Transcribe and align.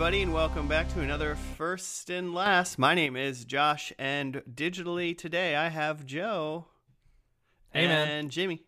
everybody, 0.00 0.22
and 0.22 0.32
welcome 0.32 0.66
back 0.66 0.88
to 0.88 1.02
another 1.02 1.34
First 1.58 2.08
and 2.08 2.32
Last. 2.32 2.78
My 2.78 2.94
name 2.94 3.16
is 3.16 3.44
Josh, 3.44 3.92
and 3.98 4.42
digitally 4.50 5.14
today 5.16 5.54
I 5.54 5.68
have 5.68 6.06
Joe 6.06 6.64
Hey, 7.70 7.86
man. 7.86 8.08
and 8.08 8.30
Jimmy. 8.30 8.62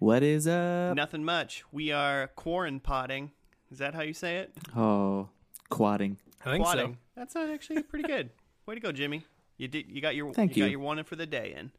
What 0.00 0.24
is 0.24 0.48
up? 0.48 0.96
Nothing 0.96 1.24
much. 1.24 1.62
We 1.70 1.92
are 1.92 2.26
quarantine. 2.34 2.80
Potting. 2.80 3.30
Is 3.70 3.78
that 3.78 3.94
how 3.94 4.02
you 4.02 4.12
say 4.12 4.38
it? 4.38 4.52
Oh, 4.76 5.28
quadding. 5.70 6.16
I 6.44 6.50
think 6.50 6.64
Quadding. 6.64 6.94
so. 6.94 6.98
That's 7.14 7.36
actually 7.36 7.84
pretty 7.84 8.08
good. 8.08 8.30
Way 8.66 8.74
to 8.74 8.80
go, 8.80 8.90
Jimmy. 8.90 9.24
You 9.56 9.68
did. 9.68 9.88
You 9.88 10.02
got 10.02 10.16
your. 10.16 10.34
Thank 10.34 10.56
you. 10.56 10.64
you. 10.64 10.68
Got 10.68 10.70
your 10.72 10.80
one 10.80 11.04
for 11.04 11.14
the 11.14 11.26
day 11.26 11.54
in. 11.56 11.70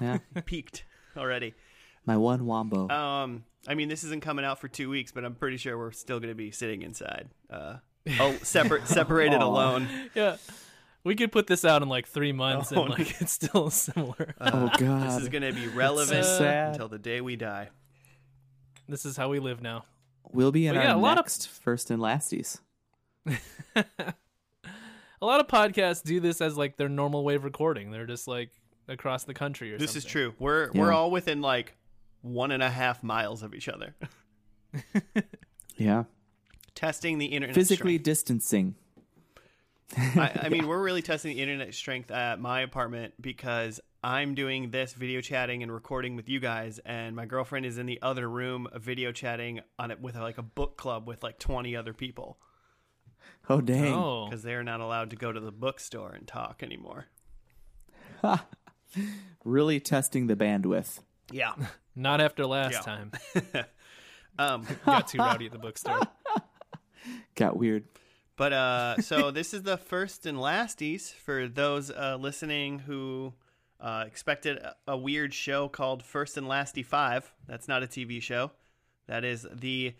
Yeah, 0.00 0.20
Peaked 0.46 0.84
already. 1.18 1.52
my 2.06 2.16
one 2.16 2.46
wombo. 2.46 2.88
Um, 2.88 3.44
I 3.66 3.74
mean, 3.74 3.88
this 3.88 4.04
isn't 4.04 4.22
coming 4.22 4.44
out 4.44 4.60
for 4.60 4.68
two 4.68 4.90
weeks, 4.90 5.12
but 5.12 5.24
I'm 5.24 5.34
pretty 5.34 5.56
sure 5.56 5.76
we're 5.78 5.92
still 5.92 6.18
going 6.20 6.28
to 6.30 6.34
be 6.34 6.50
sitting 6.50 6.82
inside. 6.82 7.28
Uh, 7.50 7.76
oh, 8.20 8.36
separate, 8.42 8.86
separated, 8.86 9.40
alone. 9.40 9.88
Yeah. 10.14 10.36
We 11.04 11.14
could 11.14 11.32
put 11.32 11.46
this 11.46 11.64
out 11.64 11.82
in 11.82 11.88
like 11.88 12.06
three 12.06 12.32
months 12.32 12.72
Oh, 12.74 12.82
and 12.84 12.90
like 12.90 13.20
it's 13.20 13.32
still 13.32 13.70
similar. 13.70 14.34
oh 14.40 14.70
God, 14.78 15.06
This 15.08 15.22
is 15.22 15.28
going 15.28 15.42
to 15.42 15.52
be 15.52 15.68
relevant 15.68 16.24
so 16.24 16.44
until 16.44 16.88
the 16.88 16.98
day 16.98 17.20
we 17.20 17.36
die. 17.36 17.68
this 18.88 19.04
is 19.04 19.16
how 19.16 19.28
we 19.28 19.38
live 19.38 19.60
now. 19.62 19.84
we'll 20.32 20.52
be 20.52 20.66
in 20.66 20.74
But 20.74 20.80
our 20.80 20.84
yeah, 20.86 20.94
a 20.94 20.96
lot 20.96 21.18
of- 21.18 21.24
next 21.24 21.48
first 21.48 21.90
and 21.90 22.00
lasties. 22.02 22.58
A 25.22 25.24
lot 25.26 25.40
of 25.40 25.46
podcasts 25.46 26.02
do 26.02 26.20
this 26.20 26.40
as 26.42 26.56
like 26.58 26.76
their 26.76 26.88
normal 26.90 27.24
way 27.24 27.34
of 27.34 27.44
recording. 27.44 27.90
They're 27.90 28.04
just 28.06 28.28
like 28.28 28.50
across 28.88 29.24
the 29.24 29.32
country 29.32 29.72
or 29.72 29.78
This 29.78 29.92
something. 29.92 30.06
is 30.06 30.12
true. 30.12 30.34
We're 30.38 30.70
Yeah. 30.74 30.80
we're 30.82 30.92
all 30.92 31.10
within 31.10 31.40
like 31.40 31.74
one 32.24 32.50
and 32.50 32.62
a 32.62 32.70
half 32.70 33.02
miles 33.02 33.42
of 33.42 33.54
each 33.54 33.68
other, 33.68 33.94
Yeah, 35.76 36.04
testing 36.74 37.18
the 37.18 37.26
internet. 37.26 37.54
physically 37.54 37.94
strength. 37.94 38.04
distancing. 38.04 38.74
I, 39.96 40.40
I 40.44 40.48
mean, 40.50 40.66
we're 40.66 40.82
really 40.82 41.02
testing 41.02 41.36
the 41.36 41.42
internet 41.42 41.74
strength 41.74 42.10
at 42.10 42.40
my 42.40 42.62
apartment 42.62 43.14
because 43.20 43.80
I'm 44.02 44.34
doing 44.34 44.70
this 44.70 44.92
video 44.94 45.20
chatting 45.20 45.62
and 45.62 45.70
recording 45.72 46.16
with 46.16 46.28
you 46.28 46.40
guys, 46.40 46.78
and 46.84 47.14
my 47.14 47.26
girlfriend 47.26 47.66
is 47.66 47.78
in 47.78 47.86
the 47.86 48.00
other 48.02 48.28
room 48.28 48.66
video 48.74 49.12
chatting 49.12 49.60
on 49.78 49.90
it 49.90 50.00
with 50.00 50.16
like 50.16 50.38
a 50.38 50.42
book 50.42 50.76
club 50.76 51.06
with 51.06 51.22
like 51.22 51.38
20 51.38 51.76
other 51.76 51.92
people 51.92 52.38
Oh 53.48 53.60
dang! 53.60 53.92
Oh. 53.92 54.26
because 54.26 54.42
they're 54.42 54.62
not 54.64 54.80
allowed 54.80 55.10
to 55.10 55.16
go 55.16 55.30
to 55.32 55.40
the 55.40 55.52
bookstore 55.52 56.12
and 56.12 56.26
talk 56.26 56.62
anymore. 56.62 57.06
Really 59.44 59.80
testing 59.80 60.28
the 60.28 60.36
bandwidth. 60.36 61.00
Yeah. 61.32 61.52
Not 61.96 62.20
after 62.20 62.46
last 62.46 62.72
Yeah. 62.72 62.80
time. 62.80 63.12
Um, 64.36 64.66
Got 64.84 65.06
too 65.06 65.18
rowdy 65.18 65.46
at 65.46 65.52
the 65.52 65.58
bookstore. 65.58 66.00
Got 67.36 67.56
weird. 67.56 67.84
But 68.34 68.52
uh, 68.52 69.00
so 69.00 69.30
this 69.30 69.54
is 69.54 69.62
the 69.62 69.76
first 69.76 70.26
and 70.26 70.36
lasties 70.38 71.12
for 71.14 71.46
those 71.46 71.88
uh, 71.88 72.16
listening 72.18 72.80
who 72.80 73.32
uh, 73.78 74.02
expected 74.08 74.58
a, 74.58 74.74
a 74.88 74.96
weird 74.96 75.32
show 75.32 75.68
called 75.68 76.02
First 76.02 76.36
and 76.36 76.48
Lasty 76.48 76.84
Five. 76.84 77.32
That's 77.46 77.68
not 77.68 77.84
a 77.84 77.86
TV 77.86 78.20
show. 78.20 78.50
That 79.06 79.22
is 79.24 79.46
the 79.52 79.94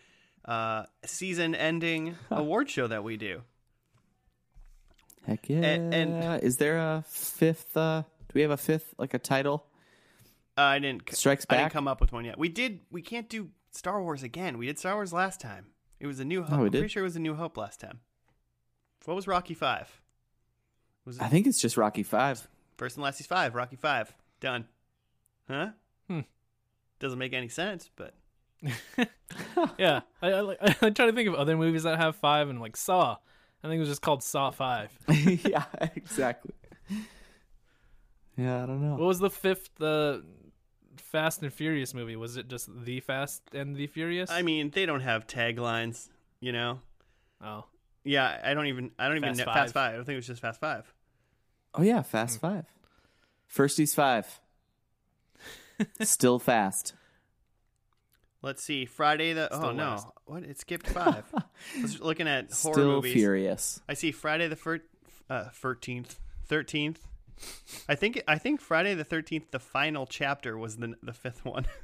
uh, 0.44 0.86
season-ending 1.04 2.16
award 2.32 2.68
show 2.68 2.88
that 2.88 3.04
we 3.04 3.16
do. 3.16 3.42
Heck 5.28 5.48
yeah! 5.48 5.60
and- 5.62 6.42
is 6.42 6.56
there 6.56 6.78
a 6.78 7.04
fifth? 7.06 7.76
uh 7.76 8.02
Do 8.02 8.32
we 8.34 8.40
have 8.42 8.50
a 8.50 8.56
fifth, 8.56 8.94
like 8.98 9.14
a 9.14 9.18
title? 9.20 9.64
Uh, 10.56 10.62
I 10.62 10.78
didn't. 10.78 11.08
c- 11.10 11.16
Strikes 11.16 11.46
I 11.50 11.56
didn't 11.56 11.72
come 11.72 11.88
up 11.88 12.00
with 12.00 12.12
one 12.12 12.24
yet. 12.24 12.38
We 12.38 12.48
did. 12.48 12.80
We 12.90 13.02
can't 13.02 13.28
do 13.28 13.50
Star 13.72 14.00
Wars 14.02 14.22
again. 14.22 14.56
We 14.58 14.66
did 14.66 14.78
Star 14.78 14.94
Wars 14.94 15.12
last 15.12 15.40
time. 15.40 15.66
It 16.00 16.06
was 16.06 16.20
a 16.20 16.24
New 16.24 16.42
Hope. 16.42 16.52
Oh, 16.52 16.58
we 16.62 16.66
I'm 16.66 16.70
pretty 16.72 16.88
sure 16.88 17.02
it 17.02 17.04
was 17.04 17.16
a 17.16 17.20
New 17.20 17.34
Hope 17.34 17.56
last 17.56 17.80
time. 17.80 18.00
What 19.04 19.14
was 19.14 19.26
Rocky 19.26 19.54
Five? 19.54 20.00
Was 21.04 21.16
it 21.16 21.22
I 21.22 21.28
think 21.28 21.46
it's 21.46 21.60
just 21.60 21.76
Rocky 21.76 22.02
Five. 22.02 22.46
First 22.76 22.96
and 22.96 23.04
Lasties 23.04 23.26
Five? 23.26 23.54
Rocky 23.54 23.76
Five. 23.76 24.14
Done. 24.40 24.66
Huh? 25.48 25.70
Hmm. 26.08 26.20
Doesn't 27.00 27.18
make 27.18 27.32
any 27.32 27.48
sense, 27.48 27.90
but 27.96 28.14
yeah. 29.78 30.00
I, 30.22 30.28
I, 30.32 30.40
like- 30.40 30.58
I 30.82 30.90
try 30.90 31.06
to 31.06 31.12
think 31.12 31.28
of 31.28 31.34
other 31.34 31.56
movies 31.56 31.82
that 31.82 31.98
have 31.98 32.16
five 32.16 32.48
and 32.48 32.60
like 32.60 32.76
Saw. 32.76 33.16
I 33.62 33.66
think 33.66 33.76
it 33.76 33.80
was 33.80 33.88
just 33.88 34.02
called 34.02 34.22
Saw 34.22 34.50
Five. 34.50 34.90
yeah, 35.08 35.64
exactly. 35.96 36.54
Yeah, 38.36 38.62
I 38.62 38.66
don't 38.66 38.80
know. 38.82 38.92
What 38.96 39.06
was 39.06 39.18
the 39.20 39.30
fifth 39.30 39.80
uh, 39.80 40.18
Fast 41.14 41.44
and 41.44 41.52
Furious 41.52 41.94
movie? 41.94 42.16
Was 42.16 42.36
it 42.36 42.48
just 42.48 42.68
The 42.84 42.98
Fast 42.98 43.42
and 43.52 43.76
the 43.76 43.86
Furious? 43.86 44.32
I 44.32 44.42
mean, 44.42 44.70
they 44.70 44.84
don't 44.84 45.02
have 45.02 45.28
taglines, 45.28 46.08
you 46.40 46.50
know. 46.50 46.80
oh. 47.40 47.66
Yeah, 48.02 48.40
I 48.42 48.52
don't 48.52 48.66
even. 48.66 48.90
I 48.98 49.06
don't 49.06 49.18
even 49.18 49.28
Fast 49.28 49.38
know 49.38 49.44
Five. 49.44 49.54
Fast 49.54 49.74
Five. 49.74 49.92
I 49.92 49.96
don't 49.96 50.04
think 50.04 50.14
it 50.14 50.18
was 50.18 50.26
just 50.26 50.42
Fast 50.42 50.60
Five. 50.60 50.92
Oh 51.72 51.82
yeah, 51.82 52.02
Fast 52.02 52.40
Five. 52.40 52.66
Firsties 53.48 53.94
Five. 53.94 54.40
Still 56.00 56.40
fast. 56.40 56.94
Let's 58.42 58.64
see. 58.64 58.84
Friday 58.84 59.34
the. 59.34 59.46
Still 59.46 59.66
oh 59.66 59.72
no! 59.72 59.90
last. 59.90 60.06
What? 60.26 60.42
It 60.42 60.58
skipped 60.58 60.88
five. 60.88 61.24
I 61.34 61.80
was 61.80 62.00
looking 62.00 62.26
at 62.26 62.50
horror 62.50 62.74
Still 62.74 62.92
movies. 62.96 63.12
furious. 63.12 63.80
I 63.88 63.94
see 63.94 64.10
Friday 64.10 64.48
the 64.48 64.56
fir- 64.56 64.82
uh, 65.30 65.44
13th, 65.62 66.16
13th. 66.50 66.96
I 67.88 67.94
think 67.94 68.22
I 68.28 68.38
think 68.38 68.60
Friday 68.60 68.94
the 68.94 69.04
13th 69.04 69.50
the 69.50 69.58
final 69.58 70.06
chapter 70.06 70.56
was 70.56 70.76
the 70.76 70.94
the 71.02 71.12
fifth 71.12 71.44
one. 71.44 71.66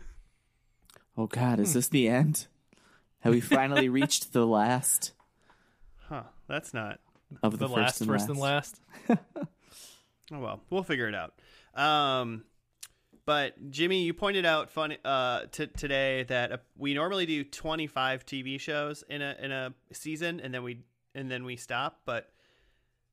Oh 1.17 1.27
God, 1.27 1.61
is 1.61 1.75
this 1.75 1.89
the 1.89 2.09
end? 2.09 2.47
Have 3.19 3.35
we 3.35 3.41
finally 3.41 3.89
reached 4.01 4.33
the 4.33 4.47
last 4.47 5.13
huh, 6.09 6.23
that's 6.49 6.73
not. 6.73 7.01
of 7.43 7.59
the, 7.59 7.67
The, 7.67 7.69
first 7.69 7.77
last, 7.77 8.01
and 8.01 8.11
first 8.11 8.29
last? 8.31 8.81
and 9.09 9.19
last. 9.19 9.39
Oh 10.33 10.39
well, 10.39 10.61
we'll 10.71 10.85
figure 10.85 11.09
it 11.09 11.15
out. 11.15 11.35
Um 11.75 12.45
but 13.27 13.71
Jimmy, 13.71 14.03
you 14.05 14.15
pointed 14.15 14.47
out 14.47 14.71
fun 14.71 14.97
uh 15.05 15.43
t- 15.51 15.67
today 15.67 16.23
that 16.25 16.53
uh, 16.53 16.57
we 16.79 16.95
normally 16.95 17.27
do 17.27 17.43
25 17.45 18.25
TV 18.25 18.59
shows 18.59 19.03
in 19.11 19.21
a 19.21 19.37
in 19.43 19.51
a 19.53 19.75
season 19.93 20.41
and 20.41 20.55
then 20.55 20.63
we 20.63 20.79
and 21.15 21.29
then 21.31 21.45
we 21.45 21.57
stop, 21.57 22.01
but 22.07 22.31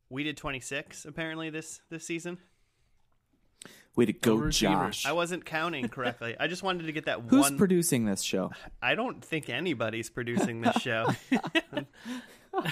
we 0.10 0.24
did 0.24 0.38
26 0.38 1.06
apparently 1.06 1.50
this 1.50 1.82
this 1.90 2.06
season. 2.06 2.38
Way 3.96 4.06
to 4.06 4.14
go, 4.14 4.38
Overachievers. 4.38 4.52
Josh. 4.60 5.06
I 5.08 5.14
wasn't 5.14 5.44
counting 5.44 5.88
correctly. 5.90 6.36
I 6.40 6.46
just 6.46 6.62
wanted 6.62 6.86
to 6.86 6.92
get 6.92 7.06
that 7.06 7.22
one. 7.22 7.30
Who's 7.30 7.42
one 7.42 7.58
producing 7.58 8.06
this 8.06 8.22
show? 8.22 8.52
I 8.80 8.94
don't 8.94 9.26
think 9.26 9.50
anybody's 9.50 10.10
producing 10.12 10.62
this 10.62 10.76
show. 10.82 11.08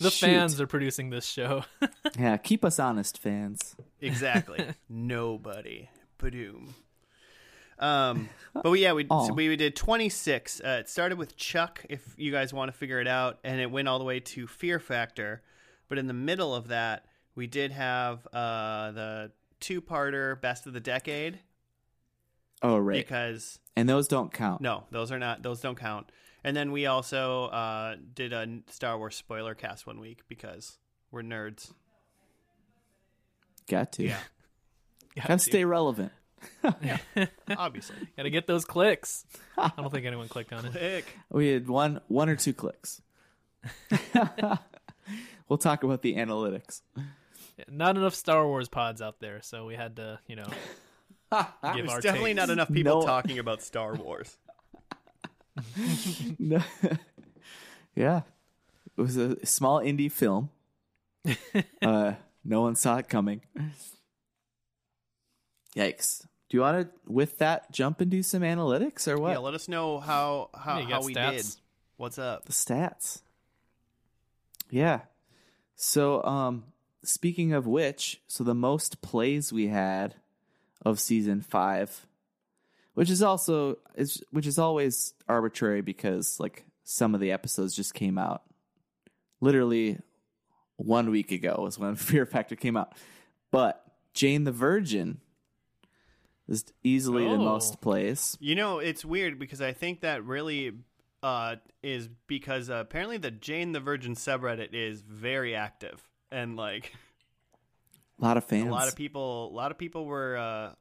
The 0.00 0.10
Shoot. 0.10 0.26
fans 0.26 0.60
are 0.60 0.66
producing 0.66 1.10
this 1.10 1.26
show. 1.26 1.64
Yeah, 2.18 2.36
keep 2.36 2.64
us 2.64 2.78
honest, 2.78 3.18
fans. 3.18 3.76
exactly. 4.00 4.64
Nobody. 4.88 5.88
Badoom. 6.18 6.70
Um, 7.78 8.28
but 8.54 8.70
we, 8.70 8.82
yeah, 8.82 8.92
we 8.92 9.06
Aw. 9.08 9.26
so 9.26 9.34
we 9.34 9.54
did 9.56 9.76
26. 9.76 10.60
Uh, 10.64 10.68
it 10.80 10.88
started 10.88 11.18
with 11.18 11.36
Chuck, 11.36 11.84
if 11.88 12.14
you 12.16 12.32
guys 12.32 12.52
want 12.52 12.72
to 12.72 12.76
figure 12.76 13.00
it 13.00 13.06
out, 13.06 13.38
and 13.44 13.60
it 13.60 13.70
went 13.70 13.86
all 13.88 13.98
the 13.98 14.04
way 14.04 14.20
to 14.20 14.46
Fear 14.46 14.80
Factor. 14.80 15.42
But 15.88 15.98
in 15.98 16.06
the 16.06 16.12
middle 16.14 16.54
of 16.54 16.68
that, 16.68 17.06
we 17.34 17.46
did 17.46 17.72
have 17.72 18.26
uh, 18.32 18.92
the 18.92 19.30
two-parter 19.60 20.40
Best 20.40 20.66
of 20.66 20.72
the 20.72 20.80
Decade 20.80 21.40
Oh 22.60 22.76
right, 22.78 22.96
because 22.96 23.58
and 23.76 23.88
those 23.88 24.08
don't 24.08 24.32
count. 24.32 24.60
no, 24.60 24.84
those 24.90 25.12
are 25.12 25.18
not 25.18 25.42
those 25.42 25.60
don't 25.60 25.78
count. 25.78 26.10
And 26.44 26.56
then 26.56 26.72
we 26.72 26.86
also 26.86 27.44
uh, 27.46 27.96
did 28.14 28.32
a 28.32 28.46
Star 28.68 28.96
Wars 28.98 29.14
spoiler 29.16 29.54
cast 29.54 29.86
one 29.86 30.00
week 30.00 30.22
because 30.28 30.78
we're 31.10 31.22
nerds. 31.22 31.72
Got 33.68 33.92
to. 33.92 34.04
Yeah, 34.04 34.18
Gotta 35.16 35.38
stay 35.38 35.64
relevant. 35.64 36.12
yeah, 36.82 36.98
obviously. 37.56 37.96
Gotta 38.16 38.30
get 38.30 38.46
those 38.46 38.64
clicks. 38.64 39.24
I 39.56 39.70
don't 39.76 39.92
think 39.92 40.06
anyone 40.06 40.28
clicked 40.28 40.52
on 40.52 40.64
it. 40.66 40.72
Click. 40.72 41.04
We 41.30 41.48
had 41.48 41.68
one, 41.68 42.00
one 42.08 42.28
or 42.28 42.36
two 42.36 42.52
clicks. 42.54 43.02
we'll 45.48 45.58
talk 45.58 45.82
about 45.82 46.02
the 46.02 46.14
analytics. 46.16 46.80
Not 47.70 47.96
enough 47.96 48.14
Star 48.14 48.46
Wars 48.46 48.68
pods 48.68 49.02
out 49.02 49.18
there, 49.20 49.42
so 49.42 49.66
we 49.66 49.74
had 49.74 49.96
to, 49.96 50.20
you 50.28 50.36
know, 50.36 50.46
give 51.74 51.86
There's 51.86 52.02
definitely 52.02 52.30
takes. 52.30 52.36
not 52.46 52.50
enough 52.50 52.68
people 52.72 53.00
No. 53.00 53.06
talking 53.06 53.38
about 53.38 53.62
Star 53.62 53.94
Wars. 53.94 54.36
No. 56.38 56.62
yeah, 57.96 58.22
it 58.96 59.00
was 59.00 59.16
a 59.16 59.44
small 59.44 59.80
indie 59.80 60.10
film. 60.12 60.50
uh, 61.82 62.12
no 62.44 62.60
one 62.62 62.76
saw 62.76 62.98
it 62.98 63.08
coming. 63.08 63.40
Yikes! 65.76 66.22
Do 66.48 66.56
you 66.56 66.60
want 66.62 66.88
to, 66.88 67.12
with 67.12 67.38
that, 67.38 67.70
jump 67.72 68.00
and 68.00 68.10
do 68.10 68.22
some 68.22 68.42
analytics 68.42 69.06
or 69.06 69.18
what? 69.18 69.32
Yeah, 69.32 69.38
let 69.38 69.54
us 69.54 69.68
know 69.68 69.98
how 70.00 70.48
how, 70.54 70.78
Yeah, 70.78 70.86
how 70.94 71.02
we 71.02 71.14
stats? 71.14 71.32
did. 71.36 71.46
What's 71.98 72.18
up? 72.18 72.44
the 72.46 72.52
stats. 72.52 73.22
Yeah. 74.70 75.00
So, 75.80 76.24
um, 76.24 76.64
speaking 77.04 77.52
of 77.52 77.64
which, 77.66 78.20
so 78.26 78.42
the 78.42 78.54
most 78.54 79.00
plays 79.00 79.52
we 79.52 79.68
had 79.68 80.16
of 80.84 80.98
season 80.98 81.40
five, 81.40 82.04
which 82.94 83.08
is 83.08 83.22
also 83.22 83.78
is 83.94 84.20
which 84.32 84.46
is 84.46 84.58
always 84.58 85.14
arbitrary 85.28 85.80
because 85.80 86.40
like 86.40 86.64
some 86.82 87.14
of 87.14 87.20
the 87.20 87.30
episodes 87.30 87.76
just 87.76 87.94
came 87.94 88.18
out. 88.18 88.42
Literally 89.40 90.00
one 90.76 91.10
week 91.10 91.30
ago 91.30 91.60
was 91.60 91.78
when 91.78 91.94
Fear 91.96 92.26
Factor 92.26 92.56
came 92.56 92.76
out. 92.76 92.92
But 93.52 93.80
Jane 94.14 94.42
the 94.42 94.52
Virgin 94.52 95.20
is 96.48 96.64
easily 96.82 97.22
the 97.22 97.34
Oh. 97.34 97.36
most 97.38 97.80
plays. 97.80 98.36
You 98.40 98.56
know, 98.56 98.80
it's 98.80 99.04
weird 99.04 99.38
because 99.38 99.60
I 99.60 99.72
think 99.74 100.00
that 100.00 100.24
really 100.24 100.72
uh, 101.22 101.56
is 101.82 102.08
because 102.26 102.70
uh, 102.70 102.74
apparently 102.74 103.16
the 103.18 103.30
Jane 103.30 103.72
the 103.72 103.80
Virgin 103.80 104.14
subreddit 104.14 104.68
is 104.72 105.00
very 105.02 105.54
active 105.54 106.02
and 106.30 106.56
like 106.56 106.94
A 108.20 108.24
lot 108.24 108.36
of 108.36 108.44
fans. 108.44 108.66
a 108.68 108.70
lot 108.70 108.88
of 108.88 108.96
people, 108.96 109.50
a 109.52 109.54
lot 109.54 109.70
of 109.70 109.78
people 109.78 110.04
were 110.06 110.36
uh, 110.36 110.72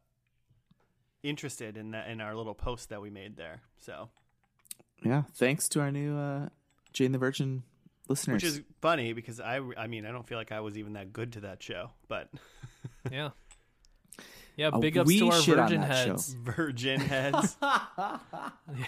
interested 1.23 1.77
in 1.77 1.91
that 1.91 2.09
in 2.09 2.21
our 2.21 2.35
little 2.35 2.55
post 2.55 2.89
that 2.89 3.01
we 3.01 3.09
made 3.09 3.35
there. 3.37 3.61
So, 3.77 4.09
yeah, 5.03 5.23
thanks 5.35 5.67
to 5.69 5.81
our 5.81 5.91
new 5.91 6.15
uh, 6.17 6.49
Jane 6.93 7.11
the 7.11 7.17
Virgin 7.17 7.63
listeners. 8.07 8.35
which 8.35 8.43
is 8.43 8.61
funny 8.81 9.13
because 9.13 9.39
I, 9.39 9.59
I 9.77 9.87
mean, 9.87 10.05
I 10.05 10.11
don't 10.11 10.25
feel 10.27 10.37
like 10.37 10.51
I 10.51 10.59
was 10.61 10.77
even 10.77 10.93
that 10.93 11.11
good 11.13 11.33
to 11.33 11.41
that 11.41 11.61
show, 11.61 11.91
but 12.07 12.29
Yeah. 13.11 13.29
Yeah, 14.57 14.71
big 14.71 14.97
ups 14.97 15.07
we 15.07 15.19
to 15.19 15.29
our 15.29 15.39
virgin 15.41 15.81
that 15.81 16.03
show. 16.03 16.11
heads. 16.11 16.33
Virgin 16.43 16.99
heads. 16.99 17.57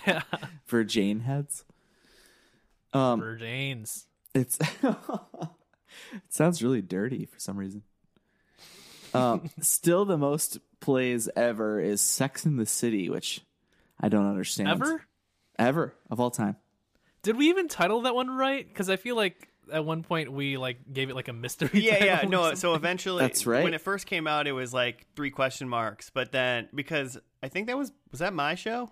Yeah. 0.06 0.22
Virgin 0.68 1.22
heads. 1.22 1.64
Um, 2.92 3.20
Virgins. 3.22 4.08
It's 4.34 4.58
it 4.84 4.98
sounds 6.30 6.62
really 6.64 6.82
dirty 6.82 7.26
for 7.26 7.40
some 7.40 7.56
reason. 7.58 7.84
Um, 9.14 9.50
still 9.62 10.06
the 10.06 10.18
most 10.18 10.60
plays 10.80 11.30
ever 11.36 11.80
is 11.80 12.02
Sex 12.02 12.46
in 12.46 12.58
the 12.58 12.66
City, 12.66 13.10
which 13.10 13.42
I 14.00 14.10
don't 14.10 14.28
understand. 14.28 14.70
Ever? 14.70 15.06
Ever 15.58 15.94
of 16.10 16.20
all 16.20 16.32
time. 16.32 16.56
Did 17.22 17.38
we 17.38 17.50
even 17.50 17.68
title 17.68 18.02
that 18.02 18.16
one 18.16 18.30
right? 18.30 18.68
Because 18.68 18.90
I 18.90 18.96
feel 18.96 19.16
like 19.16 19.49
at 19.72 19.86
one 19.86 20.04
point 20.04 20.32
we 20.32 20.58
like 20.58 20.78
gave 20.94 21.10
it 21.10 21.16
like 21.16 21.28
a 21.28 21.34
mystery. 21.34 21.70
yeah, 21.74 22.04
yeah. 22.04 22.16
title 22.18 22.28
or 22.28 22.32
No, 22.32 22.42
something. 22.44 22.56
so 22.58 22.74
eventually, 22.76 23.22
That's 23.24 23.46
right. 23.46 23.64
When 23.64 23.74
it 23.74 23.82
first 23.82 24.06
came 24.06 24.28
out, 24.28 24.48
it 24.48 24.52
was 24.54 24.74
like 24.74 25.06
three 25.16 25.32
question 25.32 25.68
marks, 25.70 26.10
but 26.10 26.32
then 26.32 26.70
because 26.74 27.18
I 27.44 27.48
think 27.50 27.68
that 27.68 27.78
was 27.78 27.92
was 28.12 28.20
that 28.20 28.34
my 28.34 28.56
show. 28.56 28.92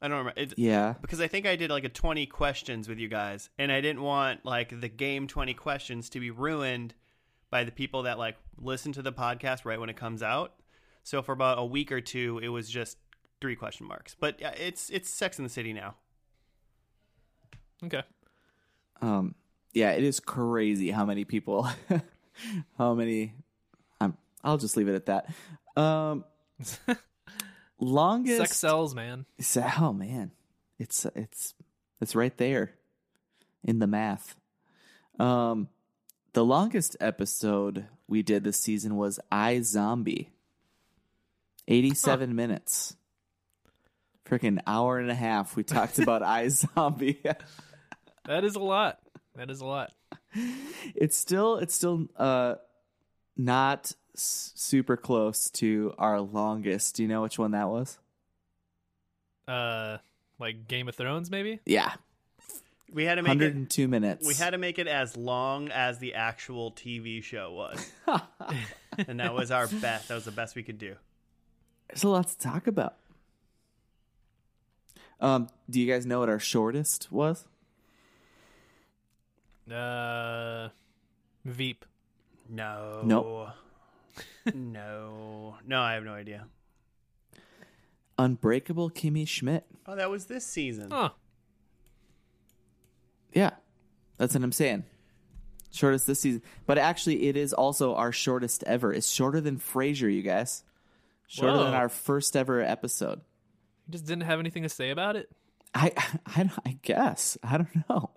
I 0.00 0.06
don't 0.06 0.18
remember. 0.18 0.40
It, 0.40 0.54
Yeah. 0.56 0.94
because 1.00 1.20
I 1.20 1.26
think 1.26 1.44
I 1.44 1.56
did 1.56 1.70
like 1.70 1.82
a 1.84 1.88
20 1.88 2.26
questions 2.26 2.88
with 2.88 2.98
you 2.98 3.08
guys 3.08 3.50
and 3.58 3.72
I 3.72 3.80
didn't 3.80 4.02
want 4.02 4.44
like 4.44 4.80
the 4.80 4.88
game 4.88 5.26
20 5.26 5.54
questions 5.54 6.08
to 6.10 6.20
be 6.20 6.30
ruined 6.30 6.94
by 7.50 7.64
the 7.64 7.72
people 7.72 8.04
that 8.04 8.16
like 8.16 8.36
listen 8.60 8.92
to 8.92 9.02
the 9.02 9.12
podcast 9.12 9.64
right 9.64 9.80
when 9.80 9.88
it 9.90 9.96
comes 9.96 10.22
out. 10.22 10.54
So 11.02 11.20
for 11.20 11.32
about 11.32 11.58
a 11.58 11.64
week 11.64 11.90
or 11.90 12.00
two 12.00 12.38
it 12.40 12.48
was 12.48 12.70
just 12.70 12.96
three 13.40 13.56
question 13.56 13.88
marks. 13.88 14.14
But 14.18 14.40
yeah, 14.40 14.50
it's 14.50 14.88
it's 14.90 15.10
Sex 15.10 15.36
in 15.38 15.42
the 15.44 15.50
City 15.50 15.72
now. 15.72 15.96
okay. 17.84 18.02
Um, 19.02 19.34
yeah, 19.78 19.92
it 19.92 20.02
is 20.02 20.18
crazy 20.18 20.90
how 20.90 21.04
many 21.04 21.24
people, 21.24 21.68
how 22.78 22.94
many. 22.94 23.34
I'm. 24.00 24.16
I'll 24.42 24.58
just 24.58 24.76
leave 24.76 24.88
it 24.88 24.94
at 24.96 25.06
that. 25.06 25.80
Um, 25.80 26.24
longest 27.78 28.38
Sex 28.38 28.56
sells, 28.56 28.96
man. 28.96 29.24
Oh 29.78 29.92
man, 29.92 30.32
it's 30.80 31.06
it's 31.14 31.54
it's 32.00 32.16
right 32.16 32.36
there 32.38 32.72
in 33.62 33.78
the 33.78 33.86
math. 33.86 34.34
Um, 35.20 35.68
the 36.32 36.44
longest 36.44 36.96
episode 37.00 37.86
we 38.08 38.22
did 38.22 38.42
this 38.42 38.58
season 38.58 38.96
was 38.96 39.20
iZombie. 39.30 40.30
Eighty-seven 41.68 42.34
minutes. 42.34 42.96
Freaking 44.28 44.58
hour 44.66 44.98
and 44.98 45.10
a 45.10 45.14
half. 45.14 45.54
We 45.54 45.62
talked 45.62 46.00
about 46.00 46.22
iZombie. 46.22 47.36
That 48.26 48.44
is 48.44 48.56
a 48.56 48.60
lot. 48.60 48.98
That 49.36 49.50
is 49.50 49.60
a 49.60 49.66
lot. 49.66 49.92
it's 50.94 51.16
still 51.16 51.56
it's 51.58 51.74
still 51.74 52.08
uh 52.16 52.56
not 53.36 53.92
s- 54.14 54.52
super 54.56 54.96
close 54.96 55.48
to 55.50 55.94
our 55.98 56.20
longest. 56.20 56.96
Do 56.96 57.02
you 57.02 57.08
know 57.08 57.22
which 57.22 57.38
one 57.38 57.52
that 57.52 57.68
was? 57.68 57.98
Uh, 59.46 59.98
like 60.38 60.66
Game 60.68 60.88
of 60.88 60.94
Thrones, 60.94 61.30
maybe. 61.30 61.60
Yeah, 61.64 61.92
We 62.92 63.04
had 63.04 63.14
to 63.14 63.22
make 63.22 63.36
it 63.36 63.44
102 63.44 63.88
minutes. 63.88 64.26
we 64.26 64.34
had 64.34 64.50
to 64.50 64.58
make 64.58 64.78
it 64.78 64.86
as 64.86 65.16
long 65.16 65.70
as 65.70 65.98
the 66.00 66.14
actual 66.14 66.72
TV 66.72 67.22
show 67.22 67.52
was. 67.52 67.90
and 69.08 69.20
that 69.20 69.32
was 69.34 69.50
our 69.50 69.66
best. 69.68 70.08
That 70.08 70.14
was 70.16 70.24
the 70.26 70.32
best 70.32 70.54
we 70.56 70.62
could 70.62 70.78
do. 70.78 70.96
There's 71.88 72.02
a 72.02 72.08
lot 72.08 72.28
to 72.28 72.38
talk 72.38 72.66
about. 72.66 72.96
Um, 75.20 75.48
do 75.68 75.80
you 75.80 75.90
guys 75.92 76.06
know 76.06 76.20
what 76.20 76.28
our 76.28 76.38
shortest 76.38 77.10
was? 77.10 77.44
Uh, 79.72 80.68
Veep. 81.44 81.84
No. 82.48 83.02
Nope. 83.04 83.48
no. 84.54 85.56
No, 85.66 85.80
I 85.80 85.94
have 85.94 86.04
no 86.04 86.12
idea. 86.12 86.46
Unbreakable 88.18 88.90
Kimmy 88.90 89.26
Schmidt. 89.28 89.64
Oh, 89.86 89.94
that 89.96 90.10
was 90.10 90.26
this 90.26 90.44
season. 90.44 90.88
Oh, 90.90 91.10
Yeah, 93.32 93.50
that's 94.16 94.34
what 94.34 94.42
I'm 94.42 94.52
saying. 94.52 94.84
Shortest 95.70 96.06
this 96.06 96.20
season, 96.20 96.42
but 96.66 96.78
actually, 96.78 97.28
it 97.28 97.36
is 97.36 97.52
also 97.52 97.94
our 97.94 98.10
shortest 98.10 98.64
ever. 98.64 98.92
It's 98.92 99.08
shorter 99.10 99.40
than 99.40 99.58
Frasier, 99.58 100.12
you 100.12 100.22
guys. 100.22 100.64
Shorter 101.28 101.58
than 101.58 101.74
our 101.74 101.90
first 101.90 102.34
ever 102.36 102.62
episode. 102.62 103.20
you 103.86 103.92
just 103.92 104.06
didn't 104.06 104.22
have 104.24 104.40
anything 104.40 104.62
to 104.62 104.68
say 104.70 104.90
about 104.90 105.14
it. 105.16 105.28
I, 105.74 105.92
I, 106.26 106.50
I 106.64 106.78
guess 106.82 107.36
I 107.42 107.58
don't 107.58 107.84
know. 107.88 108.10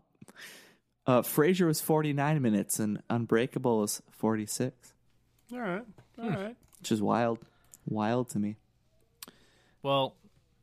Uh, 1.11 1.21
Frasier 1.21 1.67
was 1.67 1.81
49 1.81 2.41
minutes 2.41 2.79
and 2.79 3.01
Unbreakable 3.09 3.79
was 3.79 4.01
46, 4.11 4.93
All 5.51 5.59
right. 5.59 5.83
All 6.21 6.29
right. 6.29 6.55
which 6.79 6.89
is 6.89 7.01
wild, 7.01 7.39
wild 7.85 8.29
to 8.29 8.39
me. 8.39 8.55
Well, 9.83 10.15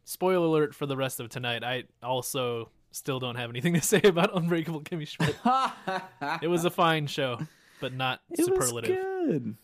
spoiler 0.06 0.46
alert 0.46 0.74
for 0.74 0.86
the 0.86 0.96
rest 0.96 1.20
of 1.20 1.28
tonight. 1.28 1.62
I 1.64 1.84
also 2.02 2.70
still 2.92 3.18
don't 3.18 3.36
have 3.36 3.50
anything 3.50 3.74
to 3.74 3.82
say 3.82 4.00
about 4.02 4.34
Unbreakable 4.34 4.80
Kimmy 4.82 5.06
Schmidt. 5.06 5.36
it 6.42 6.48
was 6.48 6.64
a 6.64 6.70
fine 6.70 7.06
show, 7.08 7.38
but 7.80 7.92
not 7.92 8.20
It 8.30 8.42
superlative. 8.46 8.96
was 8.96 9.26
good. 9.26 9.56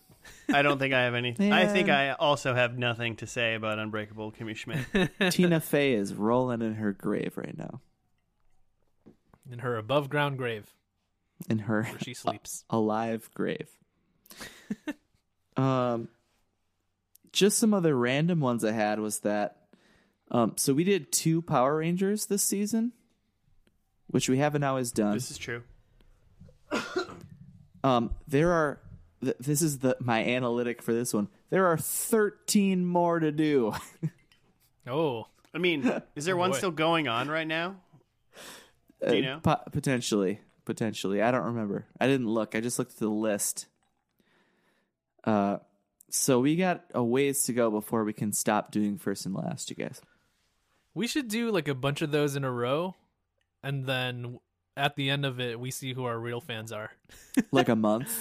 I 0.53 0.61
don't 0.61 0.79
think 0.79 0.93
I 0.93 1.05
have 1.05 1.15
anything. 1.15 1.51
I 1.51 1.65
think 1.67 1.89
I 1.89 2.11
also 2.13 2.55
have 2.55 2.77
nothing 2.77 3.17
to 3.17 3.27
say 3.27 3.55
about 3.55 3.79
Unbreakable 3.79 4.33
Kimmy 4.33 4.55
Schmidt. 4.55 5.11
Tina 5.33 5.61
Fey 5.61 5.95
is 5.95 6.13
rolling 6.13 6.61
in 6.61 6.75
her 6.75 6.93
grave 6.93 7.39
right 7.39 7.57
now. 7.57 7.81
In 9.51 9.59
her 9.61 9.77
above 9.77 10.09
ground 10.09 10.39
grave 10.39 10.73
In 11.49 11.61
her 11.61 11.85
where 11.85 11.99
she 11.99 12.15
sleeps. 12.15 12.65
alive 12.71 13.31
grave. 13.35 13.69
um, 15.57 16.09
just 17.33 17.59
some 17.59 17.75
other 17.75 17.97
random 17.97 18.41
ones 18.41 18.65
I 18.65 18.73
had 18.73 18.99
was 19.01 19.21
that. 19.21 19.57
Um, 20.31 20.55
so 20.57 20.73
we 20.73 20.85
did 20.85 21.13
two 21.13 21.43
Power 21.43 21.77
Rangers 21.77 22.27
this 22.27 22.43
season, 22.43 22.93
which 24.09 24.29
we 24.29 24.39
haven't 24.39 24.65
always 24.65 24.91
done. 24.93 25.13
this 25.15 25.31
is 25.31 25.39
true. 25.39 25.63
Um, 27.85 28.15
there 28.27 28.51
are. 28.51 28.81
Th- 29.23 29.37
this 29.39 29.61
is 29.61 29.81
the 29.81 29.95
my 30.01 30.25
analytic 30.25 30.81
for 30.81 30.95
this 30.95 31.13
one. 31.13 31.29
There 31.51 31.67
are 31.67 31.77
thirteen 31.77 32.87
more 32.87 33.21
to 33.21 33.31
do. 33.31 33.75
Oh, 34.87 35.27
I 35.55 35.59
mean, 35.59 35.91
is 36.15 36.25
there 36.27 36.37
one 36.37 36.51
boy. 36.51 36.57
still 36.59 36.71
going 36.71 37.09
on 37.09 37.29
right 37.29 37.47
now? 37.47 37.77
Do 39.11 39.17
you 39.17 39.23
know? 39.23 39.41
Po- 39.43 39.63
potentially, 39.73 40.41
potentially. 40.65 41.21
I 41.23 41.31
don't 41.31 41.45
remember. 41.47 41.87
I 42.01 42.07
didn't 42.07 42.29
look. 42.29 42.55
I 42.55 42.61
just 42.61 42.79
looked 42.79 42.93
at 42.93 42.99
the 42.99 43.09
list. 43.09 43.67
Uh, 45.25 45.59
so 46.11 46.41
we 46.41 46.57
got 46.57 46.85
a 46.95 47.03
ways 47.03 47.45
to 47.45 47.53
go 47.53 47.71
before 47.71 48.05
we 48.05 48.13
can 48.13 48.33
stop 48.33 48.71
doing 48.71 48.99
first 48.99 49.27
and 49.27 49.35
last. 49.35 49.71
You 49.71 49.77
guys. 49.77 50.01
we 50.95 51.07
should 51.07 51.29
do 51.29 51.51
like 51.51 51.69
a 51.69 51.75
bunch 51.75 52.03
of 52.03 52.11
those 52.11 52.37
in 52.37 52.45
a 52.45 52.51
row, 52.53 52.95
and 53.63 53.85
then 53.87 54.39
at 54.77 54.97
the 54.97 55.11
end 55.11 55.25
of 55.25 55.41
it, 55.41 55.59
we 55.59 55.71
see 55.71 55.93
who 55.93 56.05
our 56.05 56.19
real 56.19 56.41
fans 56.41 56.73
are. 56.73 56.91
like 57.53 57.69
a 57.69 57.77
month. 57.91 58.17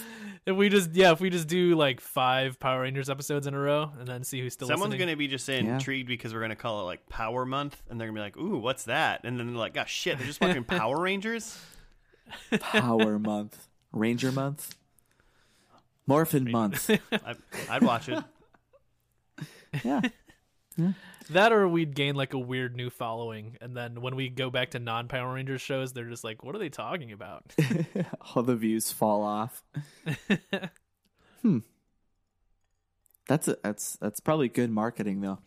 If 0.46 0.56
we 0.58 0.68
just 0.68 0.94
yeah, 0.94 1.12
if 1.14 1.22
we 1.22 1.30
just 1.30 1.48
do 1.48 1.76
like 1.76 2.02
five 2.02 2.60
Power 2.60 2.82
Rangers 2.82 3.10
episodes 3.10 3.48
in 3.48 3.54
a 3.54 3.60
row, 3.60 3.92
and 3.98 4.06
then 4.08 4.24
see 4.26 4.42
who's 4.42 4.54
still 4.54 4.68
Someone's 4.68 4.92
listening. 4.92 5.08
gonna 5.08 5.18
be 5.18 5.28
just 5.30 5.48
Yeah. 5.48 5.56
intrigued 5.60 6.08
because 6.08 6.34
we're 6.34 6.42
gonna 6.42 6.56
call 6.58 6.82
it 6.82 6.84
like 6.84 7.08
Power 7.08 7.46
Month, 7.46 7.82
and 7.90 8.00
they're 8.00 8.08
gonna 8.10 8.18
be 8.18 8.22
like, 8.24 8.36
"Ooh, 8.38 8.58
what's 8.58 8.84
that?" 8.86 9.22
And 9.24 9.40
then 9.40 9.48
they're 9.48 9.56
like, 9.56 9.74
"Gosh, 9.74 9.94
shit, 9.94 10.18
they're 10.18 10.28
just 10.28 10.40
fucking 10.40 10.64
Power 10.66 11.00
Rangers." 11.00 11.58
Power 12.60 13.20
month, 13.20 13.68
Ranger 13.92 14.32
month, 14.32 14.76
Morphin 16.08 16.50
month. 16.52 16.90
I, 17.12 17.36
I'd 17.70 17.84
watch 17.84 18.10
it. 18.10 18.24
Yeah, 19.84 20.02
That 21.30 21.54
or 21.54 21.68
we'd 21.68 21.96
gain 21.96 22.16
like 22.16 22.34
a 22.34 22.40
weird 22.40 22.76
new 22.76 22.90
following, 22.90 23.58
and 23.62 23.76
then 23.76 24.02
when 24.02 24.16
we 24.16 24.30
go 24.30 24.50
back 24.50 24.72
to 24.72 24.80
non 24.80 25.08
Power 25.08 25.34
Rangers 25.34 25.62
shows, 25.62 25.94
they're 25.94 26.10
just 26.10 26.24
like, 26.24 26.44
"What 26.44 26.56
are 26.56 26.60
they 26.60 26.70
talking 26.70 27.12
about?" 27.12 27.44
all 28.36 28.44
the 28.44 28.56
views 28.56 28.92
fall 28.92 29.24
off. 29.24 29.64
hmm. 31.42 31.60
That's 33.28 33.48
a, 33.48 33.58
that's 33.64 33.96
that's 33.98 34.20
probably 34.20 34.50
good 34.50 34.70
marketing 34.70 35.22
though. 35.22 35.40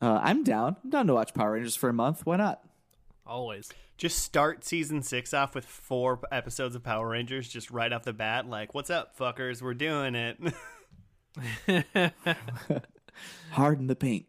Uh, 0.00 0.20
I'm 0.22 0.44
down. 0.44 0.76
I'm 0.84 0.90
down 0.90 1.06
to 1.08 1.14
watch 1.14 1.34
Power 1.34 1.52
Rangers 1.52 1.74
for 1.74 1.88
a 1.88 1.94
month. 1.94 2.24
Why 2.24 2.36
not? 2.36 2.60
Always. 3.26 3.70
Just 3.96 4.18
start 4.18 4.64
season 4.64 5.02
six 5.02 5.32
off 5.32 5.54
with 5.54 5.64
four 5.64 6.20
episodes 6.30 6.76
of 6.76 6.84
Power 6.84 7.08
Rangers, 7.08 7.48
just 7.48 7.70
right 7.70 7.92
off 7.92 8.04
the 8.04 8.12
bat. 8.12 8.46
Like, 8.46 8.74
what's 8.74 8.90
up, 8.90 9.18
fuckers? 9.18 9.62
We're 9.62 9.74
doing 9.74 10.14
it. 10.14 10.38
Harden 13.50 13.86
the 13.86 13.96
paint. 13.96 14.26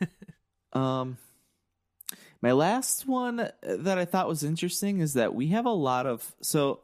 um, 0.72 1.18
my 2.40 2.52
last 2.52 3.06
one 3.06 3.50
that 3.62 3.98
I 3.98 4.04
thought 4.04 4.28
was 4.28 4.42
interesting 4.42 5.00
is 5.00 5.14
that 5.14 5.34
we 5.34 5.48
have 5.48 5.66
a 5.66 5.70
lot 5.70 6.06
of 6.06 6.34
so 6.40 6.80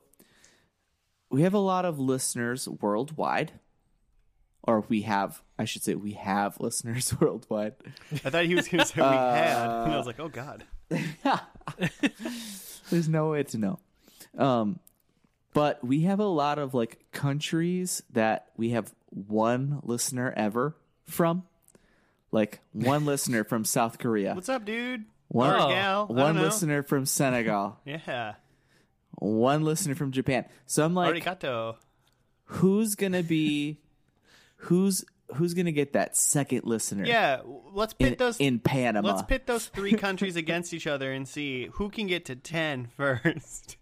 we 1.30 1.42
have 1.42 1.54
a 1.54 1.58
lot 1.58 1.84
of 1.84 1.98
listeners 1.98 2.68
worldwide, 2.68 3.52
or 4.62 4.84
we 4.88 5.02
have, 5.02 5.42
I 5.58 5.64
should 5.64 5.82
say, 5.82 5.94
we 5.94 6.12
have 6.12 6.56
listeners 6.60 7.14
worldwide. 7.20 7.74
I 8.24 8.30
thought 8.30 8.44
he 8.44 8.54
was 8.54 8.68
going 8.68 8.80
to 8.80 8.86
say 8.86 9.00
we 9.00 9.02
had. 9.02 9.84
And 9.84 9.92
I 9.92 9.96
was 9.96 10.06
like, 10.06 10.20
oh, 10.20 10.28
God. 10.28 10.64
There's 12.90 13.08
no 13.08 13.30
way 13.30 13.42
to 13.44 13.58
know. 13.58 13.78
Um, 14.38 14.78
but 15.56 15.82
we 15.82 16.02
have 16.02 16.20
a 16.20 16.24
lot 16.26 16.58
of 16.58 16.74
like 16.74 16.98
countries 17.12 18.02
that 18.12 18.48
we 18.58 18.70
have 18.70 18.92
one 19.08 19.80
listener 19.82 20.32
ever 20.36 20.76
from. 21.06 21.44
Like 22.30 22.60
one 22.72 23.06
listener 23.12 23.42
from 23.42 23.64
South 23.64 23.98
Korea, 23.98 24.34
What's 24.34 24.50
up, 24.50 24.66
dude? 24.66 25.06
One- 25.28 25.54
or 25.54 25.58
Oh, 25.58 25.68
gal? 25.70 26.06
One 26.08 26.36
listener 26.36 26.82
from 26.82 27.06
Senegal, 27.06 27.78
Yeah. 27.86 28.34
one 29.18 29.64
listener 29.64 29.94
from 29.94 30.12
Japan. 30.12 30.44
So 30.66 30.84
I'm 30.84 30.92
like, 30.94 31.14
Arigato. 31.24 31.76
who's 32.44 32.94
gonna 32.94 33.22
be, 33.22 33.80
who's 34.56 35.04
who's 35.36 35.54
gonna 35.54 35.72
get 35.72 35.94
that 35.94 36.16
second 36.18 36.64
listener? 36.64 37.06
Yeah, 37.06 37.40
let's 37.72 37.94
pit 37.94 38.12
in, 38.12 38.18
those. 38.18 38.36
in 38.38 38.58
Panama. 38.58 39.08
let's 39.08 39.22
pit 39.22 39.46
those 39.46 39.66
three 39.68 39.94
countries 39.94 40.36
against 40.36 40.74
each 40.74 40.86
other 40.86 41.10
and 41.12 41.26
see 41.26 41.68
who 41.72 41.88
can 41.88 42.06
get 42.06 42.26
to 42.26 42.36
10 42.36 42.88
first. 42.96 43.78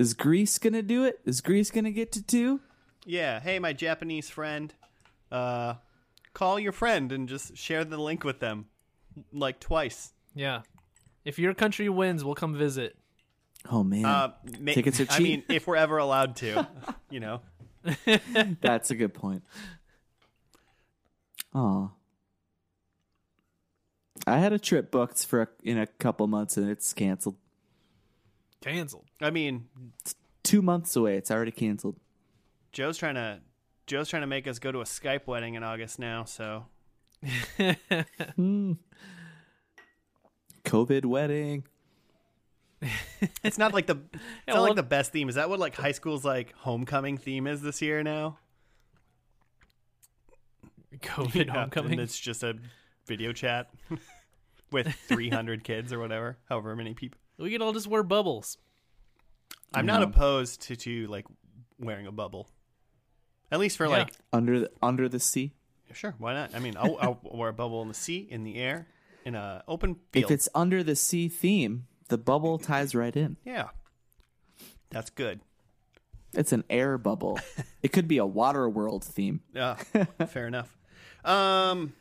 Is 0.00 0.14
Greece 0.14 0.56
gonna 0.58 0.80
do 0.80 1.04
it? 1.04 1.20
Is 1.26 1.42
Greece 1.42 1.70
gonna 1.70 1.90
get 1.90 2.10
to 2.12 2.22
two? 2.22 2.60
Yeah. 3.04 3.38
Hey, 3.38 3.58
my 3.58 3.74
Japanese 3.74 4.30
friend. 4.30 4.72
Uh, 5.30 5.74
call 6.32 6.58
your 6.58 6.72
friend 6.72 7.12
and 7.12 7.28
just 7.28 7.54
share 7.54 7.84
the 7.84 7.98
link 7.98 8.24
with 8.24 8.40
them, 8.40 8.64
like 9.30 9.60
twice. 9.60 10.14
Yeah. 10.34 10.62
If 11.22 11.38
your 11.38 11.52
country 11.52 11.90
wins, 11.90 12.24
we'll 12.24 12.34
come 12.34 12.56
visit. 12.56 12.96
Oh 13.70 13.84
man, 13.84 14.06
Uh, 14.06 14.32
ma- 14.58 14.72
Tickets 14.72 15.00
are 15.00 15.04
cheap. 15.04 15.12
I 15.12 15.16
cheap. 15.18 15.24
mean, 15.24 15.42
if 15.50 15.66
we're 15.66 15.76
ever 15.76 15.98
allowed 15.98 16.36
to, 16.36 16.66
you 17.10 17.20
know. 17.20 17.42
that's 18.62 18.90
a 18.90 18.94
good 18.94 19.12
point. 19.12 19.42
Oh, 21.54 21.90
I 24.26 24.38
had 24.38 24.54
a 24.54 24.58
trip 24.58 24.90
booked 24.90 25.26
for 25.26 25.42
a, 25.42 25.48
in 25.62 25.76
a 25.76 25.86
couple 25.86 26.26
months 26.26 26.56
and 26.56 26.70
it's 26.70 26.94
canceled. 26.94 27.36
Canceled. 28.60 29.06
I 29.20 29.30
mean, 29.30 29.68
Two 30.42 30.62
months 30.62 30.96
away, 30.96 31.16
it's 31.16 31.30
already 31.30 31.50
canceled. 31.52 31.96
Joe's 32.72 32.96
trying 32.98 33.14
to 33.16 33.40
Joe's 33.86 34.08
trying 34.08 34.22
to 34.22 34.26
make 34.26 34.46
us 34.46 34.58
go 34.58 34.70
to 34.72 34.80
a 34.80 34.84
Skype 34.84 35.26
wedding 35.26 35.54
in 35.54 35.62
August 35.62 35.98
now. 35.98 36.24
So 36.24 36.66
Hmm. 38.36 38.72
COVID 40.64 41.04
wedding. 41.04 41.64
it's 43.44 43.58
not 43.58 43.74
like 43.74 43.86
the 43.86 43.96
it's 44.12 44.22
Yeah, 44.48 44.54
not 44.54 44.60
well- 44.60 44.62
like 44.64 44.76
the 44.76 44.82
best 44.82 45.12
theme. 45.12 45.28
Is 45.28 45.34
that 45.34 45.48
what 45.50 45.58
like 45.58 45.74
high 45.74 45.92
school's 45.92 46.24
like 46.24 46.52
homecoming 46.56 47.18
theme 47.18 47.46
is 47.46 47.60
this 47.62 47.82
year 47.82 48.02
now? 48.02 48.38
COVID 51.00 51.46
Yeah, 51.46 51.52
homecoming. 51.52 51.92
And 51.92 52.00
it's 52.00 52.18
just 52.18 52.42
a 52.42 52.56
video 53.06 53.32
chat 53.32 53.68
with 54.72 54.88
300 55.08 55.64
kids 55.64 55.92
or 55.92 55.98
whatever, 55.98 56.38
however 56.48 56.74
many 56.74 56.94
people. 56.94 57.19
We 57.40 57.50
could 57.50 57.62
all 57.62 57.72
just 57.72 57.86
wear 57.86 58.02
bubbles. 58.02 58.58
I'm 59.74 59.86
not 59.86 60.02
opposed 60.02 60.62
to, 60.62 60.76
to 60.76 61.06
like 61.06 61.26
wearing 61.78 62.06
a 62.06 62.12
bubble. 62.12 62.48
At 63.50 63.58
least 63.58 63.76
for 63.76 63.86
Yeah. 63.86 63.90
like, 63.98 64.12
Under 64.32 64.60
the, 64.60 64.70
under 64.82 65.08
the 65.08 65.18
sea. 65.20 65.52
sure, 65.92 66.14
why 66.18 66.34
not? 66.34 66.54
I 66.54 66.58
mean, 66.58 66.76
I'll, 66.76 66.96
I'll 67.00 67.20
wear 67.32 67.48
a 67.48 67.52
bubble 67.52 67.82
in 67.82 67.88
the 67.88 67.94
sea, 67.94 68.26
in 68.30 68.44
the 68.44 68.56
air, 68.56 68.86
in 69.24 69.34
a 69.34 69.64
open 69.66 69.96
field. 70.12 70.24
If 70.26 70.30
it's 70.30 70.48
under 70.54 70.82
the 70.82 70.94
sea 70.96 71.28
theme, 71.28 71.86
the 72.08 72.18
bubble 72.18 72.58
ties 72.58 72.94
right 72.94 73.14
in. 73.16 73.36
yeah, 73.44 73.68
that's 74.90 75.10
good. 75.10 75.40
It's 76.32 76.52
an 76.52 76.62
air 76.70 76.96
bubble. 76.98 77.40
it 77.82 77.92
could 77.92 78.06
be 78.06 78.18
a 78.18 78.26
water 78.26 78.68
world 78.68 79.02
theme. 79.04 79.40
Yeah, 79.52 79.74
fair 80.28 80.46
enough. 80.46 80.76
Um, 81.24 81.92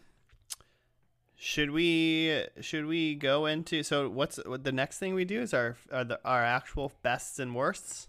should 1.42 1.72
we 1.72 2.44
should 2.60 2.86
we 2.86 3.16
go 3.16 3.46
into 3.46 3.82
so 3.82 4.10
what's 4.10 4.38
what 4.46 4.64
the 4.66 4.74
next 4.74 5.00
thing 5.00 5.14
we 5.16 5.24
do 5.26 5.40
is 5.42 5.54
our 5.54 5.78
are 5.92 6.04
the, 6.04 6.20
our 6.26 6.44
actual 6.44 6.92
bests 7.02 7.40
and 7.40 7.56
worsts, 7.56 8.08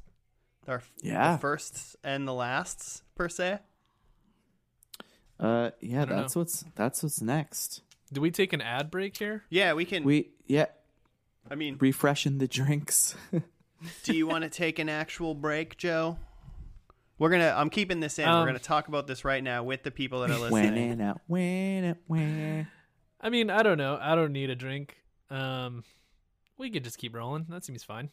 our 0.67 0.83
Yeah. 1.01 1.33
the 1.33 1.39
firsts 1.39 1.95
and 2.03 2.27
the 2.27 2.35
lasts 2.35 3.03
per 3.15 3.29
se. 3.29 3.61
Uh, 5.39 5.71
yeah, 5.81 6.05
don't 6.05 6.17
that's 6.19 6.37
what's 6.37 6.65
that's 6.75 7.03
what's 7.03 7.23
next. 7.23 7.83
Do 8.13 8.21
we 8.21 8.31
take 8.31 8.53
an 8.53 8.61
ad 8.61 8.91
break 8.91 9.17
here? 9.17 9.45
Yeah, 9.49 9.73
we 9.75 9.85
can. 9.85 10.05
We 10.05 10.31
yeah, 10.47 10.67
I 11.51 11.55
mean, 11.55 11.77
refreshing 11.81 12.39
the 12.39 12.49
drinks. 12.49 13.15
do 14.03 14.15
you 14.15 14.27
want 14.27 14.45
to 14.45 14.51
take 14.51 14.79
an 14.79 14.89
actual 14.89 15.35
break, 15.35 15.77
Joe? 15.79 16.19
We're 17.19 17.31
gonna. 17.31 17.55
I'm 17.57 17.71
keeping 17.71 18.01
this 18.01 18.19
in. 18.19 18.27
We're 18.29 18.33
Um, 18.41 18.47
gonna 18.47 18.59
talk 18.59 18.89
about 18.89 19.07
this 19.07 19.25
right 19.25 19.43
now 19.43 19.63
with 19.63 19.83
the 19.83 19.91
people 19.91 20.21
that 20.23 20.31
are 20.31 20.39
when 20.51 20.63
listening. 20.65 20.91
in 20.91 21.01
out, 21.01 21.21
when 21.27 21.85
it 21.85 21.97
when. 22.07 22.67
I 23.21 23.29
mean, 23.29 23.51
I 23.51 23.63
don't 23.63 23.79
know. 23.79 23.99
I 24.01 24.15
don't 24.15 24.33
need 24.33 24.51
a 24.51 24.55
drink. 24.55 24.97
Um, 25.29 25.85
we 26.57 26.71
could 26.71 26.85
just 26.85 26.99
keep 26.99 27.15
rolling. 27.15 27.47
That 27.49 27.65
seems 27.65 27.85
fine. 27.85 28.11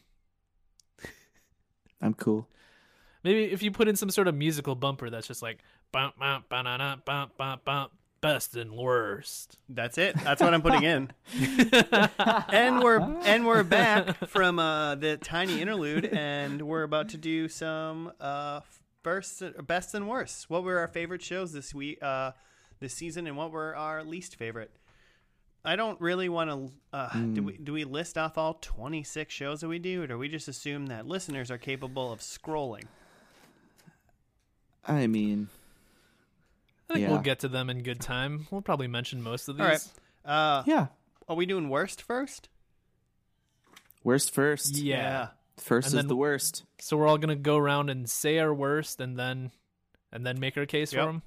I'm 2.00 2.14
cool. 2.14 2.46
Maybe 3.24 3.44
if 3.44 3.62
you 3.62 3.70
put 3.70 3.88
in 3.88 3.96
some 3.96 4.10
sort 4.10 4.28
of 4.28 4.34
musical 4.34 4.74
bumper 4.74 5.10
that's 5.10 5.26
just 5.26 5.42
like 5.42 5.58
bump 5.90 6.18
bump 6.18 6.48
banana 6.48 7.02
bump 7.04 7.36
bump 7.36 7.64
bump 7.64 7.92
best 8.20 8.56
and 8.56 8.72
worst. 8.72 9.58
That's 9.68 9.98
it. 9.98 10.16
That's 10.16 10.40
what 10.40 10.54
I'm 10.54 10.62
putting 10.62 10.82
in. 10.82 11.10
and 12.48 12.82
we're 12.82 13.00
and 13.24 13.46
we're 13.46 13.62
back 13.62 14.28
from 14.28 14.58
uh, 14.58 14.94
the 14.96 15.16
tiny 15.16 15.60
interlude, 15.60 16.06
and 16.06 16.62
we're 16.62 16.82
about 16.82 17.10
to 17.10 17.16
do 17.16 17.48
some 17.48 18.12
uh, 18.20 18.60
first, 19.02 19.42
best 19.66 19.94
and 19.94 20.08
worst. 20.08 20.50
What 20.50 20.64
were 20.64 20.78
our 20.78 20.88
favorite 20.88 21.22
shows 21.22 21.52
this 21.52 21.74
week, 21.74 22.02
uh, 22.02 22.32
this 22.80 22.94
season, 22.94 23.26
and 23.26 23.36
what 23.36 23.52
were 23.52 23.74
our 23.76 24.02
least 24.04 24.36
favorite? 24.36 24.70
I 25.64 25.76
don't 25.76 26.00
really 26.00 26.28
want 26.28 26.50
to. 26.50 26.72
Uh, 26.96 27.14
Do 27.34 27.42
we 27.42 27.56
do 27.58 27.72
we 27.72 27.84
list 27.84 28.16
off 28.16 28.38
all 28.38 28.54
26 28.54 29.32
shows 29.34 29.60
that 29.60 29.68
we 29.68 29.78
do, 29.78 30.02
or 30.02 30.06
do 30.06 30.16
we 30.18 30.28
just 30.28 30.48
assume 30.48 30.86
that 30.86 31.06
listeners 31.06 31.50
are 31.50 31.58
capable 31.58 32.10
of 32.12 32.20
scrolling? 32.20 32.84
I 34.86 35.06
mean, 35.06 35.48
I 36.88 36.94
think 36.94 37.02
Yeah. 37.04 37.10
we'll 37.10 37.20
get 37.20 37.40
to 37.40 37.48
them 37.48 37.68
in 37.68 37.82
good 37.82 38.00
time. 38.00 38.46
We'll 38.50 38.62
probably 38.62 38.86
mention 38.88 39.20
most 39.22 39.48
of 39.48 39.56
these. 39.56 39.64
All 39.66 39.70
right. 39.70 39.92
Uh, 40.24 40.62
yeah. 40.66 40.86
are 41.28 41.36
we 41.36 41.44
doing 41.44 41.68
worst 41.68 42.00
first? 42.02 42.48
Worst 44.04 44.32
first. 44.32 44.76
Yeah. 44.76 45.28
First 45.58 45.88
And 45.88 45.94
is 45.94 45.98
then- 46.04 46.06
the 46.08 46.16
worst. 46.16 46.64
So 46.80 46.96
we're 46.96 47.06
all 47.06 47.18
gonna 47.18 47.36
go 47.36 47.56
around 47.58 47.90
and 47.90 48.08
say 48.08 48.38
our 48.38 48.54
worst, 48.54 49.00
and 49.00 49.18
then 49.18 49.50
and 50.10 50.24
then 50.24 50.40
make 50.40 50.56
our 50.56 50.64
case 50.64 50.92
Yep. 50.94 51.02
for 51.02 51.06
them. 51.12 51.22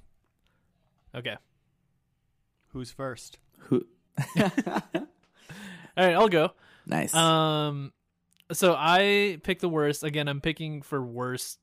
Okay. 1.14 1.36
Who's 2.68 2.90
first? 2.90 3.38
Who? 3.58 3.86
All 4.38 4.44
right, 5.96 6.14
I'll 6.14 6.28
go. 6.28 6.52
Nice. 6.86 7.14
Um, 7.14 7.92
so 8.52 8.74
I 8.76 9.38
pick 9.42 9.60
the 9.60 9.68
worst. 9.68 10.04
Again, 10.04 10.28
I'm 10.28 10.40
picking 10.40 10.82
for 10.82 11.02
worst, 11.02 11.58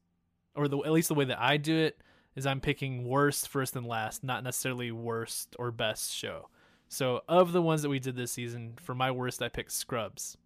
or 0.55 0.67
the 0.67 0.79
at 0.79 0.91
least 0.91 1.09
the 1.09 1.15
way 1.15 1.25
that 1.25 1.39
I 1.39 1.57
do 1.57 1.75
it 1.77 1.99
is 2.35 2.45
I'm 2.45 2.61
picking 2.61 3.05
worst 3.05 3.47
first 3.47 3.75
and 3.75 3.85
last, 3.85 4.23
not 4.23 4.43
necessarily 4.43 4.91
worst 4.91 5.55
or 5.59 5.71
best 5.71 6.13
show. 6.13 6.49
So 6.87 7.21
of 7.27 7.51
the 7.51 7.61
ones 7.61 7.83
that 7.83 7.89
we 7.89 7.99
did 7.99 8.15
this 8.15 8.31
season, 8.31 8.73
for 8.81 8.95
my 8.95 9.11
worst, 9.11 9.41
I 9.41 9.49
picked 9.49 9.71
Scrubs. 9.71 10.37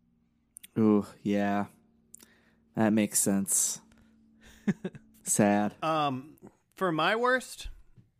Ooh, 0.77 1.05
yeah. 1.22 1.65
That 2.75 2.91
makes 2.91 3.19
sense. 3.19 3.79
Sad. 5.24 5.74
Um, 5.81 6.36
for 6.75 6.91
my 6.91 7.15
worst, 7.15 7.69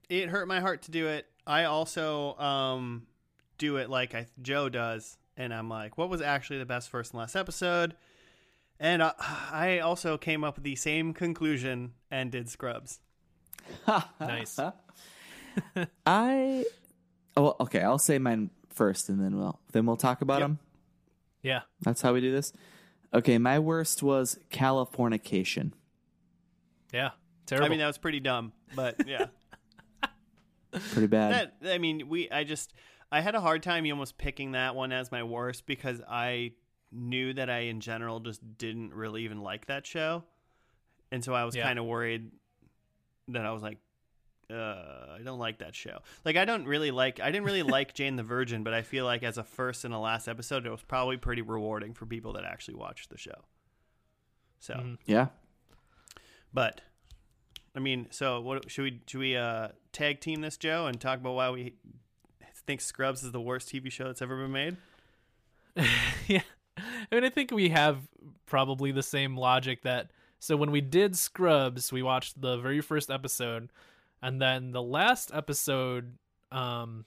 it 0.10 0.30
hurt 0.30 0.48
my 0.48 0.60
heart 0.60 0.84
to 0.84 0.92
do 0.92 1.08
it. 1.08 1.26
I 1.46 1.66
also 1.66 2.38
um 2.38 3.08
do 3.64 3.78
it 3.78 3.90
like 3.90 4.14
I, 4.14 4.28
Joe 4.42 4.68
does, 4.68 5.18
and 5.38 5.54
I'm 5.54 5.70
like, 5.70 5.98
what 5.98 6.10
was 6.10 6.22
actually 6.22 6.60
the 6.60 6.66
best 6.66 6.90
first 6.90 7.14
and 7.14 7.20
last 7.20 7.34
episode? 7.36 7.96
And 8.78 9.02
uh, 9.02 9.14
I 9.20 9.80
also 9.80 10.18
came 10.18 10.44
up 10.44 10.56
with 10.56 10.66
the 10.66 10.76
same 10.76 11.14
conclusion 11.14 11.94
and 12.12 12.30
did 12.30 12.50
Scrubs. 12.50 13.00
Nice. 14.20 14.60
I. 16.06 16.66
Oh, 17.38 17.42
well, 17.42 17.56
okay. 17.62 17.80
I'll 17.82 17.98
say 17.98 18.20
mine 18.20 18.50
first, 18.70 19.08
and 19.08 19.24
then 19.24 19.38
we'll 19.38 19.58
then 19.72 19.86
we'll 19.86 19.96
talk 19.96 20.22
about 20.22 20.40
Yep. 20.42 20.50
them. 20.50 20.60
Yeah. 21.42 21.62
That's 21.82 22.02
how 22.02 22.14
we 22.14 22.20
do 22.20 22.32
this. 22.34 22.52
Okay, 23.14 23.38
my 23.38 23.60
worst 23.60 24.04
was 24.04 24.38
Californication. 24.52 25.72
Yeah. 26.92 27.12
Terrible. 27.46 27.68
I 27.68 27.70
mean, 27.70 27.80
that 27.80 27.88
was 27.88 27.98
pretty 27.98 28.20
dumb, 28.20 28.52
but 28.76 29.08
yeah. 29.08 29.28
Pretty 30.92 31.08
bad. 31.08 31.52
that 31.62 31.74
I 31.74 31.78
mean, 31.78 32.10
we 32.10 32.30
I 32.32 32.44
just 32.44 32.74
I 33.14 33.22
had 33.22 33.36
a 33.36 33.42
hard 33.42 33.62
time 33.64 33.86
almost 33.92 34.18
picking 34.18 34.54
that 34.54 34.76
one 34.76 34.92
as 34.92 35.12
my 35.12 35.22
worst 35.24 35.66
because 35.68 36.02
I 36.10 36.54
knew 36.92 37.34
that 37.34 37.50
I 37.50 37.60
in 37.60 37.80
general 37.80 38.20
just 38.20 38.42
didn't 38.58 38.94
really 38.94 39.24
even 39.24 39.42
like 39.42 39.68
that 39.68 39.86
show. 39.86 40.24
And 41.12 41.24
so 41.24 41.34
I 41.34 41.44
was 41.44 41.56
Yeah. 41.56 41.64
kind 41.64 41.78
of 41.78 41.86
worried 41.86 42.32
that 43.28 43.46
I 43.46 43.52
was 43.52 43.62
like 43.64 43.78
uh, 44.52 45.16
I 45.18 45.22
don't 45.24 45.40
like 45.40 45.60
that 45.60 45.74
show. 45.74 46.00
Like 46.26 46.36
I 46.36 46.46
don't 46.46 46.66
really 46.66 46.92
like 46.92 47.20
I 47.20 47.32
didn't 47.32 47.46
really 47.46 47.64
like 47.78 47.94
Jane 47.94 48.16
the 48.18 48.24
Virgin, 48.24 48.64
but 48.64 48.74
I 48.74 48.82
feel 48.82 49.06
like 49.06 49.24
as 49.24 49.38
a 49.38 49.44
first 49.44 49.86
and 49.86 49.94
a 49.94 50.00
last 50.00 50.28
episode 50.28 50.66
it 50.66 50.70
was 50.72 50.82
probably 50.84 51.18
pretty 51.18 51.42
rewarding 51.42 51.94
for 51.94 52.06
people 52.06 52.34
that 52.34 52.44
actually 52.46 52.76
watched 52.76 53.10
the 53.10 53.18
show. 53.18 53.46
So, 54.60 54.74
Mhm. 54.76 54.98
Yeah. 55.06 55.28
but 56.54 56.82
I 57.76 57.80
mean, 57.80 58.08
so 58.12 58.42
what 58.42 58.70
should 58.70 58.84
we 58.84 59.02
should 59.08 59.20
we 59.20 59.36
uh 59.38 59.70
tag 59.92 60.20
team 60.20 60.42
this 60.42 60.58
Joe 60.58 60.88
and 60.88 61.00
talk 61.00 61.20
about 61.20 61.34
why 61.36 61.50
we 61.50 61.76
think 62.66 62.82
Scrubs 62.82 63.24
is 63.24 63.32
the 63.32 63.42
worst 63.42 63.70
TV 63.70 63.92
show 63.92 64.06
that's 64.06 64.22
ever 64.22 64.38
been 64.38 64.52
made? 64.52 64.78
yeah. 66.28 66.42
I 66.78 67.16
mean, 67.16 67.24
I 67.24 67.30
think 67.30 67.52
we 67.52 67.70
have 67.70 68.00
probably 68.46 68.92
the 68.92 69.04
same 69.04 69.38
logic 69.38 69.84
that. 69.84 70.12
So 70.40 70.58
when 70.58 70.72
we 70.72 70.82
did 70.82 71.16
Scrubs, 71.16 71.92
we 71.92 72.04
watched 72.04 72.42
the 72.42 72.58
very 72.58 72.82
first 72.82 73.10
episode, 73.10 73.70
and 74.22 74.42
then 74.42 74.72
the 74.72 74.82
last 74.82 75.32
episode, 75.34 76.18
um, 76.52 77.06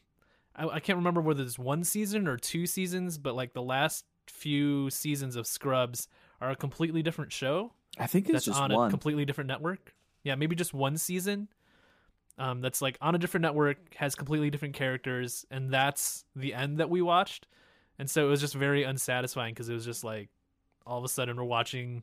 I, 0.55 0.67
I 0.69 0.81
can't 0.81 0.97
remember 0.97 1.21
whether 1.21 1.43
it's 1.43 1.59
one 1.59 1.85
season 1.85 2.29
or 2.29 2.39
two 2.39 2.67
seasons, 2.67 3.19
but 3.19 3.35
like 3.35 3.53
the 3.53 3.63
last 3.63 4.05
few 4.27 4.89
seasons 4.91 5.37
of 5.37 5.47
Scrubs 5.47 6.09
are 6.41 6.51
a 6.51 6.57
completely 6.57 7.03
different 7.03 7.33
show 7.33 7.73
I 7.99 8.07
think 8.07 8.27
it's 8.27 8.33
that's 8.33 8.45
just 8.47 8.61
on 8.61 8.73
one. 8.73 8.89
a 8.89 8.91
completely 8.91 9.25
different 9.25 9.49
network. 9.49 9.95
Yeah, 10.23 10.35
maybe 10.35 10.55
just 10.55 10.75
one 10.75 10.99
season. 10.99 11.49
Um, 12.39 12.61
that's 12.61 12.83
like 12.83 12.99
on 13.01 13.15
a 13.15 13.19
different 13.19 13.43
network, 13.43 13.95
has 13.95 14.15
completely 14.15 14.51
different 14.51 14.75
characters, 14.75 15.47
and 15.51 15.73
that's 15.73 16.25
the 16.35 16.53
end 16.53 16.79
that 16.79 16.91
we 16.91 17.01
watched. 17.01 17.47
And 17.99 18.11
so 18.11 18.27
it 18.27 18.31
was 18.31 18.41
just 18.41 18.55
very 18.55 18.83
unsatisfying 18.83 19.55
because 19.55 19.69
it 19.69 19.75
was 19.75 19.87
just 19.87 20.05
like 20.05 20.29
all 20.87 20.99
of 20.99 21.05
a 21.05 21.09
sudden 21.09 21.37
we're 21.37 21.45
watching 21.45 22.03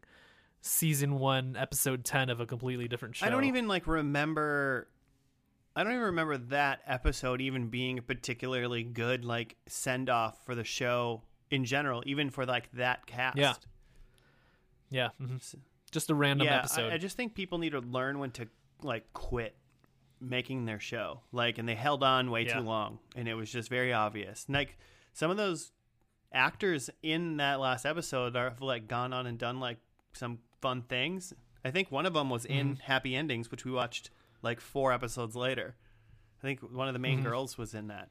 season 0.62 1.20
one, 1.20 1.56
episode 1.56 2.04
ten 2.04 2.30
of 2.30 2.40
a 2.40 2.48
completely 2.48 2.88
different 2.88 3.16
show. 3.16 3.25
I 3.25 3.30
don't 3.30 3.44
even 3.44 3.68
like 3.68 3.86
remember. 3.86 4.88
I 5.75 5.84
don't 5.84 5.94
even 5.94 6.06
remember 6.06 6.38
that 6.38 6.82
episode 6.88 7.42
even 7.42 7.68
being 7.70 7.98
a 7.98 8.02
particularly 8.02 8.84
good 8.84 9.25
like 9.25 9.56
send 9.68 10.10
off 10.10 10.44
for 10.46 10.56
the 10.56 10.63
show 10.63 11.22
in 11.52 11.66
general, 11.66 12.02
even 12.06 12.32
for 12.32 12.46
like 12.46 12.72
that 12.74 13.06
cast. 13.06 13.38
Yeah. 13.38 13.54
Yeah, 14.90 15.10
mhm. 15.20 15.42
just 15.92 16.12
a 16.12 16.16
random 16.16 16.46
yeah. 16.46 16.60
episode. 16.60 16.92
I, 16.92 16.96
I 16.96 16.98
just 17.00 17.18
think 17.18 17.34
people 17.34 17.58
need 17.58 17.72
to 17.72 17.80
learn 17.80 18.20
when 18.20 18.30
to 18.32 18.48
like 18.84 19.12
quit 19.13 19.56
making 20.24 20.65
their 20.65 20.80
show. 20.80 21.22
Like, 21.32 21.58
and 21.58 21.68
they 21.68 21.75
held 21.75 22.03
on 22.03 22.32
way 22.32 22.46
Yeah. 22.46 22.56
too 22.60 22.62
long, 22.65 23.00
and 23.15 23.27
it 23.27 23.34
was 23.36 23.51
just 23.51 23.70
very 23.70 23.92
obvious. 23.94 24.46
And, 24.48 24.56
like 24.56 24.77
some 25.13 25.30
of 25.30 25.38
those 25.38 25.72
actors 26.32 26.89
in 27.03 27.38
that 27.38 27.60
last 27.60 27.86
episode 27.86 28.36
are 28.36 28.50
have, 28.50 28.62
like 28.62 28.88
gone 28.88 29.13
on 29.13 29.27
and 29.27 29.38
done 29.38 29.60
like 29.60 29.77
some 30.13 30.39
fun 30.62 30.82
things. 30.84 31.34
I 31.65 31.72
think 31.72 31.92
one 31.92 32.06
of 32.06 32.13
them 32.13 32.30
was 32.30 32.46
in 32.46 32.77
Happy 32.77 33.15
Endings, 33.15 33.51
which 33.51 33.65
we 33.65 33.72
watched 33.72 34.09
like 34.42 34.59
four 34.59 34.92
episodes 34.92 35.36
later. 35.36 35.75
I 36.40 36.42
think 36.42 36.59
one 36.62 36.88
of 36.88 36.94
the 36.94 37.00
main 37.00 37.20
Mhm. 37.20 37.24
girls 37.24 37.57
was 37.57 37.74
in 37.74 37.88
that. 37.88 38.09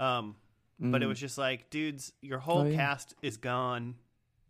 Um, 0.00 0.36
but 0.80 1.02
it 1.02 1.06
Mm. 1.06 1.08
was 1.08 1.20
just 1.20 1.38
like, 1.38 1.70
dudes, 1.70 2.12
your 2.20 2.38
whole 2.38 2.60
Oh, 2.60 2.64
yeah. 2.64 2.76
cast 2.76 3.14
is 3.22 3.36
gone. 3.36 3.96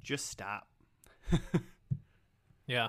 Just 0.03 0.27
stop. 0.27 0.69
Yeah. 2.67 2.89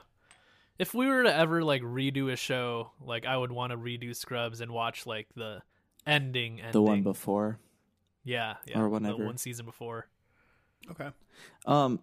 If 0.80 0.94
we 0.94 1.08
were 1.08 1.24
to 1.24 1.36
ever 1.36 1.64
like 1.64 1.82
redo 1.82 2.32
a 2.32 2.36
show, 2.38 2.92
like 3.02 3.26
I 3.26 3.36
would 3.38 3.52
want 3.52 3.72
to 3.72 3.78
redo 3.78 4.16
Scrubs 4.16 4.62
and 4.62 4.72
watch 4.72 5.06
like 5.06 5.28
the 5.36 5.62
ending 6.08 6.60
ending. 6.60 6.72
the 6.72 6.82
one 6.82 7.04
before. 7.04 7.60
Yeah, 8.24 8.56
yeah. 8.66 8.80
or 8.80 8.84
The 8.84 8.90
whenever. 8.90 9.26
one 9.26 9.38
season 9.38 9.66
before. 9.66 10.08
Okay. 10.92 11.10
Um, 11.66 12.00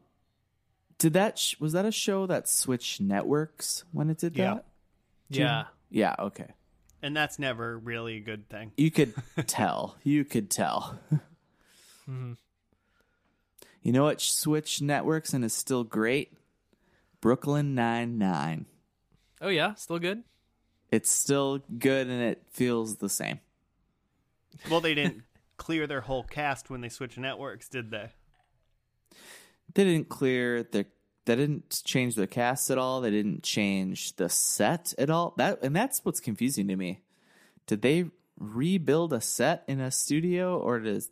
did 0.99 1.15
that 1.15 1.39
sh- 1.39 1.59
was 1.59 1.73
that 1.73 1.85
a 1.87 1.93
show 1.93 2.27
that 2.27 2.49
switched 2.49 3.01
networks 3.01 3.85
when 3.93 4.11
it 4.11 4.19
did 4.19 4.37
Yeah. 4.37 4.55
that? 4.55 4.65
Do 5.31 5.39
you- 5.39 5.45
Yeah. 5.47 5.65
Yeah. 5.91 6.15
Okay. 6.19 6.49
And 7.03 7.17
that's 7.17 7.39
never 7.39 7.79
really 7.79 8.17
a 8.17 8.21
good 8.21 8.49
thing. 8.49 8.73
You 8.77 8.91
could 8.91 9.15
tell. 9.47 9.97
You 10.03 10.25
could 10.25 10.51
tell. 10.51 10.99
hmm 12.05 12.33
You 13.83 13.93
know 13.93 14.05
what 14.05 14.21
switched 14.21 14.83
networks 14.83 15.33
and 15.33 15.45
is 15.45 15.53
still 15.53 15.85
great? 15.85 16.33
Brooklyn 17.21 17.75
Nine 17.75 18.19
Nine. 18.19 18.67
Oh 19.41 19.49
yeah, 19.49 19.75
still 19.75 19.99
good. 19.99 20.23
It's 20.91 21.11
still 21.11 21.61
good 21.79 22.07
and 22.09 22.23
it 22.23 22.43
feels 22.51 22.97
the 22.97 23.09
same. 23.09 23.41
Well, 24.71 24.81
they 24.81 24.95
didn't 24.95 25.25
clear 25.57 25.87
their 25.87 26.03
whole 26.03 26.23
cast 26.23 26.71
when 26.71 26.81
they 26.81 26.89
switched 26.89 27.19
networks, 27.19 27.69
did 27.69 27.91
they? 27.91 28.11
They 29.75 29.85
didn't 29.85 30.09
clear 30.09 30.63
their. 30.63 30.87
They 31.25 31.35
didn't 31.35 31.83
change 31.85 32.15
their 32.15 32.29
cast 32.29 32.71
at 32.71 32.79
all. 32.79 33.01
They 33.01 33.11
didn't 33.11 33.43
change 33.43 34.15
the 34.15 34.29
set 34.29 34.95
at 34.97 35.11
all. 35.11 35.35
That 35.37 35.61
and 35.63 35.75
that's 35.75 36.05
what's 36.05 36.21
confusing 36.21 36.69
to 36.69 36.77
me. 36.77 37.03
Did 37.67 37.83
they 37.83 38.05
rebuild 38.39 39.13
a 39.13 39.21
set 39.21 39.65
in 39.67 39.81
a 39.81 39.91
studio 39.91 40.59
or 40.59 40.79
does 40.79 41.11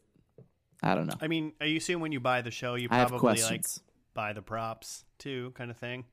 I 0.83 0.95
don't 0.95 1.07
know. 1.07 1.17
I 1.19 1.29
mean, 1.29 1.53
I 1.62 1.67
assume 1.67 2.03
when 2.03 2.12
you 2.12 2.21
buy 2.21 2.43
the 2.43 2.51
show, 2.51 2.75
you 2.75 2.90
probably 2.90 3.12
like 3.12 3.21
questions. 3.21 3.81
Buy 4.14 4.33
the 4.33 4.42
props 4.42 5.05
too, 5.18 5.53
kind 5.57 5.70
of 5.70 5.77
thing. 5.77 6.05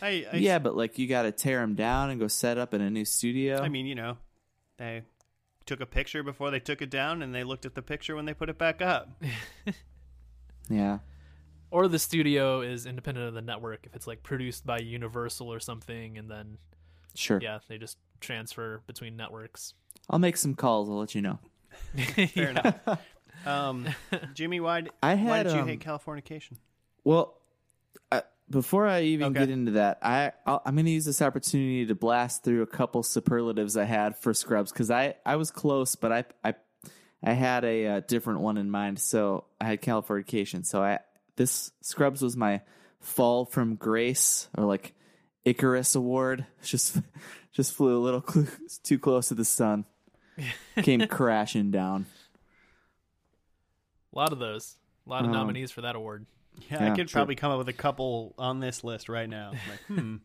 I, 0.00 0.26
I 0.32 0.36
yeah, 0.36 0.58
but 0.60 0.76
like 0.76 0.98
you 0.98 1.06
got 1.08 1.22
to 1.22 1.32
tear 1.32 1.60
them 1.60 1.74
down 1.74 2.10
and 2.10 2.20
go 2.20 2.28
set 2.28 2.58
up 2.58 2.74
in 2.74 2.80
a 2.80 2.90
new 2.90 3.04
studio. 3.04 3.60
I 3.60 3.68
mean, 3.68 3.86
you 3.86 3.94
know, 3.96 4.16
they 4.78 5.02
took 5.66 5.80
a 5.80 5.86
picture 5.86 6.22
before 6.22 6.50
they 6.50 6.60
took 6.60 6.80
it 6.80 6.90
down, 6.90 7.22
and 7.22 7.34
they 7.34 7.42
looked 7.44 7.66
at 7.66 7.74
the 7.74 7.82
picture 7.82 8.14
when 8.14 8.24
they 8.24 8.34
put 8.34 8.48
it 8.48 8.58
back 8.58 8.80
up. 8.80 9.20
yeah. 10.68 10.98
Or 11.70 11.88
the 11.88 11.98
studio 11.98 12.60
is 12.60 12.86
independent 12.86 13.26
of 13.26 13.34
the 13.34 13.42
network 13.42 13.84
if 13.84 13.96
it's 13.96 14.06
like 14.06 14.22
produced 14.22 14.64
by 14.64 14.78
Universal 14.78 15.52
or 15.52 15.58
something, 15.58 16.16
and 16.18 16.30
then 16.30 16.58
Sure. 17.16 17.40
yeah, 17.42 17.58
they 17.68 17.78
just 17.78 17.98
transfer 18.20 18.82
between 18.86 19.16
networks. 19.16 19.74
I'll 20.08 20.18
make 20.18 20.36
some 20.36 20.54
calls. 20.54 20.88
I'll 20.88 20.98
let 20.98 21.14
you 21.14 21.22
know. 21.22 21.38
Fair 22.28 22.50
enough. 22.50 22.76
Um, 23.46 23.88
Jimmy, 24.34 24.60
why, 24.60 24.82
d- 24.82 24.90
I 25.02 25.14
why 25.16 25.38
had 25.38 25.42
did 25.44 25.52
you 25.54 25.60
um, 25.60 25.68
hate 25.68 25.80
Californication? 25.80 26.58
Well, 27.04 27.34
uh, 28.10 28.22
before 28.50 28.86
I 28.86 29.02
even 29.02 29.28
Okay. 29.28 29.40
get 29.40 29.50
into 29.50 29.72
that, 29.72 29.98
I 30.02 30.32
I'll, 30.46 30.62
I'm 30.64 30.74
going 30.74 30.86
to 30.86 30.90
use 30.92 31.04
this 31.04 31.20
opportunity 31.22 31.86
to 31.86 31.94
blast 31.94 32.42
through 32.44 32.62
a 32.62 32.66
couple 32.66 33.02
superlatives 33.02 33.76
I 33.76 33.84
had 33.84 34.16
for 34.16 34.32
Scrubs 34.34 34.72
because 34.72 34.90
I 34.90 35.14
I 35.24 35.36
was 35.36 35.50
close, 35.50 35.94
but 35.96 36.12
I 36.12 36.24
I 36.42 36.54
I 37.22 37.32
had 37.32 37.64
a, 37.64 37.86
uh 37.86 38.00
different 38.00 38.40
one 38.40 38.56
in 38.58 38.70
mind. 38.70 38.98
So 38.98 39.44
I 39.60 39.66
had 39.66 39.82
Californication. 39.82 40.64
So 40.66 40.82
I 40.82 41.00
this 41.36 41.72
Scrubs 41.82 42.22
was 42.22 42.36
my 42.36 42.60
fall 43.00 43.44
from 43.44 43.74
grace 43.76 44.48
or 44.56 44.64
like 44.64 44.94
Icarus 45.44 45.94
award. 45.94 46.46
Just 46.62 46.98
just 47.52 47.72
flew 47.74 47.96
a 47.96 48.02
little 48.02 48.24
cl- 48.26 48.46
too 48.82 48.98
close 48.98 49.28
to 49.28 49.34
the 49.34 49.44
sun. 49.44 49.84
Came 50.82 51.06
crashing 51.06 51.70
down. 51.70 52.06
A 54.12 54.16
lot 54.18 54.32
of 54.32 54.38
those. 54.38 54.76
A 55.06 55.10
lot 55.10 55.20
of 55.24 55.26
Um, 55.26 55.32
nominees 55.32 55.70
for 55.70 55.82
that 55.82 55.94
award. 55.96 56.26
Yeah, 56.70 56.92
I 56.92 56.96
could 56.96 57.10
probably 57.10 57.34
come 57.34 57.52
up 57.52 57.58
with 57.58 57.68
a 57.68 57.74
couple 57.74 58.34
on 58.38 58.60
this 58.60 58.84
list 58.84 59.08
right 59.08 59.28
now. 59.28 59.50
Like, 59.50 59.80
hmm. 59.86 60.16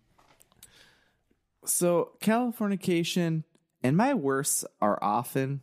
So 1.66 2.12
Californication 2.22 3.44
and 3.84 3.98
my 3.98 4.14
worsts 4.14 4.66
are 4.82 4.98
often 5.02 5.62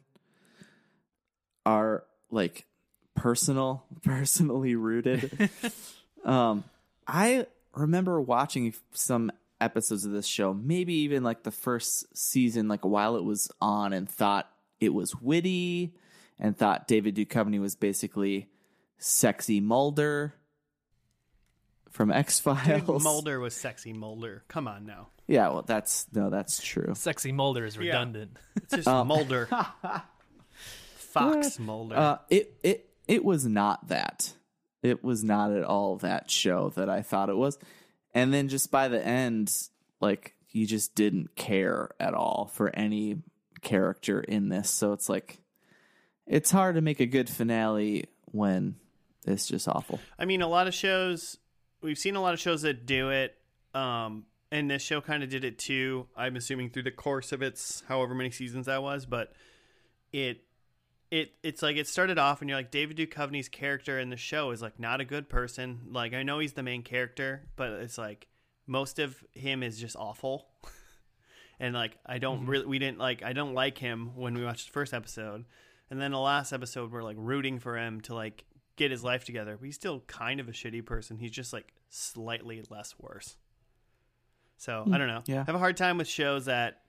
are 1.64 2.04
like 2.30 2.66
personal, 3.14 3.84
personally 4.04 4.74
rooted. 4.74 5.50
um, 6.24 6.64
I 7.06 7.46
remember 7.74 8.20
watching 8.20 8.74
some 8.92 9.32
episodes 9.60 10.04
of 10.04 10.12
this 10.12 10.26
show, 10.26 10.52
maybe 10.54 10.94
even 10.94 11.22
like 11.22 11.42
the 11.42 11.50
first 11.50 12.16
season, 12.16 12.68
like 12.68 12.84
while 12.84 13.16
it 13.16 13.24
was 13.24 13.50
on, 13.60 13.92
and 13.92 14.08
thought 14.08 14.50
it 14.80 14.92
was 14.92 15.16
witty, 15.20 15.94
and 16.38 16.56
thought 16.56 16.86
David 16.86 17.16
Duchovny 17.16 17.60
was 17.60 17.74
basically 17.74 18.48
sexy 18.98 19.60
Mulder 19.60 20.34
from 21.96 22.12
X 22.12 22.40
Dude, 22.40 22.58
Files. 22.58 23.02
Mulder 23.02 23.40
was 23.40 23.54
sexy 23.54 23.94
Mulder. 23.94 24.44
Come 24.48 24.68
on 24.68 24.84
now. 24.84 25.08
Yeah, 25.26 25.48
well, 25.48 25.62
that's 25.62 26.06
no, 26.12 26.28
that's 26.28 26.62
true. 26.62 26.92
Sexy 26.94 27.32
Mulder 27.32 27.64
is 27.64 27.78
redundant. 27.78 28.36
It's 28.56 28.74
just 28.74 28.88
Um, 28.96 29.08
Mulder. 29.08 29.48
Fox 30.96 31.58
Mulder. 31.58 31.96
Uh, 31.96 32.18
it 32.28 32.54
it 32.62 32.90
it 33.08 33.24
was 33.24 33.46
not 33.46 33.88
that. 33.88 34.34
It 34.82 35.02
was 35.02 35.24
not 35.24 35.52
at 35.52 35.64
all 35.64 35.96
that 35.96 36.30
show 36.30 36.68
that 36.76 36.90
I 36.90 37.00
thought 37.02 37.30
it 37.30 37.36
was. 37.36 37.58
And 38.14 38.32
then 38.32 38.48
just 38.48 38.70
by 38.70 38.88
the 38.88 39.04
end, 39.04 39.50
like 40.00 40.34
you 40.50 40.66
just 40.66 40.94
didn't 40.94 41.34
care 41.34 41.90
at 41.98 42.12
all 42.14 42.50
for 42.52 42.68
any 42.76 43.22
character 43.62 44.20
in 44.20 44.50
this. 44.50 44.70
So 44.70 44.92
it's 44.92 45.08
like 45.08 45.38
it's 46.26 46.50
hard 46.50 46.74
to 46.74 46.82
make 46.82 47.00
a 47.00 47.06
good 47.06 47.30
finale 47.30 48.04
when 48.26 48.76
it's 49.26 49.46
just 49.48 49.66
awful. 49.66 49.98
I 50.18 50.26
mean, 50.26 50.42
a 50.42 50.48
lot 50.48 50.66
of 50.66 50.74
shows. 50.74 51.38
We've 51.86 51.96
seen 51.98 52.16
a 52.16 52.20
lot 52.20 52.34
of 52.34 52.40
shows 52.40 52.62
that 52.62 52.84
do 52.84 53.10
it, 53.10 53.36
um, 53.74 54.24
and 54.50 54.68
this 54.70 54.82
show 54.82 55.00
kind 55.00 55.22
of 55.22 55.28
did 55.30 55.44
it 55.44 55.56
too. 55.58 56.08
I'm 56.16 56.34
assuming 56.34 56.70
through 56.70 56.82
the 56.82 56.90
course 56.90 57.30
of 57.32 57.42
its 57.42 57.84
however 57.88 58.12
many 58.14 58.30
seasons 58.30 58.66
that 58.66 58.82
was, 58.82 59.06
but 59.06 59.32
it 60.12 60.42
it 61.12 61.32
it's 61.44 61.62
like 61.62 61.76
it 61.76 61.86
started 61.86 62.18
off 62.18 62.40
and 62.40 62.50
you're 62.50 62.58
like 62.58 62.72
David 62.72 62.96
Duchovny's 62.96 63.48
character 63.48 64.00
in 64.00 64.10
the 64.10 64.16
show 64.16 64.50
is 64.50 64.60
like 64.62 64.80
not 64.80 65.00
a 65.00 65.04
good 65.04 65.28
person. 65.28 65.82
Like 65.92 66.12
I 66.12 66.24
know 66.24 66.40
he's 66.40 66.54
the 66.54 66.62
main 66.64 66.82
character, 66.82 67.42
but 67.54 67.70
it's 67.70 67.98
like 67.98 68.26
most 68.66 68.98
of 68.98 69.22
him 69.32 69.62
is 69.62 69.78
just 69.78 69.94
awful. 69.96 70.48
and 71.60 71.72
like 71.74 71.98
I 72.04 72.18
don't 72.18 72.44
Mhm. 72.46 72.48
really 72.48 72.66
we 72.66 72.78
didn't 72.80 72.98
like 72.98 73.22
I 73.22 73.32
don't 73.32 73.54
like 73.54 73.78
him 73.78 74.16
when 74.16 74.34
we 74.34 74.44
watched 74.44 74.66
the 74.66 74.72
first 74.72 74.92
episode. 74.92 75.44
And 75.88 76.00
then 76.00 76.10
the 76.10 76.18
last 76.18 76.52
episode 76.52 76.90
we're 76.90 77.04
like 77.04 77.16
rooting 77.18 77.60
for 77.60 77.78
him 77.78 78.00
to 78.02 78.14
like 78.16 78.44
get 78.74 78.90
his 78.90 79.04
life 79.04 79.24
together. 79.24 79.56
But 79.56 79.66
he's 79.66 79.76
still 79.76 80.00
kind 80.08 80.40
of 80.40 80.48
a 80.48 80.52
shitty 80.52 80.84
person. 80.84 81.18
He's 81.18 81.30
just 81.30 81.52
like 81.52 81.72
slightly 81.88 82.62
less 82.70 82.94
worse. 82.98 83.36
So 84.58 84.80
I 84.80 84.84
hmm, 84.84 84.92
don't 84.92 85.08
know. 85.08 85.22
yeah. 85.26 85.42
I 85.42 85.44
have 85.44 85.54
a 85.54 85.58
hard 85.58 85.76
time 85.76 85.98
with 85.98 86.08
shows 86.08 86.46
that 86.46 86.80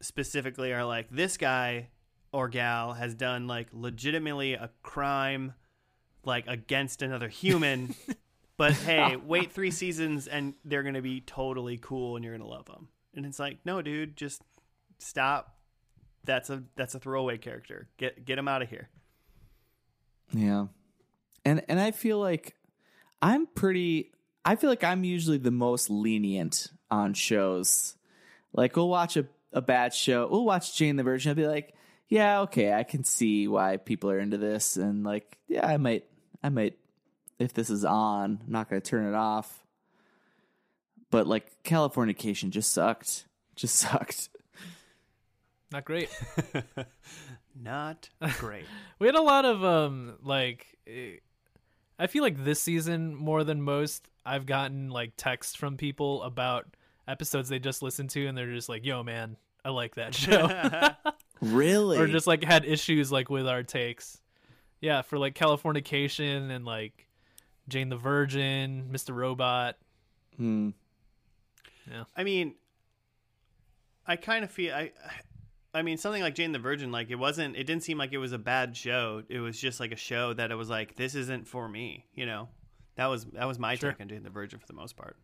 specifically 0.00 0.72
are 0.72 0.84
like 0.84 1.10
this 1.10 1.36
guy 1.36 1.88
or 2.32 2.48
gal 2.48 2.94
has 2.94 3.14
done 3.14 3.46
like 3.46 3.68
legitimately 3.72 4.54
a 4.54 4.70
crime 4.82 5.52
like 6.24 6.46
against 6.46 7.02
another 7.02 7.28
human 7.28 7.94
but 8.56 8.72
hey 8.72 9.16
wait 9.26 9.52
three 9.52 9.70
seasons 9.70 10.26
and 10.26 10.54
they're 10.64 10.82
gonna 10.82 11.02
be 11.02 11.20
totally 11.20 11.76
cool 11.76 12.16
and 12.16 12.24
you're 12.24 12.34
gonna 12.36 12.48
love 12.48 12.64
them 12.64 12.88
and 13.14 13.26
it's 13.26 13.38
like 13.38 13.58
no 13.66 13.82
dude 13.82 14.16
just 14.16 14.40
stop 14.98 15.56
that's 16.24 16.48
a 16.48 16.62
that's 16.76 16.94
a 16.94 16.98
throwaway 16.98 17.36
character 17.36 17.88
get 17.98 18.24
get 18.24 18.38
him 18.38 18.48
out 18.48 18.62
of 18.62 18.70
here 18.70 18.88
Yeah. 20.32 20.66
And 21.44 21.62
and 21.68 21.80
I 21.80 21.90
feel 21.90 22.18
like 22.18 22.54
I'm 23.22 23.46
pretty 23.46 24.12
I 24.44 24.56
feel 24.56 24.70
like 24.70 24.84
I'm 24.84 25.04
usually 25.04 25.38
the 25.38 25.50
most 25.50 25.90
lenient 25.90 26.68
on 26.90 27.14
shows. 27.14 27.96
Like 28.52 28.76
we'll 28.76 28.88
watch 28.88 29.16
a, 29.16 29.26
a 29.52 29.60
bad 29.60 29.94
show. 29.94 30.26
We'll 30.30 30.44
watch 30.44 30.76
Jane 30.76 30.96
the 30.96 31.02
Virgin. 31.02 31.30
I'll 31.30 31.36
be 31.36 31.46
like, 31.46 31.74
yeah, 32.08 32.40
okay, 32.40 32.72
I 32.72 32.82
can 32.82 33.04
see 33.04 33.46
why 33.46 33.76
people 33.76 34.10
are 34.10 34.18
into 34.18 34.38
this 34.38 34.76
and 34.76 35.04
like, 35.04 35.38
yeah, 35.46 35.66
I 35.66 35.76
might 35.76 36.04
I 36.42 36.48
might 36.48 36.78
if 37.38 37.54
this 37.54 37.70
is 37.70 37.84
on, 37.84 38.40
I'm 38.44 38.52
not 38.52 38.68
gonna 38.68 38.80
turn 38.80 39.06
it 39.06 39.16
off. 39.16 39.64
But 41.10 41.26
like 41.26 41.62
Californication 41.64 42.50
just 42.50 42.72
sucked. 42.72 43.26
Just 43.56 43.74
sucked. 43.76 44.30
Not 45.70 45.84
great. 45.84 46.08
not 47.60 48.08
great 48.38 48.64
We 48.98 49.06
had 49.06 49.16
a 49.16 49.22
lot 49.22 49.44
of 49.44 49.64
um 49.64 50.16
like 50.22 50.78
eh, 50.86 51.16
I 52.00 52.06
feel 52.06 52.22
like 52.22 52.44
this 52.44 52.60
season 52.60 53.14
more 53.14 53.44
than 53.44 53.62
most 53.62 54.08
I've 54.24 54.46
gotten 54.46 54.88
like 54.88 55.12
text 55.16 55.58
from 55.58 55.76
people 55.76 56.22
about 56.22 56.66
episodes 57.06 57.48
they 57.48 57.58
just 57.58 57.82
listened 57.82 58.10
to 58.10 58.26
and 58.26 58.36
they're 58.36 58.52
just 58.52 58.68
like, 58.68 58.84
"Yo 58.84 59.02
man, 59.02 59.36
I 59.64 59.70
like 59.70 59.94
that 59.96 60.14
show." 60.14 60.48
Really? 61.40 61.96
or 61.96 62.06
just 62.06 62.26
like 62.26 62.44
had 62.44 62.66
issues 62.66 63.10
like 63.10 63.30
with 63.30 63.48
our 63.48 63.62
takes. 63.62 64.20
Yeah, 64.82 65.00
for 65.00 65.18
like 65.18 65.34
Californication 65.34 66.50
and 66.50 66.66
like 66.66 67.08
Jane 67.66 67.88
the 67.88 67.96
Virgin, 67.96 68.90
Mr. 68.92 69.14
Robot. 69.14 69.76
Hmm. 70.36 70.70
I 72.14 72.24
mean, 72.24 72.54
I 74.06 74.16
kind 74.16 74.44
of 74.44 74.50
feel 74.50 74.74
I. 74.74 74.92
I 75.72 75.82
mean, 75.82 75.98
something 75.98 76.20
like 76.22 76.34
Jane 76.34 76.50
the 76.52 76.58
Virgin, 76.58 76.90
like 76.90 77.10
it 77.10 77.14
wasn't. 77.16 77.56
It 77.56 77.64
didn't 77.64 77.84
seem 77.84 77.96
like 77.98 78.12
it 78.12 78.18
was 78.18 78.32
a 78.32 78.38
bad 78.38 78.76
show. 78.76 79.22
It 79.28 79.38
was 79.38 79.58
just 79.60 79.78
like 79.78 79.92
a 79.92 79.96
show 79.96 80.32
that 80.34 80.50
it 80.50 80.56
was 80.56 80.68
like 80.68 80.96
this 80.96 81.14
isn't 81.14 81.46
for 81.46 81.68
me. 81.68 82.06
You 82.14 82.26
know, 82.26 82.48
that 82.96 83.06
was 83.06 83.24
that 83.26 83.46
was 83.46 83.58
my 83.58 83.76
Sure. 83.76 83.92
take 83.92 84.00
on 84.00 84.08
Jane 84.08 84.22
the 84.24 84.30
Virgin 84.30 84.58
for 84.58 84.66
the 84.66 84.72
most 84.72 84.96
part. 84.96 85.16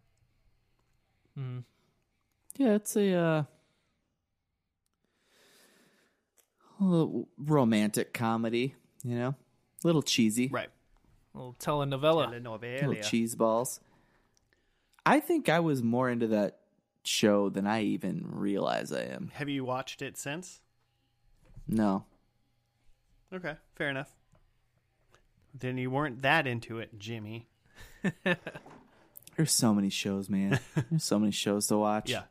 Mm. 1.39 1.65
Yeah, 2.57 2.75
it's 2.75 2.97
a 2.97 3.13
uh, 3.13 3.43
a 6.81 7.07
romantic 7.39 8.13
comedy, 8.15 8.75
you 9.03 9.17
know, 9.17 9.29
a 9.83 9.87
little 9.87 10.03
cheesy, 10.03 10.49
Right. 10.49 10.69
Little 11.35 11.55
telenovela. 11.59 12.31
little 12.31 12.59
Telenovela. 12.59 13.03
cheese 13.03 13.35
balls. 13.35 13.81
I 15.05 15.21
think 15.21 15.49
I 15.49 15.61
was 15.61 15.83
more 15.83 16.09
into 16.11 16.29
that 16.29 16.61
show 17.07 17.49
than 17.49 17.67
I 17.67 17.83
even 17.83 18.25
realize 18.29 18.93
I 18.93 19.03
am. 19.03 19.31
Have 19.35 19.49
you 19.49 19.65
watched 19.65 20.03
it 20.03 20.17
since? 20.17 20.61
No, 21.69 22.05
Okay, 23.35 23.55
fair 23.75 23.89
enough. 23.91 24.13
Then 25.59 25.79
you 25.79 25.91
weren't 25.91 26.23
that 26.23 26.47
into 26.47 26.79
it, 26.79 26.97
Jimmy. 26.99 27.49
there's 29.37 29.53
so 29.53 29.75
many 29.75 29.91
shows, 29.91 30.31
man. 30.31 30.61
there's 30.91 31.03
so 31.05 31.19
many 31.19 31.33
shows 31.33 31.67
to 31.69 31.77
watch. 31.77 32.09
Yeah. 32.11 32.23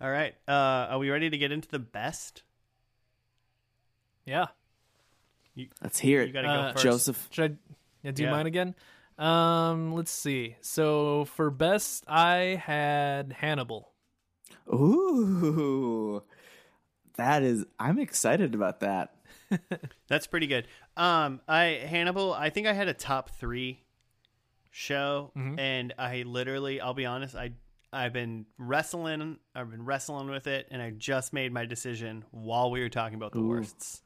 All 0.00 0.10
right. 0.10 0.34
Uh, 0.48 0.50
are 0.90 0.98
we 0.98 1.08
ready 1.10 1.30
to 1.30 1.38
get 1.38 1.52
into 1.52 1.68
the 1.68 1.78
best? 1.78 2.42
Yeah. 4.26 4.46
let's 5.82 5.98
hear 6.00 6.22
it, 6.22 6.26
You 6.28 6.32
got 6.32 6.42
to 6.42 6.48
go 6.48 6.52
Uh, 6.52 6.72
first. 6.72 6.84
Joseph. 6.84 7.28
Should 7.30 7.52
I 7.52 7.56
yeah, 8.02 8.10
do 8.10 8.24
Yeah. 8.24 8.30
mine 8.32 8.46
again? 8.46 8.74
Um, 9.18 9.94
let's 9.94 10.10
see. 10.10 10.56
So 10.60 11.24
for 11.26 11.50
best, 11.50 12.04
I 12.08 12.60
had 12.62 13.32
Hannibal. 13.32 13.92
Ooh, 14.72 16.22
that 17.16 17.42
is. 17.42 17.64
I'm 17.78 17.98
excited 17.98 18.54
about 18.54 18.80
that. 18.80 19.14
That's 20.08 20.26
pretty 20.26 20.46
good. 20.46 20.66
Um, 20.96 21.40
I 21.48 21.64
Hannibal. 21.86 22.32
I 22.32 22.50
think 22.50 22.66
I 22.66 22.72
had 22.72 22.88
a 22.88 22.94
top 22.94 23.30
three 23.30 23.80
show, 24.70 25.30
Mhm. 25.36 25.58
and 25.60 25.94
I 25.98 26.22
literally, 26.22 26.80
I'll 26.80 26.94
be 26.94 27.06
honest, 27.06 27.34
I 27.36 27.52
I've 27.92 28.12
been 28.12 28.46
wrestling. 28.58 29.38
I've 29.54 29.70
been 29.70 29.84
wrestling 29.84 30.28
with 30.28 30.46
it, 30.48 30.66
and 30.72 30.82
I 30.82 30.90
just 30.90 31.32
made 31.32 31.52
my 31.52 31.64
decision 31.66 32.24
while 32.32 32.70
we 32.70 32.80
were 32.80 32.88
talking 32.88 33.14
about 33.16 33.32
the 33.32 33.38
Ooh. 33.38 33.48
worsts. 33.48 34.02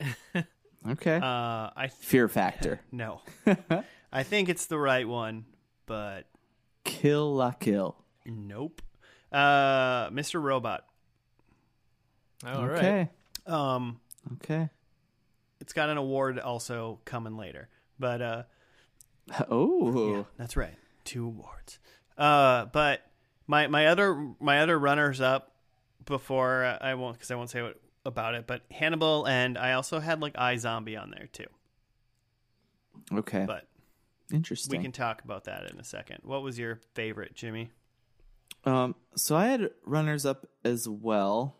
Okay, 0.88 1.16
Uh, 1.16 1.68
I 1.76 1.88
th- 1.88 1.92
Fear 1.92 2.28
Factor, 2.28 2.80
no, 2.90 3.20
I 4.12 4.22
think 4.22 4.48
it's 4.48 4.66
the 4.66 4.78
right 4.78 5.06
one, 5.06 5.44
but 5.86 6.26
Kill 6.84 7.34
La 7.34 7.52
Kill. 7.52 7.96
nope. 8.26 8.82
Uh, 9.32 10.10
Mr. 10.10 10.42
Robot. 10.42 10.84
All 12.44 12.66
right. 12.66 12.78
okay, 12.78 13.10
Um, 13.46 14.00
okay. 14.34 14.70
it's 15.60 15.72
got 15.72 15.88
an 15.90 15.96
award 15.98 16.38
also 16.38 16.98
coming 17.04 17.36
later, 17.36 17.68
but 17.98 18.22
uh. 18.22 18.42
Oh, 19.48 20.16
Yeah, 20.16 20.22
that's 20.36 20.56
right. 20.56 20.74
Two 21.04 21.26
awards. 21.26 21.78
Uh, 22.18 22.64
but 22.66 23.02
my 23.46 23.66
my 23.68 23.86
other 23.86 24.32
my 24.40 24.60
other 24.60 24.78
runners 24.78 25.20
up 25.20 25.52
before 26.04 26.64
uh, 26.64 26.78
I 26.80 26.94
won't 26.94 27.14
because 27.14 27.30
I 27.30 27.34
won't 27.36 27.50
say 27.50 27.62
what 27.62 27.78
about 28.04 28.34
it. 28.34 28.46
But 28.46 28.62
Hannibal 28.70 29.26
and 29.28 29.56
I 29.56 29.72
also 29.74 30.00
had 30.00 30.20
like 30.20 30.34
iZombie 30.34 31.00
on 31.00 31.10
there 31.10 31.28
too. 31.32 31.46
okay. 33.12 33.44
But 33.46 33.66
Interesting. 34.32 34.76
we 34.76 34.82
can 34.82 34.92
talk 34.92 35.22
about 35.24 35.44
that 35.44 35.70
in 35.70 35.78
a 35.78 35.84
second. 35.84 36.18
What 36.22 36.42
was 36.42 36.58
your 36.58 36.80
favorite, 36.94 37.34
Jimmy? 37.34 37.70
Um, 38.64 38.94
so 39.16 39.36
I 39.36 39.46
had 39.46 39.70
runners 39.84 40.26
up 40.26 40.46
as 40.64 40.88
well. 40.88 41.56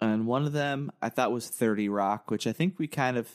And 0.00 0.26
one 0.26 0.44
of 0.44 0.52
them 0.52 0.90
I 1.00 1.08
thought 1.08 1.30
was 1.30 1.48
30 1.48 1.88
Rock, 1.88 2.30
which 2.30 2.46
I 2.46 2.52
think 2.52 2.78
we 2.78 2.88
kind 2.88 3.16
of 3.16 3.28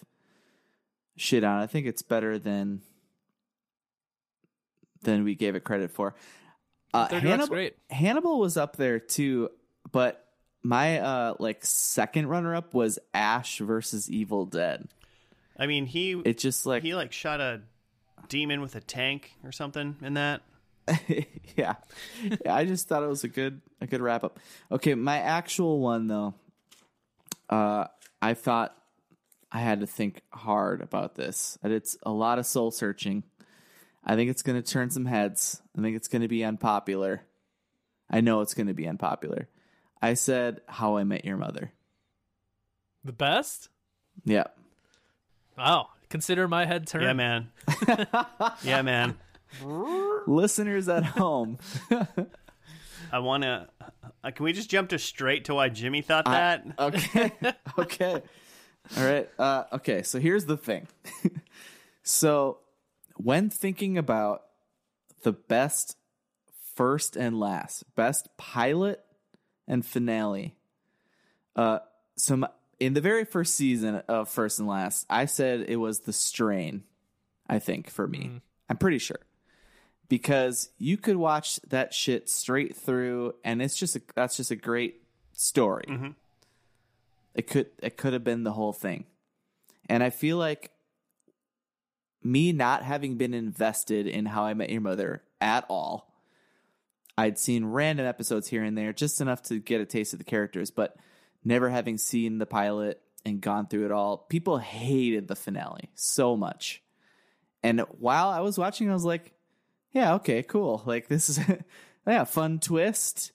shit 1.16 1.44
on. 1.44 1.62
I 1.62 1.68
think 1.68 1.88
it's 1.88 2.02
better 2.02 2.38
than 2.38 2.82
than 5.04 5.24
we 5.24 5.36
gave 5.36 5.56
it 5.56 5.64
credit 5.64 5.92
for. 5.92 6.16
Uh, 6.94 7.08
30 7.08 7.16
Rock's 7.16 7.30
Hannibal, 7.30 7.48
great. 7.48 7.76
Hannibal 7.90 8.40
was 8.40 8.58
up 8.58 8.76
there 8.76 9.00
too, 9.00 9.50
but 9.92 10.26
my 10.64 11.00
uh 11.00 11.34
like 11.40 11.64
second 11.64 12.28
runner 12.28 12.54
up 12.54 12.74
was 12.74 13.00
Ash 13.14 13.60
versus 13.60 14.10
Evil 14.10 14.46
Dead. 14.46 14.90
I 15.58 15.68
mean, 15.68 15.86
he 15.86 16.12
It 16.12 16.38
just 16.38 16.66
like 16.66 16.84
he 16.84 16.96
like 16.96 17.12
shot 17.12 17.42
a 17.42 17.62
demon 18.30 18.62
with 18.62 18.76
a 18.76 18.82
tank 18.82 19.34
or 19.44 19.52
something 19.52 19.96
in 20.02 20.16
that. 20.16 20.42
yeah. 21.08 21.76
yeah, 22.24 22.56
I 22.56 22.66
just 22.66 22.88
thought 22.88 23.04
it 23.04 23.10
was 23.10 23.24
a 23.24 23.28
good 23.28 23.62
a 23.82 23.88
good 23.88 24.02
wrap 24.02 24.24
up. 24.24 24.40
Okay, 24.72 24.96
my 24.96 25.20
actual 25.20 25.80
one 25.80 26.08
though, 26.08 26.34
uh, 27.50 27.86
I 28.22 28.34
thought 28.34 28.78
I 29.52 29.60
had 29.60 29.80
to 29.80 29.88
think 29.88 30.22
hard 30.32 30.82
about 30.82 31.16
this. 31.16 31.58
And 31.64 31.72
it's 31.74 31.98
a 32.04 32.12
lot 32.12 32.40
of 32.40 32.46
soul 32.46 32.72
searching. 32.72 33.24
I 34.04 34.16
think 34.16 34.30
it's 34.30 34.44
going 34.44 34.62
to 34.62 34.72
turn 34.72 34.90
some 34.90 35.06
heads. 35.06 35.62
I 35.78 35.82
think 35.82 35.96
it's 35.96 36.08
going 36.08 36.22
to 36.22 36.28
be 36.28 36.44
unpopular. 36.44 37.24
I 38.10 38.22
know 38.22 38.42
it's 38.42 38.54
going 38.54 38.68
to 38.68 38.74
be 38.74 38.88
unpopular. 38.88 39.48
I 40.02 40.14
said 40.14 40.62
How 40.68 40.98
I 40.98 41.04
Met 41.04 41.26
Your 41.26 41.38
Mother. 41.38 41.74
The 43.04 43.14
best? 43.14 43.70
Yeah. 44.24 44.46
Wow. 45.58 45.90
Consider 46.10 46.48
my 46.48 46.66
head 46.66 46.88
turned. 46.88 47.04
Yeah, 47.04 47.14
man. 47.14 47.50
yeah, 48.64 48.82
man. 48.82 49.18
Listeners 50.28 50.88
at 50.90 51.04
home, 51.04 51.58
I 53.12 53.20
want 53.20 53.44
to. 53.44 53.68
Uh, 54.24 54.32
can 54.32 54.44
we 54.44 54.54
just 54.54 54.70
jump 54.70 54.90
to 54.90 55.00
straight 55.00 55.46
to 55.46 55.56
why 55.56 55.70
Jimmy 55.70 56.02
thought 56.02 56.28
I- 56.28 56.32
that? 56.32 56.66
okay. 56.80 57.32
okay. 57.78 58.22
All 58.98 59.04
right. 59.06 59.30
Uh, 59.40 59.64
okay. 59.74 60.04
So 60.04 60.20
here's 60.20 60.46
the 60.46 60.58
thing. 60.58 60.88
so 62.04 62.60
when 63.16 63.50
thinking 63.50 63.98
about 63.98 64.44
the 65.24 65.34
best 65.34 65.98
first 66.76 67.16
and 67.16 67.40
last, 67.40 67.84
best 67.96 68.30
pilot 68.38 69.04
and 69.68 69.86
finale, 69.86 70.56
uh, 71.56 71.80
so 72.16 72.38
my, 72.38 72.50
in 72.80 72.94
the 72.94 73.02
very 73.02 73.26
first 73.26 73.56
season 73.56 73.96
of 74.08 74.30
First 74.30 74.60
and 74.60 74.68
Last, 74.68 75.06
I 75.10 75.26
said 75.26 75.66
it 75.68 75.78
was 75.78 76.02
the 76.02 76.14
strain. 76.14 76.84
I 77.50 77.60
think 77.60 77.90
for 77.90 78.08
me, 78.08 78.20
Mhm. 78.20 78.42
I'm 78.70 78.78
pretty 78.78 79.00
sure 79.00 79.20
because 80.10 80.70
you 80.78 80.98
could 80.98 81.16
watch 81.18 81.58
that 81.68 81.94
shit 81.94 82.30
straight 82.30 82.76
through, 82.76 83.36
and 83.44 83.62
it's 83.62 83.78
just 83.78 83.96
a, 83.96 84.02
that's 84.16 84.38
just 84.38 84.52
a 84.52 84.56
great 84.56 85.02
story. 85.34 85.86
Mhm. 85.88 86.16
It 87.34 87.48
could 87.48 87.68
it 87.80 87.98
could 87.98 88.14
have 88.14 88.24
been 88.24 88.44
the 88.44 88.54
whole 88.54 88.74
thing, 88.74 89.06
and 89.90 90.04
I 90.04 90.10
feel 90.10 90.38
like 90.38 90.72
me 92.24 92.52
not 92.52 92.84
having 92.84 93.16
been 93.16 93.34
invested 93.34 94.08
in 94.08 94.26
How 94.28 94.44
I 94.44 94.54
Met 94.54 94.70
Your 94.70 94.82
Mother 94.82 95.24
at 95.40 95.66
all. 95.70 96.12
I'd 97.18 97.40
seen 97.40 97.66
random 97.66 98.06
episodes 98.06 98.50
here 98.50 98.64
and 98.64 98.78
there, 98.78 98.92
just 98.94 99.22
enough 99.22 99.42
to 99.44 99.60
get 99.60 99.82
a 99.82 99.86
taste 99.86 100.14
of 100.14 100.20
the 100.20 100.26
characters, 100.26 100.70
but 100.70 100.98
never 101.44 101.70
having 101.70 101.98
seen 101.98 102.38
the 102.38 102.46
pilot 102.46 103.02
and 103.26 103.42
gone 103.42 103.68
through 103.68 103.86
it 103.86 103.92
all. 103.92 104.18
People 104.18 104.58
hated 104.58 105.28
the 105.28 105.36
finale 105.36 105.90
so 105.96 106.36
much. 106.36 106.82
And 107.64 107.82
while 108.00 108.30
I 108.30 108.40
was 108.42 108.58
watching, 108.58 108.90
I 108.90 108.94
was 108.94 109.06
like, 109.06 109.34
yeah, 109.92 110.16
okay, 110.16 110.44
cool. 110.44 110.84
Like 110.86 111.08
this 111.08 111.30
is 111.30 111.40
yeah, 112.08 112.24
fun 112.24 112.60
twist. 112.60 113.32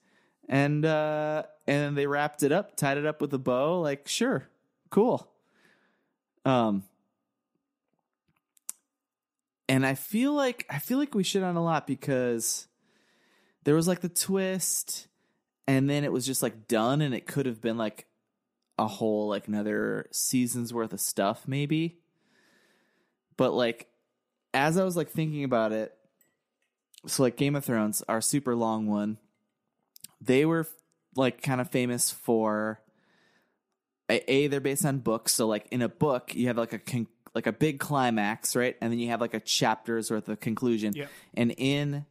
And 0.48 0.84
uh 0.84 1.44
and 1.66 1.96
they 1.96 2.06
wrapped 2.06 2.42
it 2.42 2.52
up, 2.52 2.76
tied 2.76 2.98
it 2.98 3.06
up 3.06 3.20
with 3.20 3.32
a 3.34 3.38
bow, 3.38 3.80
like 3.80 4.08
sure, 4.08 4.48
cool. 4.90 5.30
Um 6.44 6.84
and 9.68 9.86
I 9.86 9.94
feel 9.94 10.34
like 10.34 10.66
I 10.68 10.78
feel 10.78 10.98
like 10.98 11.14
we 11.14 11.24
shit 11.24 11.42
on 11.42 11.56
a 11.56 11.64
lot 11.64 11.86
because 11.86 12.66
there 13.64 13.74
was 13.74 13.88
like 13.88 14.00
the 14.00 14.08
twist 14.08 15.08
and 15.66 15.88
then 15.88 16.04
it 16.04 16.12
was 16.12 16.26
just 16.26 16.42
like 16.42 16.68
done 16.68 17.00
and 17.00 17.14
it 17.14 17.26
could 17.26 17.46
have 17.46 17.60
been 17.60 17.78
like 17.78 18.06
a 18.78 18.86
whole 18.86 19.28
like 19.28 19.48
another 19.48 20.06
season's 20.10 20.72
worth 20.72 20.92
of 20.92 21.00
stuff 21.00 21.46
maybe. 21.46 21.98
But 23.36 23.52
like 23.52 23.88
as 24.54 24.78
i 24.78 24.84
was 24.84 24.96
like 24.96 25.10
thinking 25.10 25.44
about 25.44 25.72
it 25.72 25.96
so 27.06 27.22
like 27.22 27.36
game 27.36 27.56
of 27.56 27.64
thrones 27.64 28.02
our 28.08 28.20
super 28.20 28.54
long 28.54 28.86
one 28.86 29.18
they 30.20 30.44
were 30.44 30.66
like 31.16 31.42
kind 31.42 31.60
of 31.60 31.70
famous 31.70 32.10
for 32.10 32.80
a, 34.08 34.46
they're 34.48 34.60
based 34.60 34.84
on 34.84 34.98
books 34.98 35.32
so 35.32 35.46
like 35.46 35.66
in 35.70 35.80
a 35.80 35.88
book 35.88 36.34
you 36.34 36.48
have 36.48 36.58
like 36.58 36.72
a 36.72 36.78
con- 36.78 37.06
like 37.34 37.46
a 37.46 37.52
big 37.52 37.80
climax 37.80 38.54
right? 38.54 38.76
And 38.82 38.92
then 38.92 38.98
you 38.98 39.08
have 39.08 39.22
like 39.22 39.32
a 39.32 39.40
chapter's 39.40 40.10
worth 40.10 40.28
of 40.28 40.38
conclusion. 40.40 40.92
Yeah. 40.94 41.06
and 41.34 41.54
in 41.56 42.04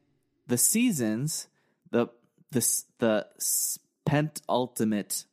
the 0.48 0.58
seasons 0.58 1.48
the 1.92 2.08
the 2.52 2.84
the 3.00 3.28
penultimate 4.06 5.26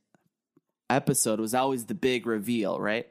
episode 0.91 1.41
was 1.41 1.55
always 1.55 1.87
the 1.87 1.95
big 1.95 2.27
reveal 2.27 2.79
right 2.81 3.07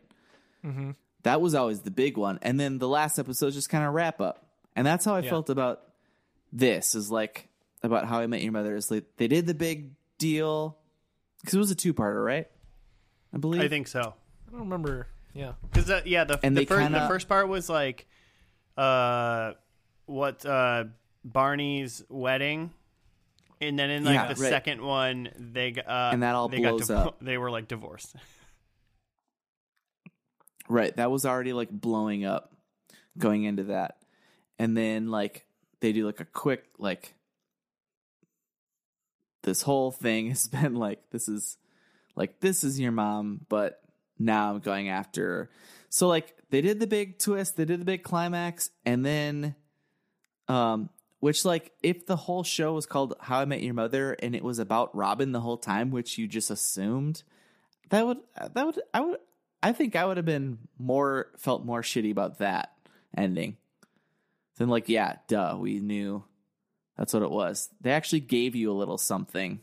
Mm-hmm. 0.66 0.92
that 1.24 1.40
was 1.40 1.54
always 1.54 1.82
the 1.82 1.92
big 1.92 2.18
one 2.18 2.40
and 2.42 2.60
then 2.60 2.80
the 2.80 2.88
last 2.88 3.20
episode 3.20 3.54
just 3.54 3.70
kind 3.70 3.86
of 3.86 3.94
wrap 3.94 4.20
up 4.20 4.48
and 4.76 4.86
that's 4.86 5.06
how 5.06 5.16
i 5.16 5.20
Yeah. 5.20 5.30
felt 5.30 5.50
about 5.52 5.82
this 6.52 6.96
is 6.96 7.12
like 7.12 7.48
about 7.84 8.06
how 8.06 8.20
i 8.20 8.28
met 8.28 8.42
your 8.42 8.52
mother 8.52 8.76
is 8.76 8.90
like 8.90 9.06
they 9.18 9.28
did 9.28 9.46
the 9.46 9.54
big 9.54 9.92
deal 10.18 10.78
because 11.40 11.54
it 11.54 11.60
was 11.60 11.70
a 11.72 11.76
two-parter 11.76 12.26
right 12.26 12.48
i 13.34 13.38
believe 13.38 13.62
I 13.62 13.68
think 13.68 13.88
so. 13.88 14.00
I 14.02 14.52
don't 14.52 14.62
remember. 14.62 15.08
Yeah. 15.34 15.54
Because 15.62 15.90
uh, 15.92 16.02
yeah, 16.06 16.24
the 16.24 16.40
And 16.42 16.58
the, 16.58 16.62
they 16.62 16.66
fir- 16.66 16.80
kinda- 16.82 17.02
the 17.02 17.08
first 17.08 17.28
part 17.30 17.48
was 17.48 17.70
like, 17.70 18.08
uh, 18.78 19.52
what 20.08 20.44
uh 20.46 20.86
Barney's 21.24 22.04
wedding, 22.10 22.72
and 23.62 23.78
then 23.78 23.90
in 23.90 24.04
like 24.04 24.14
Yeah, 24.16 24.34
the 24.34 24.42
right. 24.42 24.50
second 24.50 24.82
one, 24.82 25.30
they 25.38 25.74
uh, 25.74 26.12
And 26.12 26.24
that 26.24 26.36
all 26.36 26.48
they 26.50 26.58
blows 26.58 26.88
got 26.88 27.08
up. 27.08 27.18
They 27.22 27.38
were 27.38 27.52
like 27.52 27.68
divorced. 27.68 28.16
Right. 30.70 30.94
That 30.98 31.10
was 31.10 31.26
already 31.26 31.54
like 31.54 31.70
blowing 31.72 32.26
up 32.26 32.52
going 33.18 33.46
into 33.46 33.64
that. 33.66 34.00
And 34.60 34.76
then 34.76 35.10
like 35.10 35.46
they 35.80 35.94
do 35.94 36.06
like 36.06 36.20
a 36.20 36.26
quick 36.26 36.66
like 36.78 37.14
this 39.44 39.62
whole 39.62 39.92
thing 39.92 40.28
has 40.30 40.48
been 40.50 40.76
like 40.76 41.10
this 41.12 41.30
is 41.30 41.58
like 42.16 42.42
this 42.42 42.64
is 42.66 42.80
your 42.80 42.92
mom, 42.92 43.46
but 43.48 43.80
now 44.20 44.52
I'm 44.52 44.60
going 44.60 44.90
after 44.90 45.24
her. 45.26 45.50
So 45.90 46.08
like 46.10 46.36
they 46.50 46.60
did 46.62 46.80
the 46.82 46.88
big 46.88 47.18
twist, 47.20 47.56
they 47.56 47.66
did 47.66 47.80
the 47.80 47.86
big 47.86 48.04
climax, 48.04 48.70
and 48.86 49.06
then 49.06 49.56
um 50.50 50.90
which 51.20 51.46
like 51.46 51.72
if 51.82 52.06
the 52.06 52.16
whole 52.16 52.44
show 52.44 52.74
was 52.74 52.86
called 52.86 53.16
How 53.22 53.40
I 53.40 53.46
Met 53.46 53.62
Your 53.62 53.74
Mother 53.74 54.14
and 54.14 54.36
it 54.36 54.44
was 54.44 54.60
about 54.60 54.96
Robin 54.96 55.32
the 55.32 55.42
whole 55.42 55.58
time, 55.58 55.92
which 55.92 56.18
you 56.18 56.28
just 56.28 56.52
assumed, 56.52 57.24
that 57.90 58.06
would 58.06 58.20
that 58.54 58.66
would 58.66 58.80
I 58.94 59.02
would 59.02 59.20
I 59.64 59.72
think 59.74 59.96
I 59.96 60.06
would 60.06 60.18
have 60.18 60.26
been 60.26 60.60
more 60.78 61.28
felt 61.38 61.66
more 61.66 61.82
shitty 61.82 62.12
about 62.12 62.40
that 62.40 62.74
ending 63.16 63.58
than 64.58 64.70
like 64.70 64.90
yeah, 64.90 65.18
duh, 65.28 65.58
we 65.60 65.80
knew 65.80 66.24
that's 66.98 67.14
what 67.14 67.24
it 67.24 67.32
was. 67.32 67.70
They 67.82 67.92
actually 67.92 68.22
gave 68.22 68.56
you 68.56 68.72
a 68.72 68.74
little 68.74 68.98
something. 68.98 69.62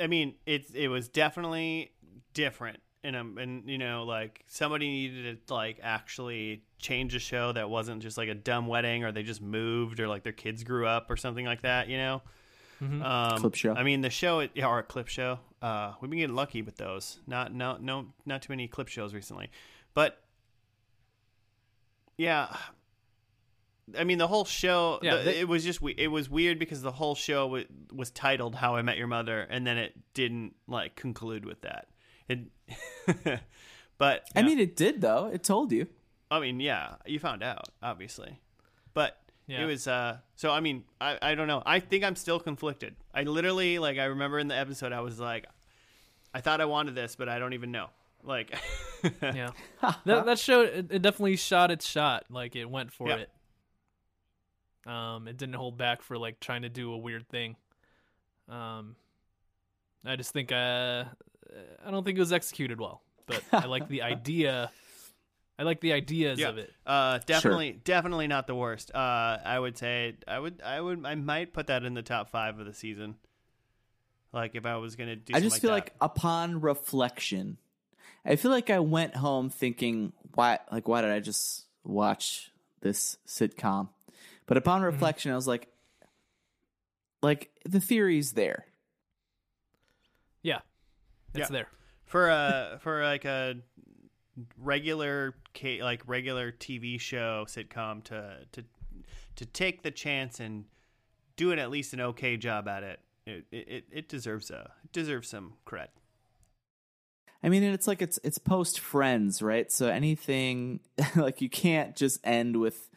I- 0.00 0.06
mean, 0.06 0.34
it 0.46 0.66
it 0.74 0.88
was 0.88 1.08
definitely 1.08 1.92
different, 2.34 2.80
and 3.06 3.16
um, 3.16 3.38
and 3.38 3.68
you 3.70 3.78
know, 3.78 4.04
like 4.04 4.42
somebody 4.46 4.88
needed 4.88 5.46
to 5.46 5.54
like 5.54 5.78
actually 5.82 6.62
change 6.78 7.14
a 7.14 7.18
show 7.18 7.52
that 7.52 7.70
wasn't 7.70 8.02
just 8.02 8.18
like 8.18 8.28
a 8.28 8.34
dumb 8.34 8.66
wedding, 8.66 9.04
or 9.04 9.12
they 9.12 9.22
just 9.22 9.40
moved, 9.40 10.00
or 10.00 10.08
like 10.08 10.22
their 10.24 10.32
kids 10.32 10.64
grew 10.64 10.86
up, 10.86 11.10
or 11.10 11.16
something 11.16 11.46
like 11.46 11.62
that. 11.62 11.88
You 11.88 11.96
know, 11.98 12.22
Mhm. 12.82 13.02
um, 13.04 13.38
Clip 13.40 13.54
show. 13.54 13.74
I 13.74 13.82
mean, 13.82 14.00
the 14.02 14.10
show, 14.10 14.40
it- 14.40 14.50
yeah, 14.54 14.66
or 14.66 14.78
a 14.78 14.82
clip 14.82 15.08
show. 15.08 15.38
Uh, 15.62 15.94
we've 16.00 16.10
been 16.10 16.18
getting 16.20 16.36
lucky 16.36 16.60
with 16.62 16.76
those. 16.76 17.20
Not 17.26 17.54
no 17.54 17.76
no 17.80 18.08
not 18.26 18.42
too 18.42 18.52
many 18.52 18.68
clip 18.68 18.88
shows 18.88 19.14
recently, 19.14 19.50
but 19.94 20.22
yeah. 22.18 22.54
I 23.96 24.02
mean, 24.02 24.18
the 24.18 24.26
whole 24.26 24.44
show. 24.44 24.98
Yeah, 25.00 25.16
the- 25.16 25.22
they- 25.22 25.40
it 25.40 25.48
was 25.48 25.64
just 25.64 25.80
we- 25.80 25.94
it 25.96 26.08
was 26.08 26.28
weird 26.28 26.58
because 26.58 26.82
the 26.82 26.90
whole 26.92 27.14
show 27.14 27.44
w- 27.44 27.66
was 27.92 28.10
titled 28.10 28.56
"How 28.56 28.74
I 28.74 28.82
Met 28.82 28.98
Your 28.98 29.06
Mother," 29.06 29.42
and 29.42 29.64
then 29.66 29.78
it 29.78 29.94
didn't 30.12 30.56
like 30.66 30.96
conclude 30.96 31.44
with 31.44 31.60
that. 31.62 31.88
It, 32.28 32.40
but 33.98 34.24
I 34.34 34.42
mean, 34.42 34.58
it 34.58 34.76
did 34.76 35.00
though. 35.00 35.26
It 35.32 35.42
told 35.44 35.72
you. 35.72 35.86
I 36.30 36.40
mean, 36.40 36.58
yeah, 36.60 36.96
you 37.06 37.18
found 37.20 37.42
out 37.42 37.68
obviously, 37.82 38.40
but 38.94 39.16
Yeah. 39.46 39.62
it 39.62 39.66
was. 39.66 39.86
uh 39.86 40.18
So 40.34 40.50
I 40.50 40.60
mean, 40.60 40.84
I 41.00 41.18
I 41.22 41.34
don't 41.34 41.46
know. 41.48 41.62
I 41.64 41.80
think 41.80 42.02
I'm 42.04 42.16
still 42.16 42.40
conflicted. 42.40 42.96
I 43.14 43.22
literally 43.22 43.78
like 43.78 43.98
I 43.98 44.04
remember 44.06 44.38
in 44.38 44.48
the 44.48 44.56
episode 44.56 44.92
I 44.92 45.00
was 45.00 45.20
like, 45.20 45.46
I 46.34 46.40
thought 46.40 46.60
I 46.60 46.64
wanted 46.64 46.94
this, 46.94 47.14
but 47.16 47.28
I 47.28 47.38
don't 47.38 47.52
even 47.54 47.70
know. 47.70 47.88
Like, 48.24 48.58
yeah. 49.22 49.50
that 50.04 50.26
that 50.26 50.38
show 50.40 50.62
it, 50.62 50.86
it 50.90 51.02
definitely 51.02 51.36
shot 51.36 51.70
its 51.70 51.86
shot. 51.86 52.24
Like 52.28 52.56
it 52.56 52.68
went 52.68 52.92
for 52.92 53.08
Yeah. 53.08 53.16
it. 53.18 53.30
Um, 54.90 55.26
it 55.28 55.36
didn't 55.36 55.54
hold 55.56 55.76
back 55.76 56.02
for 56.02 56.16
like 56.18 56.38
trying 56.40 56.62
to 56.62 56.68
do 56.68 56.92
a 56.92 56.98
weird 56.98 57.28
thing. 57.28 57.56
Um, 58.48 58.94
I 60.04 60.14
just 60.16 60.32
think 60.32 60.52
uh, 60.52 61.04
I 61.84 61.90
don't 61.90 62.04
think 62.04 62.16
it 62.16 62.20
was 62.20 62.32
executed 62.32 62.80
well, 62.80 63.02
but 63.26 63.42
I 63.52 63.66
like 63.66 63.88
the 63.88 64.02
idea. 64.02 64.70
I 65.58 65.62
like 65.62 65.80
the 65.80 65.92
ideas 65.94 66.38
Yeah. 66.38 66.48
of 66.50 66.58
it. 66.58 66.72
Uh, 66.86 67.18
definitely, 67.24 67.80
definitely 67.84 68.26
not 68.26 68.46
the 68.46 68.54
worst. 68.54 68.90
Uh, 68.94 68.98
I 69.44 69.58
would 69.58 69.78
say 69.78 70.16
I 70.28 70.38
would, 70.38 70.60
I 70.62 70.80
would, 70.80 71.06
I 71.06 71.14
might 71.14 71.52
put 71.52 71.68
that 71.68 71.84
in 71.84 71.94
the 71.94 72.02
top 72.02 72.28
five 72.30 72.58
of 72.58 72.66
the 72.66 72.74
season. 72.74 73.16
Like 74.32 74.54
if 74.54 74.66
I 74.66 74.76
was 74.76 74.96
gonna 74.96 75.16
do, 75.16 75.32
I 75.32 75.36
something 75.38 75.48
just 75.50 75.62
feel 75.62 75.70
that. 75.70 75.74
like 75.76 75.94
upon 76.00 76.60
reflection, 76.60 77.56
I 78.24 78.36
feel 78.36 78.50
like 78.50 78.68
I 78.68 78.80
went 78.80 79.16
home 79.16 79.48
thinking, 79.48 80.12
why? 80.34 80.58
Like, 80.70 80.88
why 80.88 81.00
did 81.00 81.10
I 81.10 81.20
just 81.20 81.64
watch 81.84 82.50
this 82.82 83.16
sitcom? 83.26 83.88
But 84.46 84.58
upon 84.58 84.82
reflection, 84.82 85.32
I 85.32 85.36
was 85.36 85.48
like, 85.48 85.68
like 87.22 87.50
the 87.64 87.80
theory's 87.80 88.32
there. 88.32 88.66
Yeah, 91.36 91.42
it's 91.42 91.50
Yeah. 91.50 91.56
there. 91.58 91.68
for 92.04 92.30
uh, 92.30 92.74
a 92.74 92.78
for 92.80 93.02
like 93.04 93.24
a 93.24 93.56
regular 94.58 95.34
like 95.80 96.02
regular 96.06 96.52
TV 96.52 97.00
show 97.00 97.44
sitcom 97.48 98.04
to 98.04 98.38
to 98.52 98.64
to 99.36 99.46
take 99.46 99.82
the 99.82 99.90
chance 99.90 100.40
and 100.40 100.64
do 101.36 101.50
it 101.52 101.58
at 101.58 101.70
least 101.70 101.92
an 101.92 102.00
okay 102.00 102.36
job 102.36 102.68
at 102.68 102.82
it. 102.82 103.00
It 103.26 103.44
it, 103.50 103.84
it 103.90 104.08
deserves 104.08 104.50
a 104.50 104.72
it 104.84 104.92
deserves 104.92 105.28
some 105.28 105.54
cred. 105.66 105.88
I 107.42 107.48
mean, 107.48 107.62
and 107.62 107.74
it's 107.74 107.86
like 107.86 108.02
it's 108.02 108.18
it's 108.24 108.38
post 108.38 108.80
Friends, 108.80 109.40
right? 109.42 109.70
So 109.70 109.88
anything 109.88 110.80
like 111.16 111.40
you 111.40 111.48
can't 111.48 111.94
just 111.96 112.18
end 112.24 112.56
with 112.58 112.88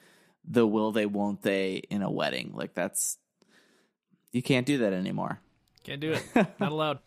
the 0.51 0.65
will 0.65 0.91
they, 0.91 1.05
won't 1.05 1.41
they 1.43 1.75
in 1.89 2.01
a 2.01 2.09
wedding. 2.09 2.51
Like 2.55 2.73
that's 2.73 3.17
you 4.31 4.41
can't 4.41 4.65
do 4.65 4.79
that 4.79 4.93
anymore. 4.93 5.39
Can't 5.83 6.01
do 6.01 6.13
it. 6.13 6.23
Not 6.59 6.71
allowed. 6.71 6.99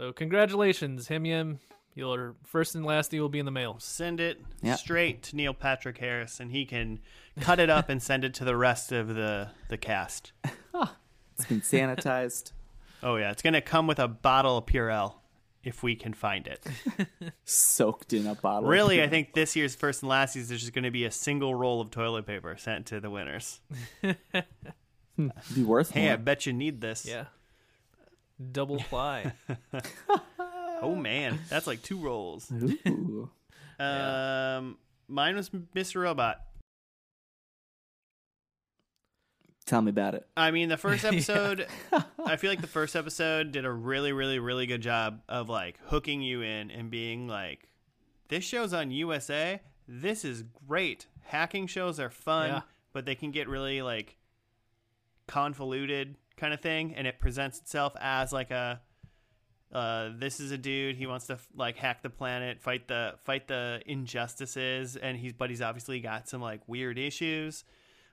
So 0.00 0.14
congratulations, 0.14 1.08
Him 1.08 1.26
Yim. 1.26 1.58
Your 1.94 2.34
first 2.46 2.74
and 2.74 2.86
last 2.86 3.10
deal 3.10 3.20
will 3.20 3.28
be 3.28 3.38
in 3.38 3.44
the 3.44 3.50
mail. 3.50 3.76
Send 3.80 4.18
it 4.18 4.40
Yeah. 4.62 4.76
straight 4.76 5.22
to 5.24 5.36
Neil 5.36 5.52
Patrick 5.52 5.98
Harris, 5.98 6.40
and 6.40 6.50
he 6.50 6.64
can 6.64 7.00
cut 7.40 7.60
it 7.60 7.68
up 7.68 7.90
and 7.90 8.02
send 8.02 8.24
it 8.24 8.32
to 8.34 8.46
the 8.46 8.56
rest 8.56 8.92
of 8.92 9.08
the 9.08 9.50
the 9.68 9.76
cast. 9.76 10.32
It's 11.36 11.44
been 11.46 11.60
sanitized. 11.60 12.52
Oh 13.02 13.16
yeah, 13.16 13.30
it's 13.30 13.40
gonna 13.42 13.60
come 13.62 13.86
with 13.86 13.98
a 13.98 14.08
bottle 14.08 14.56
of 14.58 14.66
Purell 14.66 15.14
if 15.64 15.82
we 15.82 15.96
can 15.96 16.14
find 16.14 16.46
it. 16.46 16.64
Soaked 17.44 18.14
in 18.14 18.26
a 18.26 18.34
bottle. 18.34 18.64
of 18.64 18.70
really, 18.70 19.02
I 19.02 19.08
think 19.08 19.32
this 19.34 19.54
year's 19.56 19.74
first 19.74 20.02
and 20.02 20.08
last 20.08 20.32
season 20.34 20.48
there's 20.50 20.60
just 20.62 20.72
going 20.74 20.84
to 20.84 20.90
be 20.90 21.04
a 21.06 21.10
single 21.10 21.54
roll 21.54 21.80
of 21.80 21.90
toilet 21.90 22.26
paper 22.26 22.56
sent 22.58 22.84
to 22.86 23.00
the 23.00 23.08
winners. 23.10 23.60
Be 25.54 25.62
worth 25.64 25.90
Hey, 25.92 26.10
I 26.10 26.16
bet 26.16 26.44
you 26.46 26.52
need 26.52 26.80
this. 26.82 27.06
Yeah. 27.06 27.24
Double 28.52 28.78
ply. 28.78 29.32
Oh 30.82 30.94
man, 30.94 31.38
that's 31.50 31.66
like 31.66 31.82
two 31.82 31.98
rolls. 31.98 32.50
Ooh. 32.50 33.28
Yeah. 33.78 34.56
Um, 34.58 34.76
mine 35.08 35.36
was 35.36 35.48
Mr. 35.50 36.02
Robot. 36.02 36.40
Tell 39.66 39.82
me 39.82 39.90
about 39.90 40.14
it. 40.14 40.26
I 40.36 40.50
mean, 40.50 40.68
the 40.68 40.76
first 40.76 41.04
episode, 41.06 41.66
I 42.24 42.36
feel 42.36 42.50
like 42.50 42.60
the 42.60 42.66
first 42.66 42.96
episode 42.96 43.52
did 43.52 43.64
a 43.64 43.70
really, 43.70 44.12
really, 44.12 44.38
really 44.38 44.66
good 44.66 44.80
job 44.82 45.20
of 45.28 45.48
like 45.48 45.78
hooking 45.86 46.22
you 46.22 46.42
in 46.42 46.70
and 46.70 46.90
being 46.90 47.28
like, 47.28 47.68
this 48.28 48.44
show's 48.44 48.72
on 48.72 48.90
USA. 48.90 49.60
This 49.86 50.24
is 50.24 50.44
great. 50.68 51.06
Hacking 51.22 51.66
shows 51.66 52.00
are 52.00 52.10
fun, 52.10 52.48
Yeah. 52.48 52.60
but 52.92 53.04
they 53.06 53.14
can 53.14 53.30
get 53.30 53.48
really 53.48 53.80
like 53.82 54.16
convoluted 55.28 56.16
kind 56.40 56.54
of 56.54 56.60
thing. 56.60 56.94
And 56.96 57.06
it 57.06 57.20
presents 57.20 57.58
itself 57.58 57.94
as 58.00 58.32
like 58.32 58.50
a, 58.50 58.80
uh, 59.72 60.10
this 60.18 60.40
is 60.40 60.50
a 60.50 60.58
dude. 60.58 60.96
He 60.96 61.06
wants 61.06 61.26
to 61.28 61.38
like 61.54 61.76
hack 61.76 62.02
the 62.02 62.10
planet, 62.10 62.60
fight 62.60 62.88
the 62.88 63.14
fight 63.24 63.46
the 63.46 63.80
injustices, 63.86 64.96
and 64.96 65.16
he's 65.16 65.32
but 65.32 65.50
he's 65.50 65.62
obviously 65.62 66.00
got 66.00 66.28
some 66.28 66.40
like 66.40 66.60
weird 66.66 66.98
issues. 66.98 67.64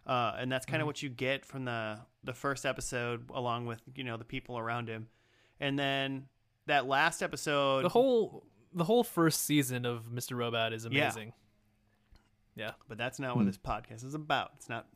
Uh, 0.05 0.33
and 0.37 0.51
that's 0.51 0.65
kind 0.65 0.81
of 0.81 0.85
what 0.85 1.01
you 1.01 1.09
get 1.09 1.45
from 1.45 1.65
the 1.65 1.97
the 2.23 2.33
first 2.33 2.65
episode, 2.65 3.29
along 3.33 3.65
with 3.65 3.81
you 3.95 4.03
know 4.03 4.17
the 4.17 4.23
people 4.23 4.57
around 4.59 4.87
him, 4.87 5.07
and 5.59 5.79
then 5.79 6.25
that 6.67 6.85
last 6.85 7.23
episode, 7.23 7.83
the 7.83 7.89
whole 7.89 8.45
the 8.73 8.83
whole 8.83 9.03
first 9.03 9.41
season 9.41 9.85
of 9.85 10.05
Mr. 10.05 10.37
Robot 10.37 10.73
is 10.73 10.85
amazing. 10.85 11.33
Yeah. 12.55 12.71
but 12.87 12.97
that's 12.97 13.19
not 13.19 13.35
what 13.35 13.45
this 13.45 13.57
podcast 13.57 14.03
is 14.03 14.13
about. 14.13 14.51
It's 14.55 14.67
not, 14.67 14.87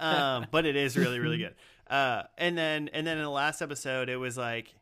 um, 0.00 0.46
but 0.50 0.66
it 0.66 0.76
is 0.76 0.96
really 0.96 1.18
really 1.18 1.38
good. 1.38 1.54
Uh, 1.88 2.24
and 2.36 2.58
then 2.58 2.90
and 2.92 3.06
then 3.06 3.16
in 3.16 3.22
the 3.22 3.30
last 3.30 3.62
episode, 3.62 4.08
it 4.08 4.16
was 4.16 4.36
like, 4.36 4.74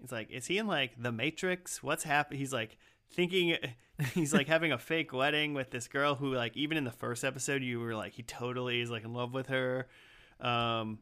it's 0.00 0.12
like, 0.12 0.30
is 0.30 0.46
he 0.46 0.58
in 0.58 0.68
like 0.68 0.92
the 0.96 1.10
Matrix? 1.10 1.82
What's 1.82 2.04
happening? 2.04 2.38
He's 2.38 2.52
like 2.52 2.76
thinking, 3.10 3.56
he's 4.14 4.32
like 4.32 4.46
having 4.46 4.70
a 4.70 4.78
fake 4.78 5.12
wedding 5.12 5.52
with 5.52 5.70
this 5.70 5.88
girl 5.88 6.14
who 6.14 6.32
like 6.32 6.56
even 6.56 6.76
in 6.76 6.84
the 6.84 6.92
first 6.92 7.24
episode 7.24 7.64
you 7.64 7.80
were 7.80 7.96
like 7.96 8.12
he 8.12 8.22
totally 8.22 8.80
is 8.80 8.88
like 8.88 9.02
in 9.02 9.12
love 9.14 9.34
with 9.34 9.48
her. 9.48 9.88
Um, 10.40 11.00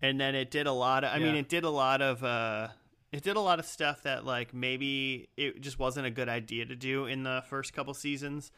and 0.00 0.18
then 0.20 0.34
it 0.34 0.50
did 0.50 0.66
a 0.66 0.72
lot 0.72 1.04
of, 1.04 1.10
I 1.12 1.18
mean, 1.18 1.34
it 1.34 1.48
did 1.48 1.64
a 1.64 1.70
lot 1.70 2.00
of, 2.00 2.22
uh, 2.22 2.68
it 3.12 3.22
did 3.22 3.36
a 3.36 3.40
lot 3.40 3.58
of 3.58 3.66
stuff 3.66 4.04
that 4.04 4.24
like 4.24 4.54
maybe 4.54 5.28
it 5.36 5.60
just 5.60 5.78
wasn't 5.78 6.06
a 6.06 6.10
good 6.10 6.28
idea 6.28 6.64
to 6.66 6.76
do 6.76 7.06
in 7.06 7.24
the 7.24 7.42
first 7.48 7.72
couple 7.72 7.92
seasons 7.94 8.52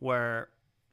where 0.00 0.48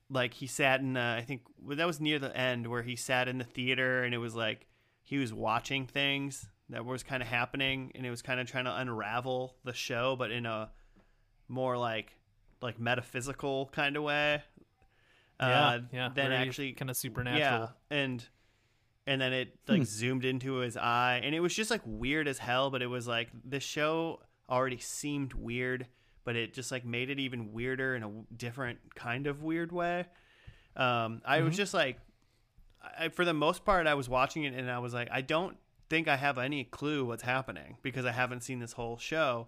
like 0.10 0.34
he 0.34 0.48
sat 0.48 0.82
in 0.82 0.98
uh, 0.98 1.16
I 1.18 1.22
think 1.22 1.42
well, 1.62 1.78
that 1.78 1.88
was 1.88 2.00
near 2.00 2.20
the 2.20 2.36
end 2.36 2.68
where 2.68 2.82
he 2.82 2.96
sat 2.96 3.28
in 3.28 3.38
the 3.38 3.44
theater 3.44 4.04
and 4.04 4.14
it 4.14 4.18
was 4.18 4.36
like 4.36 4.68
he 5.04 5.18
was 5.18 5.34
watching 5.34 5.86
things 5.88 6.48
that 6.70 6.86
was 6.86 7.04
kind 7.04 7.22
of 7.22 7.28
happening 7.28 7.92
and 7.96 8.06
it 8.06 8.10
was 8.10 8.22
kind 8.22 8.40
of 8.40 8.48
trying 8.48 8.66
to 8.66 8.76
unravel 8.76 9.56
the 9.64 9.74
show 9.74 10.16
but 10.16 10.32
in 10.32 10.46
a 10.46 10.70
more 11.48 11.78
like 11.78 12.16
like 12.62 12.80
metaphysical 12.80 13.68
kind 13.74 13.98
of 13.98 14.04
way 14.04 14.42
yeah. 15.40 15.68
uh, 15.68 15.80
yeah. 15.92 16.10
then 16.14 16.32
actually 16.32 16.74
kind 16.74 16.90
of 16.90 16.98
supernatural. 16.98 17.42
yeah, 17.42 17.98
and 17.98 18.26
and 19.08 19.22
then 19.22 19.34
it 19.34 19.58
like 19.68 19.86
zoomed 19.86 20.26
into 20.26 20.56
his 20.56 20.78
eye, 20.78 21.22
and 21.24 21.34
it 21.34 21.40
was 21.40 21.54
just 21.54 21.72
like 21.72 21.82
weird 21.86 22.28
as 22.28 22.38
hell. 22.38 22.70
But 22.70 22.82
it 22.82 22.88
was 22.88 23.08
like 23.08 23.30
the 23.48 23.60
show 23.60 24.20
already 24.50 24.80
seemed 24.80 25.34
weird, 25.34 25.88
but 26.30 26.36
it 26.36 26.54
just 26.54 26.72
like 26.72 26.86
made 26.86 27.10
it 27.10 27.18
even 27.18 27.54
weirder 27.54 27.96
in 27.96 28.04
a 28.04 28.12
different 28.38 28.78
kind 28.94 29.26
of 29.26 29.42
weird 29.42 29.72
way. 29.72 30.06
Um, 30.76 31.24
I 31.26 31.42
was 31.42 31.58
just 31.58 31.74
like, 31.74 31.98
I, 33.00 33.10
for 33.10 33.26
the 33.26 33.34
most 33.34 33.66
part, 33.66 33.88
I 33.88 33.96
was 33.96 34.08
watching 34.08 34.44
it, 34.44 34.54
and 34.54 34.70
I 34.70 34.78
was 34.78 34.94
like, 34.94 35.08
I 35.12 35.22
don't 35.22 35.58
think 35.90 36.08
I 36.08 36.18
have 36.18 36.38
any 36.38 36.66
clue 36.66 37.04
what's 37.04 37.24
happening 37.24 37.78
because 37.82 38.06
I 38.06 38.12
haven't 38.12 38.44
seen 38.44 38.60
this 38.60 38.74
whole 38.74 39.00
show. 39.00 39.48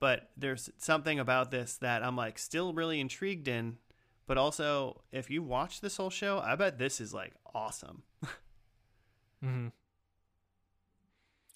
But 0.00 0.30
there's 0.34 0.70
something 0.78 1.18
about 1.18 1.50
this 1.50 1.76
that 1.82 2.02
I'm 2.02 2.16
like 2.16 2.38
still 2.38 2.72
really 2.72 3.00
intrigued 3.00 3.46
in. 3.46 3.76
But 4.26 4.38
also, 4.38 5.02
if 5.12 5.28
you 5.28 5.42
watch 5.42 5.82
this 5.82 5.98
whole 5.98 6.08
show, 6.08 6.38
I 6.38 6.56
bet 6.56 6.78
this 6.78 7.02
is 7.02 7.12
like 7.12 7.34
awesome. 7.54 8.02
mm-hmm. 9.44 9.66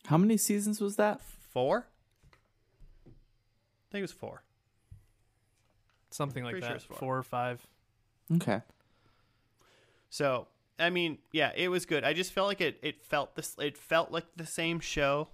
How 0.09 0.18
many 0.18 0.37
seasons 0.37 0.78
was 0.78 0.96
that? 0.96 1.22
Four? 1.22 1.87
I 3.07 3.92
think 3.92 4.00
it 4.00 4.02
was 4.02 4.12
four. 4.12 4.42
Something 6.11 6.44
like 6.44 6.53
Pretty 6.53 6.66
sure 6.66 6.71
that. 6.75 6.77
it's 6.77 6.85
four. 6.85 6.97
Four 6.99 7.18
or 7.18 7.23
five. 7.23 7.66
Okay. 8.37 8.61
So 10.11 10.47
I 10.79 10.90
mean, 10.90 11.18
yeah, 11.33 11.51
it 11.57 11.68
was 11.68 11.87
good. 11.87 12.05
I 12.05 12.12
just 12.12 12.33
felt 12.33 12.47
like 12.49 12.61
it. 12.61 12.79
It 12.83 13.03
felt 13.03 13.35
this. 13.35 13.57
It 13.59 13.77
felt 13.77 14.12
like 14.12 14.25
the 14.37 14.47
same 14.47 14.79
show, 14.81 15.29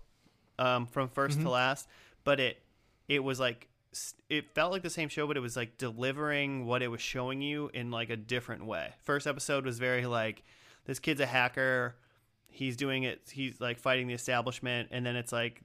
um, 0.59 0.87
from 0.87 1.09
1st 1.09 1.43
to 1.43 1.51
last. 1.51 1.87
But 2.25 2.41
it, 2.41 2.63
it 3.09 3.23
was 3.23 3.39
like 3.39 3.69
s- 3.93 4.15
it 4.31 4.55
felt 4.55 4.73
like 4.73 4.83
the 4.83 4.89
same 4.91 5.09
show, 5.11 5.27
but 5.27 5.37
it 5.37 5.41
was 5.41 5.55
like 5.57 5.77
delivering 5.77 6.65
what 6.65 6.83
it 6.83 6.89
was 6.89 7.03
showing 7.03 7.43
you 7.43 7.71
in 7.75 7.91
like 7.91 8.09
a 8.11 8.17
different 8.17 8.65
way. 8.65 8.95
First 9.03 9.27
episode 9.27 9.67
was 9.67 9.79
very 9.79 10.07
like, 10.07 10.43
this 10.87 10.99
kid's 10.99 11.21
a 11.21 11.27
hacker. 11.27 11.95
He's 12.49 12.77
doing 12.77 13.03
it. 13.03 13.21
He's 13.31 13.61
like 13.61 13.79
fighting 13.79 14.07
the 14.07 14.15
establishment, 14.15 14.89
and 14.93 15.05
then 15.05 15.15
it's 15.17 15.33
like, 15.33 15.61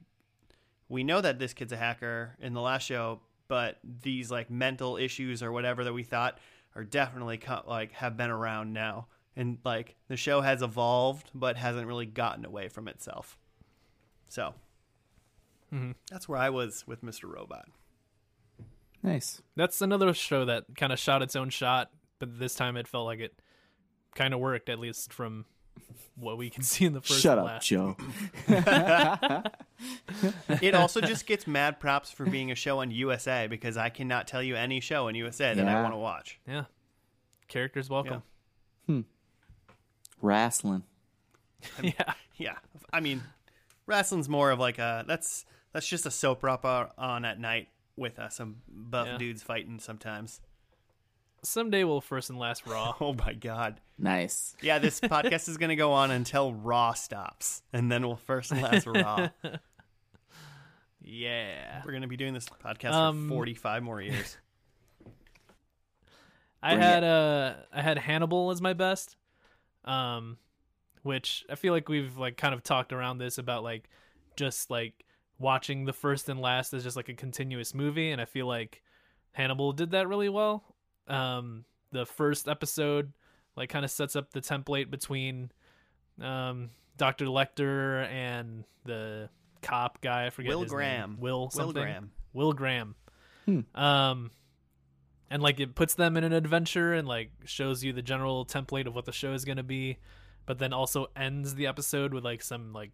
we 0.90 1.04
know 1.04 1.22
that 1.22 1.38
this 1.38 1.54
kid's 1.54 1.72
a 1.72 1.76
hacker 1.78 2.36
in 2.40 2.52
the 2.52 2.60
last 2.60 2.82
show, 2.82 3.20
but 3.50 3.78
these 4.02 4.30
like 4.30 4.48
mental 4.48 4.96
issues 4.96 5.42
or 5.42 5.50
whatever 5.52 5.84
that 5.84 5.92
we 5.92 6.04
thought 6.04 6.38
are 6.74 6.84
definitely 6.84 7.36
co- 7.36 7.64
like 7.66 7.90
have 7.92 8.16
been 8.16 8.30
around 8.30 8.72
now 8.72 9.08
and 9.36 9.58
like 9.64 9.96
the 10.08 10.16
show 10.16 10.40
has 10.40 10.62
evolved 10.62 11.30
but 11.34 11.56
hasn't 11.56 11.86
really 11.86 12.06
gotten 12.06 12.44
away 12.44 12.68
from 12.68 12.86
itself 12.88 13.36
so 14.28 14.54
Mhm. 15.72 15.94
that's 16.10 16.28
where 16.28 16.38
i 16.38 16.48
was 16.48 16.86
with 16.86 17.02
mr 17.02 17.24
robot 17.30 17.68
Nice. 19.02 19.40
That's 19.56 19.80
another 19.80 20.12
show 20.12 20.44
that 20.44 20.64
kind 20.76 20.92
of 20.92 20.98
shot 20.98 21.22
its 21.22 21.34
own 21.34 21.48
shot, 21.48 21.90
but 22.18 22.38
this 22.38 22.54
time 22.54 22.76
it 22.76 22.86
felt 22.86 23.06
like 23.06 23.18
it 23.20 23.40
kind 24.14 24.34
of 24.34 24.40
worked, 24.40 24.68
at 24.68 24.78
least 24.78 25.10
from 25.10 25.46
what 26.16 26.36
we 26.38 26.50
can 26.50 26.62
see 26.70 26.84
in 26.84 26.92
the 26.92 27.00
first 27.00 27.20
Shut 27.20 27.38
up, 27.38 27.44
last. 27.46 27.66
Joe. 27.66 27.96
it 30.60 30.74
also 30.74 31.00
just 31.00 31.26
gets 31.26 31.46
mad 31.46 31.80
props 31.80 32.10
for 32.10 32.24
being 32.26 32.50
a 32.50 32.54
show 32.54 32.80
on 32.80 32.90
usa 32.90 33.46
because 33.46 33.76
i 33.76 33.88
cannot 33.88 34.26
tell 34.26 34.42
you 34.42 34.56
any 34.56 34.80
show 34.80 35.08
on 35.08 35.14
usa 35.14 35.54
that 35.54 35.66
i 35.68 35.80
want 35.82 35.92
to 35.94 35.98
watch 35.98 36.38
Yeah. 36.46 36.64
Characters 37.48 37.88
welcome. 37.90 38.22
Hmm 38.86 39.00
wrestling. 40.22 40.82
Yeah. 41.82 42.12
yeah 42.36 42.56
i 42.92 43.00
mean 43.00 43.22
wrestling's 43.86 44.28
more 44.28 44.50
of 44.50 44.58
like 44.58 44.78
a 44.78 45.04
that's 45.06 45.44
that's 45.72 45.86
just 45.88 46.04
a 46.06 46.10
soap 46.10 46.44
opera 46.44 46.92
on 46.98 47.24
at 47.24 47.40
night 47.40 47.68
with 47.96 48.18
uh, 48.18 48.28
some 48.28 48.56
buff 48.68 49.06
Yeah. 49.06 49.18
dudes 49.18 49.42
fighting 49.42 49.78
sometimes 49.78 50.40
Someday 51.42 51.84
we'll 51.84 52.00
first 52.00 52.30
and 52.30 52.38
last 52.38 52.66
Raw. 52.66 52.94
oh 53.00 53.14
my 53.14 53.34
god 53.34 53.80
Nice. 54.02 54.56
Yeah, 54.62 54.78
this 54.78 54.98
podcast 54.98 55.46
is 55.48 55.58
going 55.58 55.68
to 55.68 55.76
go 55.76 55.92
on 55.92 56.10
until 56.10 56.54
Raw 56.54 56.94
stops, 56.94 57.62
and 57.72 57.92
then 57.92 58.06
we'll 58.06 58.16
first 58.16 58.50
and 58.50 58.62
last 58.62 58.86
Raw. 58.86 59.28
yeah. 61.02 61.82
We're 61.84 61.92
going 61.92 62.00
to 62.02 62.08
be 62.08 62.16
doing 62.16 62.32
this 62.32 62.46
podcast 62.64 62.92
Um, 62.92 63.28
for 63.28 63.34
45 63.34 63.82
more 63.82 64.00
years. 64.00 64.38
I 66.62 66.74
Bring 66.74 66.82
had 66.82 67.04
uh 67.04 67.54
I 67.72 67.82
had 67.82 67.98
Hannibal 67.98 68.50
as 68.50 68.60
my 68.60 68.72
best. 68.72 69.16
Um 69.84 70.38
which 71.02 71.44
I 71.50 71.54
feel 71.54 71.72
like 71.72 71.88
we've 71.88 72.16
like 72.18 72.36
kind 72.36 72.52
of 72.54 72.62
talked 72.62 72.92
around 72.92 73.18
this 73.18 73.38
about 73.38 73.62
like 73.62 73.88
just 74.36 74.70
like 74.70 75.04
watching 75.38 75.86
the 75.86 75.92
first 75.94 76.28
and 76.28 76.40
last 76.40 76.74
as 76.74 76.84
just 76.84 76.96
like 76.96 77.08
a 77.08 77.14
continuous 77.14 77.74
movie 77.74 78.10
and 78.10 78.20
I 78.20 78.26
feel 78.26 78.46
like 78.46 78.82
Hannibal 79.32 79.72
did 79.72 79.92
that 79.92 80.08
really 80.08 80.28
well. 80.28 80.62
Um 81.10 81.64
the 81.92 82.06
first 82.06 82.48
episode 82.48 83.12
like 83.56 83.68
kind 83.68 83.84
of 83.84 83.90
sets 83.90 84.14
up 84.14 84.30
the 84.30 84.40
template 84.40 84.90
between 84.90 85.50
um 86.20 86.70
Dr. 86.96 87.26
Lecter 87.26 88.06
and 88.08 88.64
the 88.84 89.28
cop 89.62 90.00
guy, 90.00 90.26
I 90.26 90.30
forget 90.30 90.50
Will 90.50 90.62
his. 90.62 90.72
Graham. 90.72 91.16
Will 91.20 91.40
Will 91.40 91.50
something. 91.50 91.82
Graham. 91.82 92.12
Will 92.32 92.52
Graham. 92.52 92.94
Hmm. 93.46 93.60
Um, 93.74 94.30
and 95.30 95.42
like 95.42 95.60
it 95.60 95.74
puts 95.74 95.94
them 95.94 96.16
in 96.16 96.24
an 96.24 96.32
adventure 96.32 96.92
and 96.92 97.06
like 97.06 97.30
shows 97.44 97.82
you 97.84 97.92
the 97.92 98.02
general 98.02 98.44
template 98.44 98.86
of 98.86 98.94
what 98.94 99.04
the 99.04 99.12
show 99.12 99.32
is 99.32 99.44
going 99.44 99.56
to 99.56 99.62
be, 99.62 99.98
but 100.46 100.58
then 100.58 100.72
also 100.72 101.06
ends 101.16 101.54
the 101.54 101.66
episode 101.66 102.12
with 102.12 102.24
like 102.24 102.42
some 102.42 102.72
like 102.72 102.90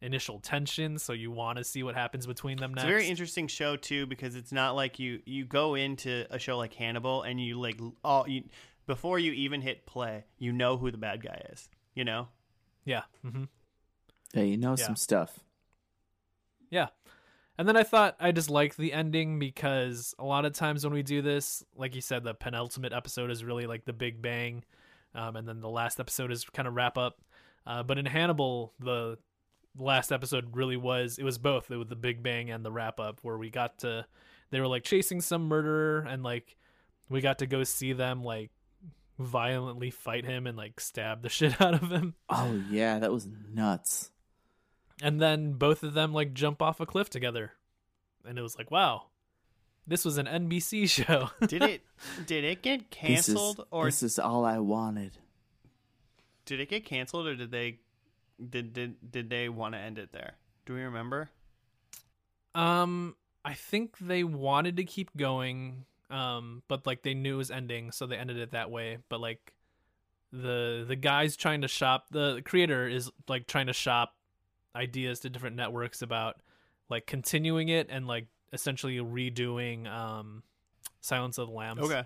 initial 0.00 0.40
tension, 0.40 0.98
so 0.98 1.12
you 1.12 1.30
want 1.30 1.58
to 1.58 1.64
see 1.64 1.82
what 1.82 1.94
happens 1.94 2.26
between 2.26 2.58
them 2.58 2.72
It's 2.74 2.82
a 2.82 2.86
very 2.86 3.08
interesting 3.08 3.48
show 3.48 3.76
too 3.76 4.06
because 4.06 4.36
it's 4.36 4.52
not 4.52 4.74
like 4.76 4.98
you 4.98 5.20
you 5.24 5.44
go 5.44 5.74
into 5.74 6.26
a 6.30 6.38
show 6.38 6.58
like 6.58 6.74
Hannibal 6.74 7.22
and 7.22 7.40
you 7.40 7.58
like 7.58 7.80
all 8.04 8.28
you 8.28 8.44
before 8.86 9.18
you 9.18 9.32
even 9.32 9.62
hit 9.62 9.86
play, 9.86 10.24
you 10.38 10.52
know 10.52 10.76
who 10.76 10.90
the 10.90 10.98
bad 10.98 11.22
guy 11.22 11.42
is. 11.52 11.68
You 11.94 12.04
know, 12.04 12.28
yeah, 12.84 13.02
hmm 13.22 13.44
Yeah, 14.34 14.42
you 14.42 14.56
know 14.56 14.72
Yeah. 14.78 14.86
some 14.86 14.96
stuff. 14.96 15.40
yeah. 16.70 16.88
And 17.58 17.66
then 17.66 17.76
I 17.76 17.84
thought 17.84 18.16
I 18.20 18.32
just 18.32 18.50
liked 18.50 18.76
the 18.76 18.92
ending 18.92 19.38
because 19.38 20.14
a 20.18 20.24
lot 20.26 20.44
of 20.44 20.52
times 20.52 20.84
when 20.84 20.92
we 20.92 21.02
do 21.02 21.22
this, 21.22 21.64
like 21.74 21.94
you 21.94 22.02
said, 22.02 22.22
the 22.22 22.34
penultimate 22.34 22.92
episode 22.92 23.30
is 23.30 23.42
really 23.42 23.66
like 23.66 23.86
the 23.86 23.94
big 23.94 24.20
bang, 24.20 24.62
um, 25.14 25.36
and 25.36 25.48
then 25.48 25.60
the 25.60 25.68
last 25.70 25.98
episode 25.98 26.30
is 26.30 26.44
kind 26.44 26.68
of 26.68 26.74
wrap 26.74 26.98
up. 26.98 27.22
Uh, 27.66 27.82
but 27.82 27.96
in 27.96 28.04
Hannibal, 28.04 28.74
the 28.78 29.16
last 29.78 30.10
episode 30.12 30.56
really 30.56 30.76
was 30.76 31.18
it 31.18 31.24
was 31.24 31.38
both 31.38 31.70
it 31.70 31.76
was 31.76 31.88
the 31.88 31.96
big 31.96 32.22
bang 32.22 32.50
and 32.50 32.64
the 32.64 32.70
wrap 32.72 32.98
up 33.00 33.18
where 33.22 33.36
we 33.36 33.50
got 33.50 33.78
to 33.80 34.06
they 34.50 34.60
were 34.60 34.66
like 34.68 34.84
chasing 34.84 35.20
some 35.20 35.48
murderer 35.48 36.00
and 36.08 36.22
like 36.22 36.56
we 37.08 37.20
got 37.20 37.38
to 37.40 37.46
go 37.46 37.62
see 37.64 37.92
them 37.92 38.22
like 38.24 38.50
violently 39.18 39.90
fight 39.90 40.24
him 40.24 40.46
and 40.46 40.56
like 40.56 40.78
stab 40.80 41.22
the 41.22 41.28
shit 41.30 41.60
out 41.60 41.74
of 41.74 41.90
him 41.90 42.14
Oh 42.28 42.60
yeah, 42.70 42.98
that 42.98 43.12
was 43.12 43.26
nuts. 43.52 44.10
and 45.02 45.20
then 45.20 45.52
both 45.54 45.82
of 45.82 45.94
them 45.94 46.12
like 46.12 46.32
jump 46.34 46.60
off 46.62 46.80
a 46.80 46.86
cliff 46.86 47.08
together 47.10 47.52
and 48.26 48.38
it 48.38 48.42
was 48.42 48.56
like 48.58 48.70
wow 48.70 49.04
this 49.86 50.04
was 50.04 50.18
an 50.18 50.26
nbc 50.26 50.88
show 50.90 51.30
Did 51.46 51.62
it 51.62 51.82
did 52.26 52.44
it 52.44 52.62
get 52.62 52.90
This 52.90 53.28
is- 53.28 53.34
canceled 53.34 53.66
or 53.70 53.84
this 53.86 54.02
is 54.02 54.18
all 54.18 54.44
I 54.44 54.58
wanted. 54.58 55.18
did 56.44 56.60
it 56.60 56.68
get 56.70 56.84
canceled 56.84 57.26
or 57.26 57.36
did 57.36 57.50
they 57.50 57.78
did 58.50 58.72
did 58.72 58.96
did 59.10 59.30
they 59.30 59.48
want 59.48 59.74
to 59.74 59.78
end 59.78 59.98
it 59.98 60.12
there? 60.12 60.34
Do 60.66 60.74
we 60.74 60.82
remember? 60.82 61.30
um 62.54 63.14
i 63.44 63.52
think 63.52 63.98
they 63.98 64.24
wanted 64.24 64.76
to 64.78 64.84
keep 64.84 65.14
going 65.16 65.84
um 66.10 66.62
but 66.68 66.86
like 66.86 67.02
they 67.02 67.12
knew 67.12 67.34
it 67.34 67.38
was 67.38 67.50
ending 67.50 67.90
so 67.90 68.06
they 68.06 68.16
ended 68.16 68.38
it 68.38 68.52
that 68.52 68.70
way 68.70 68.96
but 69.10 69.20
like 69.20 69.52
the 70.32 70.84
the 70.88 70.96
guys 70.96 71.36
trying 71.36 71.60
to 71.60 71.68
shop 71.68 72.06
the 72.10 72.40
creator 72.46 72.88
is 72.88 73.10
like 73.28 73.46
trying 73.46 73.66
to 73.66 73.72
shop 73.74 74.14
ideas 74.74 75.20
to 75.20 75.28
different 75.28 75.54
networks 75.56 76.00
about 76.02 76.36
like 76.88 77.06
continuing 77.06 77.68
it 77.68 77.88
and 77.90 78.06
like 78.06 78.26
essentially 78.54 78.96
redoing 78.98 79.86
um 79.86 80.42
silence 81.02 81.36
of 81.36 81.48
the 81.48 81.52
lambs 81.54 81.82
Okay. 81.82 82.04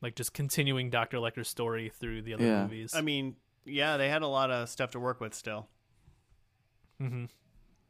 like 0.00 0.14
just 0.16 0.32
continuing 0.32 0.90
dr 0.90 1.16
lecter's 1.18 1.48
story 1.48 1.90
through 2.00 2.22
the 2.22 2.34
other 2.34 2.44
Yeah. 2.44 2.62
movies 2.62 2.92
I 2.94 3.02
mean, 3.02 3.36
yeah, 3.64 3.96
they 3.96 4.08
had 4.08 4.22
a 4.22 4.26
lot 4.26 4.50
of 4.50 4.68
stuff 4.68 4.90
to 4.92 5.00
work 5.00 5.20
with 5.20 5.34
still. 5.34 5.68
Mm-hmm. 7.00 7.24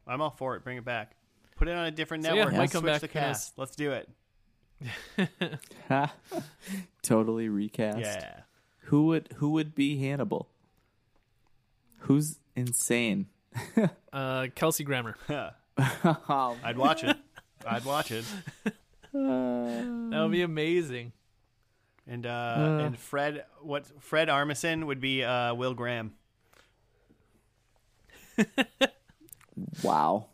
I'm 0.07 0.21
all 0.21 0.31
for 0.31 0.55
it. 0.55 0.63
Bring 0.63 0.77
it 0.77 0.85
back. 0.85 1.15
Put 1.55 1.67
it 1.67 1.75
on 1.75 1.85
a 1.85 1.91
different 1.91 2.23
So, 2.25 2.29
yeah, 2.33 2.35
network. 2.35 2.53
might 2.53 2.59
Let's 2.61 2.73
come 2.73 2.81
switch 2.81 2.93
back 2.93 3.01
the 3.01 3.07
for 3.07 3.13
this. 3.13 3.23
cast. 3.23 3.57
Let's 3.57 3.75
do 3.75 3.91
it. 3.91 4.09
totally 7.03 7.49
recast. 7.49 7.99
Yeah. 7.99 8.39
Who 8.87 9.05
would 9.07 9.29
who 9.37 9.51
would 9.51 9.75
be 9.75 9.97
Hannibal? 9.99 10.49
Who's 11.99 12.39
insane? 12.55 13.27
uh 14.13 14.47
kelsey 14.55 14.83
grammer 14.83 15.15
Oh, 15.77 16.57
I'd 16.63 16.77
watch 16.77 17.03
it. 17.03 17.15
I'd 17.65 17.85
watch 17.85 18.11
it. 18.11 18.25
that 19.13 20.19
would 20.21 20.31
be 20.31 20.41
amazing 20.41 21.13
And 22.05 22.25
uh, 22.25 22.79
and 22.81 22.99
Fred 22.99 23.45
what 23.61 23.85
Fred 24.01 24.27
Armisen 24.27 24.85
would 24.85 24.99
be 24.99 25.23
uh, 25.23 25.53
Will 25.53 25.73
Graham. 25.73 26.13
wow. 29.83 30.27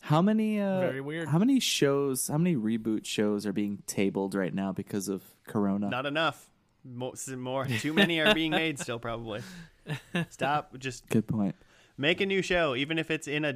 How 0.00 0.20
many 0.20 0.60
uh 0.60 0.80
Very 0.80 1.00
weird. 1.00 1.28
How 1.28 1.38
many 1.38 1.60
shows, 1.60 2.28
how 2.28 2.36
many 2.38 2.56
reboot 2.56 3.06
shows 3.06 3.46
are 3.46 3.52
being 3.52 3.82
tabled 3.86 4.34
right 4.34 4.52
now 4.52 4.72
because 4.72 5.08
of 5.08 5.22
corona? 5.46 5.88
Not 5.88 6.04
enough. 6.04 6.50
More, 6.84 7.14
more 7.38 7.64
too 7.64 7.94
many 7.94 8.20
are 8.20 8.34
being 8.34 8.50
made 8.50 8.78
still 8.78 8.98
probably. 8.98 9.40
Stop. 10.28 10.78
Just 10.78 11.08
Good 11.08 11.26
point. 11.26 11.54
make 11.96 12.20
a 12.20 12.26
new 12.26 12.42
show 12.42 12.74
even 12.74 12.98
if 12.98 13.10
it's 13.10 13.26
in 13.26 13.44
a 13.44 13.54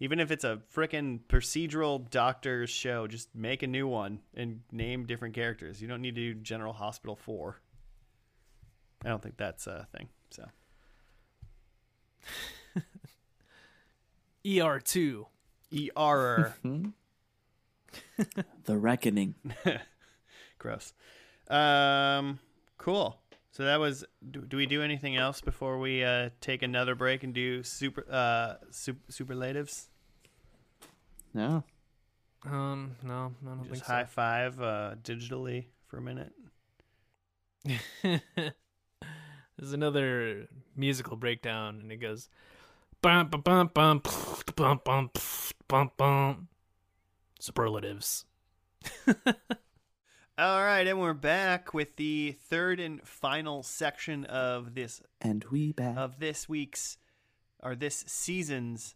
even 0.00 0.20
if 0.20 0.30
it's 0.30 0.44
a 0.44 0.60
frickin' 0.74 1.20
procedural 1.28 2.08
doctor's 2.10 2.70
show 2.70 3.06
just 3.06 3.34
make 3.34 3.62
a 3.62 3.66
new 3.66 3.88
one 3.88 4.20
and 4.34 4.60
name 4.70 5.06
different 5.06 5.34
characters. 5.34 5.80
You 5.80 5.88
don't 5.88 6.02
need 6.02 6.14
to 6.14 6.34
do 6.34 6.40
general 6.40 6.72
hospital 6.72 7.16
4 7.16 7.60
i 9.04 9.08
don't 9.08 9.22
think 9.22 9.36
that's 9.36 9.66
a 9.66 9.86
thing 9.96 10.08
so. 10.30 10.44
Er2 14.44 15.26
er 15.96 16.56
The 18.64 18.76
Reckoning. 18.76 19.34
gross. 20.58 20.92
Um 21.48 22.38
cool 22.78 23.18
so 23.56 23.64
that 23.64 23.80
was 23.80 24.04
do, 24.30 24.42
do 24.42 24.58
we 24.58 24.66
do 24.66 24.82
anything 24.82 25.16
else 25.16 25.40
before 25.40 25.78
we 25.78 26.04
uh 26.04 26.28
take 26.42 26.62
another 26.62 26.94
break 26.94 27.24
and 27.24 27.32
do 27.32 27.62
super 27.62 28.04
uh 28.10 28.56
super, 28.70 29.00
superlatives 29.10 29.88
No. 31.32 31.64
Um, 32.44 32.96
no, 33.02 33.32
I 33.42 33.48
don't 33.48 33.58
just 33.60 33.70
think 33.70 33.84
high 33.84 34.04
five 34.04 34.60
uh 34.60 34.96
digitally 35.02 35.64
for 35.86 35.96
a 35.96 36.02
minute. 36.02 36.32
There's 38.02 39.72
another 39.72 40.48
musical 40.76 41.16
breakdown, 41.16 41.80
and 41.80 41.90
it 41.90 41.96
goes, 41.96 42.28
bum 43.00 43.28
bum 43.28 43.40
bum 43.40 43.70
bum 43.72 44.00
pff, 44.00 44.54
bum 44.54 44.80
bum 44.84 45.10
pff, 45.14 45.52
bum 45.66 45.90
bum. 45.96 46.48
Superlatives. 47.40 48.26
All 50.38 50.62
right, 50.62 50.86
and 50.86 51.00
we're 51.00 51.14
back 51.14 51.72
with 51.72 51.96
the 51.96 52.36
third 52.48 52.78
and 52.78 53.02
final 53.06 53.62
section 53.62 54.24
of 54.26 54.74
this 54.74 55.00
And 55.22 55.42
we 55.50 55.72
back. 55.72 55.96
of 55.96 56.18
this 56.18 56.46
week's 56.48 56.98
or 57.62 57.74
this 57.74 58.04
season's 58.06 58.94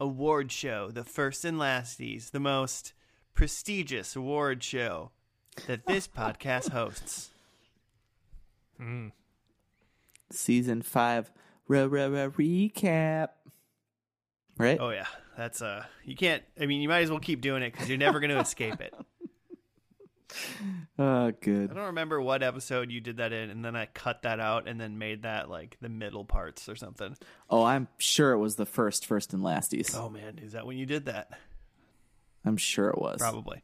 award 0.00 0.50
show, 0.50 0.90
the 0.90 1.04
first 1.04 1.44
and 1.44 1.58
lasties, 1.58 2.30
the 2.30 2.40
most 2.40 2.94
prestigious 3.34 4.16
award 4.16 4.64
show 4.64 5.10
that 5.66 5.84
this 5.86 6.08
podcast 6.16 6.70
hosts. 6.70 7.28
Mm. 8.80 9.12
Season 10.30 10.80
five. 10.80 11.30
Re- 11.68 11.84
re- 11.86 12.08
re- 12.08 12.70
recap. 12.70 13.28
Right? 14.56 14.78
Oh 14.80 14.90
yeah, 14.90 15.06
that's 15.36 15.60
uh 15.60 15.84
you 16.04 16.16
can't 16.16 16.42
I 16.58 16.64
mean 16.64 16.80
you 16.80 16.88
might 16.88 17.00
as 17.02 17.10
well 17.10 17.20
keep 17.20 17.42
doing 17.42 17.62
it 17.62 17.72
cuz 17.72 17.86
you're 17.88 17.98
never 17.98 18.18
going 18.18 18.30
to 18.30 18.40
escape 18.40 18.80
it. 18.80 18.94
Oh, 20.98 21.26
I 21.28 21.30
don't 21.40 21.76
remember 21.76 22.20
what 22.20 22.42
episode 22.42 22.90
you 22.90 23.00
did 23.00 23.16
that 23.16 23.32
in 23.32 23.48
and 23.50 23.64
then 23.64 23.74
I 23.74 23.86
cut 23.86 24.22
that 24.22 24.38
out 24.38 24.68
and 24.68 24.78
then 24.80 24.98
made 24.98 25.22
that 25.22 25.48
like 25.48 25.76
the 25.80 25.88
middle 25.88 26.24
parts 26.26 26.68
or 26.68 26.76
something. 26.76 27.16
Oh, 27.48 27.62
I'm 27.64 27.88
sure 27.98 28.32
it 28.32 28.38
was 28.38 28.56
the 28.56 28.66
first, 28.66 29.06
first 29.06 29.32
and 29.32 29.42
lasties. 29.42 29.96
Oh 29.96 30.10
man, 30.10 30.38
is 30.42 30.52
that 30.52 30.66
when 30.66 30.76
you 30.76 30.84
did 30.86 31.06
that? 31.06 31.30
I'm 32.44 32.56
sure 32.58 32.88
it 32.90 32.98
was. 32.98 33.18
Probably. 33.18 33.62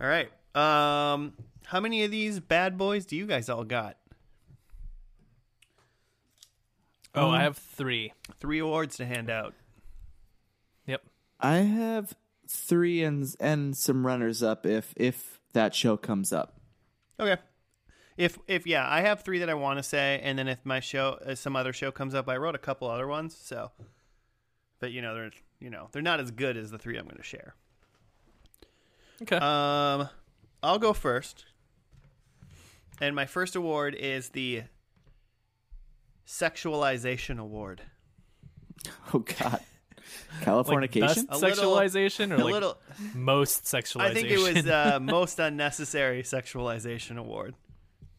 All 0.00 0.06
right. 0.06 0.30
Um, 0.54 1.32
how 1.66 1.80
many 1.80 2.04
of 2.04 2.10
these 2.10 2.38
bad 2.40 2.78
boys 2.78 3.06
do 3.06 3.16
you 3.16 3.26
guys 3.26 3.48
all 3.48 3.64
got? 3.64 3.96
Oh, 7.14 7.28
Um, 7.28 7.32
I 7.34 7.42
have 7.42 7.56
three. 7.56 8.12
Three 8.40 8.58
awards 8.60 8.96
to 8.98 9.06
hand 9.06 9.30
out. 9.30 9.54
Yep. 10.86 11.02
I 11.40 11.56
have 11.58 12.14
three 12.48 13.02
and 13.02 13.26
and 13.40 13.76
some 13.76 14.06
runners 14.06 14.40
up 14.42 14.64
if 14.66 14.94
if 14.96 15.35
that 15.52 15.74
show 15.74 15.96
comes 15.96 16.32
up. 16.32 16.60
Okay. 17.18 17.40
If 18.16 18.38
if 18.46 18.66
yeah, 18.66 18.88
I 18.88 19.02
have 19.02 19.22
three 19.22 19.38
that 19.40 19.50
I 19.50 19.54
want 19.54 19.78
to 19.78 19.82
say, 19.82 20.20
and 20.22 20.38
then 20.38 20.48
if 20.48 20.64
my 20.64 20.80
show, 20.80 21.18
uh, 21.26 21.34
some 21.34 21.54
other 21.54 21.72
show 21.72 21.90
comes 21.90 22.14
up, 22.14 22.28
I 22.28 22.36
wrote 22.36 22.54
a 22.54 22.58
couple 22.58 22.88
other 22.88 23.06
ones. 23.06 23.36
So, 23.38 23.72
but 24.80 24.90
you 24.90 25.02
know 25.02 25.14
they're 25.14 25.30
you 25.60 25.68
know 25.68 25.88
they're 25.92 26.02
not 26.02 26.20
as 26.20 26.30
good 26.30 26.56
as 26.56 26.70
the 26.70 26.78
three 26.78 26.96
I'm 26.96 27.04
going 27.04 27.16
to 27.16 27.22
share. 27.22 27.54
Okay. 29.22 29.36
Um, 29.36 30.08
I'll 30.62 30.78
go 30.78 30.94
first, 30.94 31.44
and 33.00 33.14
my 33.14 33.26
first 33.26 33.54
award 33.54 33.94
is 33.94 34.30
the 34.30 34.64
sexualization 36.26 37.38
award. 37.38 37.82
Oh 39.12 39.18
God, 39.18 39.60
like 39.60 39.62
Californication. 40.42 41.00
best 41.00 41.26
A 41.28 41.38
little- 41.38 41.74
sexualization 41.74 42.30
or 42.32 42.36
a 42.40 42.44
like 42.44 42.54
little. 42.54 42.78
most 43.14 43.64
sexualization? 43.64 44.00
I 44.00 44.14
think 44.14 44.28
it 44.30 44.38
was 44.38 44.66
uh, 44.66 44.98
most 45.02 45.38
unnecessary 45.38 46.22
sexualization 46.22 47.18
award. 47.18 47.54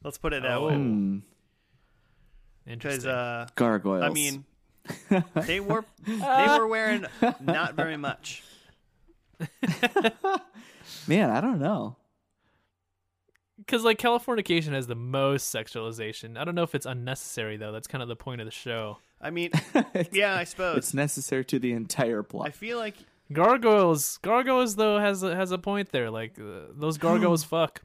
Let's 0.03 0.17
put 0.17 0.33
it 0.33 0.43
that 0.43 0.61
way. 0.61 0.73
Oh. 0.73 0.77
Hmm. 0.77 1.17
Because 2.65 3.05
Interesting. 3.05 3.11
uh, 3.11 3.47
Gargoyles. 3.55 4.03
I 4.03 4.09
mean, 4.09 4.43
they 5.45 5.59
were 5.61 5.85
they 6.05 6.47
were 6.57 6.67
wearing 6.67 7.05
not 7.41 7.75
very 7.75 7.95
much. 7.97 8.43
man, 11.07 11.29
I 11.29 11.41
don't 11.41 11.59
know. 11.59 11.95
because 13.57 13.83
like 13.83 13.97
Californication 13.99 14.73
has 14.73 14.87
the 14.87 14.95
most 14.95 15.53
sexualization. 15.53 16.37
I 16.37 16.43
don't 16.43 16.55
know 16.55 16.63
if 16.63 16.75
it's 16.75 16.85
unnecessary 16.85 17.57
though. 17.57 17.71
That's 17.71 17.87
kind 17.87 18.01
of 18.01 18.07
the 18.09 18.15
point 18.15 18.41
of 18.41 18.45
the 18.45 18.51
show. 18.51 18.97
I 19.19 19.29
mean, 19.29 19.51
yeah, 20.11 20.35
I 20.35 20.43
suppose. 20.43 20.77
It's 20.77 20.93
necessary 20.93 21.45
to 21.45 21.59
the 21.59 21.73
entire 21.73 22.23
plot. 22.23 22.47
I 22.47 22.51
feel 22.51 22.77
like 22.77 22.95
Gargoyles, 23.31 24.17
gargoyles 24.19 24.75
though 24.75 24.99
has 24.99 25.23
a, 25.23 25.35
has 25.35 25.51
a 25.51 25.57
point 25.57 25.91
there. 25.91 26.09
Like 26.09 26.39
uh, 26.39 26.71
those 26.73 26.97
gargoyles 26.97 27.43
fuck. 27.43 27.81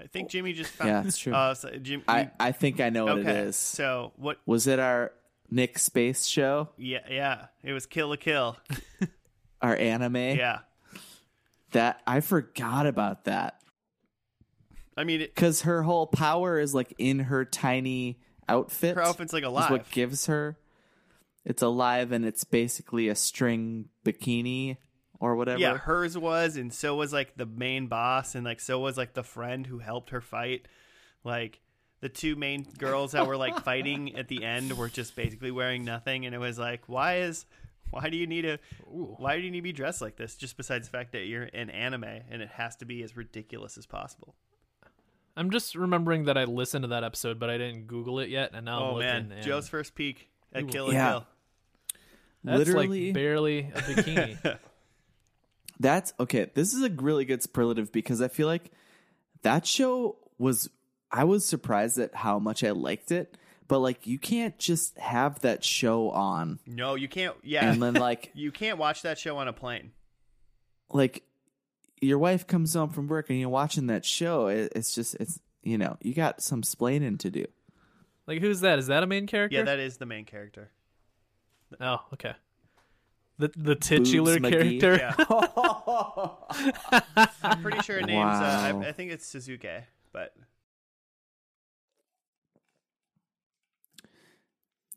I 0.00 0.06
think 0.06 0.30
Jimmy 0.30 0.52
just 0.52 0.70
found. 0.70 0.90
Yeah, 0.90 1.02
it's 1.04 1.18
true. 1.18 1.34
Uh, 1.34 1.54
so 1.54 1.70
Jim, 1.70 2.02
I 2.06 2.30
I 2.38 2.52
think 2.52 2.80
I 2.80 2.90
know 2.90 3.06
what 3.06 3.18
okay. 3.18 3.30
it 3.30 3.36
is. 3.48 3.56
So 3.56 4.12
what? 4.16 4.38
Was 4.46 4.66
it 4.66 4.78
our 4.78 5.12
Nick 5.50 5.78
Space 5.78 6.26
show? 6.26 6.68
Yeah, 6.76 7.00
yeah. 7.10 7.46
It 7.62 7.72
was 7.72 7.86
Kill 7.86 8.08
la 8.08 8.16
Kill. 8.16 8.56
our 9.62 9.74
anime. 9.74 10.16
Yeah. 10.16 10.58
That 11.72 12.00
I 12.06 12.20
forgot 12.20 12.86
about 12.86 13.24
that 13.24 13.58
I 14.98 15.04
mean, 15.04 15.20
it, 15.20 15.34
because 15.34 15.62
her 15.62 15.84
whole 15.84 16.08
power 16.08 16.58
is 16.58 16.74
like 16.74 16.92
in 16.98 17.20
her 17.20 17.44
tiny 17.44 18.18
outfit. 18.48 18.94
her 18.94 19.02
outfit's 19.02 19.32
like 19.32 19.42
is 19.42 19.48
alive. 19.48 19.70
what 19.70 19.90
gives 19.90 20.26
her. 20.26 20.56
It's 21.44 21.62
alive 21.62 22.12
and 22.12 22.24
it's 22.24 22.44
basically 22.44 23.08
a 23.08 23.14
string 23.14 23.88
bikini 24.04 24.76
or 25.20 25.36
whatever. 25.36 25.58
Yeah, 25.58 25.76
hers 25.76 26.16
was, 26.16 26.56
and 26.56 26.72
so 26.72 26.94
was 26.94 27.12
like 27.12 27.36
the 27.36 27.46
main 27.46 27.86
boss, 27.86 28.34
and 28.34 28.44
like 28.44 28.60
so 28.60 28.78
was 28.78 28.96
like 28.96 29.14
the 29.14 29.22
friend 29.22 29.66
who 29.66 29.78
helped 29.78 30.10
her 30.10 30.20
fight. 30.20 30.66
Like 31.24 31.60
the 32.00 32.08
two 32.08 32.36
main 32.36 32.66
girls 32.78 33.12
that 33.12 33.26
were 33.26 33.36
like 33.36 33.60
fighting 33.64 34.16
at 34.16 34.28
the 34.28 34.44
end 34.44 34.76
were 34.76 34.88
just 34.88 35.16
basically 35.16 35.50
wearing 35.50 35.84
nothing, 35.84 36.26
and 36.26 36.34
it 36.34 36.38
was 36.38 36.58
like, 36.58 36.82
why 36.86 37.18
is, 37.18 37.46
why 37.90 38.08
do 38.08 38.16
you 38.16 38.26
need 38.26 38.44
a, 38.44 38.58
why 38.86 39.36
do 39.36 39.42
you 39.42 39.50
need 39.50 39.58
to 39.58 39.62
be 39.62 39.72
dressed 39.72 40.00
like 40.00 40.16
this? 40.16 40.36
Just 40.36 40.56
besides 40.56 40.88
the 40.88 40.96
fact 40.96 41.12
that 41.12 41.26
you're 41.26 41.44
in 41.44 41.70
anime 41.70 42.04
and 42.04 42.42
it 42.42 42.50
has 42.50 42.76
to 42.76 42.84
be 42.84 43.02
as 43.02 43.16
ridiculous 43.16 43.76
as 43.76 43.86
possible. 43.86 44.34
I'm 45.38 45.50
just 45.50 45.74
remembering 45.74 46.24
that 46.24 46.36
I 46.36 46.44
listened 46.44 46.82
to 46.82 46.88
that 46.88 47.04
episode, 47.04 47.38
but 47.38 47.48
I 47.48 47.58
didn't 47.58 47.86
Google 47.86 48.18
it 48.18 48.28
yet, 48.28 48.50
and 48.54 48.64
now 48.66 48.78
I'm 48.78 48.82
oh 48.82 48.94
looking. 48.96 49.28
man, 49.28 49.42
Joe's 49.42 49.68
first 49.68 49.94
peek 49.94 50.28
at 50.52 50.64
Ooh. 50.64 50.66
Kill 50.66 50.84
and 50.86 50.94
Yeah. 50.94 51.10
Kill. 51.10 51.26
that's 52.44 52.58
literally 52.58 53.06
like 53.06 53.14
barely 53.14 53.58
a 53.74 53.80
bikini. 53.82 54.58
That's 55.80 56.12
okay. 56.18 56.50
This 56.54 56.74
is 56.74 56.82
a 56.82 56.90
really 56.90 57.24
good 57.24 57.42
superlative 57.42 57.92
because 57.92 58.20
I 58.20 58.28
feel 58.28 58.46
like 58.48 58.70
that 59.42 59.66
show 59.66 60.16
was. 60.38 60.68
I 61.10 61.24
was 61.24 61.46
surprised 61.46 61.98
at 61.98 62.14
how 62.14 62.38
much 62.38 62.62
I 62.62 62.72
liked 62.72 63.12
it, 63.12 63.36
but 63.66 63.78
like 63.78 64.06
you 64.06 64.18
can't 64.18 64.58
just 64.58 64.98
have 64.98 65.40
that 65.40 65.64
show 65.64 66.10
on 66.10 66.58
No, 66.66 66.96
you 66.96 67.08
can't. 67.08 67.34
Yeah, 67.42 67.70
and 67.70 67.82
then 67.82 67.94
like 68.08 68.30
you 68.34 68.50
can't 68.52 68.76
watch 68.76 69.02
that 69.02 69.18
show 69.18 69.38
on 69.38 69.48
a 69.48 69.52
plane. 69.52 69.92
like 70.90 71.22
your 72.00 72.18
wife 72.18 72.46
comes 72.46 72.74
home 72.74 72.90
from 72.90 73.08
work 73.08 73.30
and 73.30 73.38
you're 73.38 73.48
watching 73.48 73.86
that 73.88 74.04
show. 74.04 74.46
It, 74.48 74.72
it's 74.74 74.94
just 74.94 75.14
it's 75.16 75.40
you 75.62 75.78
know 75.78 75.96
you 76.00 76.14
got 76.14 76.42
some 76.42 76.62
splaining 76.62 77.18
to 77.20 77.30
do. 77.30 77.44
like, 78.26 78.40
who's 78.40 78.60
that? 78.60 78.78
Is 78.78 78.86
that 78.88 79.02
a 79.02 79.06
main 79.06 79.26
character? 79.26 79.56
Yeah, 79.58 79.64
that 79.64 79.78
is 79.78 79.96
the 79.98 80.06
main 80.06 80.24
character. 80.24 80.70
Oh, 81.80 81.98
okay. 82.14 82.34
The 83.38 83.52
the 83.56 83.74
titular 83.76 84.40
Boobs 84.40 84.50
character. 84.50 84.96
Yeah. 84.96 85.14
I'm 87.42 87.62
pretty 87.62 87.80
sure 87.82 88.00
her 88.00 88.06
name's. 88.06 88.40
Uh, 88.40 88.80
I, 88.84 88.88
I 88.88 88.92
think 88.92 89.12
it's 89.12 89.26
Suzuki, 89.26 89.68
but 90.12 90.34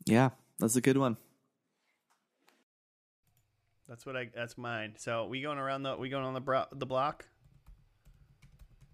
Yeah, 0.06 0.30
that's 0.58 0.76
a 0.76 0.80
good 0.80 0.98
one. 0.98 1.16
That's 3.92 4.06
what 4.06 4.16
I. 4.16 4.30
That's 4.34 4.56
mine. 4.56 4.94
So 4.96 5.26
we 5.26 5.42
going 5.42 5.58
around 5.58 5.82
the. 5.82 5.94
We 5.98 6.08
going 6.08 6.24
on 6.24 6.32
the 6.32 6.40
bro, 6.40 6.64
the 6.72 6.86
block. 6.86 7.26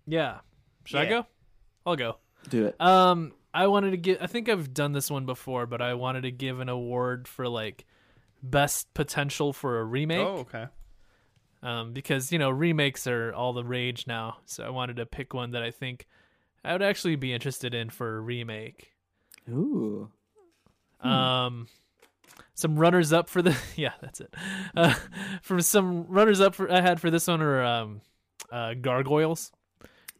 Yeah. 0.08 0.38
Should 0.86 0.98
I 0.98 1.06
go? 1.06 1.24
I'll 1.86 1.94
go. 1.94 2.16
Do 2.48 2.66
it. 2.66 2.80
Um, 2.80 3.32
I 3.54 3.68
wanted 3.68 3.92
to 3.92 3.96
give. 3.96 4.18
I 4.20 4.26
think 4.26 4.48
I've 4.48 4.74
done 4.74 4.90
this 4.90 5.08
one 5.08 5.24
before, 5.24 5.66
but 5.66 5.80
I 5.80 5.94
wanted 5.94 6.22
to 6.22 6.32
give 6.32 6.58
an 6.58 6.68
award 6.68 7.28
for 7.28 7.48
like 7.48 7.86
best 8.42 8.92
potential 8.92 9.52
for 9.52 9.78
a 9.78 9.84
remake. 9.84 10.18
Oh, 10.18 10.38
okay. 10.38 10.66
Um, 11.62 11.92
because 11.92 12.32
you 12.32 12.40
know 12.40 12.50
remakes 12.50 13.06
are 13.06 13.32
all 13.32 13.52
the 13.52 13.62
rage 13.62 14.08
now. 14.08 14.38
So 14.46 14.64
I 14.64 14.70
wanted 14.70 14.96
to 14.96 15.06
pick 15.06 15.32
one 15.32 15.52
that 15.52 15.62
I 15.62 15.70
think 15.70 16.08
I 16.64 16.72
would 16.72 16.82
actually 16.82 17.14
be 17.14 17.32
interested 17.32 17.72
in 17.72 17.90
for 17.90 18.16
a 18.16 18.20
remake. 18.20 18.90
Ooh. 19.48 20.10
Um, 21.00 21.68
some 22.54 22.78
runners 22.78 23.12
up 23.12 23.28
for 23.28 23.42
the 23.42 23.56
yeah, 23.76 23.92
that's 24.00 24.20
it. 24.20 24.34
Uh, 24.76 24.94
from 25.42 25.60
some 25.60 26.06
runners 26.08 26.40
up 26.40 26.54
for 26.54 26.70
I 26.70 26.80
had 26.80 27.00
for 27.00 27.10
this 27.10 27.26
one 27.26 27.42
are 27.42 27.62
um, 27.62 28.00
uh, 28.50 28.74
gargoyles. 28.74 29.52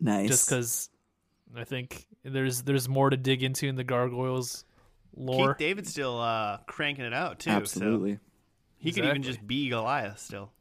Nice. 0.00 0.28
just 0.28 0.48
because 0.48 0.90
I 1.56 1.64
think 1.64 2.06
there's 2.24 2.62
there's 2.62 2.88
more 2.88 3.10
to 3.10 3.16
dig 3.16 3.42
into 3.42 3.66
in 3.66 3.74
the 3.74 3.84
gargoyles 3.84 4.64
lore. 5.16 5.54
Keith 5.54 5.58
David's 5.58 5.90
still 5.90 6.20
uh, 6.20 6.58
cranking 6.66 7.04
it 7.04 7.14
out 7.14 7.40
too. 7.40 7.50
So 7.50 7.56
Absolutely. 7.56 8.18
he 8.76 8.92
could 8.92 9.04
even 9.04 9.22
just 9.22 9.44
be 9.46 9.68
Goliath 9.68 10.18
still. 10.18 10.52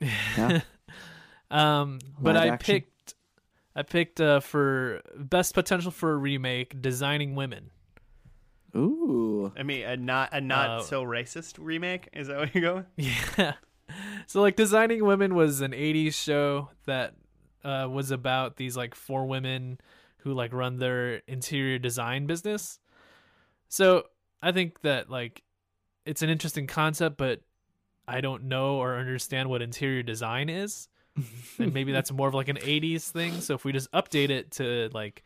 Yeah. 0.36 0.60
Um, 1.50 2.00
but 2.18 2.36
I 2.36 2.48
action. 2.48 2.74
picked 2.74 3.14
I 3.76 3.82
picked 3.82 4.20
uh, 4.20 4.40
for 4.40 5.02
best 5.16 5.54
potential 5.54 5.90
for 5.90 6.12
a 6.12 6.16
remake, 6.16 6.80
designing 6.82 7.34
women. 7.36 7.70
Ooh. 8.76 9.52
I 9.56 9.62
mean, 9.62 9.84
a 9.84 9.96
not 9.96 10.30
a 10.32 10.40
not 10.40 10.68
Uh, 10.68 10.82
so 10.82 11.04
racist 11.04 11.54
remake. 11.58 12.08
Is 12.12 12.28
that 12.28 12.36
where 12.38 12.50
you're 12.52 12.62
going? 12.62 12.86
Yeah. 12.96 13.54
So 14.26 14.40
like 14.40 14.56
designing 14.56 15.04
women 15.04 15.34
was 15.34 15.60
an 15.60 15.72
80s 15.72 16.14
show 16.14 16.70
that 16.86 17.14
uh, 17.62 17.86
was 17.90 18.10
about 18.10 18.56
these 18.56 18.76
like 18.76 18.94
four 18.94 19.26
women 19.26 19.78
who 20.18 20.32
like 20.32 20.52
run 20.52 20.78
their 20.78 21.16
interior 21.28 21.78
design 21.78 22.26
business. 22.26 22.80
So 23.68 24.04
I 24.42 24.52
think 24.52 24.80
that 24.80 25.10
like 25.10 25.42
it's 26.06 26.22
an 26.22 26.30
interesting 26.30 26.66
concept, 26.66 27.18
but 27.18 27.40
I 28.08 28.20
don't 28.20 28.44
know 28.44 28.76
or 28.76 28.96
understand 28.96 29.48
what 29.50 29.62
interior 29.62 30.02
design 30.02 30.48
is. 30.48 30.88
and 31.58 31.72
maybe 31.72 31.92
that's 31.92 32.10
more 32.10 32.26
of 32.28 32.34
like 32.34 32.48
an 32.48 32.56
80s 32.56 33.10
thing. 33.10 33.40
So 33.40 33.54
if 33.54 33.64
we 33.64 33.72
just 33.72 33.90
update 33.92 34.30
it 34.30 34.50
to 34.52 34.88
like 34.92 35.22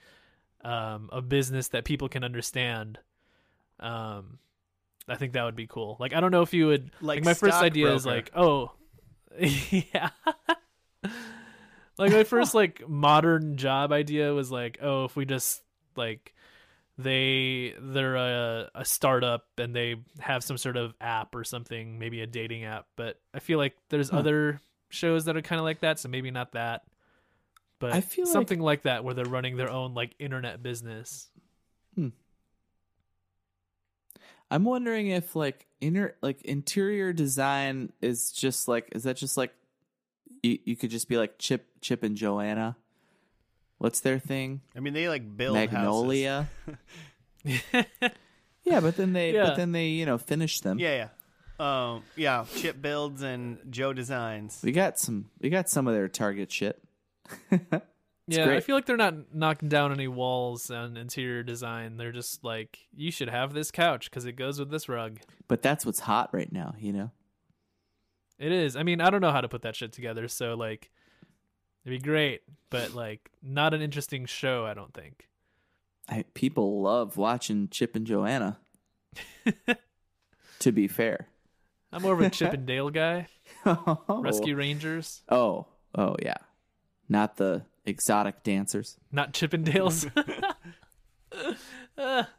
um, 0.65 1.09
a 1.13 1.23
business 1.23 1.69
that 1.69 1.85
people 1.85 2.09
can 2.09 2.25
understand, 2.25 2.99
um, 3.81 4.39
I 5.09 5.17
think 5.17 5.33
that 5.35 5.45
would 5.45 5.57
be 5.57 5.67
cool. 5.67 5.97
Like 5.99 6.13
I 6.15 6.21
don't 6.21 6.31
know 6.31 6.43
if 6.43 6.53
you 6.55 6.67
would 6.69 6.91
Like 7.01 7.19
like, 7.19 7.25
my 7.25 7.35
first 7.35 7.57
idea 7.63 7.93
is 7.95 8.05
like, 8.07 8.31
oh, 8.35 8.73
yeah. 9.41 10.11
like 11.99 12.13
my 12.13 12.25
first 12.25 12.55
like 12.55 12.89
modern 12.89 13.57
job 13.57 13.93
idea 13.93 14.33
was 14.33 14.51
like, 14.51 14.79
oh, 14.83 15.05
if 15.05 15.17
we 15.17 15.25
just 15.25 15.63
like 15.97 16.35
they 16.97 17.75
they're 17.81 18.17
a, 18.17 18.71
a 18.75 18.85
startup 18.85 19.47
and 19.59 19.75
they 19.75 19.97
have 20.21 20.43
some 20.43 20.59
sort 20.59 20.77
of 20.77 20.95
app 21.01 21.35
or 21.35 21.45
something, 21.45 21.99
maybe 21.99 22.21
a 22.21 22.27
dating 22.27 22.65
app. 22.65 22.87
But 22.97 23.21
I 23.35 23.39
feel 23.41 23.59
like 23.59 23.77
there's 23.89 24.11
Huh. 24.11 24.19
other 24.19 24.61
shows 24.91 25.27
that 25.27 25.37
are 25.37 25.43
kind 25.43 25.59
of 25.59 25.65
like 25.65 25.81
that, 25.81 25.99
so 25.99 26.09
maybe 26.09 26.31
not 26.31 26.53
that. 26.53 26.83
But 27.79 27.93
I 27.93 28.01
feel 28.01 28.27
something 28.27 28.61
like 28.61 28.83
that 28.83 29.05
where 29.05 29.15
they're 29.15 29.25
running 29.25 29.57
their 29.57 29.71
own 29.71 29.95
like 29.95 30.15
internet 30.19 30.63
business. 30.63 31.31
I'm 34.51 34.65
wondering 34.65 35.09
if 35.09 35.37
like 35.37 35.67
inner 35.81 36.15
like 36.23 36.43
interior 36.43 37.13
design 37.13 37.93
is 38.01 38.33
just 38.33 38.67
like 38.69 38.89
is 38.93 39.03
that 39.05 39.17
just 39.17 39.37
like 39.37 39.53
you 40.43 40.59
you 40.65 40.77
could 40.77 40.91
just 40.91 41.09
be 41.09 41.17
like 41.17 41.39
Chip 41.39 41.67
Chip 41.81 42.03
and 42.03 42.17
Joanna. 42.17 42.77
What's 43.79 44.01
their 44.01 44.19
thing? 44.19 44.61
I 44.77 44.81
mean, 44.81 44.93
they 44.95 45.09
like 45.09 45.37
build 45.37 45.55
Magnolia. 45.55 46.49
yeah, 47.45 48.81
but 48.81 48.97
then 48.97 49.13
they 49.13 49.33
Yeah. 49.35 49.45
but 49.45 49.57
then 49.57 49.73
they, 49.73 49.89
you 49.89 50.05
know, 50.07 50.19
finish 50.19 50.61
them. 50.61 50.79
Yeah, 50.79 51.09
yeah, 51.61 51.93
um, 51.93 52.03
yeah. 52.17 52.45
Chip 52.57 52.81
builds 52.83 53.23
and 53.23 53.59
Joe 53.71 53.93
designs. 53.93 54.61
We 54.65 54.73
got 54.73 54.99
some 54.99 55.31
we 55.41 55.49
got 55.51 55.69
some 55.69 55.87
of 55.87 55.95
their 55.95 56.09
target 56.09 56.51
shit. 56.51 56.83
It's 58.29 58.37
yeah, 58.37 58.51
I 58.51 58.61
feel 58.61 58.77
like 58.77 58.85
they're 58.85 58.99
not 58.99 59.35
knocking 59.35 59.71
down 59.71 59.91
any 59.91 60.07
walls 60.07 60.71
on 60.71 60.99
interior 60.99 61.43
design. 61.43 61.97
They're 61.97 62.13
just 62.13 62.45
like, 62.45 62.79
you 62.95 63.11
should 63.11 63.31
have 63.31 63.55
this 63.55 63.71
couch 63.71 64.11
because 64.11 64.27
it 64.27 64.33
goes 64.33 64.59
with 64.59 64.71
this 64.71 64.87
rug. 64.87 65.19
But 65.49 65.63
that's 65.63 65.87
what's 65.87 66.01
hot 66.01 66.29
right 66.35 66.53
now, 66.53 66.75
you 66.79 66.93
know. 66.93 67.11
It 68.39 68.53
is. 68.53 68.77
I 68.77 68.83
mean, 68.83 69.01
I 69.01 69.09
don't 69.09 69.23
know 69.23 69.33
how 69.33 69.41
to 69.41 69.49
put 69.49 69.63
that 69.63 69.75
shit 69.75 69.93
together, 69.93 70.29
so 70.29 70.53
like, 70.55 70.91
it'd 71.87 72.03
be 72.03 72.05
great, 72.05 72.43
but 72.69 72.95
like, 72.95 73.31
not 73.43 73.73
an 73.73 73.81
interesting 73.81 74.27
show. 74.27 74.67
I 74.67 74.75
don't 74.75 74.93
think. 74.93 75.27
I, 76.07 76.25
people 76.35 76.83
love 76.83 77.17
watching 77.17 77.69
Chip 77.71 77.97
and 77.97 78.07
Joanna. 78.07 78.59
to 80.59 80.71
be 80.71 80.87
fair. 80.87 81.29
I'm 81.93 82.03
more 82.03 82.13
of 82.13 82.21
a 82.21 82.29
Chip 82.29 82.53
and 82.53 82.67
Dale 82.67 82.91
guy. 82.91 83.29
oh. 83.65 84.21
Rescue 84.23 84.55
Rangers, 84.55 85.23
Oh, 85.31 85.67
oh 85.95 86.17
yeah. 86.23 86.37
Not 87.09 87.37
the 87.39 87.65
exotic 87.89 88.43
dancers. 88.43 88.97
not 89.11 89.33
Chippendales. 89.33 90.11
Uh, 91.97 92.25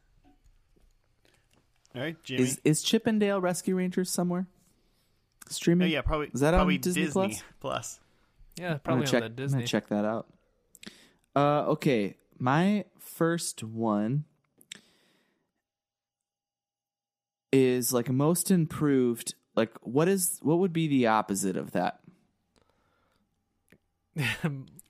All 1.96 2.02
right, 2.02 2.24
Jimmy. 2.24 2.44
Is 2.44 2.62
is 2.64 2.82
Chip 2.84 3.08
and 3.08 3.20
Dale 3.20 3.42
Rescue 3.42 3.76
Rangers 3.76 4.10
somewhere? 4.10 4.48
oh, 4.48 5.48
Streaming? 5.50 5.90
yeah, 5.90 6.02
probably. 6.02 6.30
Is 6.34 6.42
that 6.42 6.54
on 6.54 6.68
Disney 6.68 7.06
Disney 7.06 7.12
Plus? 7.12 7.44
Plus? 7.60 8.00
yeah, 8.60 8.74
I'm 8.74 8.80
probably 8.80 9.06
gonna 9.06 9.12
check, 9.12 9.24
on 9.24 9.36
that 9.36 9.44
I'm 9.44 9.52
gonna 9.52 9.68
check 9.68 9.88
that 9.88 10.06
out. 10.06 10.28
Uh, 11.36 11.72
okay, 11.72 12.16
my 12.38 12.86
first 13.00 13.64
one 13.64 14.26
is 17.52 17.92
like 17.92 18.10
most 18.10 18.52
improved. 18.52 19.34
Like, 19.56 19.72
what 19.82 20.08
is 20.08 20.40
what 20.42 20.60
would 20.60 20.74
be 20.74 20.88
the 20.88 21.08
opposite 21.08 21.58
of 21.58 21.72
that? 21.72 22.00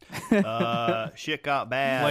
Uh, 0.31 1.09
shit 1.15 1.43
got 1.43 1.69
bad. 1.69 2.03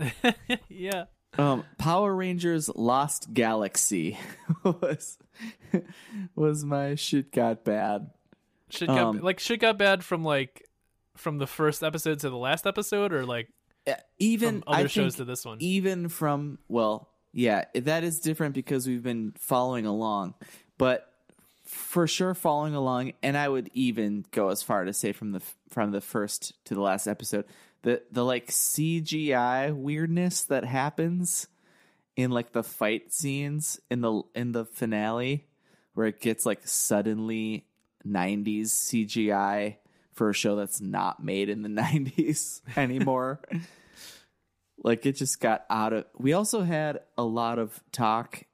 Like- 0.00 0.36
yeah. 0.68 1.04
Um, 1.36 1.64
Power 1.78 2.14
Rangers 2.14 2.68
Lost 2.74 3.32
Galaxy 3.32 4.18
was 4.64 5.18
was 6.34 6.64
my 6.64 6.94
shit 6.94 7.32
got 7.32 7.64
bad. 7.64 8.10
Shit 8.70 8.88
got 8.88 8.98
Um, 8.98 9.20
like 9.20 9.38
shit 9.38 9.60
got 9.60 9.78
bad 9.78 10.02
from 10.04 10.24
like 10.24 10.64
from 11.16 11.38
the 11.38 11.46
first 11.46 11.82
episode 11.82 12.20
to 12.20 12.30
the 12.30 12.36
last 12.36 12.66
episode, 12.66 13.12
or 13.12 13.24
like 13.26 13.48
Even 14.18 14.62
from 14.62 14.74
other 14.74 14.84
I 14.84 14.86
shows 14.86 15.16
to 15.16 15.24
this 15.24 15.44
one. 15.44 15.58
even 15.60 16.08
from 16.08 16.58
well, 16.68 17.10
yeah, 17.32 17.64
that 17.74 18.04
is 18.04 18.20
different 18.20 18.54
because 18.54 18.86
we've 18.86 19.02
been 19.02 19.32
following 19.38 19.84
along, 19.86 20.34
but 20.78 21.06
for 21.68 22.06
sure 22.06 22.34
following 22.34 22.74
along, 22.74 23.12
and 23.22 23.36
I 23.36 23.46
would 23.46 23.70
even 23.74 24.24
go 24.30 24.48
as 24.48 24.62
far 24.62 24.84
to 24.84 24.92
say 24.94 25.12
from 25.12 25.32
the 25.32 25.42
from 25.68 25.92
the 25.92 26.00
first 26.00 26.54
to 26.64 26.74
the 26.74 26.80
last 26.80 27.06
episode, 27.06 27.44
the 27.82 28.02
the 28.10 28.24
like 28.24 28.48
CGI 28.48 29.74
weirdness 29.76 30.44
that 30.44 30.64
happens 30.64 31.46
in 32.16 32.30
like 32.30 32.52
the 32.52 32.62
fight 32.62 33.12
scenes 33.12 33.78
in 33.90 34.00
the 34.00 34.22
in 34.34 34.52
the 34.52 34.64
finale 34.64 35.46
where 35.92 36.06
it 36.06 36.20
gets 36.20 36.46
like 36.46 36.66
suddenly 36.66 37.66
90s 38.06 38.68
CGI 38.68 39.76
for 40.12 40.30
a 40.30 40.34
show 40.34 40.56
that's 40.56 40.80
not 40.80 41.22
made 41.22 41.50
in 41.50 41.62
the 41.62 41.68
90s 41.82 42.62
anymore. 42.76 43.40
like 44.82 45.04
it 45.04 45.16
just 45.16 45.38
got 45.38 45.66
out 45.68 45.92
of 45.92 46.06
we 46.16 46.32
also 46.32 46.62
had 46.62 47.00
a 47.18 47.24
lot 47.24 47.58
of 47.58 47.78
talk 47.92 48.44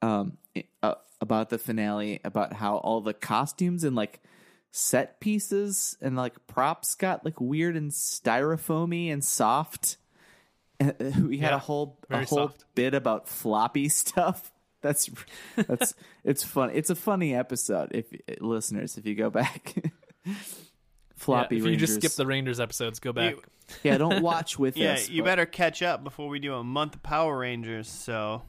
um 0.00 0.38
uh, 0.82 0.94
about 1.20 1.48
the 1.50 1.58
finale 1.58 2.20
about 2.24 2.52
how 2.52 2.76
all 2.76 3.00
the 3.00 3.14
costumes 3.14 3.84
and 3.84 3.96
like 3.96 4.20
set 4.70 5.18
pieces 5.20 5.96
and 6.02 6.16
like 6.16 6.46
props 6.46 6.94
got 6.94 7.24
like 7.24 7.40
weird 7.40 7.76
and 7.76 7.90
styrofoamy 7.90 9.10
and 9.12 9.24
soft 9.24 9.96
and 10.78 10.90
uh, 11.00 11.10
we 11.26 11.38
had 11.38 11.50
Yeah, 11.50 11.56
a 11.56 11.58
whole 11.58 11.98
a 12.10 12.18
whole 12.18 12.48
soft. 12.48 12.64
bit 12.74 12.92
about 12.94 13.28
floppy 13.28 13.88
stuff 14.02 14.52
that's 14.82 15.08
that's 15.56 15.94
it's 16.24 16.44
fun 16.44 16.70
it's 16.74 16.90
a 16.90 16.94
funny 16.94 17.34
episode 17.34 17.90
if 17.92 18.06
listeners 18.40 18.98
if 18.98 19.06
you 19.06 19.14
go 19.14 19.30
back 19.30 19.74
floppy 21.16 21.56
yeah, 21.56 21.62
if 21.62 21.68
you 21.70 21.76
just 21.76 21.94
skip 21.94 22.12
the 22.12 22.26
Rangers 22.26 22.60
episodes, 22.60 22.98
go 23.00 23.12
back. 23.12 23.34
You- 23.36 23.42
yeah 23.82 23.98
don't 23.98 24.22
watch 24.22 24.58
with 24.60 24.76
yeah, 24.76 24.92
us 24.92 25.08
you 25.08 25.22
but- 25.22 25.26
better 25.28 25.46
catch 25.46 25.82
up 25.82 26.04
before 26.04 26.28
we 26.28 26.38
do 26.38 26.54
a 26.54 26.62
month 26.62 26.94
of 26.96 27.02
Power 27.02 27.36
Rangers. 27.38 27.88
So 27.88 28.42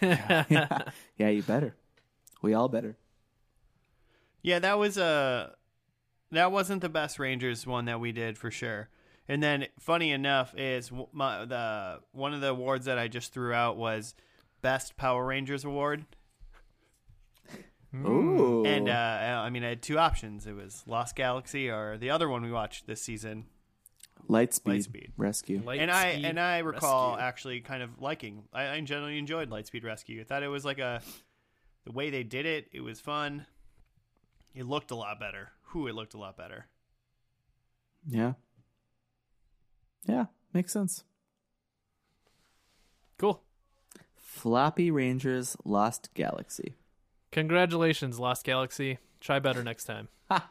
yeah, 0.00 0.44
yeah, 1.18 1.28
you 1.28 1.42
better. 1.42 1.76
We 2.42 2.54
all 2.54 2.68
better. 2.68 2.96
yeah, 4.42 4.58
that 4.58 4.78
was 4.78 4.96
a 4.98 5.54
that 6.32 6.52
wasn't 6.52 6.82
the 6.82 6.88
best 6.88 7.18
Rangers 7.18 7.66
one 7.66 7.84
that 7.86 8.00
we 8.00 8.12
did 8.12 8.36
for 8.38 8.50
sure. 8.50 8.88
And 9.28 9.42
then, 9.42 9.66
funny 9.80 10.12
enough, 10.12 10.54
is 10.56 10.92
my, 11.12 11.44
the 11.44 12.00
one 12.12 12.32
of 12.32 12.40
the 12.40 12.50
awards 12.50 12.84
that 12.86 12.98
I 12.98 13.08
just 13.08 13.32
threw 13.32 13.52
out 13.52 13.76
was 13.76 14.14
best 14.62 14.96
Power 14.96 15.26
Rangers 15.26 15.64
award. 15.64 16.04
Ooh, 17.94 18.64
And 18.66 18.88
uh, 18.88 18.92
I 18.92 19.48
mean, 19.50 19.64
I 19.64 19.70
had 19.70 19.82
two 19.82 19.98
options. 19.98 20.46
It 20.46 20.54
was 20.54 20.82
Lost 20.86 21.16
Galaxy 21.16 21.70
or 21.70 21.96
the 21.96 22.10
other 22.10 22.28
one 22.28 22.42
we 22.42 22.52
watched 22.52 22.86
this 22.86 23.00
season. 23.00 23.46
Lightspeed, 24.28 24.86
Lightspeed. 24.86 25.10
Rescue. 25.16 25.62
and 25.68 25.90
I 25.90 26.06
and 26.08 26.38
I 26.38 26.58
recall 26.58 27.12
Rescue. 27.12 27.24
actually 27.26 27.60
kind 27.60 27.82
of 27.82 28.00
liking. 28.00 28.44
I, 28.52 28.68
I 28.68 28.80
generally 28.80 29.18
enjoyed 29.18 29.50
Lightspeed 29.50 29.84
Rescue. 29.84 30.20
I 30.20 30.24
thought 30.24 30.42
it 30.42 30.48
was 30.48 30.64
like 30.64 30.78
a 30.78 31.00
the 31.86 31.92
way 31.92 32.10
they 32.10 32.24
did 32.24 32.44
it. 32.44 32.68
It 32.72 32.82
was 32.82 33.00
fun. 33.00 33.46
It 34.54 34.66
looked 34.66 34.90
a 34.90 34.96
lot 34.96 35.18
better. 35.18 35.52
Who 35.68 35.86
it 35.86 35.94
looked 35.94 36.14
a 36.14 36.18
lot 36.18 36.36
better. 36.36 36.66
Yeah, 38.08 38.34
yeah, 40.06 40.26
makes 40.52 40.72
sense. 40.72 41.04
Cool. 43.18 43.42
Floppy 44.14 44.90
Rangers 44.90 45.56
Lost 45.64 46.10
Galaxy. 46.14 46.74
Congratulations, 47.32 48.18
Lost 48.18 48.44
Galaxy. 48.44 48.98
Try 49.20 49.38
better 49.38 49.64
next 49.64 49.84
time. 49.84 50.08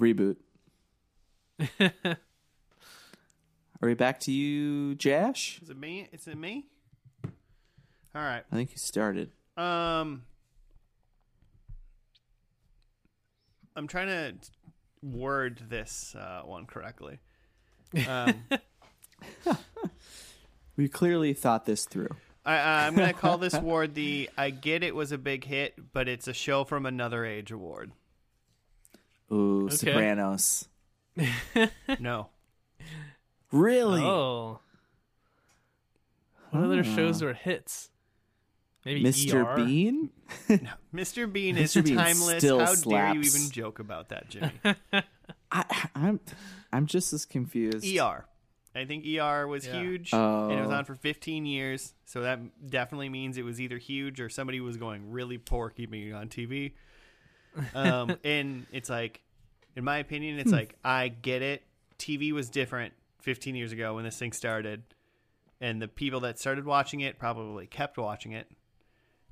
Reboot. 0.00 0.36
Are 1.80 2.16
we 3.82 3.94
back 3.94 4.20
to 4.20 4.32
you, 4.32 4.94
Jash? 4.94 5.60
Is 5.62 5.68
it 5.70 5.76
me? 5.76 6.08
Is 6.12 6.26
it 6.26 6.38
me? 6.38 6.66
All 8.14 8.22
right. 8.22 8.42
I 8.50 8.56
think 8.56 8.70
you 8.72 8.76
started. 8.78 9.30
Um, 9.56 10.22
I'm 13.74 13.86
trying 13.86 14.08
to 14.08 14.34
word 15.02 15.62
this 15.68 16.14
uh, 16.18 16.42
one 16.44 16.66
correctly. 16.66 17.18
Um, 18.08 18.34
We 20.74 20.88
clearly 20.88 21.34
thought 21.34 21.66
this 21.66 21.84
through. 21.84 22.08
I, 22.46 22.56
uh, 22.56 22.86
I'm 22.88 22.96
gonna 22.96 23.12
call 23.12 23.36
this 23.36 23.52
award 23.58 23.94
the 23.94 24.30
"I 24.38 24.48
get 24.48 24.82
it 24.82 24.94
was 24.94 25.12
a 25.12 25.18
big 25.18 25.44
hit, 25.44 25.74
but 25.92 26.08
it's 26.08 26.26
a 26.26 26.32
show 26.32 26.64
from 26.64 26.86
another 26.86 27.26
age" 27.26 27.52
award. 27.52 27.92
Ooh, 29.30 29.66
Okay. 29.66 29.76
Sopranos. 29.76 30.68
No, 32.00 32.30
Really? 33.52 34.02
Oh. 34.02 34.60
What 36.50 36.64
other 36.64 36.80
Ah. 36.80 36.96
shows 36.96 37.22
were 37.22 37.34
hits? 37.34 37.90
Maybe 38.84 39.02
Mr. 39.04 39.44
ER? 39.46 39.56
Bean? 39.64 40.10
Mr. 40.94 41.32
Bean 41.32 41.56
is 41.56 41.72
Mr. 41.74 41.84
Bean 41.84 41.96
timeless. 41.96 42.38
still 42.38 42.58
How 42.58 42.74
dare 42.74 43.14
you 43.14 43.20
even 43.20 43.50
joke 43.50 43.78
about 43.78 44.08
that, 44.08 44.28
Jimmy? 44.28 44.52
I, 45.52 45.88
I'm 45.94 46.20
I'm 46.72 46.86
just 46.86 47.12
as 47.12 47.24
confused. 47.24 47.86
ER. 47.86 48.24
I 48.74 48.84
think 48.86 49.04
ER 49.06 49.46
was 49.46 49.66
Yeah. 49.66 49.80
huge, 49.82 50.12
and 50.14 50.52
it 50.52 50.60
was 50.62 50.70
Oh. 50.70 50.74
on 50.74 50.84
for 50.86 50.94
15 50.94 51.44
years. 51.44 51.92
So 52.06 52.22
that 52.22 52.40
definitely 52.70 53.10
means 53.10 53.36
it 53.36 53.44
was 53.44 53.60
either 53.60 53.76
huge 53.78 54.18
or 54.20 54.28
somebody 54.30 54.60
was 54.60 54.76
going 54.78 55.10
really 55.10 55.36
poor 55.38 55.68
keeping 55.68 56.08
it 56.08 56.12
on 56.12 56.28
TV. 56.28 56.72
Um, 57.74 58.16
and 58.24 58.66
it's 58.72 58.88
like, 58.88 59.20
in 59.76 59.84
my 59.84 59.98
opinion, 59.98 60.38
it's 60.38 60.50
like 60.52 60.74
I 60.82 61.08
get 61.08 61.42
it. 61.42 61.62
TV 61.98 62.32
was 62.32 62.48
different 62.48 62.94
15 63.20 63.54
years 63.54 63.72
ago 63.72 63.94
when 63.94 64.04
this 64.04 64.18
thing 64.18 64.32
started, 64.32 64.82
and 65.60 65.80
the 65.80 65.86
people 65.88 66.20
that 66.20 66.38
started 66.38 66.64
watching 66.64 67.00
it 67.00 67.18
probably 67.18 67.66
kept 67.66 67.98
watching 67.98 68.32
it. 68.32 68.48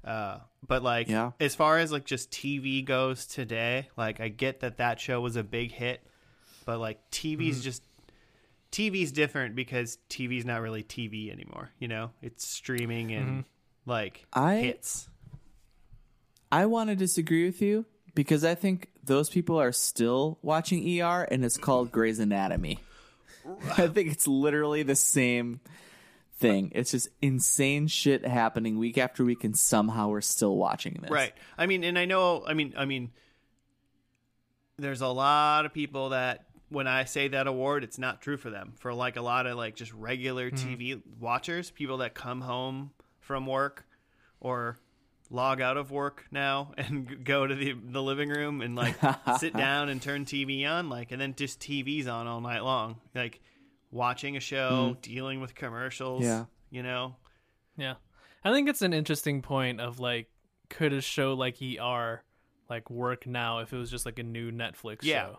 Uh, 0.05 0.39
but 0.67 0.83
like, 0.83 1.09
Yeah. 1.09 1.33
as 1.41 1.55
far 1.55 1.79
as 1.79 1.93
like 1.93 2.05
just 2.05 2.31
TV 2.31 2.85
goes 2.85 3.27
today, 3.27 3.89
like 3.97 4.21
I 4.21 4.29
get 4.29 4.61
that 4.61 4.79
that 4.79 4.99
show 5.01 5.21
was 5.21 5.37
a 5.37 5.43
big 5.43 5.73
hit, 5.73 6.03
but 6.65 6.79
like 6.79 6.99
TV's 7.11 7.63
just 7.63 7.83
TV's 8.73 9.13
different 9.13 9.55
because 9.57 9.99
TV's 10.09 10.45
not 10.45 10.63
really 10.63 10.83
TV 10.83 11.31
anymore. 11.33 11.71
You 11.79 11.89
know, 11.89 12.11
it's 12.23 12.47
streaming 12.47 13.13
and 13.13 13.45
like 13.87 14.25
I- 14.33 14.57
hits. 14.59 15.09
I 16.53 16.67
want 16.67 16.91
to 16.91 16.97
disagree 16.97 17.45
with 17.47 17.63
you 17.63 17.85
because 18.15 18.45
I 18.45 18.55
think 18.57 18.89
those 19.05 19.31
people 19.31 19.61
are 19.61 19.73
still 19.73 20.39
watching 20.43 21.01
ER 21.01 21.23
and 21.31 21.45
it's 21.45 21.57
called 21.57 21.93
Grey's 21.93 22.19
Anatomy. 22.19 22.79
I 23.79 23.87
think 23.87 24.11
it's 24.11 24.27
literally 24.27 24.83
the 24.83 24.97
same 24.97 25.61
thing. 26.41 26.73
It's 26.75 26.91
just 26.91 27.09
insane 27.21 27.87
shit 27.87 28.27
happening 28.27 28.79
week 28.79 28.99
after 28.99 29.25
week 29.25 29.45
and 29.45 29.57
somehow 29.57 30.09
we're 30.09 30.23
still 30.23 30.57
watching 30.57 30.99
this. 31.03 31.11
Right. 31.11 31.33
I 31.57 31.67
mean, 31.67 31.85
and 31.85 31.99
I 31.99 32.07
know. 32.07 32.43
I 32.47 32.55
mean, 32.55 32.75
I 32.77 32.87
mean, 32.87 33.11
there's 34.79 35.03
a 35.03 35.09
lot 35.09 35.67
of 35.67 35.73
people 35.73 36.11
that 36.11 36.47
when 36.71 36.87
I 36.87 37.05
say 37.05 37.29
that 37.29 37.47
award, 37.47 37.85
it's 37.85 37.99
not 37.99 38.23
true 38.23 38.37
for 38.37 38.51
them. 38.51 38.73
For 38.79 38.95
like 38.95 39.17
a 39.17 39.23
lot 39.23 39.47
of 39.47 39.57
like 39.57 39.77
just 39.77 39.93
regular 39.93 40.49
hmm. 40.51 40.57
TV 40.57 41.03
watchers, 41.21 41.71
people 41.71 41.99
that 41.99 42.15
come 42.15 42.41
home 42.41 42.91
from 43.21 43.47
work 43.47 43.85
or 44.41 44.79
log 45.33 45.61
out 45.61 45.77
of 45.77 45.93
work 45.93 46.27
now 46.33 46.73
and 46.77 47.25
go 47.25 47.47
to 47.47 47.55
the 47.55 47.73
the 47.73 48.03
living 48.03 48.31
room 48.31 48.63
and 48.63 48.75
like 48.75 48.97
sit 49.39 49.55
down 49.55 49.89
and 49.89 50.01
turn 50.01 50.25
TV 50.25 50.69
on, 50.69 50.89
like, 50.89 51.13
and 51.13 51.21
then 51.21 51.35
just 51.37 51.61
TV's 51.61 52.07
on 52.07 52.27
all 52.27 52.41
night 52.41 52.65
long, 52.65 52.97
like 53.15 53.41
watching 53.91 54.37
a 54.37 54.41
show, 54.41 54.97
dealing 55.03 55.41
with 55.41 55.55
commercials. 55.55 56.25
Yeah. 56.25 56.45
You 56.71 56.83
know. 56.83 57.17
Yeah. 57.77 57.95
I 58.45 58.53
think 58.53 58.69
it's 58.69 58.83
an 58.83 58.93
interesting 58.93 59.43
point 59.43 59.81
of 59.81 59.99
like, 60.01 60.29
could 60.69 60.93
a 60.93 61.01
show 61.01 61.35
like 61.35 61.57
ER 61.63 62.23
like 62.69 62.89
work 62.89 63.27
now 63.27 63.59
if 63.59 63.73
it 63.73 63.77
was 63.77 63.91
just 63.91 64.07
like 64.07 64.19
a 64.19 64.23
new 64.23 64.53
Netflix 64.53 64.99
Yeah. 65.03 65.27
show? 65.27 65.39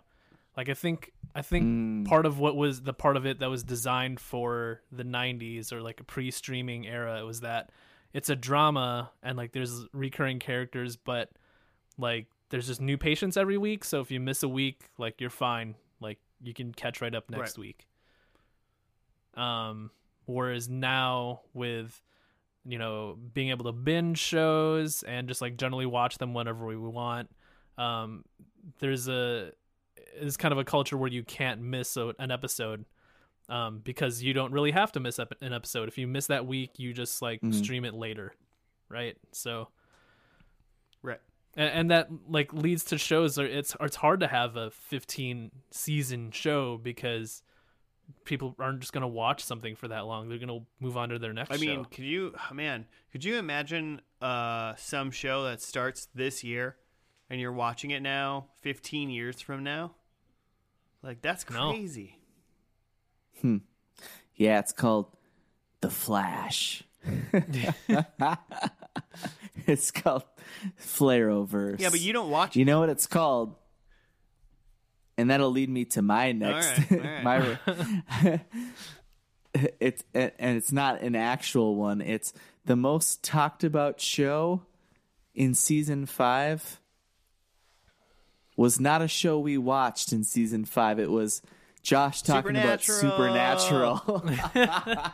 Like 0.58 0.68
I 0.70 0.74
think 0.74 1.14
I 1.34 1.42
think 1.42 1.64
Mm. 1.66 2.06
part 2.08 2.26
of 2.26 2.40
what 2.40 2.58
was 2.58 2.82
the 2.82 2.94
part 2.94 3.16
of 3.16 3.26
it 3.26 3.40
that 3.40 3.50
was 3.50 3.64
designed 3.64 4.20
for 4.20 4.82
the 4.92 5.04
90s 5.06 5.72
or 5.72 5.82
like 5.82 6.02
a 6.02 6.04
pre-streaming 6.04 6.86
era 6.86 7.20
it 7.22 7.24
was 7.24 7.40
that 7.40 7.70
it's 8.12 8.30
a 8.30 8.36
drama 8.36 9.12
and 9.24 9.38
like 9.38 9.54
there's 9.54 9.86
recurring 9.94 10.40
characters 10.40 10.98
but 10.98 11.30
like 11.98 12.28
there's 12.50 12.68
just 12.68 12.82
new 12.82 12.98
patients 12.98 13.38
every 13.38 13.58
week 13.58 13.86
so 13.86 14.02
if 14.02 14.12
you 14.12 14.20
miss 14.20 14.44
a 14.44 14.50
week 14.50 14.90
like 14.98 15.22
you're 15.22 15.30
fine 15.30 15.76
like 16.02 16.20
you 16.42 16.54
can 16.54 16.74
catch 16.74 17.00
right 17.02 17.16
up 17.16 17.30
next 17.30 17.58
Right. 17.58 17.62
week 17.68 17.88
um 19.36 19.92
whereas 20.26 20.68
now 20.70 21.42
with 21.54 22.02
you 22.66 22.78
know 22.78 23.18
being 23.34 23.50
able 23.50 23.66
to 23.66 23.72
binge 23.72 24.20
shows 24.20 25.04
and 25.04 25.28
just 25.28 25.42
like 25.42 25.58
generally 25.58 25.86
watch 25.86 26.18
them 26.18 26.34
whenever 26.34 26.66
we 26.66 26.76
want 26.78 27.30
um 27.78 28.24
there's 28.80 29.08
a 29.08 29.52
it's 30.16 30.38
kind 30.38 30.52
of 30.52 30.58
a 30.58 30.64
culture 30.64 30.98
where 30.98 31.10
you 31.10 31.24
can't 31.24 31.62
miss 31.62 31.96
a, 31.98 32.14
an 32.20 32.32
episode 32.32 32.86
um, 33.50 33.80
because 33.80 34.22
you 34.22 34.34
don't 34.34 34.52
really 34.54 34.72
have 34.72 34.92
to 34.94 35.00
miss 35.00 35.20
up 35.20 35.34
an 35.42 35.52
episode. 35.54 35.88
If 35.90 35.98
you 35.98 36.08
miss 36.08 36.28
that 36.28 36.46
week, 36.46 36.78
you 36.78 36.94
just 36.94 37.22
like 37.22 37.42
Mhm. 37.42 37.54
stream 37.54 37.86
it 37.86 37.94
later, 37.94 38.34
right? 38.90 39.18
So 39.32 39.70
Right. 41.02 41.20
and, 41.56 41.70
and 41.74 41.92
that 41.92 42.10
like 42.30 42.54
leads 42.54 42.84
to 42.86 42.98
shows 42.98 43.38
are 43.40 43.46
it's 43.46 43.76
it's 43.80 43.96
hard 43.98 44.20
to 44.22 44.28
have 44.28 44.56
a 44.56 44.72
15 44.72 45.52
season 45.72 46.32
show 46.32 46.78
because 46.78 47.42
people 48.24 48.56
aren't 48.60 48.80
just 48.80 48.94
going 48.94 49.02
to 49.02 49.08
watch 49.08 49.44
something 49.44 49.76
for 49.76 49.88
that 49.88 50.06
long 50.06 50.30
they're 50.30 50.38
going 50.38 50.48
to 50.48 50.66
move 50.80 50.98
on 50.98 51.10
to 51.10 51.20
their 51.20 51.34
next 51.34 51.52
I 51.52 51.58
mean, 51.58 51.84
show 51.84 51.90
could 51.90 52.06
you, 52.06 52.34
oh, 52.50 52.54
man, 52.54 52.86
could 53.12 53.24
you 53.24 53.38
imagine 53.38 54.02
uh, 54.22 54.76
some 54.76 55.12
show 55.12 55.44
that 55.44 55.62
starts 55.62 56.08
this 56.14 56.44
year 56.44 56.76
and 57.30 57.40
you're 57.40 57.52
watching 57.52 57.92
it 57.92 58.02
now, 58.02 58.48
15 58.62 59.10
years 59.10 59.42
from 59.42 59.64
now? 59.64 59.92
Like, 61.04 61.22
that's 61.22 61.50
No. 61.50 61.72
Hmm. 63.42 63.58
Yeah, 64.36 64.60
it's 64.60 64.72
called 64.72 65.08
The 65.82 65.90
Flash. 65.90 66.84
it's 69.66 69.92
called 69.92 70.24
Flarrowverse. 70.80 71.80
Yeah, 71.80 71.90
but 71.90 72.00
you 72.00 72.14
don't 72.14 72.30
watch 72.30 72.56
You 72.56 72.66
know 72.66 72.80
what 72.80 72.90
it's 72.90 73.08
called? 73.08 73.56
And 75.22 75.30
that'll 75.30 75.52
lead 75.52 75.70
me 75.70 75.86
to 75.86 76.02
my 76.02 76.32
next 76.32 76.80
right, 76.90 76.92
all 76.92 76.98
right. 77.24 77.24
my 77.24 78.40
it's 79.80 80.04
and 80.16 80.58
it's 80.58 80.72
not 80.72 81.02
an 81.02 81.16
actual 81.16 81.76
one. 81.76 82.02
It's 82.02 82.34
the 82.66 82.76
most 82.76 83.24
talked 83.24 83.64
about 83.64 84.02
show 84.02 84.64
in 85.36 85.54
season 85.54 86.08
5 86.08 86.80
was 88.58 88.80
not 88.80 89.04
a 89.04 89.08
show 89.08 89.38
we 89.38 89.60
watched 89.60 90.12
in 90.12 90.24
season 90.24 90.66
5. 90.66 90.98
It 90.98 91.12
was 91.12 91.44
Josh 91.84 92.24
talking 92.24 92.58
about 92.58 92.82
Supernatural. 92.82 93.98
Supernatural. 93.98 94.24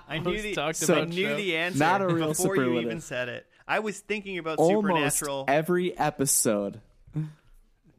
I 0.08 0.20
knew 0.20 0.41
the 0.41 0.53
talked 0.53 0.89
I 0.89 0.93
about 0.93 1.10
knew 1.10 1.36
the 1.36 1.58
answer 1.58 1.80
Not 1.80 2.01
a 2.01 2.08
real 2.08 2.30
before 2.30 2.55
you 2.55 2.80
even 2.80 3.01
said 3.01 3.28
it. 3.28 3.45
I 3.68 3.80
was 3.80 3.99
thinking 3.99 4.38
about 4.38 4.60
Almost 4.60 4.88
Supernatural, 4.88 5.45
every 5.49 5.97
episode. 5.97 6.80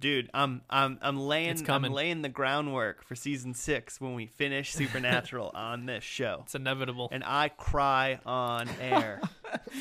Dude. 0.01 0.31
I'm 0.35 0.63
I'm 0.71 0.99
I'm 1.03 1.19
laying 1.19 1.69
I'm 1.71 1.83
laying 1.83 2.23
the 2.23 2.29
groundwork 2.29 3.05
for 3.05 3.15
season 3.15 3.55
six 3.55 4.01
when 4.01 4.15
we 4.15 4.27
finish 4.27 4.73
Supernatural 4.75 5.51
on 5.55 5.87
this 5.87 6.05
show, 6.05 6.41
it's 6.45 6.55
inevitable 6.55 7.09
and 7.13 7.23
I 7.25 7.49
cry 7.49 8.21
on 8.27 8.69
air. 8.81 9.21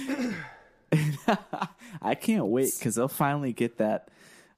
I 2.01 2.15
can't 2.15 2.45
wait 2.47 2.71
because 2.77 2.95
they'll 2.95 3.07
finally 3.07 3.53
get 3.53 3.77
that 3.77 4.09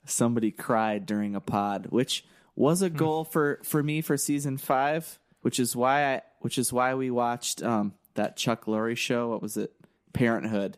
somebody 0.06 0.52
cried 0.52 1.06
during 1.06 1.36
a 1.36 1.42
pod, 1.42 1.88
which 1.90 2.26
was 2.56 2.80
Hmm. 2.80 2.86
a 2.86 2.90
goal 2.90 3.24
for 3.24 3.60
for 3.64 3.82
me 3.82 4.02
for 4.02 4.18
season 4.18 4.58
five, 4.58 5.20
which 5.42 5.60
is 5.60 5.76
why 5.76 6.16
I 6.16 6.22
which 6.40 6.58
is 6.58 6.72
why 6.72 6.94
we 6.96 7.10
watched 7.12 7.64
um 7.64 7.94
that 8.16 8.38
Chuck 8.38 8.66
Lorre 8.66 8.96
show. 8.98 9.30
What 9.30 9.42
was 9.42 9.58
it? 9.58 9.72
Parenthood. 10.14 10.78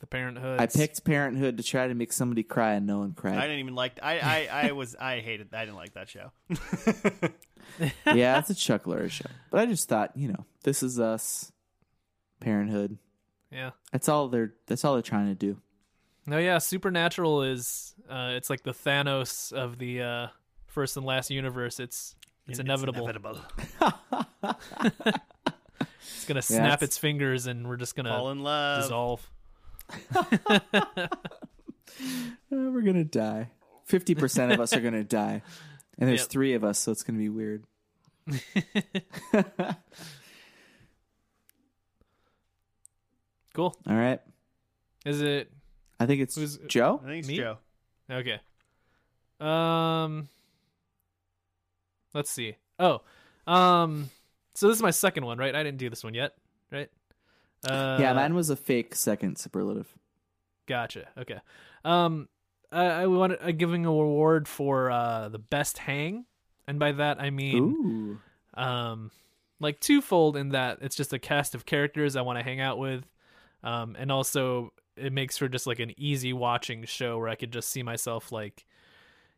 The 0.00 0.06
parenthood 0.06 0.60
I 0.60 0.66
picked 0.66 1.04
Parenthood 1.04 1.56
to 1.56 1.62
try 1.62 1.88
to 1.88 1.94
make 1.94 2.12
somebody 2.12 2.42
cry, 2.42 2.74
and 2.74 2.86
no 2.86 2.98
one 3.00 3.12
cried. 3.14 3.36
I 3.36 3.42
didn't 3.42 3.58
even 3.60 3.74
like. 3.74 3.98
I 4.02 4.18
I, 4.50 4.68
I 4.68 4.72
was 4.80 4.94
I 4.94 5.18
hated. 5.20 5.52
I 5.54 5.64
didn't 5.64 5.76
like 5.76 5.94
that 5.94 6.08
show. 6.08 6.30
yeah, 8.14 8.38
it's 8.38 8.50
a 8.50 8.54
Chuck 8.66 8.84
Lorre 8.84 9.10
show, 9.10 9.26
but 9.50 9.60
I 9.60 9.66
just 9.66 9.88
thought, 9.88 10.12
you 10.16 10.28
know, 10.28 10.44
this 10.62 10.82
is 10.82 10.98
us. 11.00 11.52
Parenthood. 12.40 12.98
yeah 13.50 13.70
That's 13.90 14.08
all 14.08 14.28
they're. 14.28 14.54
That's 14.68 14.84
all 14.84 14.92
they're 14.94 15.02
trying 15.02 15.26
to 15.26 15.34
do. 15.34 15.56
no 16.26 16.38
yeah 16.38 16.58
supernatural 16.58 17.42
is 17.42 17.94
uh 18.08 18.30
it's 18.34 18.48
like 18.48 18.62
the 18.62 18.70
thanos 18.72 19.52
of 19.52 19.78
the 19.78 20.00
uh 20.02 20.26
first 20.66 20.96
and 20.96 21.04
last 21.04 21.30
universe 21.32 21.80
it's 21.80 22.14
it's 22.46 22.60
inevitable 22.60 23.02
inevitable. 23.08 23.40
it's 25.00 26.24
gonna 26.26 26.42
snap 26.42 26.74
it's- 26.78 26.82
its 26.82 26.98
fingers 26.98 27.46
and 27.46 27.68
we're 27.68 27.76
just 27.76 27.96
gonna 27.96 28.10
Fall 28.10 28.30
in 28.30 28.40
love. 28.44 28.82
dissolve 28.82 29.28
we're 32.50 32.82
gonna 32.82 33.04
die. 33.04 33.50
Fifty 33.84 34.14
percent 34.14 34.52
of 34.52 34.60
us 34.60 34.72
are 34.74 34.80
gonna 34.80 35.04
die, 35.04 35.42
and 35.98 36.08
there's 36.08 36.20
Yep. 36.22 36.28
three 36.30 36.54
of 36.54 36.64
us, 36.64 36.78
so 36.78 36.92
it's 36.92 37.02
gonna 37.02 37.18
be 37.18 37.28
weird. 37.30 37.64
cool 43.54 43.76
All 43.88 43.96
right, 43.96 44.20
is 45.04 45.20
it 45.20 45.50
I 46.00 46.06
think 46.06 46.20
it's 46.22 46.36
Who's- 46.36 46.58
Joe. 46.68 47.00
I 47.02 47.06
think 47.08 47.18
it's 47.20 47.28
Me? 47.28 47.36
Joe. 47.36 47.58
Okay. 48.10 48.40
Um 49.40 50.28
let's 52.14 52.30
see. 52.30 52.56
Oh. 52.78 53.00
Um 53.46 54.10
so 54.54 54.68
this 54.68 54.76
is 54.76 54.82
my 54.82 54.90
second 54.90 55.24
one, 55.24 55.38
right? 55.38 55.54
I 55.54 55.62
didn't 55.62 55.78
do 55.78 55.90
this 55.90 56.04
one 56.04 56.14
yet, 56.14 56.34
right? 56.70 56.88
Uh 57.66 57.98
yeah, 58.00 58.12
mine 58.12 58.34
was 58.34 58.50
a 58.50 58.56
fake 58.56 58.94
second 58.94 59.36
superlative. 59.38 59.92
Gotcha. 60.66 61.08
Okay. 61.18 61.38
Um 61.84 62.28
I, 62.70 62.84
I 62.84 63.06
wanted 63.06 63.38
uh, 63.40 63.50
giving 63.52 63.86
a 63.86 63.90
reward 63.90 64.46
for 64.46 64.90
uh 64.90 65.28
the 65.28 65.38
best 65.38 65.78
hang. 65.78 66.26
And 66.66 66.78
by 66.78 66.92
that 66.92 67.20
I 67.20 67.30
mean 67.30 67.62
Ooh, 67.64 68.20
um 68.60 69.10
like 69.60 69.80
twofold 69.80 70.36
in 70.36 70.50
that 70.50 70.78
it's 70.82 70.96
just 70.96 71.12
a 71.12 71.18
cast 71.18 71.54
of 71.54 71.66
characters 71.66 72.14
I 72.14 72.22
want 72.22 72.38
to 72.38 72.44
hang 72.44 72.60
out 72.60 72.78
with. 72.78 73.04
Um 73.62 73.96
and 73.98 74.12
also 74.12 74.72
it 74.96 75.12
makes 75.12 75.38
for 75.38 75.48
just 75.48 75.66
like 75.66 75.78
an 75.78 75.94
easy 75.96 76.32
watching 76.32 76.84
show 76.84 77.18
where 77.18 77.28
I 77.28 77.36
could 77.36 77.52
just 77.52 77.70
see 77.70 77.82
myself 77.82 78.30
like 78.30 78.66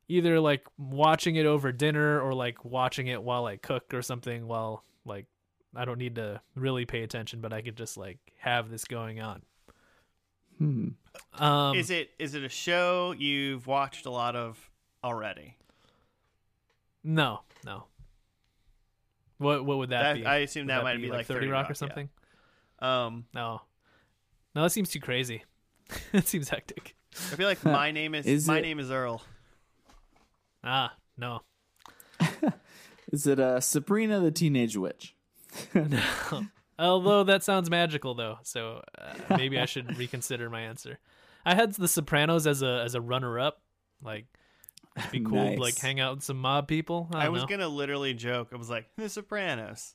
either 0.09 0.41
like 0.41 0.67
watching 0.77 1.37
it 1.37 1.47
over 1.47 1.71
dinner 1.71 2.21
or 2.21 2.35
like 2.35 2.65
watching 2.65 3.07
it 3.07 3.23
while 3.23 3.47
I 3.47 3.57
cook 3.57 3.95
or 3.95 4.03
something 4.03 4.49
while 4.49 4.83
like 5.05 5.27
I 5.75 5.85
don't 5.85 5.99
need 5.99 6.17
to 6.17 6.41
really 6.55 6.85
pay 6.85 7.03
attention 7.03 7.41
but 7.41 7.53
I 7.53 7.63
could 7.63 7.77
just 7.77 7.97
like 7.97 8.19
have 8.39 8.71
this 8.71 8.85
going 8.85 9.21
on. 9.21 9.43
hmm. 10.59 10.89
Um 11.39 11.77
is 11.77 11.91
it 11.91 12.11
is 12.19 12.35
it 12.35 12.43
a 12.45 12.49
show 12.49 13.15
you've 13.17 13.67
watched 13.67 14.07
a 14.07 14.11
lot 14.11 14.37
of 14.37 14.71
already? 15.05 15.57
no, 17.03 17.41
no. 17.65 17.85
What 19.39 19.65
what 19.65 19.79
would 19.79 19.91
that, 19.91 20.03
That- 20.03 20.15
be? 20.17 20.27
I 20.27 20.39
assume 20.39 20.67
Would 20.67 20.71
that 20.75 20.83
might 20.83 20.99
be 21.01 21.09
like 21.11 21.27
30 21.27 21.41
30 21.47 21.51
Rock, 21.51 21.63
Rock, 21.63 21.71
or 21.71 21.73
yeah. 21.73 21.75
something? 21.75 22.09
Um, 22.81 23.25
No. 23.35 23.63
No, 24.55 24.63
that 24.65 24.71
seems 24.71 24.91
too 24.91 25.01
crazy. 25.01 25.45
it 26.13 26.27
seems 26.27 26.49
hectic. 26.49 26.95
I 27.33 27.37
feel 27.37 27.47
like 27.49 27.65
my 27.65 27.91
name 27.91 28.15
is, 28.15 28.27
Is 28.27 28.47
my 28.47 28.59
it- 28.59 28.63
name 28.63 28.79
is 28.79 28.91
Earl. 28.91 29.23
Ah, 30.63 30.95
no. 31.17 31.41
Is 33.13 33.27
it 33.27 33.41
uh, 33.41 33.61
Sabrina 33.61 34.21
the 34.21 34.31
Teenage 34.31 34.77
Witch? 34.77 35.15
No. 35.75 36.47
Although 36.79 37.25
that 37.25 37.43
sounds 37.43 37.69
magical 37.69 38.15
though, 38.15 38.39
so 38.43 38.83
uh, 38.99 39.37
maybe 39.37 39.59
I 39.59 39.67
should 39.67 39.99
reconsider 39.99 40.49
my 40.49 40.63
answer. 40.63 40.99
I 41.45 41.55
had 41.55 41.75
The 41.75 41.89
Sopranos 41.89 42.47
as 42.47 42.63
a 42.63 42.83
as 42.85 42.95
a 42.95 43.01
runner 43.03 43.39
up, 43.39 43.61
like 44.03 44.25
it'd 44.97 45.11
be 45.11 45.21
cool 45.21 45.45
Nice. 45.45 45.57
to 45.57 45.61
like 45.63 45.79
hang 45.79 46.01
out 46.01 46.15
with 46.17 46.25
some 46.25 46.39
mob 46.39 46.69
people. 46.69 47.09
I, 47.13 47.27
I, 47.27 47.29
was 47.29 47.43
know. 47.43 47.49
gonna 47.49 47.69
literally 47.69 48.15
joke. 48.15 48.49
I 48.53 48.57
was 48.57 48.71
like, 48.71 48.87
The 48.97 49.11
Sopranos. 49.11 49.95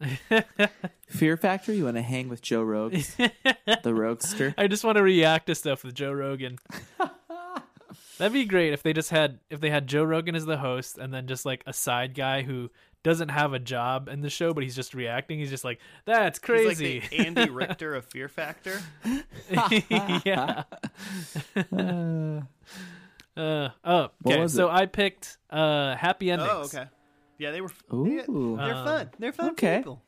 Fear 1.08 1.36
Factor. 1.36 1.72
You 1.72 1.86
want 1.86 1.96
to 1.96 2.02
hang 2.02 2.28
with 2.28 2.42
Joe 2.42 2.62
Rogues, 2.62 3.16
the 3.16 3.94
Roguester? 3.94 4.54
I 4.56 4.68
just 4.68 4.84
want 4.84 4.96
to 4.96 5.02
react 5.02 5.46
to 5.46 5.56
stuff 5.56 5.82
with 5.82 5.94
Joe 5.94 6.12
Rogan. 6.12 6.58
That'd 8.18 8.32
be 8.32 8.44
great 8.44 8.72
if 8.72 8.82
they 8.82 8.92
just 8.92 9.10
had 9.10 9.38
if 9.48 9.60
they 9.60 9.70
had 9.70 9.86
Joe 9.86 10.04
Rogan 10.04 10.34
as 10.34 10.44
the 10.44 10.58
host 10.58 10.98
and 10.98 11.12
then 11.14 11.26
just 11.26 11.44
like 11.46 11.62
a 11.66 11.72
side 11.72 12.14
guy 12.14 12.42
who 12.42 12.70
doesn't 13.02 13.28
have 13.30 13.52
a 13.52 13.58
job 13.58 14.08
in 14.08 14.20
the 14.20 14.30
show 14.30 14.52
but 14.52 14.62
he's 14.64 14.74
just 14.76 14.92
reacting. 14.94 15.38
He's 15.38 15.50
just 15.50 15.64
like, 15.64 15.78
"That's 16.04 16.38
crazy." 16.38 17.00
He's 17.00 17.02
like 17.02 17.10
the 17.10 17.26
Andy 17.26 17.50
Richter 17.50 17.94
of 17.94 18.04
Fear 18.06 18.28
Factor. 18.28 18.80
yeah. 20.24 20.64
Uh, 21.72 22.40
Uh, 23.36 23.68
oh, 23.84 24.08
okay. 24.26 24.48
So 24.48 24.68
it? 24.68 24.72
I 24.72 24.86
picked 24.86 25.38
uh, 25.48 25.94
happy 25.94 26.28
endings. 26.32 26.50
Oh, 26.52 26.62
okay. 26.62 26.86
Yeah, 27.38 27.52
they 27.52 27.60
were. 27.60 27.70
They, 27.88 28.24
Ooh. 28.28 28.56
they're 28.58 28.74
Um, 28.74 28.84
fun. 28.84 29.10
They're 29.20 29.32
fun 29.32 29.50
okay. 29.50 29.76
people. 29.76 30.02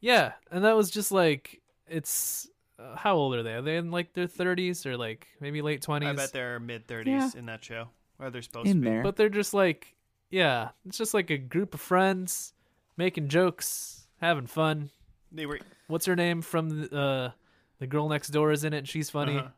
Yeah, 0.00 0.32
and 0.50 0.64
that 0.64 0.74
was 0.76 0.90
just 0.90 1.12
like 1.12 1.62
it's. 1.88 2.48
Uh, 2.76 2.96
how 2.96 3.14
old 3.14 3.36
are 3.36 3.44
they? 3.44 3.52
Are 3.54 3.62
they 3.62 3.76
in 3.76 3.92
like 3.92 4.14
their 4.14 4.26
thirties 4.26 4.84
or 4.84 4.96
like 4.96 5.28
maybe 5.40 5.62
late 5.62 5.80
twenties? 5.80 6.08
I 6.08 6.12
bet 6.14 6.32
they're 6.32 6.58
mid 6.58 6.88
thirties 6.88 7.34
Yeah. 7.34 7.38
in 7.38 7.46
that 7.46 7.64
show. 7.64 7.86
Or 8.18 8.30
they're 8.30 8.42
supposed 8.42 8.66
in 8.66 8.78
to 8.78 8.80
be. 8.82 8.88
there. 8.90 9.02
But 9.04 9.14
they're 9.14 9.28
just 9.28 9.54
like, 9.54 9.94
yeah, 10.30 10.70
it's 10.86 10.98
just 10.98 11.14
like 11.14 11.30
a 11.30 11.38
group 11.38 11.74
of 11.74 11.80
friends 11.80 12.52
making 12.96 13.28
jokes, 13.28 14.06
having 14.20 14.46
fun. 14.46 14.90
They 15.32 15.46
were. 15.46 15.60
What's 15.88 16.06
her 16.06 16.16
name 16.16 16.42
from 16.42 16.82
the, 16.82 16.96
uh, 16.98 17.30
the 17.78 17.86
girl 17.86 18.08
next 18.08 18.28
door 18.28 18.52
is 18.52 18.64
in 18.64 18.72
it? 18.72 18.78
and 18.78 18.88
She's 18.88 19.10
funny, 19.10 19.38
uh-huh. 19.38 19.48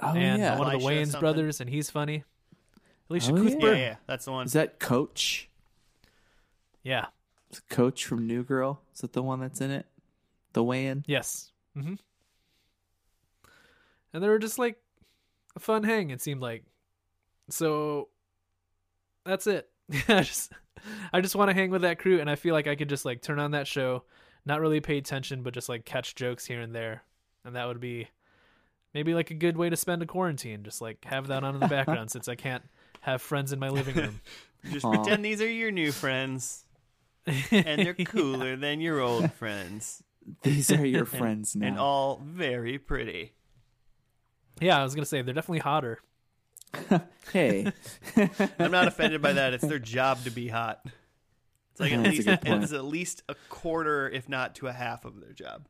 oh 0.00 0.14
and 0.16 0.40
yeah. 0.40 0.58
one 0.58 0.74
of 0.74 0.80
the 0.80 0.84
Elisha 0.86 0.88
Wayans 0.88 1.04
something. 1.12 1.20
brothers, 1.20 1.60
and 1.60 1.68
he's 1.70 1.90
funny. 1.90 2.24
Elisha 3.10 3.32
Oh, 3.32 3.36
yeah. 3.36 3.42
Cuthbert. 3.50 3.76
Yeah, 3.76 3.82
yeah, 3.82 3.96
that's 4.06 4.24
the 4.24 4.32
one. 4.32 4.46
Is 4.46 4.52
that 4.54 4.78
Coach? 4.78 5.48
yeah. 6.82 7.06
Is 7.52 7.58
it 7.58 7.68
Coach 7.68 8.04
from 8.06 8.26
New 8.28 8.44
Girl? 8.44 8.80
Is 8.94 9.00
that 9.00 9.12
the 9.12 9.22
one 9.22 9.40
that's 9.40 9.60
in 9.60 9.70
it? 9.72 9.86
The 10.52 10.62
Wayans. 10.62 11.04
Yes. 11.06 11.50
hmm 11.74 11.94
And 14.12 14.22
they 14.22 14.28
were 14.28 14.38
just 14.38 14.58
like 14.58 14.76
a 15.56 15.60
fun 15.60 15.82
hang. 15.82 16.10
It 16.10 16.20
seemed 16.20 16.40
like. 16.40 16.64
So 17.48 18.08
that's 19.24 19.46
it. 19.46 19.68
I 20.08 20.22
just 20.22 20.52
I 21.12 21.20
just 21.20 21.34
want 21.36 21.50
to 21.50 21.54
hang 21.54 21.70
with 21.70 21.82
that 21.82 21.98
crew 21.98 22.20
and 22.20 22.30
I 22.30 22.36
feel 22.36 22.54
like 22.54 22.66
I 22.66 22.74
could 22.76 22.88
just 22.88 23.04
like 23.04 23.22
turn 23.22 23.38
on 23.38 23.50
that 23.52 23.66
show, 23.66 24.04
not 24.46 24.60
really 24.60 24.80
pay 24.80 24.98
attention 24.98 25.42
but 25.42 25.54
just 25.54 25.68
like 25.68 25.84
catch 25.84 26.14
jokes 26.14 26.46
here 26.46 26.60
and 26.60 26.74
there. 26.74 27.02
And 27.44 27.56
that 27.56 27.66
would 27.66 27.80
be 27.80 28.08
maybe 28.94 29.14
like 29.14 29.30
a 29.30 29.34
good 29.34 29.56
way 29.56 29.70
to 29.70 29.76
spend 29.76 30.02
a 30.02 30.06
quarantine, 30.06 30.62
just 30.62 30.80
like 30.80 31.04
have 31.04 31.28
that 31.28 31.44
on 31.44 31.54
in 31.54 31.60
the 31.60 31.68
background 31.68 32.10
since 32.12 32.28
I 32.28 32.34
can't 32.34 32.64
have 33.00 33.22
friends 33.22 33.52
in 33.52 33.58
my 33.58 33.68
living 33.68 33.94
room. 33.96 34.20
Just 34.70 34.84
Aw. 34.84 34.90
pretend 34.94 35.24
these 35.24 35.40
are 35.40 35.50
your 35.50 35.70
new 35.70 35.90
friends, 35.90 36.66
and 37.26 37.80
they're 37.80 37.94
cooler 37.94 38.56
than 38.56 38.82
your 38.82 39.00
old 39.00 39.32
friends, 39.32 40.02
These 40.42 40.70
are 40.70 40.84
your 40.84 41.06
friends 41.06 41.56
now. 41.56 41.66
and 41.66 41.78
all 41.78 42.20
very 42.22 42.76
pretty. 42.78 43.32
Yeah, 44.60 44.78
I 44.78 44.82
was 44.82 44.94
going 44.94 45.02
to 45.02 45.08
say 45.08 45.22
they're 45.22 45.32
definitely 45.32 45.60
hotter. 45.60 46.00
hey, 47.32 47.72
I'm 48.58 48.70
not 48.70 48.88
offended 48.88 49.20
by 49.22 49.32
that. 49.34 49.54
It's 49.54 49.66
their 49.66 49.78
job 49.78 50.22
to 50.24 50.30
be 50.30 50.48
hot. 50.48 50.84
It's 51.72 51.80
like 51.80 51.92
at 51.92 52.02
That's 52.04 52.18
a 52.26 52.30
least 52.32 52.44
it's 52.44 52.72
at 52.72 52.84
least 52.84 53.22
a 53.28 53.34
quarter, 53.48 54.08
if 54.08 54.28
not 54.28 54.54
to 54.56 54.66
a 54.68 54.72
half 54.72 55.04
of 55.04 55.20
their 55.20 55.32
job. 55.32 55.66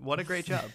what 0.00 0.18
a 0.20 0.24
great 0.24 0.44
job! 0.44 0.70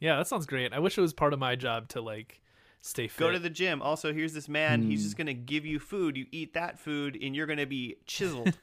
Yeah, 0.00 0.16
that 0.16 0.26
sounds 0.28 0.46
great. 0.46 0.72
I 0.72 0.78
wish 0.80 0.98
it 0.98 1.00
was 1.00 1.12
part 1.12 1.32
of 1.32 1.38
my 1.38 1.56
job 1.56 1.88
to 1.90 2.00
like 2.00 2.40
stay 2.80 3.06
fit. 3.08 3.18
Go 3.20 3.30
to 3.30 3.38
the 3.38 3.50
gym. 3.50 3.80
Also, 3.82 4.12
here's 4.12 4.32
this 4.32 4.48
man. 4.48 4.82
He's 4.82 5.00
Hmm. 5.00 5.04
just 5.04 5.16
gonna 5.16 5.34
give 5.34 5.64
you 5.64 5.78
food. 5.78 6.16
You 6.16 6.26
eat 6.32 6.54
that 6.54 6.78
food, 6.78 7.18
and 7.22 7.36
you're 7.36 7.46
gonna 7.46 7.66
be 7.66 7.96
chiseled. 8.06 8.56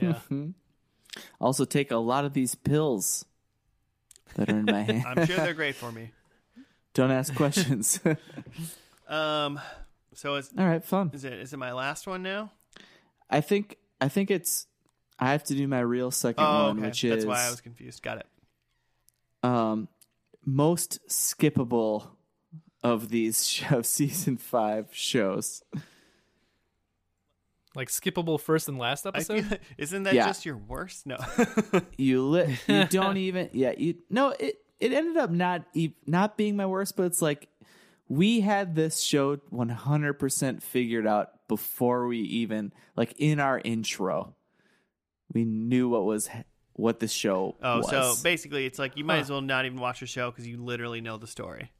yeah. 0.00 0.18
also 1.40 1.64
take 1.64 1.90
a 1.90 1.96
lot 1.96 2.24
of 2.24 2.32
these 2.34 2.54
pills 2.54 3.24
that 4.34 4.48
are 4.50 4.58
in 4.58 4.64
my 4.66 4.82
hand. 4.82 5.04
I'm 5.06 5.26
sure 5.26 5.36
they're 5.36 5.54
great 5.54 5.74
for 5.76 5.90
me. 5.92 6.10
Don't 6.94 7.10
ask 7.10 7.34
questions. 7.34 8.00
Um, 9.08 9.60
so 10.14 10.36
is 10.36 10.50
All 10.56 10.64
right, 10.66 10.82
fun. 10.82 11.10
is 11.12 11.24
it 11.24 11.34
is 11.34 11.52
it 11.52 11.58
my 11.58 11.72
last 11.72 12.06
one 12.06 12.22
now? 12.22 12.50
I 13.28 13.42
think 13.42 13.76
I 14.00 14.08
think 14.08 14.30
it's 14.30 14.66
I 15.18 15.32
have 15.32 15.44
to 15.44 15.54
do 15.54 15.68
my 15.68 15.80
real 15.80 16.10
second 16.10 16.42
Oh, 16.44 16.68
one, 16.68 16.78
okay. 16.78 16.86
which 16.86 17.02
That's 17.02 17.04
is 17.04 17.10
that's 17.10 17.26
why 17.26 17.46
I 17.46 17.50
was 17.50 17.60
confused. 17.60 18.02
Got 18.02 18.18
it. 18.18 18.26
um 19.42 19.88
most 20.46 21.00
skippable 21.10 22.06
of 22.82 23.10
these 23.10 23.46
sh- 23.48 23.70
of 23.70 23.84
season 23.84 24.38
five 24.38 24.88
shows. 24.92 25.62
Like 27.74 27.88
skippable 27.88 28.40
first 28.40 28.68
and 28.68 28.78
last 28.78 29.04
episode? 29.04 29.44
feel, 29.46 29.58
isn't 29.78 30.02
that 30.04 30.14
Yeah. 30.14 30.26
just 30.26 30.46
your 30.46 30.56
worst? 30.56 31.04
No. 31.06 31.16
You 31.98 32.22
li- 32.28 32.58
you 32.66 32.84
don't 32.86 33.18
even 33.18 33.50
yeah 33.52 33.72
you 33.76 33.96
no 34.08 34.30
it 34.30 34.56
it 34.82 34.92
ended 34.92 35.16
up 35.16 35.30
not 35.30 35.62
not 36.06 36.36
being 36.36 36.56
my 36.56 36.66
worst, 36.66 36.96
but 36.96 37.04
it's 37.04 37.22
like 37.22 37.48
we 38.08 38.40
had 38.40 38.74
this 38.74 39.00
show 39.00 39.36
100% 39.36 40.62
figured 40.62 41.06
out 41.06 41.46
before 41.46 42.08
we 42.08 42.18
even 42.18 42.72
like 42.96 43.14
in 43.16 43.38
our 43.38 43.60
intro. 43.64 44.34
We 45.32 45.44
knew 45.44 45.88
what 45.88 46.04
was 46.04 46.28
what 46.72 46.98
the 46.98 47.06
show 47.06 47.56
oh, 47.62 47.78
was. 47.78 47.90
so 47.90 48.14
basically, 48.24 48.66
it's 48.66 48.78
like 48.78 48.96
you 48.96 49.04
might 49.04 49.16
Huh. 49.16 49.20
as 49.20 49.30
well 49.30 49.40
not 49.40 49.66
even 49.66 49.78
watch 49.78 50.00
the 50.00 50.06
show 50.06 50.30
because 50.30 50.48
you 50.48 50.56
literally 50.62 51.00
know 51.00 51.16
the 51.16 51.28
story. 51.28 51.70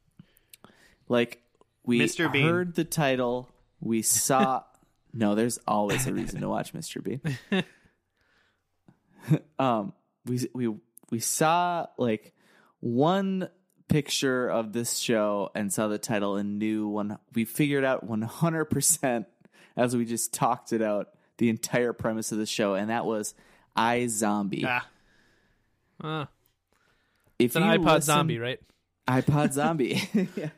Like 1.09 1.41
we 1.83 1.99
Mr. 1.99 2.31
Bean. 2.31 2.47
heard 2.47 2.75
the 2.75 2.85
title, 2.85 3.49
we 3.81 4.01
saw. 4.01 4.63
no, 5.13 5.35
there's 5.35 5.59
always 5.67 6.07
a 6.07 6.13
reason 6.13 6.39
to 6.39 6.47
watch 6.47 6.73
Mr. 6.73 7.03
Bean. 7.03 7.21
um, 9.59 9.91
we 10.25 10.47
we 10.53 10.73
we 11.11 11.19
saw 11.19 11.87
like 11.97 12.33
one 12.83 13.49
picture 13.87 14.47
of 14.49 14.73
this 14.73 14.97
show 14.97 15.49
and 15.55 15.71
saw 15.71 15.87
the 15.87 15.97
title 15.97 16.35
and 16.35 16.59
knew 16.59 16.87
one. 16.87 17.17
We 17.33 17.45
figured 17.45 17.85
out 17.85 18.03
100 18.03 18.65
percent 18.65 19.27
as 19.77 19.95
we 19.95 20.03
just 20.05 20.33
talked 20.33 20.73
it 20.73 20.81
out 20.81 21.07
the 21.37 21.49
entire 21.49 21.93
premise 21.93 22.31
of 22.31 22.37
the 22.37 22.45
show, 22.45 22.73
and 22.75 22.89
that 22.89 23.05
was 23.05 23.33
iZombie. 23.77 24.65
Ah, 24.67 24.87
Uh, 26.03 26.25
if 27.39 27.45
it's 27.47 27.55
an 27.55 27.63
you 27.63 27.69
iPod 27.79 27.85
listen- 27.85 28.01
zombie, 28.01 28.37
right? 28.39 28.59
iPod 29.07 29.51
Zombie. 29.59 30.01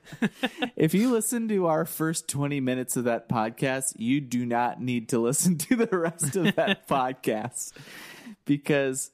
If 0.75 0.93
you 0.93 1.11
listen 1.11 1.47
to 1.47 1.65
our 1.67 1.85
first 1.85 2.27
20 2.27 2.59
minutes 2.59 2.95
of 2.97 3.05
that 3.05 3.27
podcast, 3.29 3.93
you 3.97 4.21
do 4.21 4.45
not 4.45 4.79
need 4.81 5.09
to 5.09 5.19
listen 5.19 5.57
to 5.59 5.75
the 5.77 5.97
rest 5.97 6.35
of 6.35 6.55
that 6.55 6.87
podcast 6.89 7.71
because, 8.45 9.09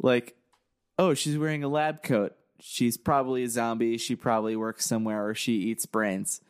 like, 0.00 0.36
oh, 0.98 1.14
she's 1.14 1.36
wearing 1.38 1.64
a 1.64 1.68
lab 1.68 2.02
coat. 2.04 2.36
She's 2.60 2.96
probably 2.96 3.42
a 3.44 3.48
zombie. 3.48 3.96
She 3.98 4.14
probably 4.16 4.54
works 4.56 4.84
somewhere 4.86 5.26
or 5.26 5.34
she 5.34 5.52
eats 5.54 5.86
brains. 5.86 6.40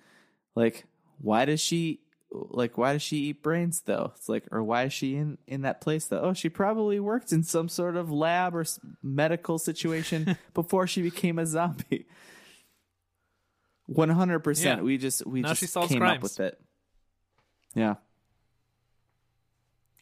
Like, 0.54 0.84
why 1.18 1.44
does 1.44 1.60
she. 1.60 2.00
Like, 2.32 2.78
why 2.78 2.92
does 2.92 3.02
she 3.02 3.16
eat 3.16 3.42
brains 3.42 3.80
though? 3.80 4.12
It's 4.16 4.28
like, 4.28 4.44
or 4.52 4.62
why 4.62 4.84
is 4.84 4.92
she 4.92 5.16
in 5.16 5.38
in 5.48 5.62
that 5.62 5.80
place 5.80 6.06
though? 6.06 6.20
Oh, 6.20 6.32
she 6.32 6.48
probably 6.48 7.00
worked 7.00 7.32
in 7.32 7.42
some 7.42 7.68
sort 7.68 7.96
of 7.96 8.10
lab 8.12 8.54
or 8.54 8.64
medical 9.02 9.58
situation 9.58 10.36
before 10.54 10.86
she 10.86 11.02
became 11.02 11.38
a 11.40 11.46
zombie. 11.46 12.06
One 13.86 14.10
hundred 14.10 14.38
Yeah. 14.38 14.44
percent. 14.44 14.84
We 14.84 14.96
just 14.96 15.26
we 15.26 15.40
Now 15.40 15.48
just 15.48 15.60
she 15.60 15.66
solves 15.66 15.90
came 15.92 16.02
up 16.02 16.22
with 16.22 16.38
it. 16.38 16.60
Yeah, 17.74 17.96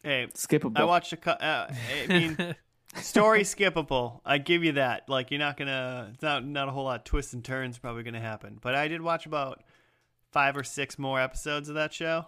hey, 0.03 0.27
skippable. 0.33 0.77
I 0.77 0.83
watched 0.83 1.13
a. 1.13 1.17
cu- 1.17 1.29
Uh, 1.31 1.73
I 2.03 2.07
mean, 2.07 2.37
story 2.97 3.41
skippable. 3.41 4.21
I 4.25 4.37
give 4.37 4.63
you 4.63 4.73
that. 4.73 5.07
Like 5.09 5.31
you're 5.31 5.39
not 5.39 5.57
gonna. 5.57 6.09
It's 6.13 6.23
not 6.23 6.45
not 6.45 6.67
a 6.67 6.71
whole 6.71 6.85
lot 6.85 6.99
of 6.99 7.03
twists 7.05 7.33
and 7.33 7.43
turns 7.43 7.77
probably 7.77 8.03
gonna 8.03 8.19
happen. 8.21 8.57
But 8.61 8.75
I 8.75 8.87
did 8.87 9.01
watch 9.01 9.25
about 9.25 9.63
five 10.31 10.55
or 10.57 10.63
six 10.63 10.97
more 10.99 11.19
episodes 11.19 11.69
of 11.69 11.75
that 11.75 11.93
show. 11.93 12.25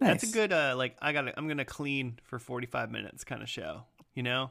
That's 0.00 0.24
a 0.24 0.32
good. 0.32 0.52
Uh, 0.52 0.74
like 0.76 0.96
I 1.00 1.12
got. 1.12 1.32
I'm 1.36 1.48
gonna 1.48 1.64
clean 1.64 2.18
for 2.24 2.38
45 2.38 2.90
minutes 2.90 3.24
kind 3.24 3.42
of 3.42 3.48
show. 3.48 3.84
You 4.14 4.22
know. 4.22 4.50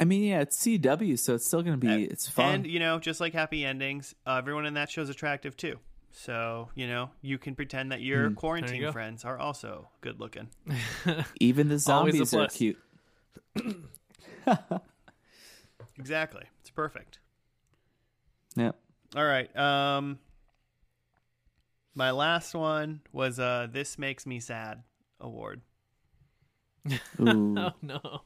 I 0.00 0.04
mean, 0.04 0.24
yeah, 0.24 0.40
it's 0.40 0.58
CW, 0.60 1.16
so 1.18 1.34
it's 1.34 1.46
still 1.46 1.62
gonna 1.62 1.76
be. 1.76 1.88
Uh, 1.88 1.98
it's 2.10 2.28
fun. 2.28 2.54
And 2.54 2.66
you 2.66 2.80
know, 2.80 2.98
just 2.98 3.20
like 3.20 3.34
happy 3.34 3.64
endings, 3.64 4.14
uh, 4.26 4.36
everyone 4.36 4.66
in 4.66 4.74
that 4.74 4.90
show's 4.90 5.08
attractive 5.08 5.56
too. 5.56 5.78
So 6.10 6.70
you 6.74 6.86
know, 6.88 7.10
you 7.20 7.38
can 7.38 7.54
pretend 7.54 7.92
that 7.92 8.00
your 8.00 8.28
Hmm. 8.28 8.34
quarantine 8.34 8.80
go. 8.80 8.92
friends 8.92 9.24
are 9.24 9.38
also 9.38 9.88
good 10.00 10.18
looking. 10.18 10.48
Even 11.40 11.68
the 11.68 11.78
zombies 11.78 12.34
are 12.34 12.48
cute. 12.48 12.78
Exactly, 15.98 16.44
it's 16.60 16.70
perfect. 16.70 17.18
Yeah. 18.56 18.72
All 19.14 19.24
right. 19.24 19.54
Um, 19.56 20.18
my 21.94 22.10
last 22.10 22.54
one 22.54 23.02
was 23.12 23.38
uh, 23.38 23.68
"This 23.70 23.98
Makes 23.98 24.26
Me 24.26 24.40
Sad" 24.40 24.82
award. 25.20 25.60
Oh 27.20 27.72
no. 27.82 28.22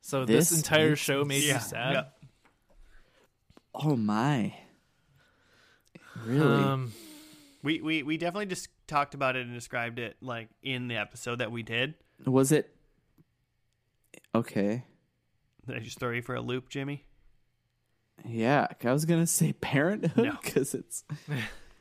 So 0.00 0.24
this, 0.24 0.50
This 0.50 0.58
entire 0.58 0.96
show 0.96 1.22
me 1.22 1.28
made 1.40 1.44
you 1.44 1.58
sad. 1.60 1.92
Yeah. 1.92 2.04
Oh 3.74 3.96
my. 3.96 4.54
Really? 6.24 6.62
Um, 6.64 6.92
We, 7.62 7.80
we 7.80 8.02
we 8.02 8.16
definitely 8.16 8.46
just 8.46 8.68
talked 8.86 9.14
about 9.14 9.36
it 9.36 9.46
and 9.46 9.54
described 9.54 9.98
it 9.98 10.16
like 10.20 10.48
in 10.62 10.88
the 10.88 10.96
episode 10.96 11.36
that 11.36 11.52
we 11.52 11.62
did. 11.62 11.94
Was 12.26 12.50
it? 12.52 12.71
Okay. 14.34 14.84
Did 15.66 15.76
I 15.76 15.80
just 15.80 15.98
throw 15.98 16.10
you 16.10 16.22
for 16.22 16.34
a 16.34 16.40
loop, 16.40 16.68
Jimmy? 16.68 17.04
Yeah, 18.24 18.66
I 18.84 18.92
was 18.92 19.04
gonna 19.04 19.26
say 19.26 19.52
Parenthood 19.52 20.24
No. 20.24 20.38
because 20.42 20.74
it's 20.74 21.04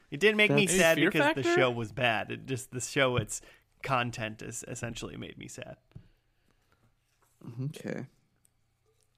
It 0.09 0.19
didn't 0.19 0.37
make 0.37 0.51
me 0.51 0.67
sad 0.67 0.97
Fear 0.97 1.11
because 1.11 1.35
the 1.35 1.43
show 1.43 1.69
was 1.71 1.91
bad. 1.91 2.31
It 2.31 2.45
just 2.45 2.71
the 2.71 2.81
show 2.81 3.17
its 3.17 3.41
content 3.83 4.41
is 4.41 4.63
essentially 4.67 5.17
made 5.17 5.37
me 5.37 5.47
sad. 5.47 5.77
okay. 7.65 8.05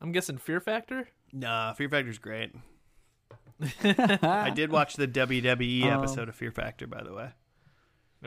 I'm 0.02 0.12
guessing 0.12 0.38
Fear 0.38 0.60
Factor. 0.60 1.08
Nah, 1.32 1.74
Fear 1.74 1.90
Factor's 1.90 2.18
great. 2.20 2.54
I 3.84 4.52
did 4.54 4.72
watch 4.72 4.96
the 4.96 5.08
WWE 5.08 5.86
Oh. 5.86 5.90
Um, 5.92 6.00
episode 6.00 6.30
of 6.30 6.36
Fear 6.36 6.52
Factor, 6.52 6.88
by 6.88 7.04
the 7.04 7.14
way. 7.14 7.30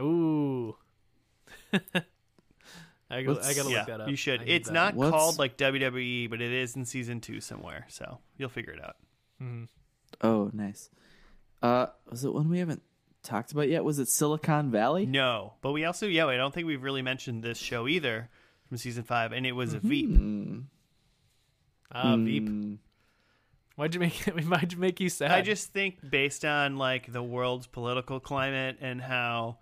Ooh. 0.01 0.77
I, 3.11 3.23
go, 3.23 3.33
I 3.41 3.55
gotta 3.55 3.71
yeah, 3.71 3.79
look 3.79 3.87
that 3.87 4.01
up. 4.03 4.09
you 4.09 4.17
should. 4.17 4.41
I 4.41 4.45
It's 4.45 4.71
not 4.71 4.95
What's- 4.95 5.11
called 5.11 5.39
like 5.39 5.57
WWE, 5.57 6.29
but 6.29 6.41
it 6.41 6.53
is 6.53 6.75
in 6.77 6.85
season 6.85 7.21
two 7.21 7.41
somewhere. 7.41 7.87
So 7.89 8.19
you'll 8.37 8.49
figure 8.49 8.73
it 8.73 8.83
out. 8.85 8.97
Mhm. 9.43 9.69
Oh, 10.23 10.51
nice. 10.53 10.91
Uh, 11.63 11.87
was 12.11 12.25
it 12.25 12.33
one 12.35 12.49
we 12.49 12.59
haven't 12.59 12.83
talked 13.23 13.53
about 13.53 13.69
yet? 13.69 13.85
Was 13.85 13.99
it 13.99 14.09
Silicon 14.09 14.71
Valley? 14.71 15.07
No, 15.07 15.55
but 15.63 15.73
we 15.73 15.85
also 15.85 16.07
yeah, 16.07 16.27
I 16.27 16.37
don't 16.37 16.53
think 16.53 16.67
we've 16.67 16.83
really 16.83 17.03
mentioned 17.03 17.43
this 17.43 17.59
show 17.59 17.87
either 17.87 18.29
from 18.69 18.77
season 18.77 19.05
five, 19.05 19.33
and 19.33 19.47
it 19.47 19.53
was 19.53 19.73
a 19.73 19.79
Veep. 19.79 20.11
Hmm. 20.17 20.59
Ah, 21.93 22.17
Veep. 22.17 22.49
Hmm. 22.49 22.75
Why'd 23.77 23.95
you 23.95 24.01
make 24.01 24.27
it? 24.27 24.35
Why'd 24.49 24.73
you 24.73 24.79
make 24.79 25.01
you 25.01 25.09
sad? 25.11 25.31
I 25.31 25.43
just 25.43 25.73
think 25.73 25.99
based 26.09 26.45
on 26.45 26.77
like 26.77 27.13
the 27.13 27.23
world's 27.23 27.67
political 27.67 28.21
climate 28.21 28.79
and 28.81 29.01
how 29.01 29.59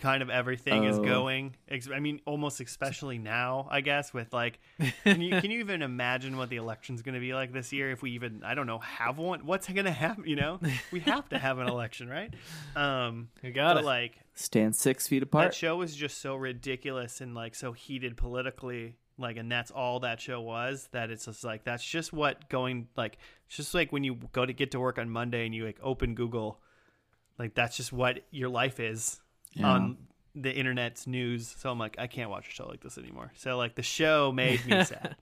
kind 0.00 0.22
of 0.22 0.30
everything 0.30 0.84
is 0.84 0.98
Oh. 0.98 1.04
going. 1.04 1.54
I 1.92 2.00
mean, 2.00 2.20
almost 2.26 2.60
especially 2.60 3.18
now, 3.18 3.68
I 3.70 3.80
guess, 3.80 4.12
with 4.12 4.32
like, 4.32 4.58
can 5.04 5.20
you, 5.20 5.40
can 5.40 5.50
you 5.50 5.60
even 5.64 5.82
imagine 5.82 6.36
what 6.36 6.48
the 6.48 6.56
election's 6.56 7.02
going 7.02 7.14
to 7.14 7.20
be 7.20 7.32
like 7.34 7.52
this 7.52 7.72
year? 7.72 7.90
If 7.90 8.02
we 8.02 8.12
even, 8.12 8.42
I 8.44 8.54
don't 8.54 8.66
know, 8.66 8.78
have 8.78 9.18
one? 9.18 9.46
What's 9.46 9.68
going 9.68 9.84
to 9.84 9.90
happen? 9.92 10.24
You 10.26 10.36
know, 10.36 10.60
we 10.90 11.00
have 11.00 11.28
to 11.28 11.38
have 11.38 11.58
an 11.58 11.68
election, 11.68 12.08
right? 12.08 12.32
Um, 12.74 13.28
You 13.42 13.52
got 13.52 13.76
it. 13.78 13.84
like 13.84 14.18
Stand 14.34 14.74
six 14.74 15.06
feet 15.06 15.22
apart. 15.22 15.44
that 15.50 15.54
show 15.54 15.76
was 15.76 15.94
just 15.94 16.18
so 16.20 16.34
ridiculous 16.34 17.20
and 17.20 17.34
like 17.34 17.54
so 17.54 17.72
heated 17.72 18.16
politically 18.16 18.96
like 19.18 19.36
and 19.36 19.52
that's 19.52 19.70
all 19.70 20.00
that 20.00 20.18
show 20.18 20.40
was 20.40 20.88
that 20.92 21.10
it's 21.10 21.26
just 21.26 21.44
like 21.44 21.62
that's 21.62 21.84
just 21.84 22.10
what 22.10 22.48
going 22.48 22.88
like 22.96 23.18
it's 23.46 23.56
just 23.56 23.74
like 23.74 23.92
when 23.92 24.02
you 24.02 24.14
go 24.32 24.46
to 24.46 24.54
get 24.54 24.70
to 24.70 24.80
work 24.80 24.96
on 24.98 25.10
monday 25.10 25.44
and 25.44 25.54
you 25.54 25.66
like 25.66 25.76
open 25.82 26.14
google 26.14 26.58
like 27.38 27.54
that's 27.54 27.76
just 27.76 27.92
what 27.92 28.20
your 28.30 28.48
life 28.48 28.80
is 28.80 29.20
Yeah. 29.52 29.66
on 29.68 29.96
the 30.34 30.52
internet's 30.54 31.06
news 31.08 31.48
so 31.58 31.70
i'm 31.70 31.78
like 31.78 31.96
i 31.98 32.06
can't 32.06 32.30
watch 32.30 32.46
a 32.48 32.50
show 32.52 32.66
like 32.68 32.80
this 32.82 32.96
anymore 32.98 33.32
so 33.36 33.56
like 33.56 33.74
the 33.74 33.82
show 33.82 34.30
made 34.30 34.64
me 34.64 34.84
sad 34.84 35.16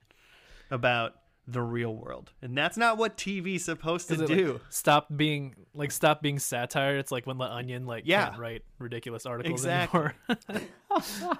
about 0.69 1.15
the 1.47 1.61
real 1.63 1.95
world 1.95 2.31
and 2.43 2.55
that's 2.55 2.77
not 2.77 2.97
what 2.99 3.17
tv's 3.17 3.65
supposed 3.65 4.07
to 4.07 4.27
do 4.27 4.53
like, 4.53 4.61
stop 4.69 5.07
being 5.15 5.55
like 5.73 5.91
stop 5.91 6.21
being 6.21 6.37
satire. 6.37 6.97
It's 6.99 7.11
like 7.11 7.25
when 7.25 7.39
the 7.39 7.45
Onion 7.45 7.87
like 7.87 8.03
Yeah. 8.05 8.29
can't 8.29 8.39
write 8.39 8.61
ridiculous 8.77 9.25
articles 9.25 9.61
Exactly. 9.61 10.09
anymore. 10.39 11.37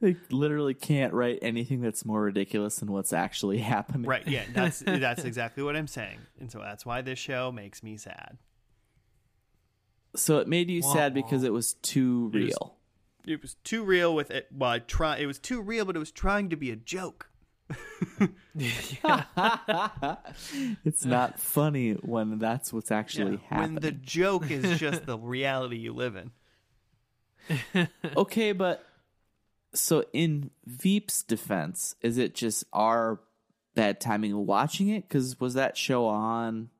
They 0.00 0.16
literally 0.30 0.72
can't 0.74 1.12
write 1.12 1.40
anything 1.42 1.82
that's 1.82 2.06
more 2.06 2.22
ridiculous 2.22 2.76
than 2.76 2.90
what's 2.90 3.12
actually 3.12 3.58
happening. 3.58 4.08
Right. 4.08 4.26
Yeah. 4.26 4.44
That's 4.54 4.78
that's 4.86 5.24
exactly 5.24 5.62
what 5.62 5.76
I'm 5.76 5.86
saying, 5.86 6.18
and 6.40 6.50
so 6.50 6.58
that's 6.58 6.86
why 6.86 7.02
this 7.02 7.18
show 7.18 7.52
makes 7.52 7.82
me 7.82 7.98
sad. 7.98 8.38
So 10.16 10.38
it 10.38 10.48
made 10.48 10.70
you 10.70 10.82
sad 10.82 11.14
because 11.14 11.42
it 11.44 11.52
was 11.52 11.74
too 11.74 12.30
It 12.34 12.36
was- 12.36 12.44
real. 12.46 12.76
It 13.26 13.42
was 13.42 13.54
too 13.64 13.84
real 13.84 14.14
with 14.14 14.30
it. 14.30 14.48
Well, 14.50 14.70
I 14.70 14.78
try. 14.78 15.18
It 15.18 15.26
was 15.26 15.38
too 15.38 15.60
real, 15.60 15.84
but 15.84 15.94
it 15.94 15.98
was 15.98 16.10
trying 16.10 16.48
to 16.50 16.56
be 16.56 16.70
a 16.70 16.76
joke. 16.76 17.28
It's 20.84 21.04
not 21.04 21.38
funny 21.38 21.92
when 21.92 22.38
that's 22.38 22.72
what's 22.72 22.90
actually 22.90 23.32
when 23.32 23.38
happening. 23.48 23.74
When 23.74 23.82
the 23.82 23.92
joke 23.92 24.50
is 24.50 24.78
just 24.80 25.06
the 25.06 25.18
reality 25.18 25.76
you 25.76 25.92
live 25.92 26.16
in. 26.16 27.88
okay, 28.16 28.52
but 28.52 28.84
so 29.74 30.04
in 30.12 30.50
Veep's 30.66 31.22
defense, 31.22 31.94
is 32.02 32.18
it 32.18 32.34
just 32.34 32.64
our 32.72 33.20
bad 33.74 34.00
timing 34.00 34.46
watching 34.46 34.88
it? 34.88 35.08
Because 35.08 35.38
was 35.40 35.54
that 35.54 35.76
show 35.76 36.06
on 36.06 36.70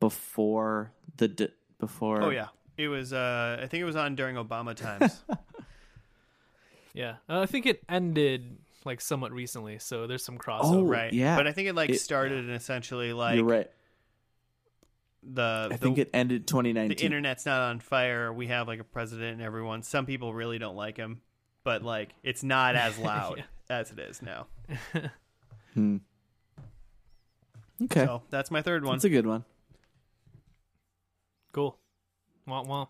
before 0.00 0.92
the 1.16 1.28
d- 1.28 1.48
before? 1.82 2.22
Oh 2.22 2.30
yeah, 2.30 2.46
it 2.78 2.88
was. 2.88 3.12
Uh, 3.12 3.58
I 3.60 3.66
think 3.66 3.82
it 3.82 3.84
was 3.84 3.96
on 3.96 4.14
during 4.14 4.36
Obama 4.36 4.74
times. 4.74 5.22
yeah, 6.94 7.16
uh, 7.28 7.40
I 7.40 7.46
think 7.46 7.66
it 7.66 7.82
ended 7.88 8.56
like 8.84 9.00
somewhat 9.00 9.32
recently, 9.32 9.78
so 9.78 10.06
there's 10.06 10.24
some 10.24 10.38
crossover. 10.38 10.76
Oh, 10.76 10.82
right. 10.84 11.12
yeah. 11.12 11.36
But 11.36 11.46
I 11.46 11.52
think 11.52 11.68
it 11.68 11.74
like 11.74 11.90
It- 11.90 12.00
started 12.00 12.38
and 12.44 12.54
essentially 12.54 13.12
like 13.12 13.36
You're 13.36 13.44
right. 13.44 13.70
the 15.22 15.68
I 15.70 15.74
the, 15.74 15.76
think 15.78 15.98
it 15.98 16.10
ended 16.14 16.46
2019. 16.46 16.88
the 16.88 16.94
2019. 16.94 17.06
internet's 17.06 17.46
not 17.46 17.60
on 17.60 17.80
fire. 17.80 18.32
We 18.32 18.46
have 18.48 18.68
like 18.68 18.80
a 18.80 18.84
president 18.84 19.34
and 19.34 19.42
everyone. 19.42 19.82
Some 19.82 20.06
people 20.06 20.32
really 20.32 20.58
don't 20.58 20.76
like 20.76 20.96
him, 20.96 21.20
but 21.64 21.82
like 21.82 22.14
it's 22.22 22.42
not 22.42 22.74
as 22.76 22.98
loud 23.10 23.38
Yeah. 23.38 23.78
as 23.80 23.90
it 23.90 23.98
is 23.98 24.22
now. 24.22 24.46
Hmm. 25.74 25.96
Okay, 27.84 28.04
So 28.04 28.22
that's 28.30 28.50
my 28.52 28.62
third 28.62 28.84
one. 28.84 28.94
that's 28.94 29.04
a 29.04 29.10
good 29.10 29.26
one. 29.26 29.44
Cool. 31.52 31.76
Wah, 32.46 32.62
wah. 32.62 32.86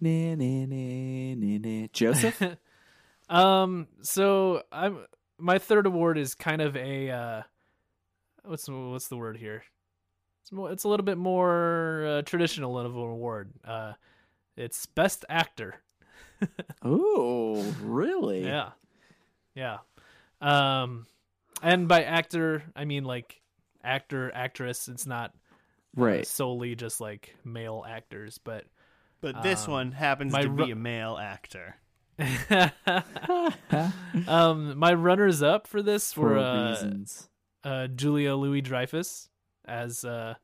Nah, 0.00 0.34
nah, 0.34 0.66
nah, 0.66 1.34
nah, 1.36 1.58
nah. 1.58 1.86
Joseph? 1.92 2.42
Um. 3.30 3.88
So 4.00 4.62
I'm 4.72 5.04
my 5.38 5.58
third 5.58 5.84
award 5.84 6.16
is 6.16 6.34
kind 6.34 6.62
of 6.62 6.74
a 6.78 7.10
uh, 7.10 7.42
what's 8.42 8.64
the- 8.64 8.72
what's 8.72 9.08
the 9.08 9.18
word 9.18 9.36
here? 9.36 9.64
It's 10.40 10.50
more. 10.50 10.72
It's 10.72 10.84
a 10.84 10.88
little 10.88 11.04
bit 11.04 11.18
more 11.18 12.06
uh, 12.06 12.22
traditional 12.22 12.78
of 12.78 12.86
an 12.96 13.02
award. 13.02 13.50
Uh, 13.62 13.92
it's 14.56 14.86
best 14.86 15.26
actor. 15.28 15.74
oh, 16.82 17.62
really? 17.82 18.44
Yeah. 18.46 18.70
Yeah. 19.54 19.78
Um, 20.40 21.06
and 21.62 21.86
by 21.86 22.04
actor 22.04 22.62
I 22.74 22.86
mean 22.86 23.04
like 23.04 23.42
actor 23.84 24.32
actress. 24.34 24.88
It's 24.88 25.04
not 25.06 25.34
uh, 25.98 26.02
Right. 26.04 26.26
solely 26.26 26.74
just 26.74 27.00
like 27.00 27.34
male 27.44 27.84
actors, 27.88 28.38
but 28.38 28.64
But 29.20 29.42
this 29.42 29.66
Um, 29.66 29.72
one 29.72 29.92
happens 29.92 30.32
my 30.32 30.42
to 30.42 30.48
be 30.50 30.70
a 30.70 30.76
male 30.76 31.16
actor. 31.18 31.76
um, 34.26 34.78
my 34.78 34.92
runners 34.94 35.42
up 35.42 35.66
for 35.66 35.82
this 35.82 36.12
For 36.12 36.20
were 36.34 36.38
uh, 36.38 36.68
reasons. 36.70 37.28
uh, 37.64 37.86
Julia 37.88 38.34
Louis 38.34 38.60
Dreyfus 38.60 39.28
as 39.64 40.04
uh, 40.04 40.34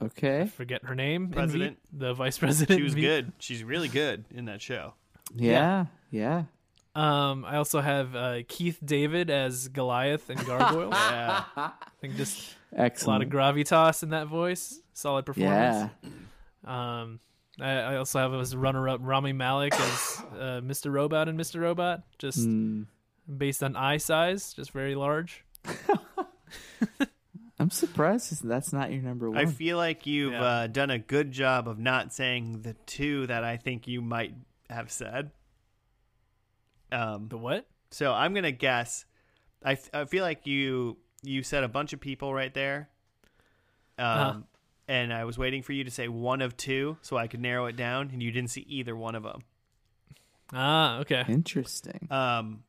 I 0.00 0.04
Okay. 0.04 0.46
forget 0.46 0.84
her 0.84 0.94
name, 0.94 1.22
in 1.24 1.28
Veep, 1.30 1.34
President. 1.34 1.78
the 1.92 2.14
vice 2.14 2.38
president. 2.38 2.78
She 2.78 2.82
was 2.82 2.92
in 2.92 3.00
Veep. 3.00 3.04
good. 3.08 3.32
She's 3.38 3.64
really 3.64 3.88
good 3.88 4.24
in 4.30 4.44
that 4.46 4.60
show. 4.62 4.94
Yeah. 5.34 5.86
Yeah. 6.10 6.44
Um, 6.98 7.44
I 7.44 7.56
also 7.56 7.80
have 7.80 8.16
uh, 8.16 8.38
Keith 8.48 8.78
David 8.84 9.30
as 9.30 9.68
Goliath 9.68 10.30
and 10.30 10.44
Gargoyle. 10.44 10.90
I 10.92 11.44
Yeah. 11.56 11.70
think 12.00 12.16
just 12.16 12.54
a 12.76 12.90
lot 13.06 13.22
of 13.22 13.28
gravitas 13.28 14.02
in 14.02 14.10
that 14.10 14.26
voice. 14.26 14.80
Solid 14.94 15.24
performance. 15.26 15.90
yeah. 16.64 17.00
Um, 17.02 17.20
I, 17.60 17.70
I 17.70 17.96
also 17.96 18.18
have 18.18 18.34
as 18.34 18.54
runner-up 18.56 19.00
Rami 19.02 19.32
Malek 19.32 19.74
as 19.74 20.22
uh, 20.32 20.60
Mr. 20.62 20.92
Robot 20.92 21.28
and 21.28 21.38
Mr. 21.38 21.60
Robot, 21.60 22.02
just 22.18 22.38
Hmm. 22.44 22.82
based 23.36 23.62
on 23.62 23.76
eye 23.76 23.96
size, 23.98 24.52
just 24.54 24.72
very 24.72 24.94
large. 24.96 25.44
I'm 27.60 27.70
surprised 27.70 28.44
that's 28.46 28.72
not 28.72 28.92
your 28.92 29.02
number 29.02 29.28
one. 29.28 29.38
I 29.38 29.46
feel 29.46 29.76
like 29.76 30.06
you've 30.06 30.32
Yeah. 30.32 30.42
uh, 30.42 30.66
done 30.68 30.90
a 30.90 30.98
good 30.98 31.32
job 31.32 31.68
of 31.68 31.78
not 31.78 32.12
saying 32.12 32.62
the 32.62 32.74
two 32.86 33.26
that 33.26 33.42
I 33.42 33.56
think 33.56 33.88
you 33.88 34.00
might 34.00 34.34
have 34.70 34.90
said. 34.92 35.32
Um, 36.92 37.28
The 37.28 37.38
what? 37.38 37.66
so 37.90 38.12
I'm 38.12 38.34
gonna 38.34 38.52
guess. 38.52 39.04
I, 39.64 39.76
I 39.92 40.04
feel 40.04 40.22
like 40.24 40.46
you 40.46 40.96
you 41.22 41.42
said 41.42 41.64
a 41.64 41.68
bunch 41.68 41.92
of 41.92 42.00
people 42.00 42.32
right 42.32 42.52
there. 42.54 42.88
Um, 43.98 44.06
Uh-huh. 44.06 44.38
and 44.86 45.12
I 45.12 45.24
was 45.24 45.36
waiting 45.36 45.62
for 45.62 45.72
you 45.72 45.84
to 45.84 45.90
say 45.90 46.06
one 46.08 46.40
of 46.42 46.56
two 46.56 46.96
so 47.02 47.16
I 47.16 47.26
could 47.26 47.40
narrow 47.40 47.66
it 47.66 47.76
down, 47.76 48.10
and 48.12 48.22
you 48.22 48.30
didn't 48.30 48.50
see 48.50 48.64
either 48.68 48.94
one 48.96 49.14
of 49.14 49.22
them. 49.24 49.42
Ah, 50.52 50.98
okay. 51.00 51.24
Interesting. 51.28 52.06
Um, 52.10 52.62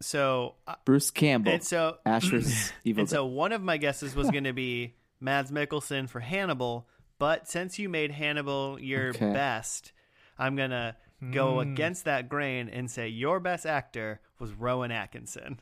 so 0.00 0.56
uh, 0.66 0.74
Bruce 0.84 1.10
Campbell. 1.10 1.52
and 1.52 1.62
so 1.64 1.96
Ash 2.06 2.28
vs 2.28 2.72
Evil 2.84 3.02
And 3.02 3.08
so 3.10 3.24
one 3.24 3.52
of 3.52 3.62
my 3.62 3.76
guesses 3.78 4.14
was 4.14 4.30
going 4.30 4.44
to 4.44 4.52
be 4.52 4.94
Mads 5.20 5.50
Mikkelsen 5.52 6.08
for 6.08 6.20
Hannibal, 6.20 6.88
but 7.18 7.48
since 7.48 7.78
you 7.78 7.88
made 7.88 8.10
Hannibal 8.10 8.78
your 8.80 9.10
Okay. 9.10 9.32
best, 9.32 9.92
I'm 10.38 10.56
going 10.56 10.70
to 10.70 10.96
go 11.30 11.54
Hmm. 11.54 11.72
against 11.72 12.04
that 12.04 12.28
grain 12.28 12.68
and 12.68 12.90
say 12.90 13.08
your 13.08 13.38
best 13.40 13.64
actor 13.66 14.20
was 14.38 14.52
Rowan 14.52 14.90
Atkinson. 14.90 15.60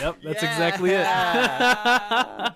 Yep, 0.00 0.18
that's 0.24 0.42
exactly 0.42 0.90
it. 0.92 1.06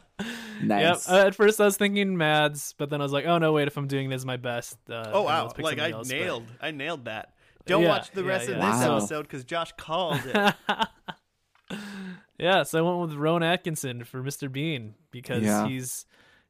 Nice. 0.62 1.06
Yep. 1.06 1.14
Uh, 1.14 1.26
at 1.26 1.34
first, 1.34 1.60
I 1.60 1.66
was 1.66 1.76
thinking 1.76 2.16
Mads, 2.16 2.74
but 2.78 2.88
then 2.88 3.02
I 3.02 3.04
was 3.04 3.12
like, 3.12 3.26
"Oh 3.26 3.36
no, 3.36 3.52
wait! 3.52 3.68
If 3.68 3.76
I'm 3.76 3.86
doing 3.86 4.08
this 4.08 4.24
my 4.24 4.38
best." 4.38 4.78
Uh, 4.88 5.10
Oh 5.12 5.20
wow, 5.22 5.44
let's 5.48 5.58
like 5.58 5.78
I 5.78 5.90
somebody 5.90 5.92
else, 5.92 6.08
but- 6.08 6.14
nailed 6.16 6.44
I 6.62 6.70
nailed 6.70 7.04
that. 7.04 7.34
Don't 7.66 7.82
Yeah, 7.82 7.88
watch 7.88 8.10
the 8.12 8.22
yeah, 8.22 8.28
rest 8.28 8.48
of 8.48 8.54
this 8.54 8.62
Wow. 8.64 8.96
episode 8.96 9.28
cuz 9.28 9.44
Josh 9.44 9.72
called 9.76 10.20
it. 10.24 10.54
Yeah, 12.38 12.62
so 12.64 12.78
I 12.78 12.82
went 12.82 13.00
with 13.10 13.18
Rowan 13.18 13.42
Atkinson 13.42 14.04
for 14.04 14.22
Mr. 14.22 14.50
Bean 14.50 14.94
because 15.10 15.42
Yeah. 15.42 15.66
he's 15.66 16.04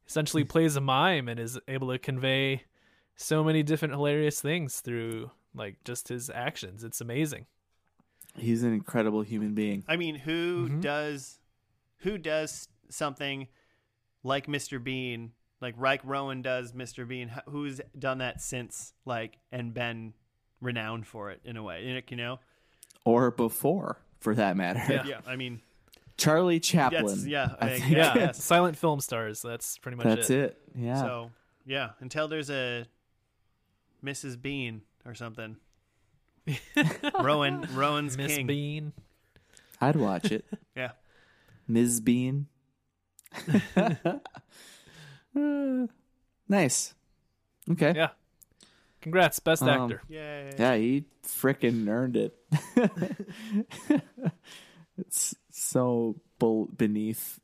essentially 0.08 0.42
plays 0.44 0.74
a 0.76 0.80
mime 0.80 1.28
and 1.28 1.38
is 1.40 1.58
able 1.68 1.90
to 1.92 1.98
convey 1.98 2.64
so 3.16 3.42
many 3.42 3.62
different 3.62 3.94
hilarious 3.94 4.40
things 4.40 4.80
through 4.80 5.30
like 5.54 5.82
just 5.84 6.08
his 6.08 6.28
actions. 6.30 6.84
It's 6.84 7.00
amazing. 7.00 7.46
He's 8.36 8.62
an 8.62 8.72
incredible 8.74 9.22
human 9.22 9.54
being. 9.54 9.84
I 9.88 9.96
mean, 9.96 10.16
who 10.16 10.68
Mhm. 10.68 10.80
does 10.82 11.38
who 12.00 12.18
does 12.18 12.68
something 12.90 13.48
like 14.22 14.46
Mr. 14.46 14.82
Bean, 14.82 15.32
like 15.62 15.74
Reich 15.78 16.02
Rowan 16.04 16.42
does 16.42 16.72
Mr. 16.72 17.08
Bean? 17.08 17.32
Who's 17.48 17.80
done 17.98 18.18
that 18.18 18.42
since, 18.42 18.92
like, 19.06 19.38
and 19.50 19.72
been 19.72 20.12
renowned 20.60 21.06
for 21.06 21.30
it 21.30 21.40
in 21.44 21.56
a 21.56 21.62
way? 21.62 22.02
You 22.10 22.16
know? 22.16 22.38
Or 23.04 23.30
before, 23.30 23.98
for 24.20 24.34
that 24.34 24.56
matter. 24.56 24.82
Yeah. 24.92 25.04
Yeah. 25.06 25.20
I 25.26 25.36
mean, 25.36 25.62
Charlie 26.18 26.60
Chaplin. 26.60 27.06
That's- 27.06 27.24
yeah, 27.26 27.54
I 27.60 27.66
I- 27.70 27.78
think. 27.78 27.90
Yeah, 27.96 28.32
silent 28.32 28.76
film 28.76 29.00
stars. 29.00 29.40
That's 29.40 29.78
pretty 29.78 29.96
much 29.96 30.06
it. 30.06 30.08
That's 30.16 30.30
it. 30.30 30.38
it. 30.38 30.62
Yeah. 30.76 31.00
so 31.00 31.30
yeah. 31.64 31.90
Until 32.00 32.28
there's 32.28 32.50
a 32.50 32.84
Mrs. 34.04 34.40
Bean 34.40 34.82
or 35.04 35.14
something. 35.14 35.56
Rowan, 37.20 37.66
Rowan's 37.74 38.16
Miss 38.16 38.34
king. 38.36 38.46
Bean. 38.46 38.92
I'd 39.80 39.96
watch 39.96 40.30
it. 40.30 40.44
Yeah. 40.76 40.92
Ms. 41.66 42.00
Bean. 42.00 42.46
Uh, 43.74 44.18
nice. 46.48 46.94
Okay. 47.70 47.92
Yeah. 47.96 48.08
Congrats, 49.00 49.38
best 49.40 49.62
Um, 49.62 49.68
actor. 49.90 50.02
Yay. 50.08 50.52
Yeah, 50.58 50.76
he 50.76 51.04
freaking 51.24 51.88
earned 51.88 52.16
it. 52.16 52.36
it's 54.98 55.34
so 55.50 56.16
bel- 56.38 56.68
beneath. 56.76 57.38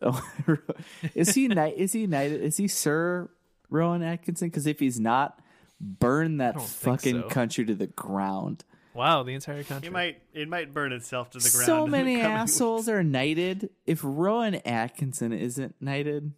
is 1.14 1.34
he 1.34 1.48
knight? 1.48 1.74
Is 1.76 1.92
he 1.92 2.07
knighted? 2.07 2.42
Is 2.42 2.57
he 2.57 2.68
Sir 2.68 3.30
Rowan 3.70 4.03
Atkinson? 4.03 4.48
Because 4.48 4.66
if 4.66 4.78
he's 4.80 4.98
not, 5.00 5.40
burn 5.82 6.38
that 6.38 6.60
fucking 6.62 7.22
so. 7.22 7.28
country 7.28 7.64
to 7.66 7.74
the 7.74 7.88
ground. 7.88 8.64
Wow, 8.94 9.22
the 9.22 9.32
entire 9.32 9.64
country. 9.64 9.88
It 9.88 9.92
might 9.92 10.22
it 10.32 10.48
might 10.48 10.72
burn 10.72 10.92
itself 10.92 11.30
to 11.30 11.38
the 11.38 11.50
ground. 11.50 11.66
So 11.66 11.86
many 11.86 12.16
coming 12.16 12.32
assholes 12.32 12.88
are 12.88 13.02
knighted. 13.02 13.70
If 13.86 14.00
Rowan 14.02 14.56
Atkinson 14.66 15.32
isn't 15.32 15.74
knighted, 15.80 16.32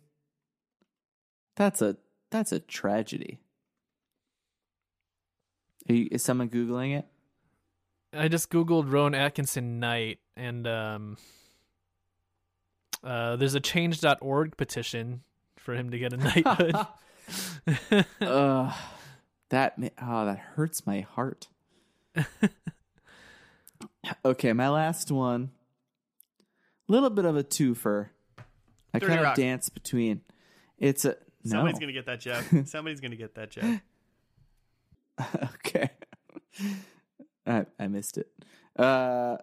that's 1.56 1.82
a 1.82 1.96
that's 2.30 2.52
a 2.52 2.60
tragedy. 2.60 3.40
Are 5.88 5.94
you, 5.94 6.08
is 6.10 6.22
someone 6.22 6.48
googling 6.48 6.98
it? 6.98 7.06
I 8.16 8.28
just 8.28 8.50
googled 8.50 8.90
Rowan 8.90 9.14
Atkinson 9.14 9.80
Knight, 9.80 10.20
and 10.36 10.66
um, 10.66 11.16
uh, 13.02 13.36
there's 13.36 13.54
a 13.54 13.60
Change.org 13.60 14.56
petition 14.56 15.22
for 15.58 15.74
him 15.74 15.90
to 15.90 15.98
get 15.98 16.12
a 16.12 16.16
knighthood. 16.16 16.76
Ugh, 18.20 18.74
that 19.50 19.74
oh, 20.00 20.26
that 20.26 20.38
hurts 20.38 20.86
my 20.86 21.00
heart. 21.00 21.48
okay, 24.24 24.52
my 24.52 24.68
last 24.68 25.10
one. 25.10 25.50
A 26.88 26.92
little 26.92 27.10
bit 27.10 27.24
of 27.24 27.36
a 27.36 27.44
twofer. 27.44 28.08
I 28.92 28.98
30 28.98 29.14
kind 29.14 29.26
of 29.26 29.36
dance 29.36 29.68
between. 29.68 30.20
It's 30.78 31.04
a 31.04 31.16
no. 31.44 31.46
Somebody's 31.50 31.78
gonna 31.78 31.92
get 31.92 32.06
that 32.06 32.20
joke. 32.20 32.44
Somebody's 32.66 33.00
gonna 33.00 33.16
get 33.16 33.34
that 33.34 33.50
joke. 33.50 33.80
okay. 35.44 35.90
I 37.46 37.66
I 37.78 37.88
missed 37.88 38.18
it. 38.18 38.28
Uh 38.76 39.36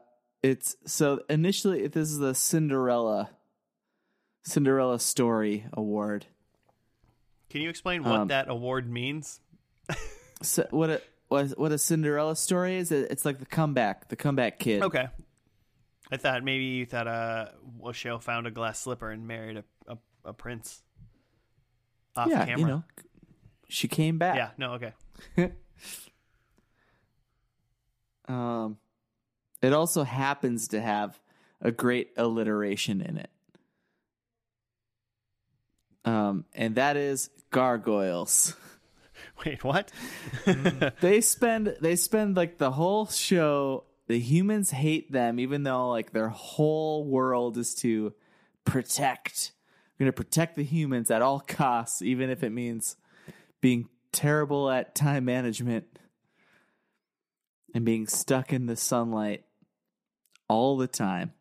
it's 0.44 0.76
so 0.86 1.22
initially 1.30 1.88
this 1.88 2.10
is 2.10 2.18
the 2.18 2.34
Cinderella 2.34 3.30
Cinderella 4.44 5.00
Story 5.00 5.66
Award. 5.74 6.26
Can 7.50 7.62
you 7.62 7.70
explain 7.70 8.04
what 8.04 8.22
Um, 8.22 8.28
that 8.30 8.50
award 8.50 8.90
means? 8.90 9.40
So 10.42 10.68
what 10.72 10.90
a 10.90 11.02
what, 11.28 11.72
a 11.72 11.78
Cinderella 11.78 12.36
story 12.36 12.78
is? 12.78 12.92
It's 12.92 13.26
like 13.26 13.40
the 13.40 13.46
comeback, 13.46 14.10
the 14.10 14.16
comeback 14.16 14.60
kid. 14.60 14.82
Okay. 14.82 15.08
I 16.12 16.18
thought 16.18 16.44
maybe 16.44 16.66
you 16.66 16.86
thought 16.86 17.08
uh, 17.08 17.50
Washo 17.80 18.22
found 18.22 18.48
a 18.48 18.52
glass 18.52 18.82
slipper 18.82 19.12
and 19.12 19.28
married 19.28 19.58
a, 19.58 19.64
a, 19.88 19.98
a 20.26 20.34
prince 20.34 20.82
off 22.18 22.28
yeah, 22.28 22.46
camera. 22.46 22.60
you 22.60 22.68
know, 22.68 22.84
she 23.70 23.88
came 23.88 24.18
back. 24.18 24.36
Yeah, 24.36 24.50
no, 24.58 24.74
okay. 24.74 25.52
Um, 28.28 28.78
it 29.62 29.74
also 29.74 30.04
happens 30.04 30.70
to 30.70 30.80
have 30.80 31.20
a 31.60 31.72
great 31.72 32.12
alliteration 32.16 33.02
in 33.02 33.18
it. 33.18 33.30
Um, 36.06 36.46
and 36.54 36.76
that 36.76 36.96
is 36.98 37.30
gargoyles. 37.52 38.56
Wait, 39.46 39.64
what? 39.64 39.92
Mm. 40.46 40.94
they 41.02 41.22
spend 41.22 41.76
they 41.82 41.96
spend 41.96 42.38
like 42.38 42.58
the 42.58 42.72
whole 42.72 43.08
show 43.08 43.86
the 44.08 44.20
humans 44.20 44.72
hate 44.72 45.12
them 45.12 45.40
even 45.40 45.64
though 45.64 45.90
like 45.90 46.12
their 46.12 46.30
whole 46.30 47.06
world 47.06 47.58
is 47.58 47.74
to 47.76 48.14
protect. 48.66 49.54
We're 49.98 50.06
going 50.06 50.14
to 50.14 50.24
protect 50.24 50.56
the 50.56 50.64
humans 50.64 51.12
at 51.12 51.22
all 51.22 51.40
costs 51.40 52.02
even 52.02 52.30
if 52.30 52.44
it 52.44 52.52
means 52.52 52.98
being 53.62 53.88
terrible 54.12 54.70
at 54.70 54.96
time 54.96 55.26
management 55.26 55.86
and 57.74 57.86
being 57.86 58.08
stuck 58.08 58.52
in 58.52 58.66
the 58.66 58.76
sunlight 58.76 59.46
all 60.48 60.78
the 60.78 60.88
time. 60.88 61.34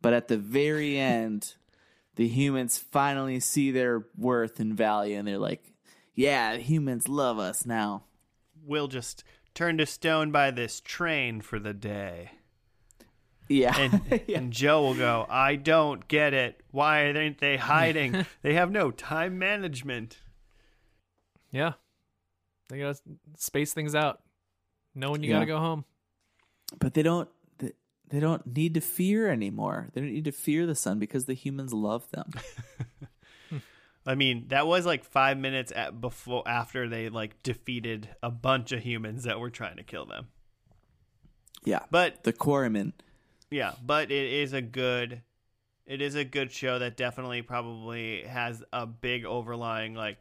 But 0.00 0.12
at 0.14 0.28
the 0.28 0.38
very 0.38 0.98
end 0.98 1.54
the 2.16 2.28
humans 2.28 2.78
finally 2.78 3.40
see 3.40 3.70
their 3.70 4.06
worth 4.16 4.60
and 4.60 4.74
value 4.74 5.18
and 5.18 5.26
they're 5.26 5.38
like 5.38 5.71
yeah 6.14 6.56
humans 6.56 7.08
love 7.08 7.38
us 7.38 7.64
now 7.66 8.04
we'll 8.64 8.88
just 8.88 9.24
turn 9.54 9.76
to 9.78 9.86
stone 9.86 10.30
by 10.30 10.50
this 10.50 10.80
train 10.80 11.40
for 11.40 11.58
the 11.58 11.74
day. 11.74 12.30
yeah 13.48 13.76
And, 13.76 14.22
and 14.34 14.52
Joe 14.52 14.82
will 14.82 14.94
go, 14.94 15.26
I 15.28 15.56
don't 15.56 16.06
get 16.08 16.32
it. 16.32 16.60
Why 16.70 17.06
aren't 17.12 17.38
they 17.38 17.56
hiding? 17.58 18.24
they 18.42 18.54
have 18.54 18.70
no 18.70 18.90
time 18.90 19.38
management. 19.38 20.18
yeah, 21.50 21.72
they 22.68 22.78
gotta 22.78 22.98
space 23.36 23.74
things 23.74 23.94
out. 23.94 24.20
Know 24.94 25.10
when 25.10 25.22
you 25.22 25.28
Yeah. 25.30 25.36
gotta 25.36 25.46
go 25.46 25.58
home. 25.58 25.84
but 26.78 26.94
they 26.94 27.02
don't 27.02 27.28
they, 27.58 27.72
they 28.08 28.20
don't 28.20 28.46
need 28.46 28.74
to 28.74 28.80
fear 28.80 29.28
anymore 29.30 29.88
they 29.92 30.00
don't 30.00 30.12
need 30.12 30.24
to 30.24 30.32
fear 30.32 30.64
the 30.66 30.74
sun 30.74 30.98
because 30.98 31.24
the 31.26 31.34
humans 31.34 31.72
love 31.74 32.08
them 32.10 32.30
I 34.04 34.14
mean, 34.14 34.46
that 34.48 34.66
was 34.66 34.84
like 34.84 35.04
five 35.04 35.38
minutes 35.38 35.72
at, 35.74 36.00
before 36.00 36.42
after 36.46 36.88
they 36.88 37.08
like 37.08 37.42
defeated 37.42 38.08
a 38.22 38.30
bunch 38.30 38.72
of 38.72 38.82
humans 38.82 39.24
that 39.24 39.38
were 39.38 39.50
trying 39.50 39.76
to 39.76 39.84
kill 39.84 40.06
them. 40.06 40.28
yeah 41.64 41.80
But 41.90 42.24
the 42.24 42.32
quarrymen 42.32 42.94
Yeah, 43.50 43.72
but 43.84 44.10
it 44.10 44.32
is 44.32 44.52
a 44.52 44.62
good 44.62 45.22
it 45.86 46.00
is 46.00 46.14
a 46.14 46.24
good 46.24 46.50
show 46.52 46.78
that 46.78 46.96
definitely 46.96 47.42
probably 47.42 48.22
has 48.22 48.62
a 48.72 48.86
big 48.86 49.24
overlying 49.24 49.94
like 49.94 50.18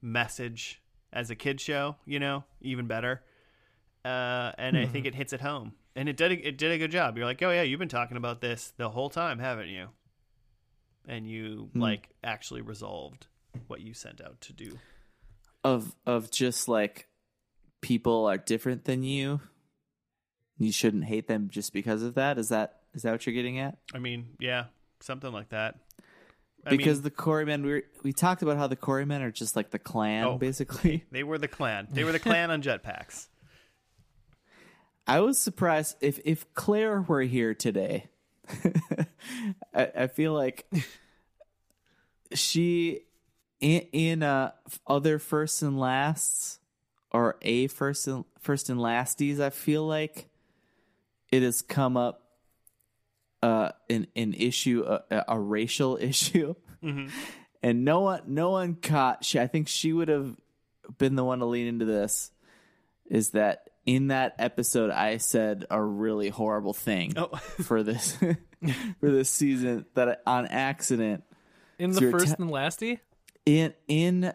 message 0.00 0.82
as 1.12 1.30
a 1.30 1.34
kid 1.34 1.60
show, 1.60 1.96
you 2.04 2.18
know, 2.18 2.44
even 2.60 2.86
better. 2.86 3.22
Uh, 4.04 4.52
and 4.58 4.76
I 4.76 4.86
think 4.86 5.06
it 5.06 5.14
hits 5.14 5.32
it 5.32 5.40
home. 5.40 5.72
And 5.96 6.08
it 6.08 6.16
did 6.16 6.32
it 6.32 6.56
did 6.56 6.70
a 6.70 6.78
good 6.78 6.92
job. 6.92 7.16
You're 7.16 7.26
like, 7.26 7.42
"Oh 7.42 7.50
yeah, 7.50 7.62
you've 7.62 7.80
been 7.80 7.88
talking 7.88 8.16
about 8.16 8.40
this 8.40 8.72
the 8.76 8.90
whole 8.90 9.10
time, 9.10 9.40
haven't 9.40 9.68
you?" 9.68 9.88
And 11.08 11.28
you 11.28 11.70
hmm. 11.72 11.80
like 11.80 12.10
actually 12.22 12.60
resolved 12.60 13.26
what 13.66 13.80
you 13.80 13.94
sent 13.94 14.20
out 14.20 14.40
to 14.42 14.52
do. 14.52 14.78
of 15.64 15.96
of 16.06 16.30
just 16.30 16.68
like 16.68 17.08
people 17.80 18.26
are 18.26 18.38
different 18.38 18.84
than 18.84 19.02
you 19.02 19.40
you 20.58 20.72
shouldn't 20.72 21.04
hate 21.04 21.28
them 21.28 21.48
just 21.50 21.72
because 21.72 22.02
of 22.02 22.14
that 22.14 22.38
is 22.38 22.48
that 22.48 22.80
is 22.94 23.02
that 23.02 23.12
what 23.12 23.26
you're 23.26 23.34
getting 23.34 23.58
at 23.58 23.78
I 23.94 23.98
mean, 23.98 24.36
yeah, 24.40 24.64
something 25.00 25.32
like 25.32 25.50
that. 25.50 25.76
I 26.66 26.70
because 26.70 26.98
mean, 26.98 27.04
the 27.04 27.10
quarrymen 27.10 27.64
we 27.64 27.72
were, 27.72 27.82
we 28.02 28.12
talked 28.12 28.42
about 28.42 28.56
how 28.56 28.66
the 28.66 28.76
quarrymen 28.76 29.22
are 29.22 29.30
just 29.30 29.56
like 29.56 29.70
the 29.70 29.78
Klan 29.78 30.24
Oh. 30.24 30.38
basically 30.38 31.04
they 31.12 31.22
were 31.22 31.38
the 31.38 31.48
Klan. 31.48 31.88
They 31.90 32.04
were 32.04 32.12
the 32.12 32.18
Klan 32.28 32.50
on 32.50 32.62
jetpacks. 32.62 33.28
I 35.06 35.20
was 35.20 35.38
surprised 35.38 35.96
if 36.00 36.20
if 36.24 36.52
Claire 36.54 37.00
were 37.00 37.22
here 37.22 37.54
today. 37.54 38.08
I, 39.74 39.90
I 39.96 40.06
feel 40.06 40.32
like 40.32 40.66
she 42.34 43.02
in, 43.60 43.80
in 43.92 44.22
uh 44.22 44.52
other 44.86 45.18
first 45.18 45.62
and 45.62 45.78
lasts 45.78 46.58
or 47.10 47.36
a 47.42 47.66
first 47.68 48.06
and 48.06 48.24
first 48.40 48.70
and 48.70 48.78
lasties. 48.78 49.40
I 49.40 49.50
feel 49.50 49.86
like 49.86 50.28
it 51.30 51.42
has 51.42 51.62
come 51.62 51.96
up 51.96 52.22
uh 53.42 53.70
an 53.88 54.06
an 54.16 54.34
issue 54.34 54.84
a, 54.86 55.24
a 55.28 55.38
racial 55.38 55.96
issue, 56.00 56.54
and 57.62 57.84
no 57.84 58.00
one 58.00 58.22
no 58.26 58.50
one 58.50 58.74
caught. 58.74 59.24
She 59.24 59.38
I 59.38 59.46
think 59.46 59.68
she 59.68 59.92
would 59.92 60.08
have 60.08 60.36
been 60.98 61.16
the 61.16 61.24
one 61.24 61.40
to 61.40 61.46
lean 61.46 61.66
into 61.66 61.84
this 61.84 62.30
is 63.10 63.30
that 63.30 63.67
in 63.88 64.08
that 64.08 64.34
episode 64.38 64.90
I 64.90 65.16
said 65.16 65.64
a 65.70 65.82
really 65.82 66.28
horrible 66.28 66.74
thing 66.74 67.14
Oh. 67.16 67.28
for 67.36 67.82
this 67.82 68.12
for 69.00 69.10
this 69.10 69.30
season 69.30 69.86
that 69.94 70.08
I, 70.26 70.30
on 70.30 70.46
accident 70.46 71.24
In 71.78 71.92
the 71.92 72.10
first 72.10 72.36
te- 72.36 72.42
and 72.42 72.50
lasty? 72.50 72.98
in 73.46 73.72
in 73.88 74.32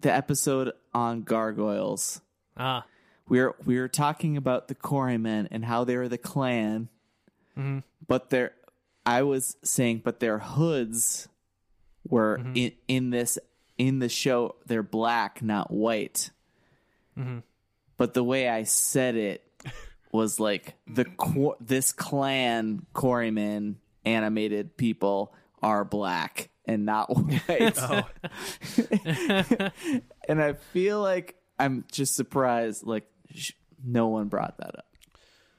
the 0.00 0.14
episode 0.14 0.72
on 0.94 1.22
gargoyles 1.22 2.20
Ah. 2.56 2.84
we're 3.28 3.54
we're 3.64 3.88
talking 3.88 4.36
about 4.36 4.68
the 4.68 4.76
quarrymen 4.76 5.48
and 5.50 5.64
how 5.64 5.82
they 5.82 5.96
were 5.96 6.08
the 6.08 6.16
Klan 6.16 6.88
mm-hmm. 7.58 7.80
but 8.06 8.30
their 8.30 8.52
I 9.04 9.22
was 9.22 9.56
saying 9.64 10.02
but 10.04 10.20
their 10.20 10.38
hoods 10.38 11.28
were 12.08 12.38
mm-hmm. 12.38 12.52
in 12.54 12.72
in 12.86 13.10
this 13.10 13.36
in 13.78 13.98
the 13.98 14.08
show 14.08 14.54
they're 14.66 14.84
black 14.84 15.42
not 15.42 15.72
white 15.72 16.30
mm-hmm. 17.18 17.38
But 18.00 18.14
the 18.14 18.24
way 18.24 18.48
I 18.48 18.62
said 18.62 19.14
it 19.14 19.44
was 20.10 20.40
like 20.40 20.74
the 20.86 21.04
this 21.60 21.92
Klan 21.92 22.86
quarrymen 22.94 23.76
animated 24.06 24.74
people 24.78 25.34
are 25.62 25.84
black 25.84 26.48
and 26.64 26.86
not 26.86 27.10
white 27.14 27.76
Oh, 27.78 28.02
and 30.26 30.42
I 30.42 30.54
feel 30.72 31.02
like 31.02 31.36
I'm 31.58 31.84
just 31.92 32.14
surprised 32.16 32.86
like 32.86 33.04
sh- 33.34 33.52
no 33.84 34.08
one 34.08 34.28
brought 34.28 34.56
that 34.58 34.78
up 34.78 34.86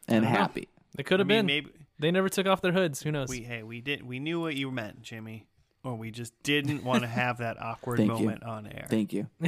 and 0.08 0.26
happy 0.26 0.68
They 0.96 1.04
could 1.04 1.20
I 1.20 1.22
have 1.22 1.28
mean, 1.28 1.38
been. 1.38 1.46
maybe 1.46 1.70
They 2.00 2.10
never 2.10 2.28
took 2.30 2.48
off 2.48 2.62
their 2.62 2.72
hoods. 2.72 3.04
Who 3.04 3.12
knows? 3.12 3.30
we 3.30 3.42
hey 3.44 3.62
we 3.62 3.82
did 3.82 4.02
we 4.02 4.18
knew 4.18 4.42
what 4.42 4.56
you 4.56 4.72
meant, 4.72 5.04
Jimmy. 5.04 5.46
Or 5.84 5.96
we 5.96 6.12
just 6.12 6.34
didn't 6.44 6.84
want 6.84 7.02
to 7.02 7.08
have 7.22 7.40
that 7.40 7.62
awkward 7.62 7.98
Thank 7.98 8.10
you. 8.12 8.16
moment 8.26 8.44
on 8.44 8.68
air. 8.68 8.88
Thank 8.90 9.14
you. 9.14 9.28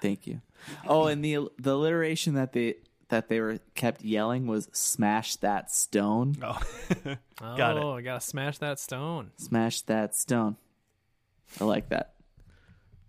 Thank 0.00 0.26
you. 0.26 0.40
Oh, 0.86 1.06
and 1.06 1.24
the 1.24 1.48
the 1.58 1.72
alliteration 1.72 2.34
that 2.34 2.52
they 2.52 2.76
that 3.08 3.28
they 3.28 3.40
were 3.40 3.58
kept 3.74 4.02
yelling 4.02 4.46
was 4.46 4.68
"smash 4.72 5.36
that 5.36 5.70
stone." 5.70 6.36
oh, 6.42 6.60
oh, 7.06 7.16
Got 7.56 7.76
it. 7.76 7.84
I 7.84 8.00
gotta 8.02 8.20
smash 8.20 8.58
that 8.58 8.78
stone. 8.78 9.30
Smash 9.36 9.82
that 9.82 10.14
stone. 10.16 10.56
I 11.60 11.64
like 11.64 11.90
that. 11.90 12.14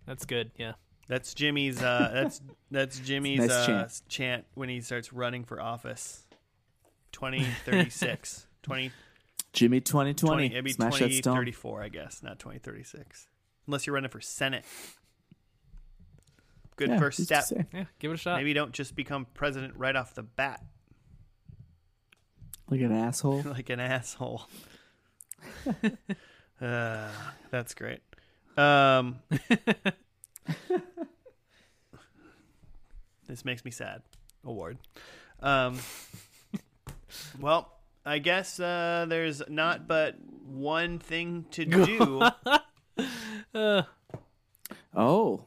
That's 0.06 0.24
good. 0.26 0.50
Yeah. 0.56 0.72
that's 1.08 1.34
Jimmy's. 1.34 1.82
Uh, 1.82 2.10
that's 2.12 2.40
that's 2.70 2.98
Jimmy's 3.00 3.40
Nice 3.40 3.50
uh, 3.50 3.66
chant. 3.66 4.02
chant 4.08 4.44
when 4.54 4.68
he 4.68 4.80
starts 4.82 5.12
running 5.12 5.44
for 5.44 5.60
office. 5.60 6.22
Twenty 7.12 7.46
thirty 7.64 7.88
six. 7.90 8.46
20, 8.62 8.90
Jimmy 9.56 9.80
2020. 9.80 10.34
20 10.34 10.46
it'd 10.52 10.64
be 10.64 10.72
Smash 10.72 10.98
that 10.98 11.12
stone. 11.14 11.34
thirty 11.34 11.50
four, 11.52 11.82
I 11.82 11.88
guess, 11.88 12.22
not 12.22 12.38
twenty 12.38 12.58
thirty 12.58 12.82
six. 12.84 13.26
Unless 13.66 13.86
you're 13.86 13.94
running 13.94 14.10
for 14.10 14.20
Senate. 14.20 14.64
Good 16.76 16.90
Yeah, 16.90 16.98
first 16.98 17.22
step. 17.24 17.44
Yeah. 17.72 17.84
Give 17.98 18.10
it 18.10 18.14
a 18.14 18.18
shot. 18.18 18.36
Maybe 18.36 18.52
don't 18.52 18.72
just 18.72 18.94
become 18.94 19.26
president 19.32 19.72
right 19.76 19.96
off 19.96 20.12
the 20.14 20.22
bat 20.22 20.62
Like 22.70 22.82
an 22.82 22.92
asshole. 22.92 23.42
like 23.46 23.70
an 23.70 23.80
asshole. 23.80 24.46
uh, 26.60 27.08
that's 27.50 27.72
great. 27.74 28.00
Um, 28.58 29.20
this 33.26 33.44
makes 33.44 33.64
me 33.64 33.70
sad. 33.70 34.02
Award. 34.44 34.76
Um, 35.40 35.78
well, 37.40 37.75
I 38.06 38.18
guess 38.18 38.58
uh, 38.60 39.06
there's 39.08 39.42
not 39.48 39.86
but 39.86 40.16
one 40.46 40.98
thing 40.98 41.44
to 41.50 41.64
do. 41.64 42.22
Uh, 43.54 43.82
Oh, 44.94 45.46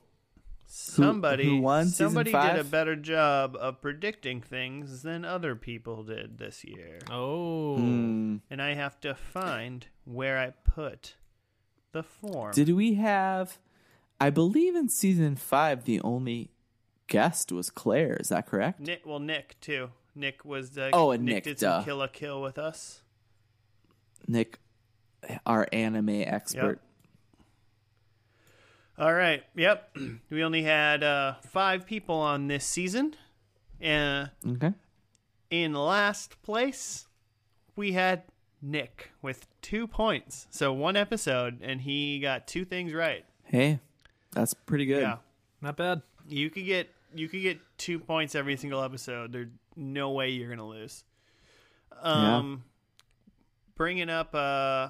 Somebody, 0.68 1.46
who 1.46 1.62
won 1.62 1.88
somebody 1.88 2.32
did 2.32 2.58
a 2.58 2.64
better 2.64 2.96
job 2.96 3.58
of 3.60 3.82
predicting 3.82 4.40
things 4.40 5.02
than 5.02 5.26
other 5.26 5.56
people 5.56 6.04
did 6.04 6.38
this 6.38 6.64
year, 6.64 7.00
oh. 7.10 7.78
Hmm. 7.78 8.38
and 8.52 8.62
I 8.62 8.76
have 8.76 9.00
to 9.02 9.16
find 9.16 9.88
where 10.06 10.38
I 10.38 10.52
put 10.52 11.16
the 11.92 12.04
form. 12.04 12.52
Did 12.54 12.70
we 12.70 12.94
have? 12.96 13.58
I 14.22 14.30
believe 14.30 14.76
in 14.76 14.90
season 14.90 15.36
five, 15.36 15.86
the 15.86 16.00
only 16.02 16.52
guest 17.08 17.52
was 17.52 17.72
Claire. 17.72 18.18
Is 18.18 18.30
that 18.30 18.46
correct? 18.46 18.80
Nick, 18.80 19.06
well, 19.06 19.20
Nick 19.20 19.60
too. 19.60 19.90
Nick 20.20 20.44
was 20.46 20.78
uh, 20.78 20.90
Oh, 20.94 21.12
and 21.12 21.24
Nick, 21.26 21.46
did 21.46 21.58
duh. 21.58 21.78
some 21.78 21.86
Kill 21.86 21.98
la 21.98 22.08
Kill 22.08 22.42
with 22.42 22.58
us. 22.58 23.02
Nick, 24.28 24.60
our 25.46 25.68
anime 25.74 26.10
expert. 26.10 26.80
All 28.98 29.14
right. 29.14 29.44
Yep. 29.56 29.98
we 30.30 30.44
only 30.44 30.64
had 30.64 31.04
uh, 31.04 31.36
five 31.50 31.86
people 31.86 32.16
on 32.16 32.48
this 32.48 32.66
season. 32.66 33.16
Uh, 33.84 34.28
Okay. 34.46 34.74
in 35.50 35.74
last 35.74 36.42
place, 36.42 37.08
we 37.78 37.94
had 37.94 38.24
Nick 38.62 39.12
with 39.22 39.48
two 39.62 39.88
points. 39.88 40.48
So 40.50 40.74
one 40.74 40.98
episode, 40.98 41.60
and 41.62 41.80
he 41.82 42.20
got 42.20 42.46
two 42.46 42.66
things 42.66 42.94
right. 42.94 43.24
Hey, 43.46 43.80
that's 44.34 44.54
pretty 44.54 44.86
good. 44.86 45.02
Yeah. 45.02 45.18
Not 45.62 45.78
bad. 45.78 46.02
You 46.28 46.50
could 46.50 46.66
get 46.66 46.90
you 47.16 47.28
could 47.28 47.42
get 47.42 47.60
two 47.78 47.98
points 48.00 48.36
every 48.36 48.56
single 48.58 48.84
episode. 48.84 49.32
There's 49.32 49.48
no 49.80 50.12
way 50.12 50.30
you're 50.30 50.50
gonna 50.50 50.68
lose. 50.68 51.04
Um, 52.02 52.64
bringing 53.76 54.10
up 54.10 54.34
uh, 54.36 54.90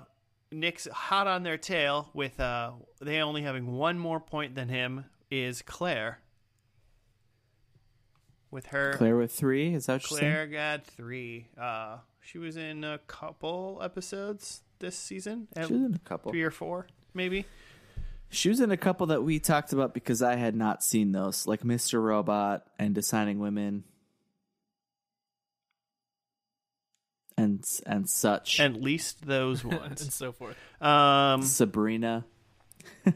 Nick's 0.51 0.87
hot 0.91 1.27
on 1.27 1.43
their 1.43 1.57
tail 1.57 2.09
with 2.13 2.39
uh, 2.39 2.71
they 3.01 3.19
only 3.19 3.43
having 3.43 3.73
one 3.75 3.97
more 3.97 4.19
point 4.19 4.55
than 4.55 4.69
him 4.69 5.05
is 5.31 5.61
Claire. 5.61 6.19
With 8.51 8.67
her, 8.67 8.93
Claire 8.93 9.15
with 9.15 9.31
three. 9.31 9.75
Is 9.75 9.85
that 9.85 10.01
what 10.01 10.09
you're 10.09 10.19
saying? 10.19 10.31
Claire 10.31 10.47
got 10.47 10.85
three. 10.85 11.49
Uh, 11.59 11.97
she 12.21 12.39
was 12.39 12.57
in 12.57 12.83
a 12.83 12.97
couple 13.07 13.79
episodes 13.83 14.61
this 14.79 14.97
season, 14.97 15.47
She 15.55 15.61
was 15.61 15.71
in 15.71 15.93
a 15.93 15.99
couple. 15.99 16.31
three 16.31 16.43
or 16.43 16.51
four, 16.51 16.87
maybe. 17.13 17.45
She 18.29 18.49
was 18.49 18.59
in 18.59 18.71
a 18.71 18.77
couple 18.77 19.07
that 19.07 19.23
we 19.23 19.39
talked 19.39 19.73
about 19.73 19.93
because 19.93 20.21
I 20.21 20.35
had 20.35 20.55
not 20.55 20.83
seen 20.83 21.11
those, 21.11 21.47
like 21.47 21.61
Mr. 21.61 22.01
Robot 22.01 22.65
and 22.77 22.95
Designing 22.95 23.39
Women, 23.39 23.83
and 27.39 27.65
and 27.85 28.09
such. 28.09 28.59
At 28.59 28.81
least 28.81 29.25
those 29.25 29.63
ones 29.65 30.01
and 30.01 30.11
so 30.11 30.31
forth. 30.31 30.55
um, 30.81 31.41
Sabrina. 31.41 32.25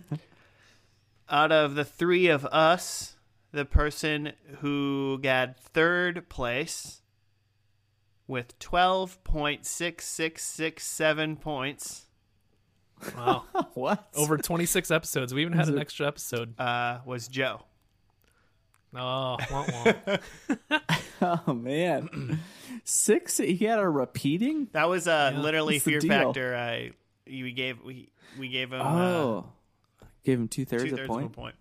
out 1.30 1.52
of 1.52 1.76
the 1.76 1.86
three 1.86 2.28
of 2.28 2.46
us, 2.46 3.16
the 3.52 3.66
person 3.66 4.34
who 4.60 5.20
got 5.22 5.60
third 5.60 6.30
place 6.30 7.02
with 8.28 8.58
12.6667 8.60 11.42
points 11.42 12.06
Wow. 13.16 13.44
what? 13.74 14.08
Over 14.16 14.38
26 14.38 14.92
episodes. 14.92 15.34
We 15.34 15.42
even 15.42 15.54
had 15.54 15.68
an 15.68 15.80
extra 15.80 16.08
episode. 16.08 16.58
uh, 16.60 17.00
was 17.06 17.28
Joe. 17.28 17.64
Oh, 18.96 19.38
wah, 19.52 19.66
wah. 20.70 20.78
Oh 21.48 21.54
man, 21.54 22.40
six. 22.84 23.38
He 23.38 23.56
had 23.66 23.80
a 23.80 23.88
repeating. 23.88 24.68
That 24.74 24.90
was 24.90 25.08
uh, 25.08 25.32
Yeah. 25.34 25.40
literally 25.42 25.80
Fear? 25.80 26.02
Factor. 26.02 26.56
I 26.56 26.92
we 27.26 27.54
gave 27.54 27.82
we 27.82 28.10
we 28.38 28.50
gave 28.50 28.74
him 28.74 28.82
uh, 28.82 28.84
Oh, 28.84 29.46
gave 30.26 30.38
him 30.40 30.48
two 30.50 30.66
thirds 30.66 30.84
two 30.84 30.94
a 30.94 30.98
thirds 30.98 31.08
point. 31.08 31.26
of 31.28 31.32
a 31.32 31.36
point. 31.36 31.56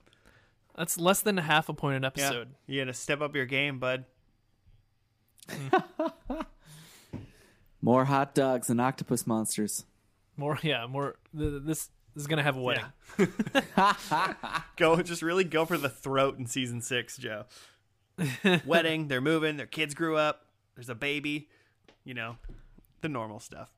That's 0.77 0.99
less 0.99 1.21
than 1.23 1.39
a 1.39 1.43
half 1.43 1.69
a 1.69 1.75
point 1.75 1.97
an 1.97 2.03
Yeah, 2.03 2.09
episode. 2.09 2.49
you 2.67 2.81
got 2.81 2.87
to 2.87 2.93
step 2.95 3.21
up 3.21 3.37
your 3.37 3.47
game, 3.47 3.79
bud. 3.79 4.05
More 7.81 8.05
hot 8.05 8.35
dogs 8.35 8.71
and 8.71 8.81
octopus 8.81 9.27
monsters. 9.27 9.85
More, 10.37 10.59
yeah, 10.63 10.87
more. 10.87 11.17
th- 11.37 11.63
This, 11.65 11.91
this 12.15 12.23
is 12.23 12.27
gonna 12.27 12.43
have 12.43 12.57
a 12.57 12.61
wedding. 12.61 12.85
Go, 14.77 15.01
just 15.03 15.23
really 15.23 15.45
go 15.45 15.65
for 15.65 15.79
the 15.79 15.89
throat 15.89 16.39
in 16.39 16.47
season 16.47 16.81
six, 16.81 17.17
Joe. 17.17 17.45
Wedding, 18.67 19.09
they're 19.09 19.21
moving, 19.21 19.57
their 19.57 19.67
kids 19.67 19.95
grew 19.95 20.17
up, 20.17 20.47
there's 20.75 20.89
a 20.89 20.95
baby, 20.95 21.49
you 22.05 22.15
know, 22.15 22.37
the 23.01 23.09
normal 23.09 23.41
stuff. 23.41 23.71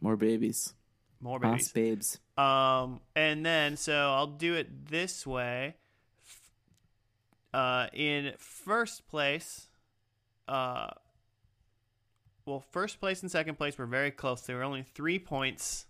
More 0.00 0.16
babies. 0.16 0.74
More 1.20 1.38
Boss 1.38 1.70
babies. 1.72 2.18
babes. 2.36 2.44
Um, 2.44 3.00
and 3.14 3.44
then 3.46 3.76
so 3.76 3.94
I'll 3.94 4.26
do 4.26 4.54
it 4.54 4.88
this 4.88 5.26
way. 5.26 5.76
Uh, 7.54 7.86
in 7.92 8.32
first 8.38 9.06
place, 9.08 9.68
uh, 10.48 10.88
well, 12.44 12.64
first 12.72 12.98
place 12.98 13.22
and 13.22 13.30
second 13.30 13.56
place 13.56 13.78
were 13.78 13.86
very 13.86 14.10
close. 14.10 14.40
They 14.42 14.54
were 14.54 14.64
only 14.64 14.82
three 14.82 15.18
points 15.18 15.86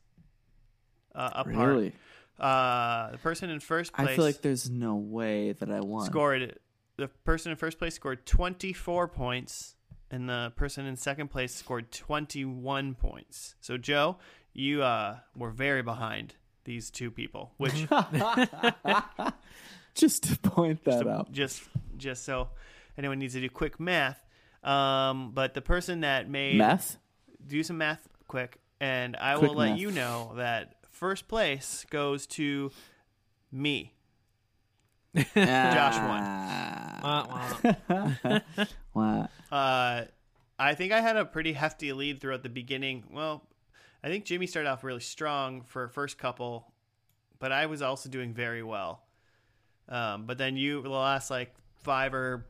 uh, 1.15 1.31
apart. 1.35 1.69
Really? 1.69 1.93
Uh, 2.39 3.13
the 3.13 3.19
person 3.19 3.51
in 3.51 3.61
first 3.61 3.93
place 3.93 4.09
I 4.09 4.17
feel 4.17 4.25
like 4.25 4.43
there's 4.43 4.69
no 4.71 4.97
way 4.97 5.53
that 5.53 5.71
I 5.71 5.81
won. 5.81 6.07
scored. 6.07 6.59
The 6.97 7.09
person 7.25 7.53
in 7.53 7.57
first 7.57 7.79
place 7.79 7.95
scored 7.95 8.27
twenty 8.27 8.73
four 8.73 9.09
points, 9.09 9.77
and 10.11 10.29
the 10.29 10.53
person 10.57 10.87
in 10.87 10.97
second 10.97 11.29
place 11.29 11.55
scored 11.55 11.93
twenty 11.93 12.45
one 12.45 12.95
points. 12.95 13.55
So 13.61 13.77
Joe, 13.79 14.17
you 14.53 14.83
uh, 14.83 15.19
were 15.37 15.51
very 15.51 15.83
behind 15.83 16.35
these 16.65 16.91
two 16.91 17.11
people, 17.11 17.53
which 17.59 17.87
Just 19.95 20.23
to 20.25 20.39
point 20.39 20.85
that 20.85 21.01
So 21.01 21.09
out. 21.09 21.33
Just 21.33 21.63
just 21.97 22.25
so 22.25 22.49
anyone 22.97 23.19
needs 23.19 23.35
to 23.35 23.41
do 23.41 23.49
quick 23.51 23.79
math. 23.79 24.25
Um, 24.65 25.33
but 25.35 25.55
the 25.55 25.61
person 25.63 26.01
that 26.01 26.31
made 26.31 26.57
Meth? 26.57 26.97
do 27.47 27.63
some 27.63 27.79
math 27.79 28.09
quick, 28.29 28.59
and 28.81 29.17
I 29.17 29.37
Quick 29.37 29.51
will 29.51 29.57
let 29.59 29.71
math. 29.71 29.79
you 29.81 29.91
know 29.91 30.33
that 30.37 30.77
first 31.03 31.27
place 31.27 31.85
goes 31.91 32.29
to 32.29 32.71
me. 33.51 33.93
Josh 35.17 35.97
won. 35.97 36.23
Ah. 37.03 37.59
Wah, 38.23 38.41
wah. 38.95 39.27
Uh, 39.51 40.05
I 40.61 40.75
think 40.77 40.93
I 40.93 41.01
had 41.01 41.17
a 41.17 41.25
pretty 41.25 41.55
hefty 41.55 41.93
lead 41.93 42.21
throughout 42.21 42.45
the 42.45 42.49
beginning. 42.49 43.03
Well, 43.13 43.43
I 44.05 44.11
think 44.11 44.25
Jimmy 44.27 44.47
started 44.47 44.69
off 44.69 44.85
really 44.85 45.01
strong 45.01 45.63
for 45.63 45.89
first 45.89 46.19
couple, 46.19 46.73
but 47.41 47.51
I 47.51 47.67
was 47.67 47.83
also 47.83 48.09
doing 48.09 48.33
very 48.33 48.63
well. 48.63 49.03
Um, 49.89 50.27
but 50.27 50.39
then 50.39 50.57
you, 50.57 50.83
the 50.83 50.89
last 50.91 51.33
like 51.33 51.53
five 51.83 52.15
or 52.15 52.47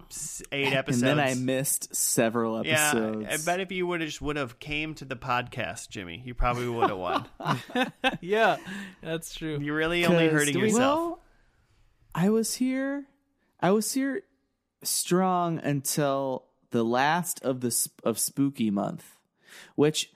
eight 0.50 0.72
episodes, 0.72 1.02
And 1.02 1.18
then 1.18 1.26
I 1.26 1.34
missed 1.34 1.94
several 1.94 2.64
Yeah, 2.64 2.90
episodes. 2.90 3.26
I 3.28 3.50
bet 3.50 3.60
if 3.60 3.72
you 3.72 3.86
would 3.86 4.00
have 4.00 4.08
just 4.08 4.22
would 4.22 4.36
have 4.36 4.58
came 4.58 4.94
to 4.96 5.04
the 5.04 5.16
podcast, 5.16 5.88
Jimmy, 5.88 6.22
you 6.24 6.34
probably 6.34 6.68
would 6.68 6.90
have 6.90 6.98
won. 6.98 7.26
yeah, 8.20 8.56
that's 9.02 9.34
true. 9.34 9.58
You're 9.60 9.76
really 9.76 10.04
only 10.04 10.28
hurting 10.28 10.58
yourself. 10.58 10.98
Well, 10.98 11.22
I 12.14 12.30
was 12.30 12.54
here. 12.54 13.06
I 13.60 13.70
was 13.70 13.92
here 13.92 14.22
strong 14.82 15.58
until 15.58 16.44
the 16.70 16.84
last 16.84 17.42
of 17.44 17.60
the 17.60 17.70
sp- 17.70 18.00
of 18.04 18.18
spooky 18.18 18.70
month, 18.70 19.04
which 19.76 20.12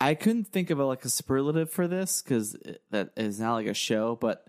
I 0.00 0.14
couldn't 0.14 0.44
think 0.48 0.70
of 0.70 0.78
a, 0.78 0.84
like 0.84 1.04
a 1.04 1.08
superlative 1.08 1.70
for 1.70 1.88
this 1.88 2.22
because 2.22 2.56
that 2.90 3.10
is 3.16 3.40
not 3.40 3.54
like 3.54 3.66
a 3.66 3.74
show, 3.74 4.16
but 4.16 4.46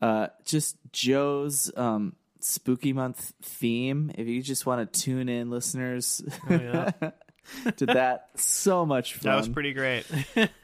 uh, 0.00 0.28
just 0.44 0.76
Joe's 0.92 1.70
um, 1.76 2.14
spooky 2.44 2.92
month 2.92 3.32
theme. 3.42 4.10
If 4.16 4.26
you 4.26 4.42
just 4.42 4.66
want 4.66 4.92
to 4.92 5.00
tune 5.00 5.28
in, 5.28 5.50
listeners, 5.50 6.22
Oh, 6.50 6.54
yeah. 6.54 6.90
to 7.76 7.86
that, 7.86 8.28
so 8.36 8.86
much 8.86 9.14
fun. 9.14 9.30
That 9.30 9.36
was 9.36 9.48
pretty 9.48 9.72
great. 9.72 10.04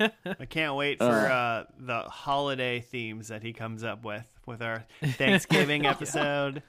I 0.00 0.44
can't 0.48 0.74
wait 0.76 0.98
for 0.98 1.04
Uh. 1.04 1.32
uh, 1.32 1.64
the 1.78 2.00
holiday 2.02 2.80
themes 2.80 3.28
that 3.28 3.42
he 3.42 3.52
comes 3.52 3.82
up 3.84 4.04
with 4.04 4.24
with 4.46 4.62
our 4.62 4.84
Thanksgiving 5.02 5.86
episode. 5.94 6.62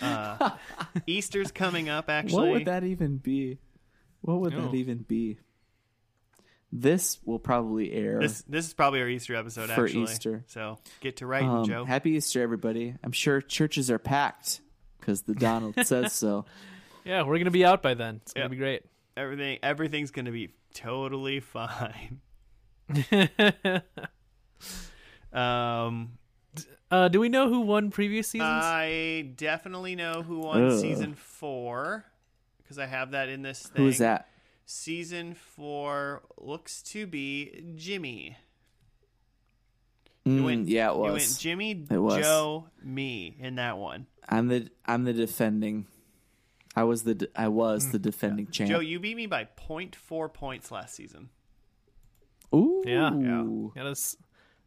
Uh, 0.00 0.50
Easter's 1.06 1.50
coming 1.50 1.88
up. 1.88 2.08
Actually, 2.10 2.48
What 2.48 2.50
would 2.58 2.64
that 2.66 2.84
even 2.84 3.16
be? 3.16 3.58
What 4.20 4.40
would 4.40 4.52
that 4.52 4.74
even 4.74 4.98
be? 4.98 5.38
This 6.70 7.18
will 7.24 7.38
probably 7.38 7.92
air. 7.92 8.18
This 8.20 8.42
this 8.42 8.66
is 8.66 8.74
probably 8.74 9.00
our 9.00 9.08
Easter 9.08 9.34
episode 9.34 9.70
For 9.70 9.84
actually. 9.86 10.02
Easter. 10.04 10.44
So 10.48 10.78
get 11.00 11.16
to 11.18 11.26
writing, 11.26 11.48
Um, 11.48 11.64
Joe. 11.64 11.84
Happy 11.84 12.10
Easter, 12.10 12.42
everybody! 12.42 12.94
I'm 13.02 13.12
sure 13.12 13.40
churches 13.40 13.90
are 13.90 13.98
packed 13.98 14.60
because 15.00 15.22
the 15.22 15.34
Donald 15.34 15.74
says 15.86 16.12
so. 16.12 16.44
yeah, 17.06 17.22
we're 17.22 17.38
gonna 17.38 17.50
be 17.50 17.64
out 17.64 17.82
by 17.82 17.94
then. 17.94 18.16
It's 18.22 18.34
gonna 18.34 18.44
Yeah. 18.44 18.48
be 18.48 18.56
great. 18.56 18.82
Everything 19.16 19.58
everything's 19.62 20.10
gonna 20.10 20.30
be 20.32 20.50
totally 20.74 21.40
fine. 21.40 22.20
Um, 25.32 26.12
uh, 26.90 27.08
do 27.08 27.20
we 27.20 27.28
know 27.28 27.48
who 27.48 27.60
won 27.60 27.90
previous 27.90 28.28
seasons? 28.28 28.48
I 28.50 29.30
definitely 29.36 29.94
know 29.94 30.22
who 30.22 30.38
won 30.40 30.70
Ugh. 30.70 30.80
season 30.80 31.14
four 31.14 32.04
because 32.62 32.78
I 32.78 32.86
have 32.86 33.10
that 33.12 33.28
in 33.28 33.42
this 33.42 33.62
thing. 33.62 33.82
Who 33.82 33.88
is 33.88 33.98
that? 33.98 34.27
Season 34.70 35.32
four 35.32 36.24
looks 36.36 36.82
to 36.82 37.06
be 37.06 37.72
Jimmy. 37.76 38.36
Mm, 40.26 40.44
went- 40.44 40.68
yeah, 40.68 40.90
it 40.90 40.94
You 40.94 41.00
went 41.00 41.14
was. 41.14 41.38
Jimmy, 41.38 41.86
It 41.90 41.96
was. 41.96 42.22
Joe, 42.22 42.68
me 42.82 43.34
in 43.38 43.54
that 43.54 43.78
one. 43.78 44.06
I'm 44.28 44.48
the 44.48 44.68
I'm 44.84 45.04
the 45.04 45.14
defending. 45.14 45.86
I 46.76 46.84
was 46.84 47.04
the 47.04 47.14
de- 47.14 47.28
I 47.40 47.48
was 47.48 47.92
the 47.92 47.98
defending 47.98 48.48
champ. 48.48 48.68
Joe, 48.68 48.80
you 48.80 49.00
beat 49.00 49.16
me 49.16 49.24
by 49.24 49.46
0.4 49.46 50.28
points 50.34 50.70
last 50.70 50.94
season. 50.94 51.30
Ooh, 52.54 52.82
Yeah. 52.86 53.08
Gotta 53.74 53.92
s- 53.92 54.16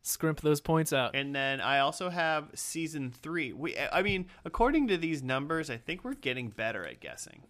scrimp 0.01 0.41
those 0.41 0.61
points 0.61 0.91
out. 0.93 1.15
And 1.15 1.35
then 1.35 1.61
I 1.61 1.77
also 1.77 2.09
have 2.09 2.49
season 2.55 3.11
three. 3.11 3.53
We, 3.53 3.77
I 3.77 4.01
mean, 4.01 4.25
according 4.45 4.87
to 4.87 4.97
these 4.97 5.21
numbers, 5.21 5.69
I 5.69 5.77
think 5.77 6.03
we're 6.03 6.15
getting 6.15 6.49
better 6.49 6.87
at 6.87 6.99
guessing. 7.01 7.43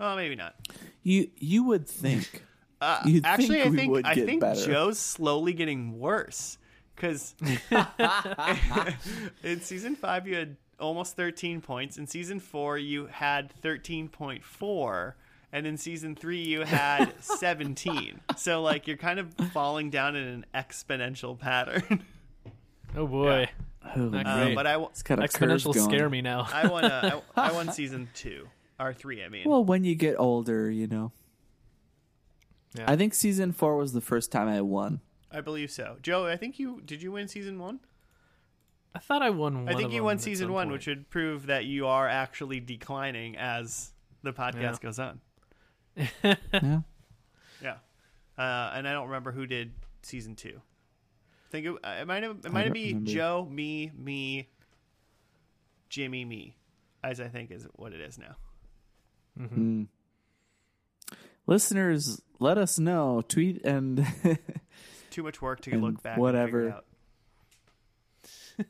Oh, 0.00 0.14
maybe 0.16 0.34
not. 0.36 0.54
You 1.02 1.28
you 1.36 1.64
would 1.64 1.88
think. 1.88 2.42
Uh, 2.78 3.00
You'd 3.06 3.24
actually, 3.24 3.62
think 3.62 3.66
I 3.66 3.74
think 3.74 4.06
I 4.06 4.14
think 4.26 4.40
better. 4.42 4.66
Joe's 4.66 4.98
slowly 4.98 5.54
getting 5.54 5.98
worse 5.98 6.58
because 6.94 7.34
in 9.42 9.60
season 9.62 9.96
five 9.96 10.26
you 10.26 10.36
had 10.36 10.56
almost 10.78 11.16
thirteen 11.16 11.60
points. 11.60 11.96
In 11.96 12.06
season 12.06 12.40
four 12.40 12.76
you 12.78 13.06
had 13.06 13.50
thirteen 13.50 14.08
point 14.08 14.44
four, 14.44 15.16
and 15.52 15.66
in 15.66 15.76
season 15.78 16.14
three 16.14 16.42
you 16.42 16.60
had 16.64 17.12
seventeen. 17.22 18.20
so 18.36 18.60
like 18.62 18.86
you're 18.86 18.96
kind 18.98 19.18
of 19.20 19.32
falling 19.52 19.90
down 19.90 20.16
in 20.16 20.26
an 20.28 20.44
exponential 20.54 21.38
pattern. 21.38 22.02
Oh 22.96 23.06
boy, 23.06 23.48
Oh, 23.96 24.06
Uh, 24.14 24.54
but 24.54 24.66
I, 24.66 24.72
w- 24.72 24.88
It's 24.90 25.02
got 25.02 25.18
a 25.18 25.22
exponential 25.22 25.74
scare 25.74 26.08
me 26.10 26.20
now. 26.22 26.46
I 26.52 26.66
won. 26.66 26.84
Uh, 26.84 27.20
I, 27.36 27.48
I 27.48 27.52
won 27.52 27.72
season 27.72 28.08
two 28.14 28.48
or 28.78 28.92
three. 28.92 29.22
I 29.24 29.28
mean, 29.28 29.48
Well, 29.48 29.64
when 29.64 29.84
you 29.84 29.94
get 29.94 30.16
older, 30.18 30.70
you 30.70 30.86
know. 30.86 31.12
Yeah. 32.74 32.84
I 32.90 32.96
think 32.96 33.14
season 33.14 33.52
four 33.52 33.76
was 33.76 33.92
the 33.92 34.00
first 34.00 34.30
time 34.30 34.48
I 34.48 34.60
won. 34.60 35.00
I 35.30 35.40
believe 35.40 35.70
so. 35.70 35.96
Joe, 36.02 36.26
I 36.26 36.36
think 36.36 36.58
you 36.58 36.82
did. 36.84 37.02
You 37.02 37.12
win 37.12 37.28
season 37.28 37.58
one. 37.58 37.80
I 38.94 38.98
thought 38.98 39.22
I 39.22 39.30
won. 39.30 39.64
One 39.64 39.68
I 39.68 39.72
think 39.76 39.86
of 39.88 39.92
you 39.92 39.98
them 39.98 40.04
won 40.06 40.18
season 40.18 40.52
one, 40.52 40.66
point. 40.68 40.72
which 40.72 40.86
would 40.86 41.10
prove 41.10 41.46
that 41.46 41.64
you 41.66 41.86
are 41.86 42.08
actually 42.08 42.60
declining 42.60 43.36
as 43.36 43.92
the 44.22 44.32
podcast 44.32 44.60
Yeah. 44.62 44.76
goes 44.82 44.98
on. 44.98 45.20
Yeah. 46.52 46.80
Yeah, 47.62 47.76
uh, 48.38 48.72
and 48.74 48.86
I 48.86 48.92
don't 48.92 49.06
remember 49.06 49.32
who 49.32 49.46
did 49.46 49.72
season 50.02 50.34
two. 50.34 50.60
I 51.48 51.50
think 51.50 51.66
it, 51.66 51.72
uh, 51.82 51.96
it 52.02 52.06
might 52.06 52.22
have 52.22 52.36
it 52.44 52.52
might 52.52 52.64
don't 52.64 52.72
be. 52.74 52.92
Joe, 52.92 53.48
me, 53.50 53.90
me, 53.96 54.48
Jimmy, 55.88 56.24
me, 56.26 56.56
as 57.02 57.18
I 57.20 57.28
think 57.28 57.50
is 57.50 57.66
what 57.76 57.92
it 57.94 58.00
is 58.02 58.18
now. 58.18 58.36
Mm. 59.38 59.88
Listeners, 61.46 62.20
let 62.38 62.58
us 62.58 62.78
know. 62.78 63.22
Tweet 63.26 63.64
and 63.64 64.06
Too 65.10 65.22
much 65.22 65.40
work 65.40 65.60
to 65.62 65.78
look 65.78 66.02
back. 66.02 66.18
whatever. 66.18 66.64
And 66.64 66.72
out. 66.74 66.84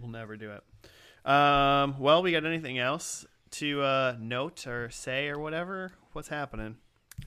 we'll 0.00 0.10
never 0.10 0.36
do 0.36 0.52
it. 0.52 1.30
Um, 1.30 1.98
well, 1.98 2.22
we 2.22 2.32
got 2.32 2.46
anything 2.46 2.78
else 2.78 3.26
to 3.52 3.82
uh, 3.82 4.16
note 4.18 4.66
or 4.66 4.90
say 4.90 5.28
or 5.28 5.38
whatever? 5.38 5.92
What's 6.12 6.28
happening? 6.28 6.76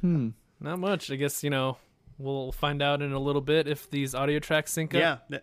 hmm. 0.02 0.30
Not 0.60 0.80
much. 0.80 1.11
I 1.11 1.15
guess 1.15 1.44
you 1.44 1.49
know 1.49 1.77
we'll 2.18 2.52
find 2.52 2.81
out 2.81 3.02
in 3.02 3.11
a 3.11 3.19
little 3.19 3.41
bit 3.41 3.68
if 3.68 3.90
these 3.90 4.15
audio 4.15 4.40
tracks 4.40 4.72
sync 4.72 4.95
up. 4.95 5.26
Yeah, 5.30 5.40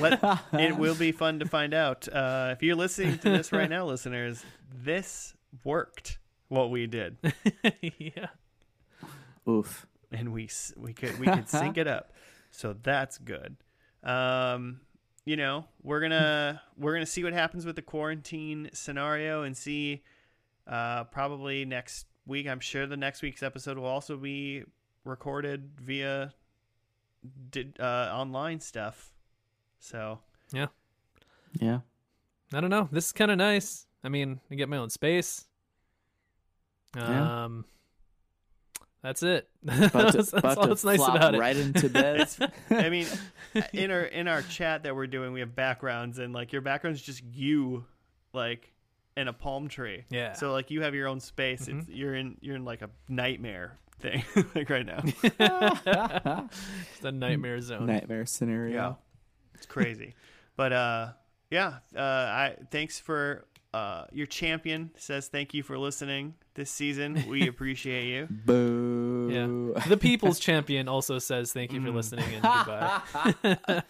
let, 0.00 0.38
it 0.52 0.76
will 0.76 0.94
be 0.94 1.12
fun 1.12 1.40
to 1.40 1.46
find 1.46 1.74
out. 1.74 2.08
Uh, 2.08 2.50
if 2.52 2.62
you're 2.62 2.76
listening 2.76 3.18
to 3.18 3.30
this 3.30 3.52
right 3.52 3.68
now, 3.68 3.86
listeners, 3.86 4.44
this 4.72 5.34
worked. 5.64 6.18
What 6.50 6.70
we 6.70 6.86
did, 6.86 7.16
yeah. 7.98 8.26
Oof. 9.48 9.86
and 10.12 10.32
we 10.32 10.50
we 10.76 10.92
could 10.92 11.18
we 11.18 11.26
could 11.26 11.48
sync 11.48 11.78
it 11.78 11.86
up, 11.88 12.12
so 12.50 12.74
that's 12.82 13.16
good. 13.18 13.56
Um, 14.02 14.80
you 15.24 15.36
know, 15.36 15.64
we're 15.82 16.00
gonna 16.00 16.60
we're 16.76 16.92
gonna 16.92 17.06
see 17.06 17.24
what 17.24 17.32
happens 17.32 17.64
with 17.64 17.76
the 17.76 17.82
quarantine 17.82 18.68
scenario 18.74 19.44
and 19.44 19.56
see. 19.56 20.02
Uh, 20.66 21.04
probably 21.04 21.64
next 21.64 22.06
week. 22.26 22.46
I'm 22.46 22.60
sure 22.60 22.86
the 22.86 22.96
next 22.96 23.22
week's 23.22 23.42
episode 23.42 23.78
will 23.78 23.86
also 23.86 24.16
be 24.16 24.64
recorded 25.04 25.70
via 25.80 26.32
did 27.50 27.78
uh, 27.80 28.10
online 28.12 28.60
stuff. 28.60 29.12
So 29.78 30.18
yeah, 30.52 30.66
Yeah. 31.60 31.80
I 32.52 32.60
don't 32.60 32.70
know. 32.70 32.88
This 32.90 33.06
is 33.06 33.12
kind 33.12 33.30
of 33.30 33.38
nice. 33.38 33.86
I 34.02 34.08
mean, 34.08 34.40
I 34.50 34.54
get 34.56 34.68
my 34.68 34.76
own 34.78 34.90
space. 34.90 35.46
Yeah. 36.96 37.44
Um, 37.44 37.64
that's 39.02 39.22
it. 39.22 39.48
About 39.66 40.12
to, 40.12 40.18
that's 40.18 40.32
about 40.34 40.56
all 40.58 40.62
to 40.64 40.68
that's 40.70 40.84
nice 40.84 41.00
about 41.02 41.34
it. 41.34 41.38
right 41.38 41.56
into 41.56 41.88
bed. 41.88 42.28
I 42.70 42.90
mean, 42.90 43.06
in 43.72 43.90
our 43.90 44.02
in 44.02 44.28
our 44.28 44.42
chat 44.42 44.82
that 44.82 44.94
we're 44.94 45.06
doing, 45.06 45.32
we 45.32 45.40
have 45.40 45.54
backgrounds, 45.54 46.18
and 46.18 46.34
like 46.34 46.52
your 46.52 46.60
background's 46.60 47.00
just 47.00 47.22
you, 47.32 47.86
like 48.34 48.70
in 49.16 49.26
a 49.28 49.32
palm 49.32 49.68
tree. 49.68 50.04
Yeah. 50.10 50.34
So 50.34 50.52
like 50.52 50.70
you 50.70 50.82
have 50.82 50.94
your 50.94 51.08
own 51.08 51.20
space. 51.20 51.66
It's 51.66 51.88
you're 51.88 52.14
in 52.14 52.36
you're 52.42 52.56
in 52.56 52.66
like 52.66 52.82
a 52.82 52.90
nightmare 53.08 53.78
thing 54.00 54.22
like 54.54 54.68
right 54.68 54.84
now. 54.84 55.00
It's 55.04 57.04
a 57.04 57.12
nightmare 57.12 57.60
zone. 57.60 57.86
Nightmare 57.86 58.26
scenario. 58.26 58.74
Yeah, 58.74 58.94
it's 59.54 59.66
crazy. 59.66 60.14
but 60.56 60.72
uh, 60.74 61.08
yeah. 61.50 61.78
Uh, 61.96 62.00
I 62.00 62.56
thanks 62.70 63.00
for 63.00 63.46
uh 63.72 64.04
your 64.12 64.26
champion 64.26 64.90
says 64.96 65.28
thank 65.28 65.54
you 65.54 65.62
for 65.62 65.78
listening 65.78 66.34
this 66.54 66.70
season. 66.70 67.24
We 67.28 67.48
appreciate 67.52 68.08
you. 68.08 68.26
Boo. 68.30 69.28
Yeah. 69.76 69.82
The 69.88 69.96
people's 69.96 70.38
champion 70.40 70.88
also 70.88 71.18
says 71.18 71.52
thank 71.52 71.70
Mm. 71.70 71.74
you 71.74 71.82
for 71.82 71.90
listening 71.90 72.24
and 72.34 72.42
goodbye. 73.42 73.82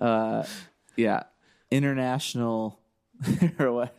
Uh, 0.00 0.44
yeah. 0.96 1.24
International 1.70 2.78
or 3.58 3.72
what? 3.72 3.94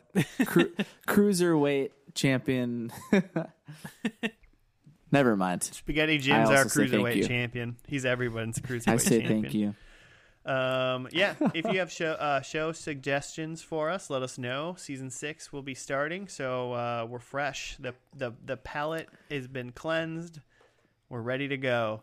Cru- 0.46 0.74
cruiserweight 1.08 1.90
champion. 2.16 2.92
Never 5.12 5.38
mind. 5.38 5.64
Spaghetti 5.64 6.18
Jim's 6.18 6.50
our 6.50 6.58
also 6.64 6.70
say 6.70 6.88
thank 6.88 7.04
cruiserweight 7.04 7.28
champion. 7.28 7.76
He's 7.88 8.06
everyone's 8.06 8.60
cruiserweight 8.60 8.86
champion. 8.86 8.94
I 8.94 8.98
say 8.98 9.20
champion. 9.20 9.42
thank 9.44 9.54
you. 9.54 9.76
Um, 10.48 11.10
yeah, 11.12 11.36
if 11.54 11.66
you 11.66 11.80
have 11.80 11.92
show 11.92 12.12
uh, 12.12 12.42
show 12.42 12.72
suggestions 12.72 13.62
for 13.62 13.90
us, 13.90 14.10
let 14.10 14.22
us 14.24 14.38
know. 14.38 14.76
Season 14.78 15.10
six 15.10 15.52
will 15.52 15.62
be 15.62 15.76
starting, 15.76 16.28
so 16.28 16.72
uh, 16.74 17.06
we're 17.08 17.20
fresh. 17.20 17.76
the 17.80 17.94
the 18.16 18.34
The 18.46 18.58
palate 18.58 19.10
has 19.30 19.48
been 19.48 19.72
cleansed. 19.72 20.40
We're 21.10 21.22
ready 21.22 21.48
to 21.50 21.58
go. 21.58 22.02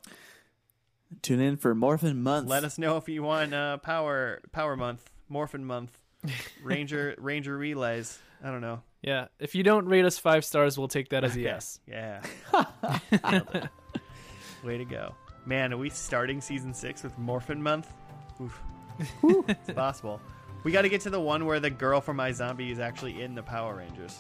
Tune 1.23 1.41
in 1.41 1.57
for 1.57 1.75
Morphin 1.75 2.23
Month. 2.23 2.49
Let 2.49 2.65
us 2.65 2.79
know 2.79 2.97
if 2.97 3.09
you 3.09 3.23
want 3.23 3.55
uh, 3.55 3.79
power 3.79 4.41
power 4.53 4.77
month, 4.77 5.11
morphin 5.29 5.65
month, 5.65 5.99
ranger 6.63 7.15
ranger 7.19 7.57
relays. 7.57 8.19
I 8.43 8.51
don't 8.51 8.61
know. 8.61 8.83
Yeah. 9.03 9.29
If 9.39 9.55
you 9.55 9.63
don't 9.63 9.87
rate 9.87 10.05
us 10.05 10.19
five 10.19 10.45
stars, 10.45 10.79
we'll 10.79 10.89
take 10.89 11.11
that 11.11 11.25
as 11.25 11.37
a 11.37 11.41
yes. 11.41 11.81
Yeah. 11.87 12.23
Way 14.65 14.79
to 14.79 14.85
go, 14.85 15.15
man! 15.45 15.73
Are 15.75 15.77
we 15.77 15.91
starting 15.91 16.41
season 16.41 16.73
six 16.73 17.03
with 17.03 17.17
morphin 17.19 17.63
month? 17.63 17.93
Oof. 18.41 18.63
it's 19.49 19.73
possible. 19.73 20.21
We 20.63 20.73
got 20.73 20.83
to 20.83 20.89
get 20.89 21.03
to 21.03 21.11
the 21.11 21.21
one 21.21 21.45
where 21.47 21.61
the 21.61 21.71
girl 21.71 22.01
from 22.01 22.17
iZombie 22.19 22.71
is 22.71 22.79
actually 22.79 23.23
in 23.23 23.35
the 23.35 23.43
Power 23.43 23.75
Rangers. 23.77 24.19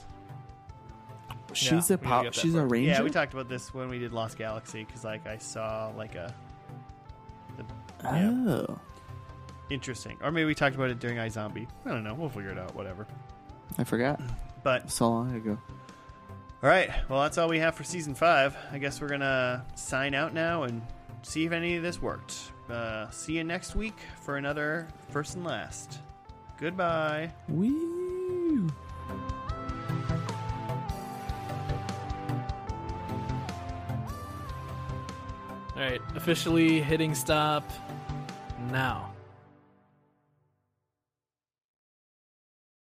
She's 1.52 1.70
Yeah, 1.70 1.76
a 1.76 1.78
we 1.78 1.84
gotta 1.86 1.98
pow- 1.98 2.22
get 2.24 2.34
that 2.34 2.58
a 2.58 2.66
ranger. 2.66 2.90
Yeah, 2.90 3.02
we 3.02 3.10
talked 3.10 3.32
about 3.32 3.48
this 3.48 3.72
when 3.72 3.88
we 3.88 3.98
did 3.98 4.12
Lost 4.12 4.36
Galaxy 4.36 4.82
because 4.84 5.04
like 5.04 5.26
I 5.26 5.38
saw 5.38 5.92
like 5.96 6.14
a 6.16 6.34
Yeah. 8.02 8.30
Oh, 8.66 8.78
Interesting. 9.70 10.18
Or 10.22 10.30
maybe 10.30 10.44
we 10.46 10.54
talked 10.54 10.74
about 10.76 10.90
it 10.90 10.98
during 10.98 11.16
iZombie. 11.16 11.66
I 11.86 11.88
don't 11.90 12.04
know. 12.04 12.12
We'll 12.14 12.28
figure 12.28 12.50
it 12.50 12.58
out. 12.58 12.74
Whatever. 12.74 13.06
I 13.78 13.84
forgot. 13.84 14.20
But 14.62 14.90
So 14.90 15.08
long 15.08 15.34
ago. 15.34 15.58
all 16.62 16.68
right. 16.68 16.90
Well, 17.08 17.22
that's 17.22 17.38
all 17.38 17.48
we 17.48 17.58
have 17.60 17.74
for 17.74 17.84
season 17.84 18.14
five. 18.14 18.56
I 18.72 18.78
guess 18.78 19.00
we're 19.00 19.08
gonna 19.08 19.64
sign 19.74 20.14
out 20.14 20.34
now 20.34 20.64
and 20.64 20.82
see 21.22 21.44
if 21.46 21.52
any 21.52 21.76
of 21.76 21.82
this 21.82 22.02
worked. 22.02 22.50
Uh, 22.68 23.10
see 23.10 23.34
you 23.36 23.44
next 23.44 23.76
week 23.76 23.96
for 24.22 24.36
another 24.36 24.88
first 25.10 25.34
and 25.34 25.44
last. 25.44 25.98
Goodbye. 26.58 27.30
Woo! 27.48 28.68
All 35.76 35.80
right, 35.82 36.00
officially 36.14 36.80
hitting 36.80 37.14
stop 37.14 37.68
now. 38.70 39.13